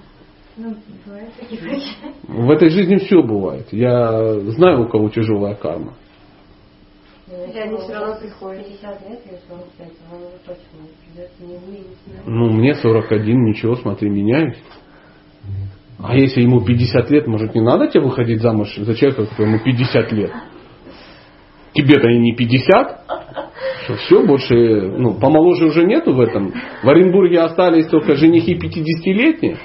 Ну, 0.56 0.74
такие. 1.38 1.80
В 2.28 2.50
этой 2.50 2.70
жизни 2.70 2.96
все 2.96 3.22
бывает. 3.22 3.66
Я 3.72 4.40
знаю, 4.50 4.82
у 4.82 4.88
кого 4.88 5.08
тяжелая 5.08 5.54
карма. 5.54 5.94
Хотя 7.26 7.62
они 7.62 7.78
все 7.78 7.92
равно 7.94 8.16
приходят. 8.20 8.66
50 8.66 9.08
лет, 9.08 9.20
если 9.24 9.52
он 9.52 9.60
кстати, 9.70 9.96
он 10.12 10.18
уже 10.18 10.38
точно 10.44 10.62
не 10.82 10.90
придет, 11.14 11.30
не 11.38 11.56
изменится. 11.56 12.22
Ну, 12.26 12.50
мне 12.50 12.74
41, 12.74 13.44
ничего, 13.44 13.76
смотри, 13.76 14.10
меняюсь. 14.10 14.58
А 16.02 16.16
если 16.16 16.42
ему 16.42 16.64
50 16.64 17.10
лет, 17.10 17.26
может, 17.26 17.54
не 17.54 17.60
надо 17.60 17.86
тебе 17.86 18.02
выходить 18.02 18.40
замуж 18.40 18.74
за 18.76 18.94
человека, 18.94 19.26
которому 19.26 19.60
50 19.62 20.12
лет? 20.12 20.32
Тебе-то 21.74 22.08
и 22.08 22.18
не 22.18 22.34
50. 22.34 23.00
Что, 23.84 23.94
все, 23.96 24.26
больше, 24.26 24.54
ну, 24.54 25.14
помоложе 25.14 25.66
уже 25.66 25.84
нету 25.84 26.12
в 26.12 26.20
этом. 26.20 26.52
В 26.82 26.88
Оренбурге 26.88 27.40
остались 27.40 27.86
только 27.86 28.16
женихи 28.16 28.54
50-летние. 28.56 29.56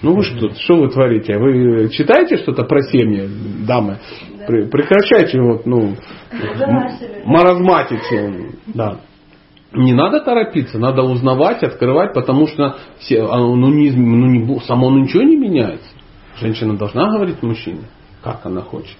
Ну 0.00 0.14
вы 0.14 0.22
что, 0.22 0.50
что 0.54 0.76
вы 0.76 0.88
творите? 0.90 1.36
Вы 1.38 1.88
читаете 1.88 2.36
что-то 2.36 2.62
про 2.64 2.82
семьи, 2.82 3.28
дамы? 3.66 3.98
Пре- 4.48 4.68
Прекращайте 4.68 5.40
вот, 5.40 5.66
ну, 5.66 5.96
маразматить. 7.24 8.00
Да. 8.66 9.00
Не 9.72 9.92
надо 9.92 10.20
торопиться, 10.20 10.78
надо 10.78 11.02
узнавать, 11.02 11.62
открывать, 11.62 12.14
потому 12.14 12.46
что 12.46 12.76
все- 13.00 13.24
оно, 13.24 13.54
ну, 13.56 13.68
не, 13.70 13.90
ну, 13.90 14.26
не 14.26 14.60
само 14.60 14.90
ничего 14.90 15.22
не 15.24 15.36
меняется. 15.36 15.88
Женщина 16.40 16.76
должна 16.76 17.10
говорить 17.10 17.42
мужчине, 17.42 17.82
как 18.22 18.46
она 18.46 18.62
хочет. 18.62 18.96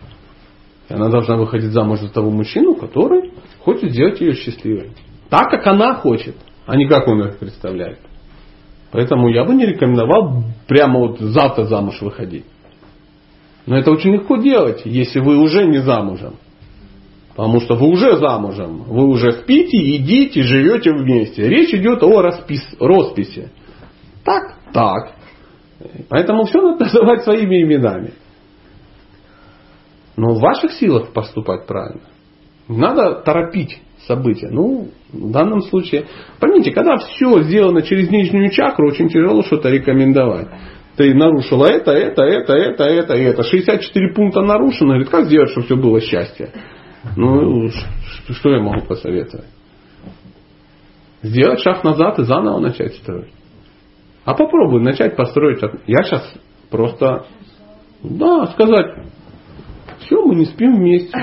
И 0.88 0.94
она 0.94 1.08
должна 1.08 1.36
выходить 1.36 1.72
замуж 1.72 2.00
за 2.00 2.08
того 2.08 2.30
мужчину, 2.30 2.74
который 2.74 3.32
хочет 3.60 3.92
сделать 3.92 4.20
ее 4.20 4.34
счастливой. 4.34 4.92
Так, 5.28 5.50
как 5.50 5.66
она 5.66 5.94
хочет, 5.94 6.36
а 6.66 6.76
не 6.76 6.88
как 6.88 7.06
он 7.06 7.22
их 7.22 7.38
представляет. 7.38 7.98
Поэтому 8.90 9.28
я 9.28 9.44
бы 9.44 9.54
не 9.54 9.66
рекомендовал 9.66 10.44
прямо 10.66 11.00
вот 11.00 11.18
завтра 11.18 11.64
замуж 11.64 12.00
выходить. 12.00 12.46
Но 13.66 13.76
это 13.76 13.90
очень 13.90 14.14
легко 14.14 14.38
делать, 14.38 14.82
если 14.86 15.20
вы 15.20 15.36
уже 15.36 15.66
не 15.66 15.82
замужем. 15.82 16.36
Потому 17.36 17.60
что 17.60 17.74
вы 17.74 17.88
уже 17.88 18.16
замужем, 18.16 18.84
вы 18.84 19.06
уже 19.06 19.32
спите, 19.32 19.76
едите, 19.76 20.42
живете 20.42 20.90
вместе. 20.92 21.48
Речь 21.48 21.72
идет 21.74 22.02
о 22.02 22.22
распис, 22.22 22.62
росписи. 22.80 23.50
Так, 24.24 24.56
так. 24.72 25.12
Поэтому 26.08 26.46
все 26.46 26.62
надо 26.62 26.84
называть 26.84 27.22
своими 27.24 27.62
именами. 27.62 28.14
Но 30.18 30.34
в 30.34 30.40
ваших 30.40 30.72
силах 30.72 31.12
поступать 31.12 31.66
правильно. 31.66 32.02
Не 32.66 32.76
надо 32.76 33.22
торопить 33.22 33.80
события. 34.08 34.48
Ну, 34.50 34.88
в 35.12 35.30
данном 35.30 35.62
случае, 35.62 36.06
поймите, 36.40 36.72
когда 36.72 36.96
все 36.96 37.40
сделано 37.42 37.82
через 37.82 38.10
нижнюю 38.10 38.50
чакру, 38.50 38.88
очень 38.88 39.08
тяжело 39.08 39.42
что-то 39.44 39.70
рекомендовать. 39.70 40.48
Ты 40.96 41.14
нарушила 41.14 41.66
это, 41.66 41.92
это, 41.92 42.22
это, 42.24 42.52
это, 42.52 42.82
это, 42.82 43.14
это. 43.14 43.42
64 43.44 44.12
пункта 44.12 44.40
нарушено. 44.40 44.94
Говорит, 44.94 45.08
как 45.08 45.26
сделать, 45.26 45.50
чтобы 45.50 45.66
все 45.66 45.76
было 45.76 46.00
счастье? 46.00 46.50
Ну, 47.16 47.68
что 48.28 48.50
я 48.50 48.60
могу 48.60 48.86
посоветовать? 48.86 49.46
Сделать 51.22 51.60
шаг 51.60 51.84
назад 51.84 52.18
и 52.18 52.24
заново 52.24 52.58
начать 52.58 52.96
строить. 52.96 53.32
А 54.24 54.34
попробуй 54.34 54.82
начать 54.82 55.14
построить. 55.14 55.62
Я 55.86 56.02
сейчас 56.02 56.34
просто, 56.70 57.26
да, 58.02 58.46
сказать, 58.46 59.06
все, 60.08 60.24
мы 60.24 60.34
не 60.36 60.46
спим 60.46 60.76
вместе, 60.76 61.16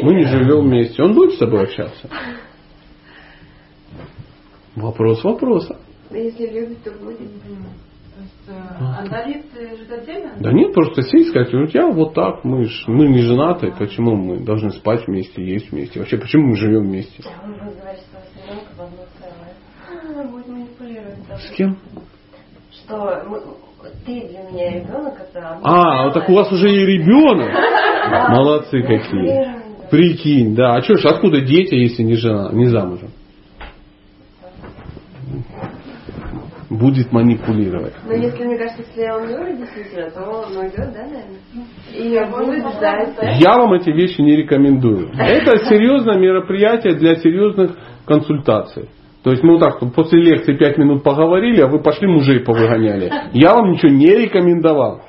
мы 0.00 0.14
не 0.14 0.24
живем 0.26 0.60
вместе. 0.68 1.02
Он 1.02 1.12
будет 1.12 1.34
с 1.34 1.38
тобой 1.38 1.64
общаться? 1.64 2.08
Вопрос 4.76 5.22
вопроса. 5.24 5.78
Да 6.10 6.18
если 6.18 6.46
любит, 6.46 6.82
то 6.84 6.92
будет. 6.92 7.20
Э, 8.46 8.52
а 8.52 9.06
Давид 9.08 9.44
э, 9.56 9.94
отдельно? 9.94 10.34
Да 10.38 10.52
нет, 10.52 10.72
просто 10.74 11.02
сесть 11.02 11.26
и 11.26 11.30
сказать, 11.30 11.52
вот 11.52 11.74
я 11.74 11.86
вот 11.90 12.14
так, 12.14 12.44
мы, 12.44 12.64
ж- 12.66 12.84
мы 12.86 13.08
не 13.08 13.22
женаты, 13.22 13.72
почему 13.76 14.14
мы 14.14 14.38
должны 14.40 14.70
спать 14.70 15.06
вместе, 15.06 15.42
есть 15.44 15.70
вместе? 15.72 15.98
Вообще, 15.98 16.18
почему 16.18 16.48
мы 16.48 16.56
живем 16.56 16.82
вместе? 16.84 17.22
Он 17.42 17.52
будет 17.52 17.78
говорить, 17.80 18.00
что 18.02 18.18
с 18.20 18.36
ребенком 18.46 18.76
в 18.76 18.80
одно 18.82 19.04
целое. 19.18 20.14
Она 20.14 20.30
будет 20.30 20.46
манипулировать. 20.48 21.18
С 21.40 21.50
кем? 21.56 21.78
Что 22.70 23.24
мы- 23.28 23.42
ты 24.04 24.28
для 24.28 24.42
меня 24.50 24.80
ребенок, 24.80 25.14
это... 25.20 25.58
А, 25.62 26.04
вот 26.04 26.14
так 26.14 26.28
у 26.28 26.34
вас 26.34 26.50
уже 26.52 26.68
и 26.68 26.86
ребенок. 26.86 27.50
Молодцы 28.30 28.82
какие. 28.82 29.62
Прикинь, 29.90 30.54
да. 30.54 30.76
А 30.76 30.82
что 30.82 30.96
ж, 30.96 31.04
откуда 31.04 31.40
дети, 31.40 31.74
если 31.74 32.02
не 32.02 32.14
жена, 32.14 32.50
не 32.52 32.66
замужем? 32.66 33.10
Будет 36.70 37.12
манипулировать. 37.12 37.92
Но 38.06 38.14
если, 38.14 38.44
мне 38.44 38.56
кажется, 38.56 38.82
если 38.88 39.10
он 39.10 39.28
любит 39.28 39.58
действительно, 39.58 40.10
то 40.10 40.22
он 40.22 40.56
уйдет, 40.56 40.92
да, 40.94 41.04
наверное? 41.04 41.38
И 41.92 42.30
будет 42.30 42.74
ждать. 42.74 43.40
Я 43.40 43.58
вам 43.58 43.74
эти 43.74 43.90
вещи 43.90 44.22
не 44.22 44.36
рекомендую. 44.36 45.10
Это 45.12 45.58
серьезное 45.66 46.18
мероприятие 46.18 46.94
для 46.94 47.16
серьезных 47.16 47.76
консультаций. 48.06 48.88
То 49.22 49.30
есть 49.30 49.42
мы 49.42 49.52
вот 49.52 49.60
так 49.60 49.78
после 49.94 50.20
лекции 50.20 50.56
5 50.56 50.78
минут 50.78 51.02
поговорили, 51.04 51.60
а 51.60 51.68
вы 51.68 51.80
пошли 51.80 52.08
мужей 52.08 52.40
повыгоняли. 52.40 53.10
Я 53.32 53.54
вам 53.54 53.70
ничего 53.70 53.92
не 53.92 54.06
рекомендовал. 54.06 55.02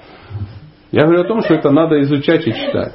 Я 0.92 1.06
говорю 1.06 1.22
о 1.22 1.28
том, 1.28 1.42
что 1.42 1.56
это 1.56 1.72
надо 1.72 2.00
изучать 2.02 2.46
и 2.46 2.54
читать. 2.54 2.94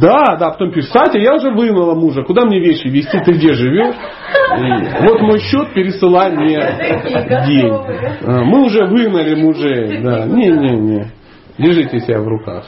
Да, 0.00 0.36
да, 0.36 0.50
потом 0.50 0.72
пишет, 0.72 0.90
Сатя, 0.90 1.18
я 1.18 1.36
уже 1.36 1.50
выгнала 1.52 1.94
мужа, 1.94 2.24
куда 2.24 2.44
мне 2.44 2.58
вещи 2.58 2.88
везти, 2.88 3.16
ты 3.24 3.32
где 3.34 3.52
живешь? 3.52 3.94
И 3.94 5.04
вот 5.04 5.20
мой 5.20 5.38
счет, 5.38 5.72
пересылай 5.72 6.32
мне 6.32 6.58
день. 7.46 7.72
А, 8.26 8.42
мы 8.42 8.64
уже 8.64 8.86
выгнали 8.86 9.40
мужей. 9.40 10.02
Да. 10.02 10.26
Не-не-не. 10.26 11.12
Держите 11.58 12.00
себя 12.00 12.20
в 12.20 12.26
руках. 12.26 12.66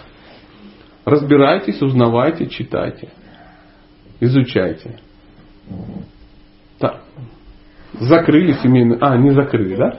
Разбирайтесь, 1.04 1.82
узнавайте, 1.82 2.46
читайте. 2.46 3.08
Изучайте. 4.20 5.00
Так. 6.78 7.00
Закрыли 8.02 8.52
семейный... 8.54 8.98
А, 9.00 9.16
не 9.16 9.30
закрыли, 9.30 9.76
да? 9.76 9.98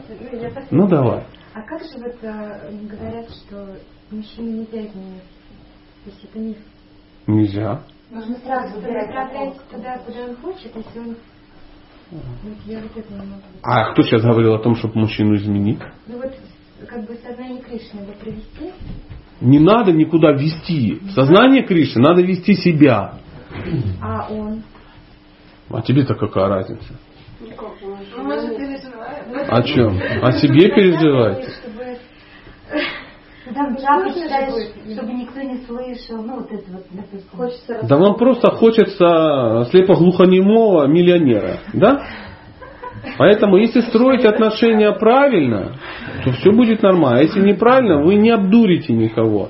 Ну 0.71 0.88
давай. 0.88 1.25
А 1.53 1.61
как 1.61 1.81
же 1.81 1.97
вот 1.99 2.15
э, 2.21 2.71
говорят, 2.89 3.30
что 3.30 3.77
мужчине 4.11 4.59
нельзя 4.59 4.88
изменить? 4.88 5.23
То 6.03 6.09
есть 6.09 6.23
это 6.23 6.39
миф. 6.39 6.57
Нельзя. 7.27 7.81
Нужно 8.11 8.38
сразу 8.39 8.77
убирать 8.77 9.07
Направлять 9.07 9.55
туда, 9.71 9.97
куда 9.99 10.25
он 10.25 10.35
хочет, 10.38 10.75
если 10.75 10.99
он... 10.99 11.15
А 13.63 13.91
кто 13.91 14.03
сейчас 14.03 14.21
говорил 14.21 14.53
о 14.53 14.59
том, 14.59 14.75
чтобы 14.75 14.99
мужчину 14.99 15.35
изменить? 15.35 15.80
Ну 16.05 16.17
вот 16.17 16.31
как 16.88 17.07
бы 17.07 17.15
сознание 17.15 17.61
Кришны 17.61 18.01
надо 18.01 18.13
привести. 18.13 18.71
Не 19.41 19.59
надо 19.59 19.93
никуда 19.93 20.34
вести. 20.34 21.01
Сознание 21.15 21.63
Кришны 21.63 22.01
надо 22.01 22.21
вести 22.21 22.53
себя. 22.55 23.15
А 24.01 24.27
он? 24.30 24.63
А 25.69 25.81
тебе-то 25.81 26.13
какая 26.13 26.49
разница? 26.49 26.99
Ну, 27.39 27.47
мы 28.17 28.39
же 28.39 28.47
переживаем. 28.55 29.49
О 29.49 29.63
чем? 29.63 29.99
О 30.21 30.31
себе 30.34 30.69
переживать? 30.69 31.43
Чтобы 31.43 31.97
Ну, 33.45 33.53
Там 33.53 33.77
же 33.77 34.21
читаешь, 34.21 34.71
чтобы 34.93 35.13
никто 35.13 35.41
не 35.41 35.57
слышал. 35.65 36.23
Ну, 36.23 36.38
вот 36.38 36.51
это 36.51 36.71
вот, 36.71 36.85
допустим. 36.91 37.30
Хочется 37.35 37.80
Да 37.84 37.97
вам 37.97 38.15
просто 38.15 38.51
хочется 38.51 39.67
слепоглухонемого 39.71 40.88
миллионера, 40.88 41.59
да? 41.73 42.03
Поэтому, 43.17 43.57
если 43.57 43.81
строить 43.81 44.23
отношения 44.23 44.91
правильно, 44.93 45.75
то 46.23 46.31
все 46.31 46.51
будет 46.51 46.81
нормально. 46.81 47.19
А 47.19 47.21
если 47.21 47.41
неправильно, 47.41 48.01
вы 48.01 48.15
не 48.15 48.30
обдурите 48.30 48.93
никого. 48.93 49.49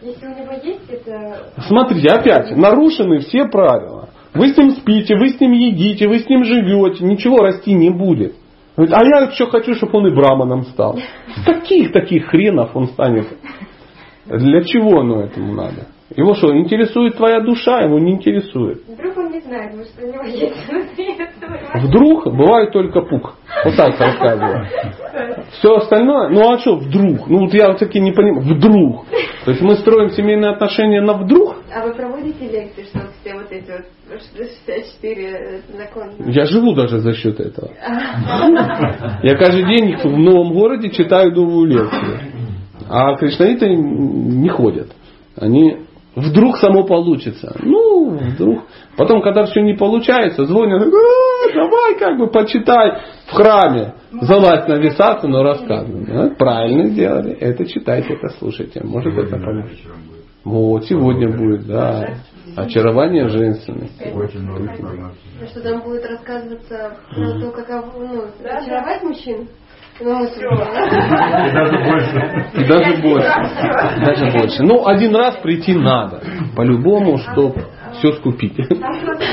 если 0.00 0.26
у 0.26 0.30
него 0.30 0.52
есть 0.62 0.88
это... 0.88 1.52
Смотрите, 1.68 2.08
опять, 2.08 2.56
нарушены 2.56 3.18
все 3.18 3.44
правила. 3.46 4.03
Вы 4.34 4.48
с 4.48 4.56
ним 4.56 4.72
спите, 4.72 5.16
вы 5.16 5.30
с 5.30 5.40
ним 5.40 5.52
едите, 5.52 6.08
вы 6.08 6.18
с 6.18 6.28
ним 6.28 6.44
живете, 6.44 7.04
ничего 7.04 7.38
расти 7.38 7.72
не 7.72 7.90
будет. 7.90 8.34
Говорит, 8.76 8.94
а 8.94 9.04
я 9.04 9.30
еще 9.30 9.46
хочу, 9.46 9.74
чтобы 9.74 9.98
он 9.98 10.08
и 10.08 10.14
браманом 10.14 10.64
стал. 10.64 10.98
Каких 11.46 11.92
таких 11.92 12.26
хренов 12.26 12.74
он 12.74 12.88
станет? 12.88 13.28
Для 14.26 14.62
чего 14.64 15.00
оно 15.00 15.22
этому 15.22 15.54
надо? 15.54 15.86
Его 16.16 16.34
что, 16.34 16.56
интересует 16.56 17.16
твоя 17.16 17.40
душа? 17.40 17.80
Его 17.82 17.98
не 17.98 18.12
интересует. 18.12 18.82
Вдруг 18.86 19.16
он 19.16 19.32
не 19.32 19.40
знает, 19.40 19.74
может, 19.74 19.92
у 20.00 20.06
него 20.06 20.24
есть 20.24 20.68
внутри. 20.68 21.16
Вдруг 21.74 22.26
бывает 22.26 22.72
только 22.72 23.00
пук. 23.00 23.34
Вот 23.64 23.76
так 23.76 23.98
рассказываю. 23.98 24.66
Все 25.58 25.74
остальное, 25.74 26.28
ну 26.28 26.52
а 26.52 26.58
что 26.58 26.76
вдруг? 26.76 27.26
Ну 27.26 27.40
вот 27.40 27.54
я 27.54 27.68
вот 27.68 27.78
таки 27.78 27.98
не 28.00 28.12
понимаю. 28.12 28.42
Вдруг. 28.42 29.06
То 29.44 29.50
есть 29.50 29.62
мы 29.62 29.74
строим 29.76 30.10
семейные 30.10 30.52
отношения 30.52 31.00
на 31.00 31.14
вдруг? 31.14 31.56
А 31.74 31.84
вы 31.84 31.94
проводите 31.94 32.48
лекции, 32.48 32.84
что 32.84 33.00
все 33.20 33.34
вот 33.34 33.50
эти 33.50 33.70
вот 33.70 34.22
64 34.36 35.62
наклоны? 35.76 36.30
Я 36.30 36.44
живу 36.46 36.74
даже 36.74 37.00
за 37.00 37.12
счет 37.12 37.40
этого. 37.40 37.70
Я 39.22 39.36
каждый 39.36 39.66
день 39.66 39.96
в 39.96 40.16
новом 40.16 40.54
городе 40.54 40.90
читаю 40.90 41.32
новую 41.32 41.66
лекцию. 41.66 42.20
А 42.88 43.16
кришнаиты 43.16 43.74
не 43.74 44.48
ходят. 44.48 44.88
Они 45.36 45.78
вдруг 46.16 46.58
само 46.58 46.84
получится. 46.84 47.54
Ну, 47.60 48.16
вдруг. 48.18 48.62
Потом, 48.96 49.22
когда 49.22 49.44
все 49.44 49.60
не 49.62 49.74
получается, 49.74 50.44
звонят, 50.44 50.82
«А, 50.82 51.54
давай 51.54 51.98
как 51.98 52.18
бы 52.18 52.28
почитай 52.28 52.98
в 53.26 53.32
храме. 53.32 53.94
Залазь 54.12 54.68
на 54.68 54.74
висацию, 54.74 55.30
но 55.30 55.42
рассказывай. 55.42 56.04
Ну, 56.06 56.34
правильно 56.36 56.86
сделали. 56.90 57.32
Это 57.32 57.66
читайте, 57.66 58.14
это 58.14 58.28
слушайте. 58.38 58.80
Может 58.84 59.12
это 59.12 59.26
Сегодня 59.26 59.46
поможет. 59.46 59.70
вечером 59.70 59.96
будет. 60.06 60.24
Вот, 60.44 60.84
сегодня 60.84 61.36
будет, 61.36 61.66
да. 61.66 62.14
Очарование 62.56 63.28
женственности. 63.28 64.12
Что 65.50 65.60
там 65.62 65.82
будет 65.82 66.04
рассказываться 66.06 66.96
про 67.10 67.40
то, 67.40 67.50
каково, 67.50 67.92
ну, 67.98 68.24
очаровать 68.44 69.02
мужчин? 69.02 69.48
Ну, 70.00 70.24
И 70.24 70.30
даже 71.52 71.78
больше. 71.84 72.50
И 72.54 72.64
даже 72.64 73.02
больше. 73.02 73.28
Даже 74.04 74.32
больше. 74.38 74.62
Ну, 74.64 74.86
один 74.86 75.14
раз 75.14 75.36
прийти 75.36 75.74
надо. 75.74 76.20
По-любому, 76.56 77.18
чтобы 77.18 77.66
все 77.98 78.12
скупить. 78.14 78.56
Там 78.56 79.00
просто 79.00 79.24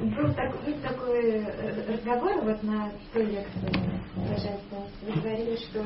был 0.00 0.32
так- 0.34 0.64
был 0.64 0.74
такой 0.82 1.30
э, 1.30 1.92
разговор 1.92 2.42
вот 2.44 2.62
на 2.64 2.90
той 3.12 3.24
лекции 3.24 3.72
божественности. 4.16 5.04
Вы 5.06 5.20
говорили, 5.20 5.56
что 5.56 5.84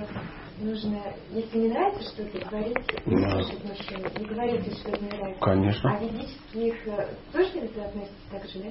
нужно, 0.61 0.99
если 1.33 1.59
не 1.59 1.69
нравится 1.69 2.03
что-то, 2.15 2.49
говорить, 2.49 2.77
не 3.05 3.17
Да. 3.23 3.37
мужчину, 3.37 4.09
не 4.19 4.25
говорите, 4.27 4.71
что 4.75 4.91
это 4.91 5.03
не 5.05 5.11
нравится. 5.11 5.41
Конечно. 5.43 5.91
А 5.91 6.03
ведических 6.03 6.75
э, 6.89 7.09
тоже 7.33 7.49
это 7.57 7.85
относится 7.85 8.31
так 8.33 8.45
же, 8.49 8.59
да? 8.61 8.71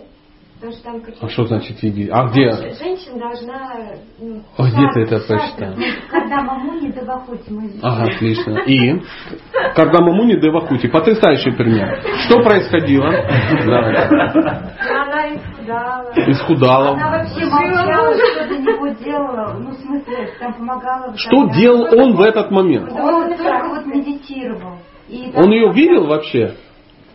Потому 0.55 0.71
что 0.71 0.83
там 0.83 1.01
какие-то... 1.01 1.25
А 1.25 1.29
что 1.29 1.45
значит 1.45 1.83
видеть? 1.83 2.09
А 2.11 2.27
где? 2.29 2.49
Женщина 2.79 3.19
должна... 3.19 3.71
Ну, 4.19 4.41
А 4.57 4.63
где 4.63 4.87
ты 4.93 5.01
это 5.01 5.19
прочитал? 5.27 5.73
Когда 6.09 6.41
маму 6.43 6.79
не 6.79 6.89
добахуть, 6.91 7.41
мы 7.49 7.71
Ага, 7.81 8.03
отлично. 8.05 8.59
И? 8.65 9.01
Когда 9.75 10.01
мамуни 10.01 10.39
девахути. 10.39 10.87
Потрясающий 10.87 11.51
пример. 11.51 12.01
Что 12.25 12.41
происходило? 12.41 13.07
Она 13.07 13.15
исхудала. 15.35 16.13
Исхудала. 16.15 16.89
Она 16.91 17.09
вообще 17.17 17.45
молчала, 17.45 18.13
что 18.13 18.47
за 18.47 18.57
него 18.59 18.87
делала. 19.03 19.53
Ну, 19.59 19.71
в 19.71 19.75
смысле, 19.75 20.29
там 20.39 20.53
помогала. 20.53 21.13
Что 21.17 21.49
делал 21.49 21.87
он 21.99 22.15
в 22.15 22.21
этот 22.21 22.49
момент? 22.51 22.89
Он 22.91 23.35
только 23.35 23.67
вот 23.69 23.85
медитировал. 23.85 24.77
Он 25.35 25.51
ее 25.51 25.71
видел 25.73 26.07
вообще? 26.07 26.55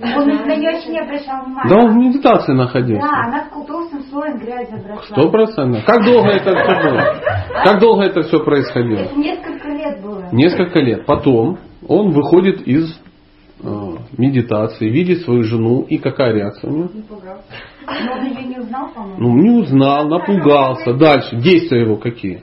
Он 0.02 0.26
на 0.26 0.56
нее 0.56 0.80
не 0.88 0.98
обращал 0.98 1.44
внимания. 1.44 1.68
Да 1.68 1.76
он 1.76 1.92
в 1.92 1.96
медитации 1.96 2.52
находился. 2.52 3.06
Да, 3.06 3.20
она 3.26 3.44
с 3.44 3.66
толстым 3.66 4.02
слоем 4.04 4.38
грязи 4.38 4.72
обросла. 4.72 5.14
Сто 5.14 5.30
процентов. 5.30 5.84
Как 5.84 6.04
долго 6.04 6.28
это 6.30 6.56
все 6.56 6.90
было? 6.90 7.64
Как 7.64 7.80
долго 7.80 8.02
это 8.04 8.22
все 8.22 8.42
происходило? 8.42 9.00
Это 9.00 9.14
несколько 9.16 9.68
лет 9.68 10.02
было. 10.02 10.28
Несколько 10.32 10.78
лет. 10.80 11.04
Потом 11.04 11.58
он 11.86 12.12
выходит 12.12 12.66
из 12.66 12.98
э, 13.62 13.66
медитации, 14.16 14.88
видит 14.88 15.22
свою 15.22 15.44
жену, 15.44 15.82
и 15.82 15.98
какая 15.98 16.32
реакция 16.32 16.70
у 16.70 16.76
него? 16.76 16.88
Но 16.98 18.12
он 18.12 18.24
ее 18.24 18.44
не 18.46 18.58
узнал, 18.58 18.88
по-моему. 18.94 19.16
Ну, 19.18 19.36
не 19.36 19.50
узнал, 19.62 20.08
напугался. 20.08 20.94
Дальше. 20.94 21.36
Действия 21.36 21.82
его 21.82 21.96
какие? 21.96 22.42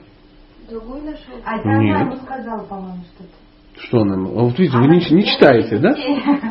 Другую 0.70 1.02
нашел. 1.02 1.34
А 1.44 1.56
это 1.56 1.68
она 1.68 1.82
Нет. 1.82 2.00
ему 2.00 2.16
сказала, 2.16 2.64
по-моему, 2.64 3.02
что-то. 3.14 3.47
Что? 3.80 4.02
А 4.02 4.16
Вот 4.16 4.58
видите, 4.58 4.76
вы 4.76 4.88
не, 4.88 5.14
не 5.14 5.24
читаете, 5.24 5.78
да? 5.78 5.94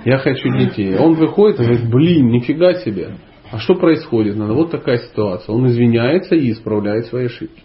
Я 0.06 0.18
хочу 0.18 0.50
детей. 0.50 0.98
Он 0.98 1.14
выходит 1.14 1.60
и 1.60 1.64
говорит, 1.64 1.90
блин, 1.90 2.30
нифига 2.30 2.76
себе. 2.76 3.16
А 3.52 3.60
что 3.60 3.76
происходит? 3.76 4.36
Надо 4.36 4.54
вот 4.54 4.72
такая 4.72 4.98
ситуация. 4.98 5.54
Он 5.54 5.68
извиняется 5.68 6.36
и 6.36 6.52
исправляет 6.52 7.06
свои 7.06 7.26
ошибки. 7.26 7.64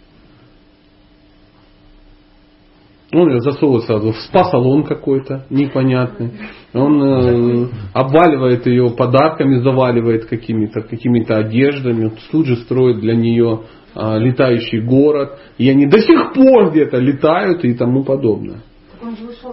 Он 3.13 3.29
ее 3.29 3.41
засовывает 3.41 3.85
сразу 3.85 4.11
в 4.11 4.17
спа-салон 4.17 4.85
какой-то 4.85 5.45
непонятный. 5.51 6.31
Он 6.73 7.03
э, 7.03 7.67
обваливает 7.93 8.65
ее 8.65 8.89
подарками, 8.97 9.61
заваливает 9.61 10.25
какими-то 10.25 10.81
какими 10.81 11.23
одеждами. 11.31 12.11
Тут 12.31 12.47
же 12.47 12.55
строит 12.57 13.01
для 13.01 13.15
нее 13.15 13.65
э, 13.93 14.17
летающий 14.17 14.81
город. 14.81 15.37
И 15.59 15.69
они 15.69 15.85
до 15.85 15.99
сих 15.99 16.33
пор 16.33 16.71
где-то 16.71 16.97
летают 16.97 17.63
и 17.63 17.75
тому 17.75 18.03
подобное. 18.03 18.61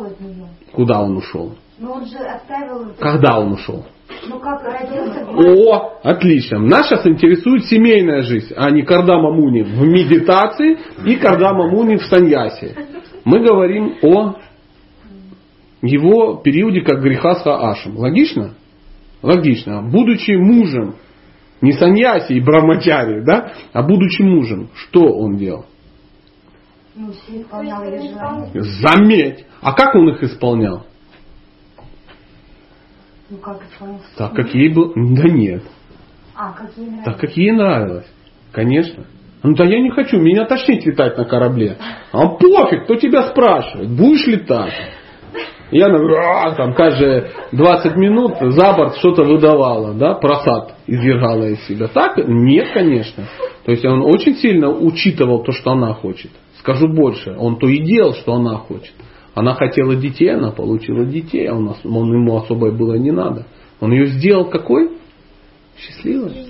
Ушел 0.01 0.07
от 0.07 0.21
нее. 0.21 0.49
Куда 0.73 1.03
он 1.03 1.17
ушел? 1.17 1.53
Но 1.79 1.93
он 1.93 2.07
же 2.07 2.17
оставил... 2.19 2.93
Когда 2.99 3.39
он 3.39 3.53
ушел? 3.53 3.85
Ну 4.29 4.39
как 4.41 4.63
родился... 4.63 5.27
О, 5.27 6.01
отлично. 6.03 6.59
Нас 6.59 6.89
сейчас 6.89 7.07
интересует 7.07 7.65
семейная 7.67 8.23
жизнь, 8.23 8.53
а 8.57 8.71
не 8.71 8.83
Кардама 8.83 9.33
Муни 9.33 9.63
в 9.63 9.83
медитации 9.83 10.79
и 11.07 11.17
Кардама 11.17 11.69
Муни 11.71 11.97
в 11.97 12.05
саньясе. 12.05 12.75
Мы 13.25 13.41
говорим 13.45 13.97
о 14.03 14.35
его 15.83 16.37
периоде 16.37 16.83
как 16.83 17.01
греха 17.01 17.37
с 17.37 17.47
Ашем. 17.47 17.97
Логично? 17.97 18.55
Логично. 19.23 19.83
Будучи 19.83 20.33
мужем, 20.33 20.97
не 21.61 21.73
саньяси 21.73 22.33
и 22.33 22.41
брамачари, 22.41 23.25
да, 23.25 23.53
а 23.73 23.83
будучи 23.83 24.23
мужем, 24.23 24.71
что 24.75 25.05
он 25.05 25.37
делал? 25.37 25.67
Ну, 27.01 27.13
все 27.13 27.41
исполнял 27.41 27.83
ее 27.83 28.11
желание. 28.11 28.63
Заметь. 28.63 29.47
А 29.63 29.73
как 29.73 29.95
он 29.95 30.11
их 30.11 30.23
исполнял? 30.23 30.85
Ну 33.31 33.39
как 33.39 33.63
исполнял? 33.65 34.01
Так, 34.19 34.35
как 34.35 34.55
ей 34.55 34.69
было... 34.75 34.93
Да 34.95 35.29
нет. 35.29 35.63
А, 36.37 36.53
какие 36.53 36.85
нравятся. 36.85 37.11
Так 37.11 37.21
как 37.21 37.37
ей 37.39 37.53
нравилось. 37.53 38.07
Конечно. 38.53 39.05
Ну 39.43 39.55
да 39.55 39.65
я 39.65 39.81
не 39.81 39.91
хочу, 39.91 40.19
меня 40.19 40.45
тошнить 40.45 40.85
летать 40.85 41.17
на 41.17 41.25
корабле. 41.25 41.79
А 42.13 42.27
пофиг, 42.27 42.85
кто 42.85 42.97
тебя 42.97 43.23
спрашивает, 43.29 43.89
будешь 43.89 44.27
летать. 44.27 44.75
Я 45.71 45.87
«А», 45.87 46.55
там 46.57 46.75
каждые 46.75 47.31
20 47.53 47.97
минут 47.97 48.35
за 48.41 48.73
борт 48.73 48.97
что-то 48.97 49.23
выдавала, 49.23 49.95
да, 49.95 50.15
просад 50.15 50.75
извергала 50.87 51.45
из 51.45 51.65
себя. 51.67 51.87
Так? 51.89 52.19
Нет, 52.19 52.71
конечно. 52.75 53.25
То 53.65 53.71
есть 53.71 53.85
он 53.85 54.03
очень 54.03 54.37
сильно 54.37 54.69
учитывал 54.69 55.45
то, 55.45 55.53
что 55.53 55.73
она 55.73 55.95
хочет. 55.95 56.31
Скажу 56.59 56.89
больше, 56.89 57.37
он 57.39 57.59
то 57.59 57.69
и 57.69 57.79
делал, 57.79 58.15
что 58.15 58.35
она 58.35 58.57
хочет. 58.57 58.93
Она 59.35 59.55
хотела 59.55 59.95
детей, 59.95 60.35
она 60.35 60.51
получила 60.51 61.05
детей, 61.05 61.47
а 61.47 61.55
он, 61.55 61.75
он 61.85 62.13
ему 62.13 62.37
особо 62.37 62.73
было 62.73 62.95
не 62.95 63.13
надо. 63.13 63.47
Он 63.81 63.93
ее 63.93 64.07
сделал 64.07 64.51
какой? 64.51 64.91
Счастливой. 65.79 66.49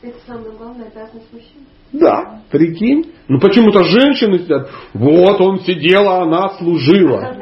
Это 0.00 0.16
самое 0.26 0.52
главное, 0.56 0.86
обязанность 0.86 1.32
мужчин. 1.32 1.66
Да, 1.92 2.42
прикинь. 2.50 3.12
Ну 3.28 3.40
почему-то 3.40 3.84
женщины 3.84 4.38
сидят, 4.40 4.68
вот 4.92 5.40
он 5.40 5.60
сидел, 5.60 6.08
а 6.08 6.22
она 6.22 6.50
служила. 6.58 7.34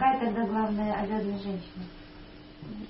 Какая 0.00 0.18
тогда 0.18 0.46
главная 0.46 0.94
обязанность 0.94 1.44
женщины? 1.44 1.84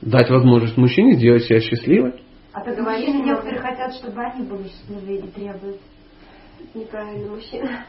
Дать 0.00 0.30
возможность 0.30 0.76
мужчине 0.76 1.14
сделать 1.14 1.42
себя 1.42 1.58
счастливой. 1.58 2.22
А 2.52 2.60
тогда 2.60 2.82
мужчины 2.82 3.24
некоторые 3.24 3.60
хотят, 3.60 3.92
чтобы 3.94 4.22
они 4.22 4.46
были 4.48 4.68
счастливы 4.68 5.16
и 5.16 5.28
требуют. 5.32 5.80
Неправильный 6.72 7.30
мужчина. 7.30 7.84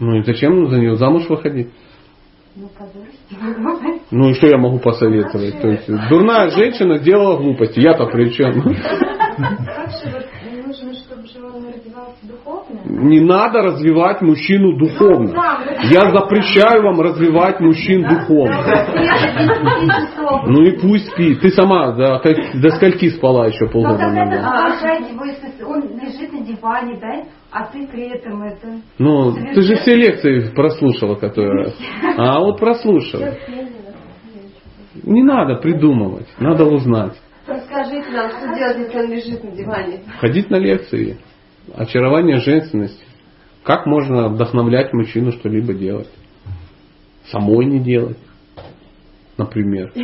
Ну 0.00 0.16
и 0.16 0.22
зачем 0.24 0.68
за 0.68 0.76
нее 0.78 0.96
замуж 0.96 1.28
выходить? 1.28 1.70
Ну, 2.56 2.68
подожди. 2.76 4.00
Ну 4.10 4.30
и 4.30 4.34
что 4.34 4.48
я 4.48 4.58
могу 4.58 4.80
посоветовать? 4.80 5.60
То 5.60 5.68
есть 5.68 5.86
дурная 6.08 6.50
женщина 6.50 6.98
сделала 6.98 7.36
глупости. 7.36 7.78
Я-то 7.78 8.06
при 8.06 8.30
чем? 8.30 8.60
Как 8.60 9.90
же 9.90 10.10
вот 10.10 10.66
нужно, 10.66 10.94
чтобы 10.94 11.26
же 11.28 11.44
он 11.44 11.64
развивался 11.68 12.26
духовно? 12.26 12.53
Не 12.96 13.20
надо 13.20 13.60
развивать 13.60 14.22
мужчину 14.22 14.76
духовно. 14.76 15.34
Я 15.90 16.10
запрещаю 16.10 16.82
вам 16.82 17.00
развивать 17.00 17.60
мужчин 17.60 18.02
духовно. 18.02 18.64
Ну 20.46 20.62
и 20.62 20.78
пусть 20.80 21.10
спит. 21.10 21.40
Ты 21.40 21.50
сама 21.50 21.92
до, 21.92 22.22
до 22.54 22.70
скольки 22.70 23.10
спала 23.10 23.46
еще 23.46 23.66
Но 23.66 23.70
полгода 23.70 24.06
назад? 24.08 25.44
он 25.66 25.82
лежит 25.98 26.32
на 26.32 26.44
диване, 26.44 26.98
да, 27.00 27.24
а 27.50 27.66
ты 27.66 27.86
при 27.86 28.14
этом 28.14 28.42
это... 28.42 28.80
Ну, 28.98 29.32
ты 29.32 29.62
же 29.62 29.76
все 29.76 29.96
лекции 29.96 30.54
прослушала, 30.54 31.16
которые... 31.16 31.72
А 32.16 32.38
вот 32.40 32.60
прослушала. 32.60 33.34
Не 35.02 35.22
надо 35.22 35.56
придумывать, 35.56 36.28
надо 36.38 36.64
узнать. 36.64 37.20
Расскажите 37.46 38.10
нам, 38.10 38.30
что 38.30 38.54
делать, 38.54 38.78
если 38.78 38.98
он 38.98 39.10
лежит 39.10 39.44
на 39.44 39.50
диване? 39.50 40.00
Ходить 40.20 40.48
на 40.50 40.56
лекции. 40.56 41.18
Очарование 41.72 42.40
женственности. 42.40 43.02
Как 43.62 43.86
можно 43.86 44.28
вдохновлять 44.28 44.92
мужчину 44.92 45.32
что-либо 45.32 45.72
делать? 45.72 46.10
Самой 47.30 47.64
не 47.64 47.78
делать. 47.78 48.18
Например. 49.36 49.90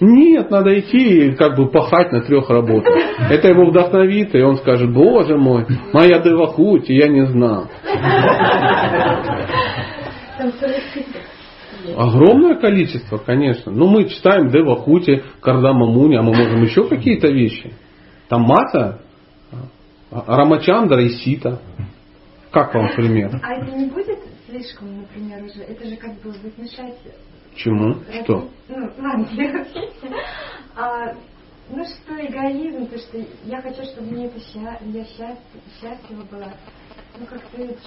Нет, 0.00 0.50
надо 0.50 0.78
идти 0.78 1.28
и 1.28 1.34
как 1.36 1.56
бы 1.56 1.70
пахать 1.70 2.12
на 2.12 2.22
трех 2.22 2.50
работах. 2.50 2.94
Это 3.30 3.48
его 3.48 3.70
вдохновит, 3.70 4.34
и 4.34 4.42
он 4.42 4.56
скажет, 4.56 4.92
боже 4.92 5.36
мой, 5.36 5.66
моя 5.92 6.18
девахути, 6.18 6.92
я 6.92 7.08
не 7.08 7.26
знал. 7.26 7.68
Огромное 11.96 12.56
количество, 12.56 13.18
конечно. 13.18 13.72
Ну, 13.72 13.88
мы 13.88 14.08
читаем 14.08 14.50
Девахути, 14.50 15.22
Кардама 15.40 15.86
Муни, 15.86 16.16
а 16.16 16.22
мы 16.22 16.34
можем 16.34 16.62
еще 16.62 16.88
какие-то 16.88 17.28
вещи. 17.28 17.72
Там 18.28 18.42
масса 18.42 19.00
Рамачандра 20.10 21.02
и 21.02 21.08
Сита. 21.10 21.60
Как 22.50 22.74
вам 22.74 22.88
пример? 22.94 23.30
А 23.42 23.54
это 23.54 23.76
не 23.76 23.86
будет 23.86 24.18
слишком, 24.48 25.02
например, 25.02 25.44
уже? 25.44 25.62
Это 25.62 25.88
же 25.88 25.96
как 25.96 26.14
бы 26.20 26.32
будет 26.32 26.58
мешать... 26.58 26.96
Чему? 27.54 27.96
Что? 28.24 28.48
Ну, 28.68 28.90
ладно, 28.98 29.26
я 29.32 29.66
а, 30.76 31.12
Ну 31.68 31.84
что, 31.84 32.14
эгоизм, 32.14 32.86
то 32.86 32.98
что 32.98 33.18
я 33.44 33.60
хочу, 33.60 33.82
чтобы 33.84 34.10
мне 34.10 34.26
это 34.26 34.38
сча- 34.38 34.78
я 34.82 35.04
счастлива, 35.04 36.24
была. 36.30 36.52
Ну. 37.18 37.26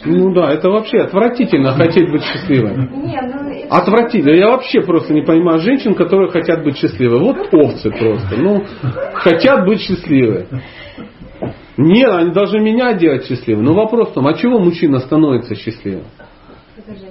Ну 0.06 0.34
да, 0.34 0.52
это 0.52 0.70
вообще 0.70 1.00
отвратительно 1.00 1.72
хотеть 1.72 2.12
быть 2.12 2.24
счастливой. 2.24 2.76
Не, 2.76 3.20
ну 3.22 3.50
это... 3.50 3.76
Отвратительно. 3.76 4.36
Я 4.36 4.50
вообще 4.52 4.82
просто 4.82 5.14
не 5.14 5.22
понимаю 5.22 5.60
женщин, 5.60 5.96
которые 5.96 6.30
хотят 6.30 6.64
быть 6.64 6.78
счастливы. 6.78 7.20
Вот 7.20 7.54
овцы 7.54 7.90
просто. 7.90 8.36
Ну, 8.38 8.64
хотят 9.16 9.66
быть 9.66 9.82
счастливы. 9.82 10.48
Нет, 11.78 12.10
они 12.10 12.32
должны 12.32 12.60
меня 12.60 12.94
делать 12.94 13.26
счастливым. 13.26 13.64
Но 13.64 13.74
вопрос 13.74 14.10
в 14.10 14.14
том, 14.14 14.28
а 14.28 14.34
чего 14.36 14.60
мужчина 14.60 15.00
становится 15.00 15.56
счастливым? 15.56 16.06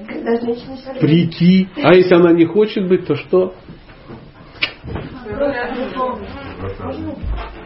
Когда 0.06 0.40
женщина. 0.40 0.76
Прики. 1.00 1.68
А 1.82 1.94
если 1.94 2.14
она 2.14 2.32
не 2.32 2.44
хочет 2.44 2.88
быть, 2.88 3.06
то 3.06 3.16
что? 3.16 3.54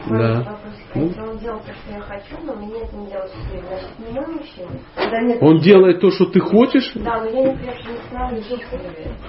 Да. 0.08 0.58
Если 1.04 1.20
он 1.20 1.38
делал 1.38 1.60
то, 1.60 1.72
что 1.72 1.92
я 1.92 2.00
хочу, 2.00 2.36
но 2.44 2.54
мне 2.56 2.74
это 2.80 2.96
не 2.96 3.06
делает 3.06 3.30
счастливым, 3.30 3.66
значит, 3.68 3.98
не 3.98 4.14
мой 4.14 4.26
мужчина. 4.26 4.80
Когда 4.94 5.20
нет 5.22 5.38
Он 5.40 5.58
делает 5.58 6.00
то, 6.00 6.10
что 6.10 6.26
ты 6.26 6.40
хочешь. 6.40 6.92
Да, 6.94 7.20
но 7.20 7.30
я 7.30 7.42
не 7.42 7.52
не 7.52 7.98
становлюсь. 8.08 8.46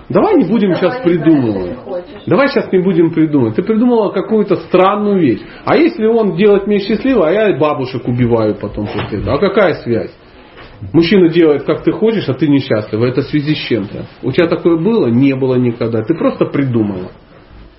Давай 0.09 0.35
не 0.35 0.45
будем 0.45 0.73
сейчас 0.75 1.01
придумывать. 1.01 1.77
Давай 2.25 2.47
сейчас 2.47 2.71
не 2.71 2.79
будем 2.79 3.11
придумывать. 3.11 3.55
Ты 3.55 3.63
придумала 3.63 4.11
какую-то 4.11 4.55
странную 4.55 5.19
вещь. 5.19 5.41
А 5.65 5.75
если 5.75 6.05
он 6.05 6.35
делает 6.35 6.67
меня 6.67 6.79
счастливой, 6.79 7.29
а 7.29 7.49
я 7.49 7.57
бабушек 7.57 8.07
убиваю 8.07 8.55
потом 8.55 8.87
после 8.87 9.19
этого? 9.19 9.35
А 9.35 9.39
какая 9.39 9.73
связь? 9.83 10.13
Мужчина 10.93 11.29
делает, 11.29 11.63
как 11.63 11.83
ты 11.83 11.91
хочешь, 11.91 12.29
а 12.29 12.33
ты 12.33 12.47
несчастлива. 12.47 13.05
Это 13.05 13.21
в 13.21 13.25
связи 13.25 13.55
с 13.55 13.67
чем-то. 13.67 14.05
У 14.21 14.31
тебя 14.31 14.47
такое 14.47 14.77
было? 14.77 15.07
Не 15.07 15.35
было 15.35 15.55
никогда. 15.55 16.03
Ты 16.03 16.13
просто 16.13 16.45
придумала. 16.45 17.11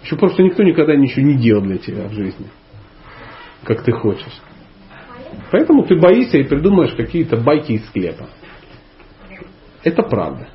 Еще 0.03 0.17
просто 0.17 0.43
никто 0.43 0.63
никогда 0.63 0.97
ничего 0.97 1.27
не 1.27 1.37
делал 1.37 1.63
для 1.63 1.79
тебя 1.79 2.09
в 2.09 2.13
жизни. 2.13 2.47
Как 3.65 3.83
ты 3.83 3.93
хочешь. 3.93 4.41
Поэтому 5.51 5.85
ты 5.85 5.99
боишься 5.99 6.39
и 6.39 6.45
придумаешь 6.45 6.95
какие-то 6.95 7.37
байки 7.37 7.73
из 7.73 7.87
склепа. 7.87 8.29
Это 9.83 10.03
правда. 10.03 10.49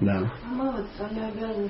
Да. 0.00 0.32
Мы 0.56 0.72
вот 0.72 0.86
с 0.96 1.00
вами 1.00 1.28
обязаны 1.28 1.68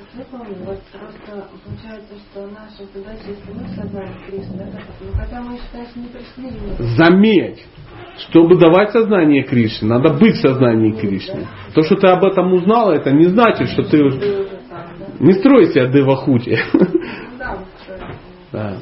вот 0.64 0.80
просто 0.92 1.48
получается, 1.64 2.14
что 2.30 2.46
наша 2.46 2.84
задача, 2.94 3.22
если 3.26 3.52
мы 3.52 3.64
в 3.64 3.74
сознании 3.74 4.14
Кришны, 4.26 4.72
ну, 5.00 5.12
хотя 5.14 5.40
мы 5.42 5.58
считаем, 5.58 5.86
что 5.86 5.98
не 5.98 6.06
пришли 6.06 6.96
Заметь, 6.96 7.66
чтобы 8.18 8.56
давать 8.56 8.92
сознание 8.92 9.42
Кришны, 9.42 9.88
надо 9.88 10.14
быть 10.14 10.36
в 10.36 10.40
сознании 10.40 10.92
Кришны. 10.92 11.48
То, 11.74 11.82
что 11.82 11.96
ты 11.96 12.06
об 12.06 12.24
этом 12.24 12.52
узнала, 12.52 12.92
это 12.92 13.10
не 13.10 13.24
значит, 13.24 13.68
что 13.70 13.82
ты? 13.82 13.98
Не 15.18 15.32
строй 15.32 15.66
себя 15.72 15.86
девахути. 15.86 16.58
Ну 16.72 16.88
да, 17.36 17.56
вот 17.56 17.66
что 17.82 17.94
это. 17.94 18.14
Да. 18.52 18.78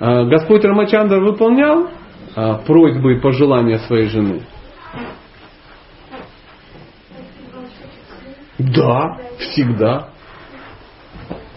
А, 0.00 0.24
Господь 0.24 0.64
Рамачандра 0.64 1.20
выполнял 1.20 1.88
а, 2.34 2.58
просьбы 2.58 3.16
и 3.16 3.20
пожелания 3.20 3.78
своей 3.80 4.08
жены? 4.08 4.42
Да, 8.58 9.18
всегда. 9.38 10.08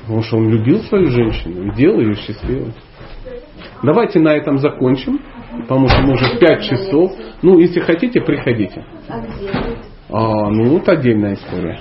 Потому 0.01 0.21
что 0.21 0.37
он 0.37 0.49
любил 0.49 0.81
свою 0.83 1.07
женщину 1.07 1.65
и 1.65 1.75
делал 1.75 1.99
ее 1.99 2.15
счастливой. 2.15 2.73
Давайте 3.81 4.19
на 4.19 4.29
этом 4.29 4.59
закончим, 4.59 5.19
потому 5.61 5.87
что 5.89 6.01
мы 6.03 6.13
уже 6.13 6.37
5 6.39 6.63
часов. 6.63 7.11
Ну, 7.41 7.59
если 7.59 7.79
хотите, 7.79 8.21
приходите. 8.21 8.85
А? 9.09 9.23
А, 10.09 10.49
ну, 10.49 10.69
вот 10.69 10.87
отдельная 10.87 11.33
история. 11.33 11.79